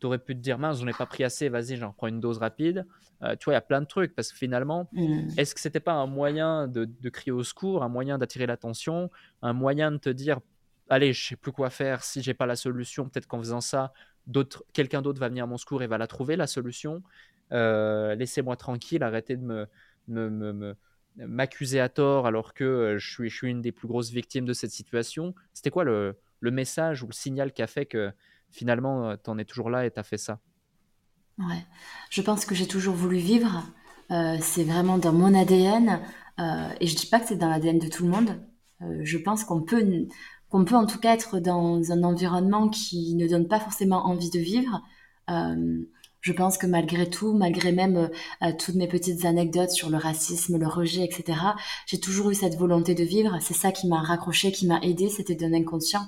tu 0.00 0.06
aurais 0.06 0.18
pu 0.18 0.34
te 0.34 0.40
dire 0.40 0.58
mince, 0.58 0.80
j'en 0.80 0.86
ai 0.86 0.92
pas 0.92 1.06
pris 1.06 1.24
assez, 1.24 1.48
vas-y, 1.48 1.76
j'en 1.76 1.92
prends 1.92 2.06
une 2.06 2.20
dose 2.20 2.38
rapide. 2.38 2.86
Euh, 3.22 3.36
tu 3.36 3.44
vois, 3.44 3.52
il 3.52 3.56
y 3.56 3.58
a 3.58 3.62
plein 3.62 3.80
de 3.80 3.86
trucs 3.86 4.14
parce 4.14 4.32
que 4.32 4.38
finalement, 4.38 4.88
mm. 4.92 5.30
est-ce 5.36 5.54
que 5.54 5.60
c'était 5.60 5.80
pas 5.80 5.92
un 5.92 6.06
moyen 6.06 6.68
de, 6.68 6.86
crier 7.10 7.32
au 7.32 7.44
secours, 7.44 7.82
un 7.82 7.88
moyen 7.88 8.18
d'attirer 8.18 8.46
l'attention, 8.46 9.10
un 9.42 9.52
moyen 9.52 9.92
de 9.92 9.98
te 9.98 10.08
dire 10.08 10.40
allez, 10.88 11.12
je 11.12 11.28
sais 11.28 11.36
plus 11.36 11.52
quoi 11.52 11.70
faire 11.70 12.02
si 12.02 12.22
j'ai 12.22 12.34
pas 12.34 12.46
la 12.46 12.56
solution, 12.56 13.08
peut-être 13.08 13.26
qu'en 13.26 13.38
faisant 13.38 13.60
ça, 13.60 13.92
d'autres, 14.26 14.64
quelqu'un 14.72 15.02
d'autre 15.02 15.20
va 15.20 15.28
venir 15.28 15.44
à 15.44 15.46
mon 15.46 15.58
secours 15.58 15.82
et 15.82 15.86
va 15.86 15.98
la 15.98 16.06
trouver 16.06 16.36
la 16.36 16.46
solution. 16.46 17.02
Euh, 17.52 18.14
laissez-moi 18.14 18.56
tranquille, 18.56 19.02
arrêtez 19.02 19.36
de 19.36 19.42
me, 19.42 19.68
me, 20.08 20.74
m'accuser 21.16 21.78
à 21.78 21.88
tort 21.88 22.26
alors 22.26 22.54
que 22.54 22.64
euh, 22.64 22.98
je 22.98 23.08
suis, 23.08 23.28
je 23.28 23.36
suis 23.36 23.50
une 23.50 23.60
des 23.60 23.72
plus 23.72 23.86
grosses 23.86 24.10
victimes 24.10 24.46
de 24.46 24.52
cette 24.52 24.70
situation. 24.70 25.34
C'était 25.52 25.70
quoi 25.70 25.84
le, 25.84 26.16
le 26.40 26.50
message 26.50 27.02
ou 27.02 27.06
le 27.06 27.12
signal 27.12 27.52
qui 27.52 27.62
a 27.62 27.66
fait 27.66 27.86
que 27.86 28.12
finalement, 28.50 29.08
euh, 29.08 29.16
tu 29.22 29.30
en 29.30 29.38
es 29.38 29.44
toujours 29.44 29.70
là 29.70 29.86
et 29.86 29.90
tu 29.90 29.98
as 29.98 30.02
fait 30.02 30.18
ça 30.18 30.38
Ouais, 31.38 31.64
je 32.10 32.20
pense 32.20 32.44
que 32.44 32.54
j'ai 32.54 32.66
toujours 32.66 32.94
voulu 32.94 33.16
vivre. 33.16 33.64
Euh, 34.10 34.36
c'est 34.40 34.64
vraiment 34.64 34.98
dans 34.98 35.12
mon 35.12 35.34
ADN. 35.34 36.00
Euh, 36.38 36.68
et 36.80 36.86
je 36.86 36.96
dis 36.96 37.06
pas 37.06 37.20
que 37.20 37.28
c'est 37.28 37.36
dans 37.36 37.48
l'ADN 37.48 37.78
de 37.78 37.88
tout 37.88 38.04
le 38.04 38.10
monde. 38.10 38.40
je 39.02 39.18
pense 39.18 39.44
qu'on 39.44 39.62
peut, 39.62 40.06
qu'on 40.48 40.64
peut 40.64 40.74
en 40.74 40.86
tout 40.86 40.98
cas 40.98 41.14
être 41.14 41.38
dans 41.38 41.92
un 41.92 42.02
environnement 42.02 42.68
qui 42.68 43.14
ne 43.14 43.28
donne 43.28 43.46
pas 43.46 43.60
forcément 43.60 44.06
envie 44.06 44.30
de 44.30 44.38
vivre. 44.38 44.82
je 45.28 46.32
pense 46.32 46.58
que 46.58 46.66
malgré 46.66 47.08
tout, 47.08 47.34
malgré 47.34 47.72
même 47.72 48.10
toutes 48.58 48.74
mes 48.74 48.88
petites 48.88 49.24
anecdotes 49.26 49.70
sur 49.70 49.90
le 49.90 49.98
racisme, 49.98 50.58
le 50.58 50.66
rejet, 50.66 51.04
etc., 51.04 51.38
j'ai 51.86 52.00
toujours 52.00 52.30
eu 52.30 52.34
cette 52.34 52.56
volonté 52.56 52.94
de 52.94 53.04
vivre. 53.04 53.38
C'est 53.40 53.54
ça 53.54 53.70
qui 53.70 53.86
m'a 53.86 54.00
raccroché, 54.00 54.50
qui 54.50 54.66
m'a 54.66 54.80
aidé, 54.80 55.08
c'était 55.08 55.34
d'un 55.34 55.52
inconscient. 55.52 56.06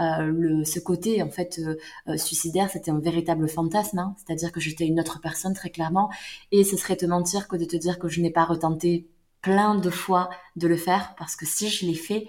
Euh, 0.00 0.64
ce 0.64 0.80
côté 0.80 1.22
en 1.22 1.30
fait 1.30 1.58
euh, 1.58 1.76
euh, 2.08 2.16
suicidaire, 2.16 2.70
c'était 2.70 2.90
un 2.90 2.98
véritable 2.98 3.48
fantasme, 3.48 3.98
hein. 3.98 4.14
c'est-à-dire 4.18 4.52
que 4.52 4.60
j'étais 4.60 4.86
une 4.86 5.00
autre 5.00 5.20
personne 5.20 5.54
très 5.54 5.70
clairement, 5.70 6.10
et 6.50 6.64
ce 6.64 6.76
serait 6.76 6.96
te 6.96 7.06
mentir 7.06 7.48
que 7.48 7.56
de 7.56 7.64
te 7.64 7.76
dire 7.76 7.98
que 7.98 8.08
je 8.08 8.20
n'ai 8.20 8.30
pas 8.30 8.44
retenté 8.44 9.06
plein 9.42 9.74
de 9.74 9.90
fois 9.90 10.30
de 10.56 10.68
le 10.68 10.76
faire, 10.76 11.14
parce 11.18 11.36
que 11.36 11.46
si 11.46 11.68
je 11.68 11.86
l'ai 11.86 11.94
fait, 11.94 12.28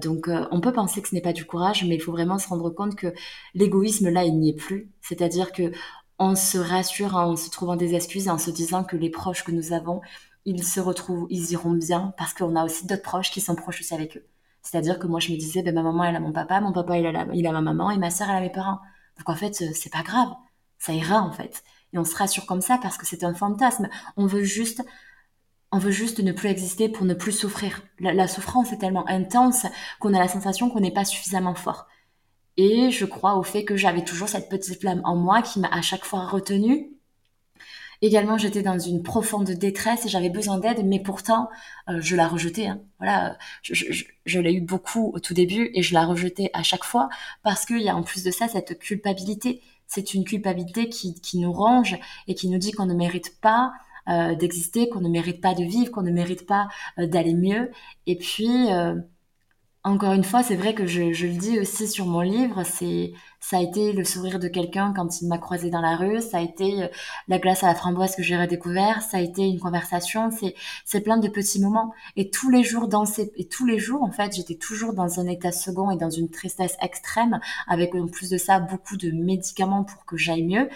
donc 0.00 0.28
on 0.52 0.60
peut 0.60 0.72
penser 0.72 1.02
que 1.02 1.08
ce 1.08 1.14
n'est 1.14 1.20
pas 1.20 1.32
du 1.32 1.44
courage, 1.44 1.84
mais 1.84 1.96
il 1.96 2.00
faut 2.00 2.12
vraiment 2.12 2.38
se 2.38 2.46
rendre 2.48 2.70
compte 2.70 2.94
que 2.94 3.12
l'égoïsme 3.54 4.10
là, 4.10 4.24
il 4.24 4.38
n'y 4.38 4.50
est 4.50 4.54
plus. 4.54 4.92
C'est-à-dire 5.00 5.50
que 5.52 5.72
on 6.18 6.34
se 6.36 6.58
rassure 6.58 7.16
en 7.16 7.36
se 7.36 7.50
trouvant 7.50 7.76
des 7.76 7.94
excuses 7.94 8.26
et 8.26 8.30
en 8.30 8.38
se 8.38 8.50
disant 8.50 8.84
que 8.84 8.96
les 8.96 9.10
proches 9.10 9.44
que 9.44 9.50
nous 9.52 9.72
avons, 9.72 10.00
ils 10.44 10.64
se 10.64 10.80
retrouvent, 10.80 11.26
ils 11.30 11.52
iront 11.52 11.72
bien 11.72 12.14
parce 12.18 12.32
qu'on 12.32 12.54
a 12.56 12.64
aussi 12.64 12.86
d'autres 12.86 13.02
proches 13.02 13.30
qui 13.30 13.40
sont 13.40 13.56
proches 13.56 13.80
aussi 13.80 13.94
avec 13.94 14.16
eux. 14.16 14.26
C'est-à-dire 14.66 14.98
que 14.98 15.06
moi, 15.06 15.20
je 15.20 15.30
me 15.30 15.36
disais, 15.36 15.62
ben, 15.62 15.72
ma 15.72 15.82
maman, 15.82 16.04
elle 16.04 16.16
a 16.16 16.20
mon 16.20 16.32
papa, 16.32 16.60
mon 16.60 16.72
papa, 16.72 16.98
il 16.98 17.06
a, 17.06 17.26
il 17.32 17.46
a 17.46 17.52
ma 17.52 17.60
maman, 17.60 17.92
et 17.92 17.98
ma 17.98 18.10
sœur, 18.10 18.28
elle 18.30 18.36
a 18.36 18.40
mes 18.40 18.50
parents. 18.50 18.80
Donc, 19.16 19.28
en 19.28 19.36
fait, 19.36 19.54
c'est 19.54 19.92
pas 19.92 20.02
grave. 20.02 20.28
Ça 20.78 20.92
ira, 20.92 21.22
en 21.22 21.30
fait. 21.30 21.62
Et 21.92 21.98
on 21.98 22.04
se 22.04 22.16
rassure 22.16 22.46
comme 22.46 22.60
ça 22.60 22.76
parce 22.82 22.96
que 22.98 23.06
c'est 23.06 23.22
un 23.22 23.32
fantasme. 23.32 23.88
On 24.16 24.26
veut 24.26 24.42
juste, 24.42 24.84
on 25.70 25.78
veut 25.78 25.92
juste 25.92 26.18
ne 26.18 26.32
plus 26.32 26.48
exister 26.48 26.88
pour 26.88 27.06
ne 27.06 27.14
plus 27.14 27.30
souffrir. 27.30 27.80
La, 28.00 28.26
souffrance 28.26 28.72
est 28.72 28.78
tellement 28.78 29.08
intense 29.08 29.66
qu'on 30.00 30.14
a 30.14 30.18
la 30.18 30.26
sensation 30.26 30.68
qu'on 30.68 30.80
n'est 30.80 30.90
pas 30.90 31.04
suffisamment 31.04 31.54
fort. 31.54 31.86
Et 32.56 32.90
je 32.90 33.04
crois 33.04 33.36
au 33.36 33.44
fait 33.44 33.64
que 33.64 33.76
j'avais 33.76 34.04
toujours 34.04 34.28
cette 34.28 34.48
petite 34.48 34.80
flamme 34.80 35.00
en 35.04 35.14
moi 35.14 35.42
qui 35.42 35.60
m'a 35.60 35.68
à 35.68 35.80
chaque 35.80 36.04
fois 36.04 36.26
retenue 36.26 36.90
Également, 38.02 38.38
j'étais 38.38 38.62
dans 38.62 38.78
une 38.78 39.02
profonde 39.02 39.50
détresse 39.50 40.06
et 40.06 40.08
j'avais 40.08 40.30
besoin 40.30 40.58
d'aide, 40.58 40.84
mais 40.84 41.00
pourtant, 41.00 41.48
euh, 41.88 41.98
je 42.00 42.16
la 42.16 42.28
rejetais. 42.28 42.66
Hein. 42.66 42.80
Voilà, 42.98 43.36
je, 43.62 44.40
l'ai 44.40 44.52
eu 44.52 44.60
beaucoup 44.60 45.12
au 45.14 45.20
tout 45.20 45.34
début 45.34 45.70
et 45.74 45.82
je 45.82 45.94
la 45.94 46.04
rejetais 46.04 46.50
à 46.52 46.62
chaque 46.62 46.84
fois 46.84 47.08
parce 47.42 47.64
qu'il 47.64 47.80
y 47.80 47.88
a 47.88 47.96
en 47.96 48.02
plus 48.02 48.24
de 48.24 48.30
ça 48.30 48.48
cette 48.48 48.78
culpabilité. 48.78 49.62
C'est 49.86 50.14
une 50.14 50.24
culpabilité 50.24 50.88
qui, 50.88 51.20
qui, 51.20 51.38
nous 51.38 51.52
ronge 51.52 51.96
et 52.26 52.34
qui 52.34 52.48
nous 52.48 52.58
dit 52.58 52.72
qu'on 52.72 52.86
ne 52.86 52.94
mérite 52.94 53.40
pas 53.40 53.72
euh, 54.08 54.34
d'exister, 54.34 54.88
qu'on 54.88 55.00
ne 55.00 55.08
mérite 55.08 55.40
pas 55.40 55.54
de 55.54 55.64
vivre, 55.64 55.90
qu'on 55.90 56.02
ne 56.02 56.10
mérite 56.10 56.46
pas 56.46 56.68
euh, 56.98 57.06
d'aller 57.06 57.34
mieux. 57.34 57.70
Et 58.06 58.16
puis, 58.16 58.68
encore 59.86 60.14
une 60.14 60.24
fois, 60.24 60.42
c'est 60.42 60.56
vrai 60.56 60.74
que 60.74 60.84
je, 60.84 61.00
le 61.00 61.38
dis 61.38 61.60
aussi 61.60 61.86
sur 61.86 62.06
mon 62.06 62.20
livre, 62.20 62.64
c'est 62.64 63.12
ça 63.38 63.58
a 63.58 63.62
été 63.62 63.92
le 63.92 64.02
sourire 64.02 64.40
de 64.40 64.48
quelqu'un 64.48 64.92
quand 64.92 65.22
il 65.22 65.28
m'a 65.28 65.38
croisé 65.38 65.70
dans 65.70 65.80
la 65.80 65.94
rue, 65.94 66.20
ça 66.20 66.38
a 66.38 66.40
été 66.40 66.82
euh, 66.82 66.88
la 67.28 67.38
glace 67.38 67.62
à 67.62 67.68
la 67.68 67.76
framboise 67.76 68.16
que 68.16 68.22
j'ai 68.24 68.36
redécouvert, 68.36 69.00
ça 69.02 69.18
a 69.18 69.20
été 69.20 69.42
une 69.42 69.60
conversation, 69.60 70.32
c'est 70.32 70.56
c'est 70.84 71.02
plein 71.02 71.18
de 71.18 71.28
petits 71.28 71.60
moments. 71.60 71.94
Et 72.16 72.30
tous 72.30 72.50
les 72.50 72.64
jours 72.64 72.88
dans 72.88 73.04
ces 73.04 73.32
et 73.36 73.46
tous 73.46 73.64
les 73.64 73.78
jours 73.78 74.02
en 74.02 74.10
fait, 74.10 74.34
j'étais 74.34 74.56
toujours 74.56 74.92
dans 74.92 75.20
un 75.20 75.28
état 75.28 75.52
second 75.52 75.92
et 75.92 75.96
dans 75.96 76.10
une 76.10 76.30
tristesse 76.30 76.76
extrême 76.82 77.38
avec 77.68 77.94
en 77.94 78.08
plus 78.08 78.28
de 78.28 78.38
ça 78.38 78.58
beaucoup 78.58 78.96
de 78.96 79.12
médicaments 79.12 79.84
pour 79.84 80.04
que 80.04 80.16
j'aille 80.16 80.42
mieux, 80.42 80.68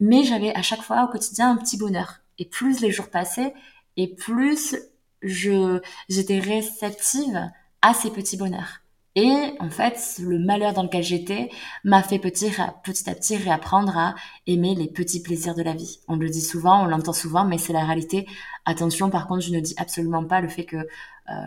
mais 0.00 0.24
j'avais 0.24 0.54
à 0.54 0.62
chaque 0.62 0.82
fois 0.82 1.04
au 1.04 1.08
quotidien 1.08 1.50
un 1.50 1.56
petit 1.56 1.76
bonheur. 1.76 2.20
Et 2.38 2.46
plus 2.46 2.80
les 2.80 2.90
jours 2.90 3.10
passaient 3.10 3.52
et 3.98 4.14
plus 4.14 4.74
je 5.20 5.80
j'étais 6.08 6.38
réceptive 6.38 7.50
à 7.84 7.92
ces 7.92 8.10
petits 8.10 8.38
bonheurs. 8.38 8.80
Et 9.14 9.52
en 9.60 9.68
fait, 9.68 10.16
le 10.20 10.38
malheur 10.38 10.72
dans 10.72 10.82
lequel 10.82 11.04
j'étais 11.04 11.50
m'a 11.84 12.02
fait 12.02 12.18
petit, 12.18 12.50
à 12.58 12.72
petit 12.82 13.36
réapprendre 13.36 13.96
à 13.96 14.14
aimer 14.46 14.74
les 14.74 14.88
petits 14.88 15.22
plaisirs 15.22 15.54
de 15.54 15.62
la 15.62 15.74
vie. 15.74 16.00
On 16.08 16.16
le 16.16 16.30
dit 16.30 16.40
souvent, 16.40 16.82
on 16.82 16.86
l'entend 16.86 17.12
souvent, 17.12 17.44
mais 17.44 17.58
c'est 17.58 17.74
la 17.74 17.84
réalité. 17.84 18.26
Attention, 18.64 19.10
par 19.10 19.28
contre, 19.28 19.42
je 19.42 19.52
ne 19.52 19.60
dis 19.60 19.74
absolument 19.76 20.24
pas 20.24 20.40
le 20.40 20.48
fait 20.48 20.64
que 20.64 20.76
euh, 20.78 20.86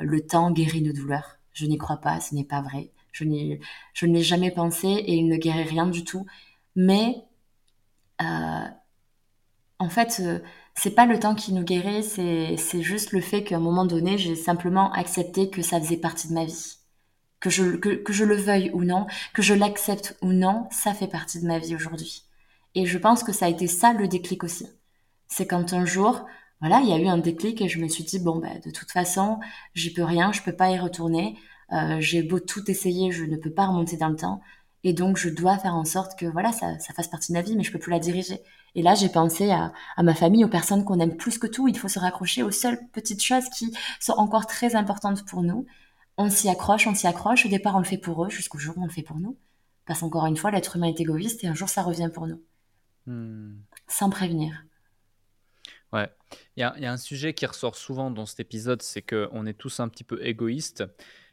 le 0.02 0.22
temps 0.22 0.52
guérit 0.52 0.84
nos 0.84 0.94
douleurs. 0.94 1.40
Je 1.54 1.66
n'y 1.66 1.80
crois 1.80 1.98
pas, 1.98 2.20
ce 2.20 2.36
n'est 2.36 2.46
pas 2.46 2.62
vrai. 2.62 2.92
Je 3.12 3.26
je 3.94 4.06
ne 4.06 4.14
l'ai 4.14 4.22
jamais 4.22 4.52
pensé 4.52 4.88
et 4.88 5.16
il 5.16 5.28
ne 5.28 5.38
guérit 5.38 5.64
rien 5.64 5.88
du 5.88 6.04
tout. 6.04 6.28
Mais 6.76 7.16
en 9.80 9.90
fait, 9.90 10.22
c'est 10.78 10.92
pas 10.92 11.08
le 11.08 11.20
temps 11.20 11.34
qui 11.34 11.54
nous 11.54 11.64
guérit, 11.64 12.04
c'est 12.04 12.82
juste 12.84 13.12
le 13.12 13.20
fait 13.20 13.44
qu'à 13.44 13.58
un 13.58 13.60
moment 13.60 13.86
donné, 13.86 14.20
j'ai 14.20 14.36
simplement 14.36 14.94
accepté 14.94 15.50
que 15.50 15.64
ça 15.64 15.82
faisait 15.82 15.98
partie 15.98 16.28
de 16.28 16.34
ma 16.34 16.46
vie. 16.46 16.78
Que 17.40 17.50
je, 17.50 17.78
que, 17.78 18.14
je 18.14 18.24
le 18.24 18.36
veuille 18.36 18.70
ou 18.74 18.84
non, 18.84 19.08
que 19.34 19.42
je 19.42 19.56
l'accepte 19.56 20.16
ou 20.22 20.34
non, 20.34 20.68
ça 20.72 20.94
fait 20.94 21.08
partie 21.08 21.42
de 21.42 21.48
ma 21.48 21.58
vie 21.58 21.76
aujourd'hui. 21.76 22.24
Et 22.76 22.86
je 22.86 22.98
pense 23.00 23.24
que 23.24 23.32
ça 23.32 23.48
a 23.48 23.50
été 23.50 23.66
ça 23.66 23.94
le 23.94 24.08
déclic 24.08 24.44
aussi. 24.44 24.68
C'est 25.28 25.48
quand 25.48 25.74
un 25.74 25.86
jour, 25.86 26.26
voilà, 26.62 26.80
il 26.84 26.90
y 26.90 26.94
a 26.94 27.00
eu 27.00 27.08
un 27.08 27.18
déclic 27.18 27.60
et 27.62 27.68
je 27.68 27.80
me 27.80 27.88
suis 27.88 28.04
dit, 28.04 28.20
bon, 28.20 28.38
bah, 28.38 28.60
de 28.64 28.70
toute 28.70 28.92
façon, 28.92 29.40
j'y 29.74 29.92
peux 29.92 30.04
rien, 30.04 30.32
je 30.32 30.44
peux 30.44 30.56
pas 30.56 30.70
y 30.70 30.78
retourner. 30.78 31.38
Euh, 31.74 32.00
j'ai 32.00 32.22
beau 32.22 32.40
tout 32.40 32.70
essayer, 32.70 33.12
je 33.12 33.24
ne 33.26 33.36
peux 33.36 33.52
pas 33.52 33.66
remonter 33.66 33.98
dans 33.98 34.10
le 34.10 34.16
temps. 34.16 34.42
Et 34.84 34.94
donc, 34.94 35.18
je 35.18 35.30
dois 35.30 35.58
faire 35.58 35.74
en 35.74 35.86
sorte 35.86 36.18
que 36.20 36.28
voilà, 36.28 36.52
ça, 36.52 36.78
ça 36.78 36.94
fasse 36.94 37.08
partie 37.08 37.32
de 37.32 37.38
ma 37.38 37.42
vie, 37.42 37.56
mais 37.56 37.64
je 37.64 37.72
peux 37.72 37.80
plus 37.80 37.92
la 37.92 38.00
diriger. 38.00 38.42
Et 38.78 38.84
là, 38.84 38.94
j'ai 38.94 39.10
pensé 39.10 39.50
à, 39.50 39.74
à, 39.96 40.04
ma 40.04 40.14
famille, 40.14 40.46
aux 40.46 40.50
personnes 40.50 40.86
qu'on 40.86 41.00
aime 41.00 41.18
plus 41.18 41.40
que 41.40 41.48
tout. 41.48 41.68
Il 41.68 41.76
faut 41.76 41.88
se 41.88 41.98
raccrocher 41.98 42.44
aux 42.44 42.52
seules 42.52 42.78
petites 42.94 43.24
choses 43.24 43.50
qui 43.50 43.76
sont 44.00 44.14
encore 44.14 44.46
très 44.46 44.76
importantes 44.76 45.26
pour 45.26 45.42
nous. 45.42 45.66
On 46.16 46.30
s'y 46.30 46.48
accroche, 46.48 46.86
on 46.86 46.94
s'y 46.94 47.08
accroche. 47.08 47.48
Au 47.48 47.50
départ, 47.50 47.76
on 47.76 47.80
le 47.80 47.86
fait 47.86 47.98
pour 47.98 48.24
eux, 48.24 48.30
jusqu'au 48.30 48.60
jour 48.60 48.78
où 48.78 48.84
on 48.84 48.86
le 48.86 48.92
fait 48.92 49.02
pour 49.02 49.18
nous. 49.18 49.36
Parce 49.88 50.02
qu'encore 50.02 50.28
une 50.28 50.38
fois, 50.38 50.52
l'être 50.52 50.76
humain 50.76 50.90
est 50.90 51.00
égoïste 51.00 51.44
et 51.44 51.48
un 51.48 51.56
jour, 51.56 51.68
ça 51.68 51.82
revient 51.82 52.12
pour 52.14 52.28
nous. 52.28 52.40
Hmm. 53.08 53.56
Sans 53.88 54.12
prévenir. 54.12 54.64
Ouais, 55.92 56.12
il 56.56 56.60
y, 56.60 56.64
a, 56.64 56.78
y, 56.78 56.86
a 56.86 56.92
un 56.92 56.98
sujet 56.98 57.34
qui 57.34 57.48
ressort 57.48 57.76
souvent 57.76 58.12
dans 58.12 58.28
cet 58.28 58.42
épisode, 58.42 58.84
c'est 58.84 59.02
qu'on 59.02 59.48
est 59.48 59.58
tous 59.58 59.80
un 59.80 59.90
petit 59.90 60.04
peu 60.04 60.24
égoïstes. 60.24 60.84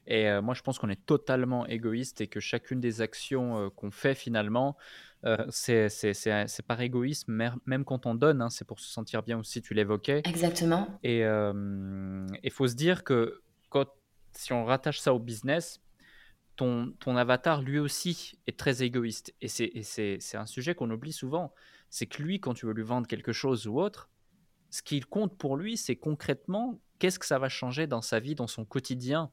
Et 0.06 0.28
euh, 0.28 0.42
moi, 0.42 0.54
je 0.54 0.62
pense 0.62 0.78
qu'on 0.78 0.90
est 0.90 1.06
totalement 1.06 1.66
égoïste 1.66 2.20
et 2.20 2.26
que 2.26 2.40
chacune 2.40 2.80
des 2.80 3.00
actions 3.00 3.58
euh, 3.58 3.70
qu'on 3.70 3.90
fait 3.90 4.14
finalement, 4.14 4.76
euh, 5.24 5.46
c'est 5.50 6.66
par 6.66 6.80
égoïsme, 6.80 7.32
même 7.66 7.84
quand 7.84 8.06
on 8.06 8.14
donne, 8.14 8.42
hein, 8.42 8.50
c'est 8.50 8.66
pour 8.66 8.80
se 8.80 8.90
sentir 8.90 9.22
bien 9.22 9.38
aussi, 9.38 9.62
tu 9.62 9.74
l'évoquais. 9.74 10.22
Exactement. 10.24 10.88
Et 11.02 11.20
il 11.20 12.50
faut 12.50 12.66
se 12.66 12.74
dire 12.74 13.04
que 13.04 13.42
quand, 13.70 13.86
si 14.32 14.52
on 14.52 14.64
rattache 14.64 15.00
ça 15.00 15.14
au 15.14 15.18
business, 15.18 15.80
ton, 16.56 16.92
ton 17.00 17.16
avatar, 17.16 17.62
lui 17.62 17.78
aussi, 17.78 18.38
est 18.46 18.58
très 18.58 18.82
égoïste. 18.82 19.34
Et 19.40 19.48
c'est 19.48 20.36
un 20.36 20.46
sujet 20.46 20.74
qu'on 20.74 20.90
oublie 20.90 21.12
souvent. 21.12 21.52
C'est 21.90 22.06
que 22.06 22.22
lui, 22.22 22.40
quand 22.40 22.54
tu 22.54 22.66
veux 22.66 22.72
lui 22.72 22.82
vendre 22.82 23.06
quelque 23.06 23.32
chose 23.32 23.66
ou 23.66 23.80
autre, 23.80 24.10
ce 24.70 24.82
qui 24.82 25.00
compte 25.00 25.36
pour 25.38 25.56
lui, 25.56 25.76
c'est 25.76 25.96
concrètement 25.96 26.80
qu'est-ce 26.98 27.18
que 27.18 27.26
ça 27.26 27.38
va 27.38 27.48
changer 27.48 27.86
dans 27.86 28.02
sa 28.02 28.18
vie, 28.18 28.34
dans 28.34 28.46
son 28.46 28.64
quotidien. 28.64 29.30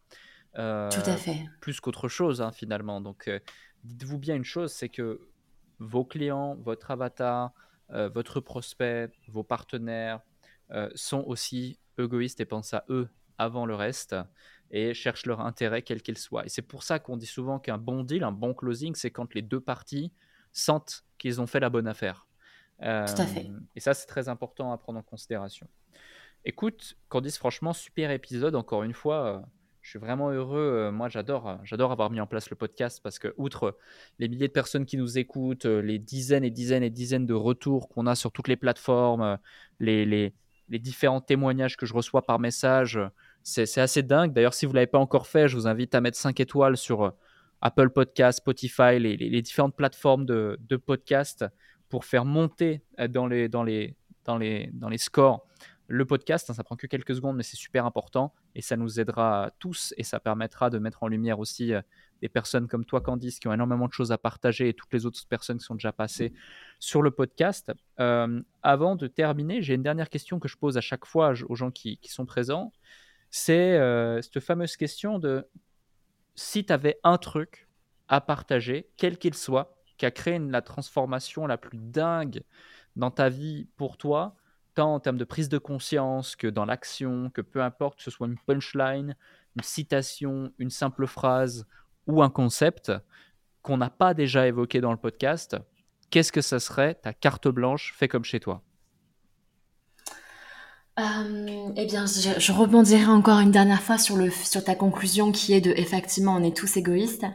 Euh, 0.57 0.89
Tout 0.91 1.09
à 1.09 1.15
fait. 1.15 1.45
Plus 1.61 1.79
qu'autre 1.79 2.07
chose, 2.07 2.41
hein, 2.41 2.51
finalement. 2.51 3.01
Donc, 3.01 3.27
euh, 3.27 3.39
dites-vous 3.83 4.19
bien 4.19 4.35
une 4.35 4.43
chose, 4.43 4.71
c'est 4.71 4.89
que 4.89 5.30
vos 5.81 6.05
clients, 6.05 6.55
votre 6.55 6.91
avatar, 6.91 7.51
euh, 7.89 8.07
votre 8.09 8.39
prospect, 8.39 9.11
vos 9.27 9.43
partenaires 9.43 10.21
sont 10.95 11.25
aussi 11.27 11.77
égoïstes 11.97 12.39
et 12.39 12.45
pensent 12.45 12.73
à 12.73 12.85
eux 12.87 13.09
avant 13.37 13.65
le 13.65 13.75
reste 13.75 14.15
et 14.69 14.93
cherchent 14.93 15.25
leur 15.25 15.41
intérêt 15.41 15.81
quel 15.81 16.01
qu'il 16.01 16.17
soit. 16.17 16.45
Et 16.45 16.49
c'est 16.49 16.61
pour 16.61 16.83
ça 16.83 16.97
qu'on 16.97 17.17
dit 17.17 17.25
souvent 17.25 17.59
qu'un 17.59 17.77
bon 17.77 18.05
deal, 18.05 18.23
un 18.23 18.31
bon 18.31 18.53
closing, 18.53 18.95
c'est 18.95 19.11
quand 19.11 19.33
les 19.33 19.41
deux 19.41 19.59
parties 19.59 20.13
sentent 20.53 21.03
qu'ils 21.17 21.41
ont 21.41 21.45
fait 21.47 21.59
la 21.59 21.69
bonne 21.69 21.87
affaire. 21.87 22.25
Tout 22.79 22.85
à 22.85 23.25
fait. 23.25 23.51
Et 23.75 23.81
ça, 23.81 23.93
c'est 23.93 24.05
très 24.05 24.29
important 24.29 24.71
à 24.71 24.77
prendre 24.77 24.99
en 24.99 25.03
considération. 25.03 25.67
Écoute, 26.45 26.95
Candice, 27.09 27.37
franchement, 27.37 27.73
super 27.73 28.09
épisode. 28.09 28.55
Encore 28.55 28.83
une 28.83 28.93
fois, 28.93 29.43
suis 29.91 29.99
vraiment 29.99 30.31
heureux. 30.31 30.87
Euh, 30.87 30.91
moi, 30.91 31.09
j'adore, 31.09 31.49
euh, 31.49 31.55
j'adore 31.63 31.91
avoir 31.91 32.09
mis 32.09 32.21
en 32.21 32.27
place 32.27 32.49
le 32.49 32.55
podcast 32.55 33.01
parce 33.03 33.19
que, 33.19 33.33
outre 33.37 33.77
les 34.19 34.29
milliers 34.29 34.47
de 34.47 34.53
personnes 34.53 34.85
qui 34.85 34.95
nous 34.95 35.17
écoutent, 35.17 35.65
euh, 35.65 35.81
les 35.81 35.99
dizaines 35.99 36.45
et 36.45 36.49
dizaines 36.49 36.83
et 36.83 36.89
dizaines 36.89 37.25
de 37.25 37.33
retours 37.33 37.89
qu'on 37.89 38.07
a 38.07 38.15
sur 38.15 38.31
toutes 38.31 38.47
les 38.47 38.55
plateformes, 38.55 39.37
les, 39.79 40.33
différents 40.69 41.19
témoignages 41.19 41.75
que 41.75 41.85
je 41.85 41.93
reçois 41.93 42.21
par 42.21 42.39
message, 42.39 42.97
c'est, 43.43 43.77
assez 43.77 44.01
dingue. 44.01 44.31
D'ailleurs, 44.31 44.53
si 44.53 44.65
vous 44.65 44.71
ne 44.71 44.77
l'avez 44.77 44.87
pas 44.87 44.99
encore 44.99 45.27
fait, 45.27 45.49
je 45.49 45.57
vous 45.57 45.67
invite 45.67 45.93
à 45.93 45.99
mettre 45.99 46.17
5 46.17 46.39
étoiles 46.39 46.77
sur 46.77 47.13
Apple 47.59 47.89
Podcast, 47.89 48.37
Spotify, 48.37 48.97
les, 48.97 49.17
les 49.17 49.41
différentes 49.41 49.75
plateformes 49.75 50.25
de, 50.25 50.57
de 50.69 50.77
podcast 50.77 51.45
pour 51.89 52.05
faire 52.05 52.23
monter 52.23 52.81
dans 53.09 53.27
les, 53.27 53.49
dans 53.49 53.63
les, 53.63 53.97
dans 54.23 54.37
les, 54.37 54.69
dans 54.71 54.87
les 54.87 54.97
scores 54.97 55.45
le 55.91 56.05
podcast. 56.05 56.49
Hein, 56.49 56.53
ça 56.53 56.63
prend 56.63 56.75
que 56.75 56.87
quelques 56.87 57.15
secondes, 57.15 57.35
mais 57.35 57.43
c'est 57.43 57.57
super 57.57 57.85
important 57.85 58.33
et 58.55 58.61
ça 58.61 58.77
nous 58.77 58.99
aidera 58.99 59.51
tous 59.59 59.93
et 59.97 60.03
ça 60.03 60.19
permettra 60.19 60.69
de 60.69 60.79
mettre 60.79 61.03
en 61.03 61.07
lumière 61.07 61.39
aussi 61.39 61.73
euh, 61.73 61.81
des 62.21 62.29
personnes 62.29 62.67
comme 62.67 62.85
toi, 62.85 63.01
Candice, 63.01 63.39
qui 63.39 63.47
ont 63.47 63.53
énormément 63.53 63.87
de 63.87 63.93
choses 63.93 64.11
à 64.11 64.17
partager 64.17 64.69
et 64.69 64.73
toutes 64.73 64.93
les 64.93 65.05
autres 65.05 65.19
personnes 65.27 65.57
qui 65.57 65.65
sont 65.65 65.75
déjà 65.75 65.91
passées 65.91 66.33
sur 66.79 67.01
le 67.01 67.11
podcast. 67.11 67.71
Euh, 67.99 68.41
avant 68.63 68.95
de 68.95 69.07
terminer, 69.07 69.61
j'ai 69.61 69.73
une 69.73 69.83
dernière 69.83 70.09
question 70.09 70.39
que 70.39 70.47
je 70.47 70.57
pose 70.57 70.77
à 70.77 70.81
chaque 70.81 71.05
fois 71.05 71.33
aux 71.49 71.55
gens 71.55 71.71
qui, 71.71 71.99
sont 72.05 72.25
présents. 72.25 72.71
C'est 73.29 73.77
euh, 73.77 74.21
cette 74.21 74.39
fameuse 74.39 74.77
question 74.77 75.19
de 75.19 75.47
si 76.35 76.65
tu 76.65 76.71
avais 76.71 76.99
un 77.03 77.17
truc 77.17 77.67
à 78.07 78.21
partager, 78.21 78.89
quel 78.97 79.17
qu'il 79.17 79.33
soit, 79.33 79.75
qui 79.97 80.05
a 80.05 80.11
créé 80.11 80.39
la 80.39 80.61
transformation 80.61 81.47
la 81.47 81.57
plus 81.57 81.77
dingue 81.77 82.43
dans 82.95 83.11
ta 83.11 83.29
vie 83.29 83.67
pour 83.77 83.97
toi, 83.97 84.35
tant 84.73 84.95
en 84.95 84.99
termes 84.99 85.17
de 85.17 85.25
prise 85.25 85.49
de 85.49 85.57
conscience 85.57 86.35
que 86.35 86.47
dans 86.47 86.65
l'action, 86.65 87.29
que 87.33 87.41
peu 87.41 87.61
importe 87.61 87.97
que 87.97 88.03
ce 88.03 88.11
soit 88.11 88.27
une 88.27 88.37
punchline, 88.45 89.15
une 89.55 89.63
citation, 89.63 90.51
une 90.57 90.69
simple 90.69 91.07
phrase 91.07 91.65
ou 92.07 92.21
un 92.21 92.29
concept 92.29 92.91
qu'on 93.61 93.77
n'a 93.77 93.89
pas 93.89 94.13
déjà 94.13 94.47
évoqué 94.47 94.81
dans 94.81 94.91
le 94.91 94.97
podcast, 94.97 95.57
qu'est-ce 96.09 96.31
que 96.31 96.41
ça 96.41 96.59
serait 96.59 96.95
ta 96.95 97.13
carte 97.13 97.47
blanche 97.47 97.93
fait 97.95 98.07
comme 98.07 98.23
chez 98.23 98.39
toi? 98.39 98.63
Euh, 100.99 101.71
eh 101.77 101.85
bien, 101.85 102.05
je, 102.05 102.51
rebondirai 102.51 103.05
encore 103.05 103.39
une 103.39 103.51
dernière 103.51 103.81
fois 103.81 103.97
sur, 103.97 104.17
le, 104.17 104.29
sur 104.29 104.63
ta 104.63 104.75
conclusion 104.75 105.31
qui 105.31 105.53
est 105.53 105.61
de 105.61 105.71
effectivement 105.77 106.35
on 106.35 106.43
est 106.43 106.55
tous 106.55 106.75
égoïstes 106.75 107.25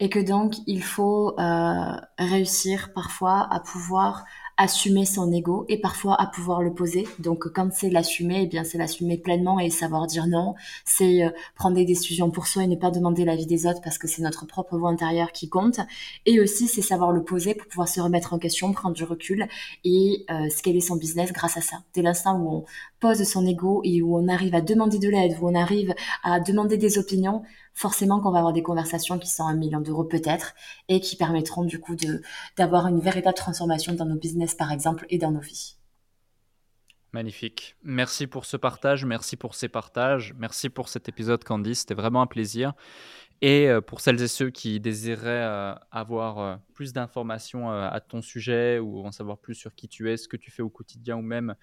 et 0.00 0.08
que 0.08 0.18
donc 0.18 0.54
il 0.66 0.82
faut 0.82 1.38
euh, 1.38 1.96
réussir 2.18 2.92
parfois 2.94 3.46
à 3.52 3.60
pouvoir 3.60 4.24
assumer 4.56 5.04
son 5.04 5.32
ego 5.32 5.64
et 5.68 5.80
parfois 5.80 6.20
à 6.20 6.26
pouvoir 6.26 6.62
le 6.62 6.72
poser. 6.72 7.06
Donc 7.18 7.48
quand 7.52 7.70
c'est 7.72 7.90
l'assumer, 7.90 8.42
eh 8.42 8.46
bien 8.46 8.64
c'est 8.64 8.78
l'assumer 8.78 9.18
pleinement 9.18 9.58
et 9.58 9.70
savoir 9.70 10.06
dire 10.06 10.26
non. 10.26 10.54
C'est 10.84 11.24
euh, 11.24 11.30
prendre 11.54 11.76
des 11.76 11.84
décisions 11.84 12.30
pour 12.30 12.46
soi 12.46 12.64
et 12.64 12.66
ne 12.66 12.76
pas 12.76 12.90
demander 12.90 13.24
l'avis 13.24 13.46
des 13.46 13.66
autres 13.66 13.80
parce 13.82 13.98
que 13.98 14.06
c'est 14.06 14.22
notre 14.22 14.46
propre 14.46 14.78
voix 14.78 14.90
intérieure 14.90 15.32
qui 15.32 15.48
compte. 15.48 15.80
Et 16.26 16.40
aussi 16.40 16.68
c'est 16.68 16.82
savoir 16.82 17.12
le 17.12 17.22
poser 17.22 17.54
pour 17.54 17.66
pouvoir 17.68 17.88
se 17.88 18.00
remettre 18.00 18.32
en 18.32 18.38
question, 18.38 18.72
prendre 18.72 18.94
du 18.94 19.04
recul 19.04 19.48
et 19.84 20.24
euh, 20.30 20.48
scaler 20.50 20.80
son 20.80 20.96
business 20.96 21.32
grâce 21.32 21.56
à 21.56 21.60
ça. 21.60 21.78
Dès 21.94 22.02
l'instant 22.02 22.38
où 22.38 22.48
on 22.48 22.64
pose 23.00 23.22
son 23.24 23.46
ego 23.46 23.80
et 23.84 24.02
où 24.02 24.16
on 24.16 24.28
arrive 24.28 24.54
à 24.54 24.60
demander 24.60 24.98
de 24.98 25.08
l'aide, 25.08 25.36
où 25.40 25.48
on 25.48 25.54
arrive 25.54 25.94
à 26.22 26.40
demander 26.40 26.76
des 26.76 26.98
opinions, 26.98 27.42
forcément 27.74 28.20
qu'on 28.20 28.30
va 28.30 28.38
avoir 28.38 28.52
des 28.52 28.62
conversations 28.62 29.18
qui 29.18 29.28
sont 29.28 29.44
un 29.44 29.56
million 29.56 29.80
d'euros 29.80 30.04
peut-être 30.04 30.54
et 30.88 31.00
qui 31.00 31.16
permettront 31.16 31.64
du 31.64 31.80
coup 31.80 31.96
de 31.96 32.22
d'avoir 32.56 32.86
une 32.86 33.00
véritable 33.00 33.36
transformation 33.36 33.94
dans 33.94 34.06
nos 34.06 34.16
business 34.16 34.54
par 34.54 34.72
exemple 34.72 35.06
et 35.10 35.18
dans 35.18 35.32
nos 35.32 35.40
vies. 35.40 35.76
Magnifique. 37.12 37.76
Merci 37.84 38.26
pour 38.26 38.44
ce 38.44 38.56
partage, 38.56 39.04
merci 39.04 39.36
pour 39.36 39.54
ces 39.54 39.68
partages, 39.68 40.34
merci 40.36 40.68
pour 40.68 40.88
cet 40.88 41.08
épisode 41.08 41.44
Candice, 41.44 41.80
c'était 41.80 41.94
vraiment 41.94 42.22
un 42.22 42.26
plaisir. 42.26 42.72
Et 43.40 43.68
euh, 43.68 43.80
pour 43.80 44.00
celles 44.00 44.20
et 44.22 44.26
ceux 44.26 44.50
qui 44.50 44.80
désiraient 44.80 45.44
euh, 45.44 45.74
avoir 45.90 46.38
euh, 46.38 46.56
plus 46.72 46.92
d'informations 46.92 47.70
à 47.70 48.00
ton 48.00 48.20
sujet 48.20 48.78
ou 48.78 49.04
en 49.04 49.12
savoir 49.12 49.38
plus 49.38 49.54
sur 49.54 49.74
qui 49.74 49.86
tu 49.86 50.10
es, 50.10 50.16
ce 50.16 50.26
que 50.26 50.36
tu 50.36 50.50
fais 50.50 50.62
au 50.62 50.70
quotidien 50.70 51.16
ou 51.16 51.22
même 51.22 51.54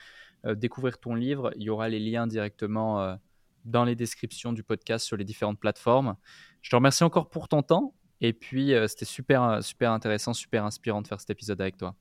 découvrir 0.56 1.00
ton 1.00 1.14
livre, 1.14 1.52
il 1.56 1.64
y 1.64 1.70
aura 1.70 1.88
les 1.90 2.00
liens 2.00 2.26
directement 2.26 3.18
dans 3.66 3.84
les 3.84 3.96
descriptions 3.96 4.54
du 4.54 4.64
podcast 4.64 5.06
sur 5.06 5.18
les 5.18 5.24
différentes 5.24 5.60
plateformes. 5.60 6.16
Je 6.62 6.70
te 6.70 6.76
remercie 6.76 7.04
encore 7.04 7.30
pour 7.30 7.48
ton 7.48 7.62
temps. 7.62 7.94
Et 8.22 8.34
puis, 8.34 8.74
euh, 8.74 8.88
c'était 8.88 9.06
super, 9.06 9.64
super 9.64 9.92
intéressant, 9.92 10.34
super 10.34 10.64
inspirant 10.64 11.02
de 11.02 11.08
faire 11.08 11.20
cet 11.20 11.32
épisode 11.32 11.60
avec 11.60 11.78
toi. 11.78 11.96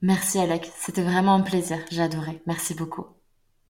Merci 0.00 0.38
Alec, 0.38 0.70
c'était 0.76 1.02
vraiment 1.02 1.34
un 1.34 1.40
plaisir, 1.40 1.78
j'ai 1.90 2.02
adoré. 2.02 2.40
Merci 2.46 2.74
beaucoup. 2.74 3.17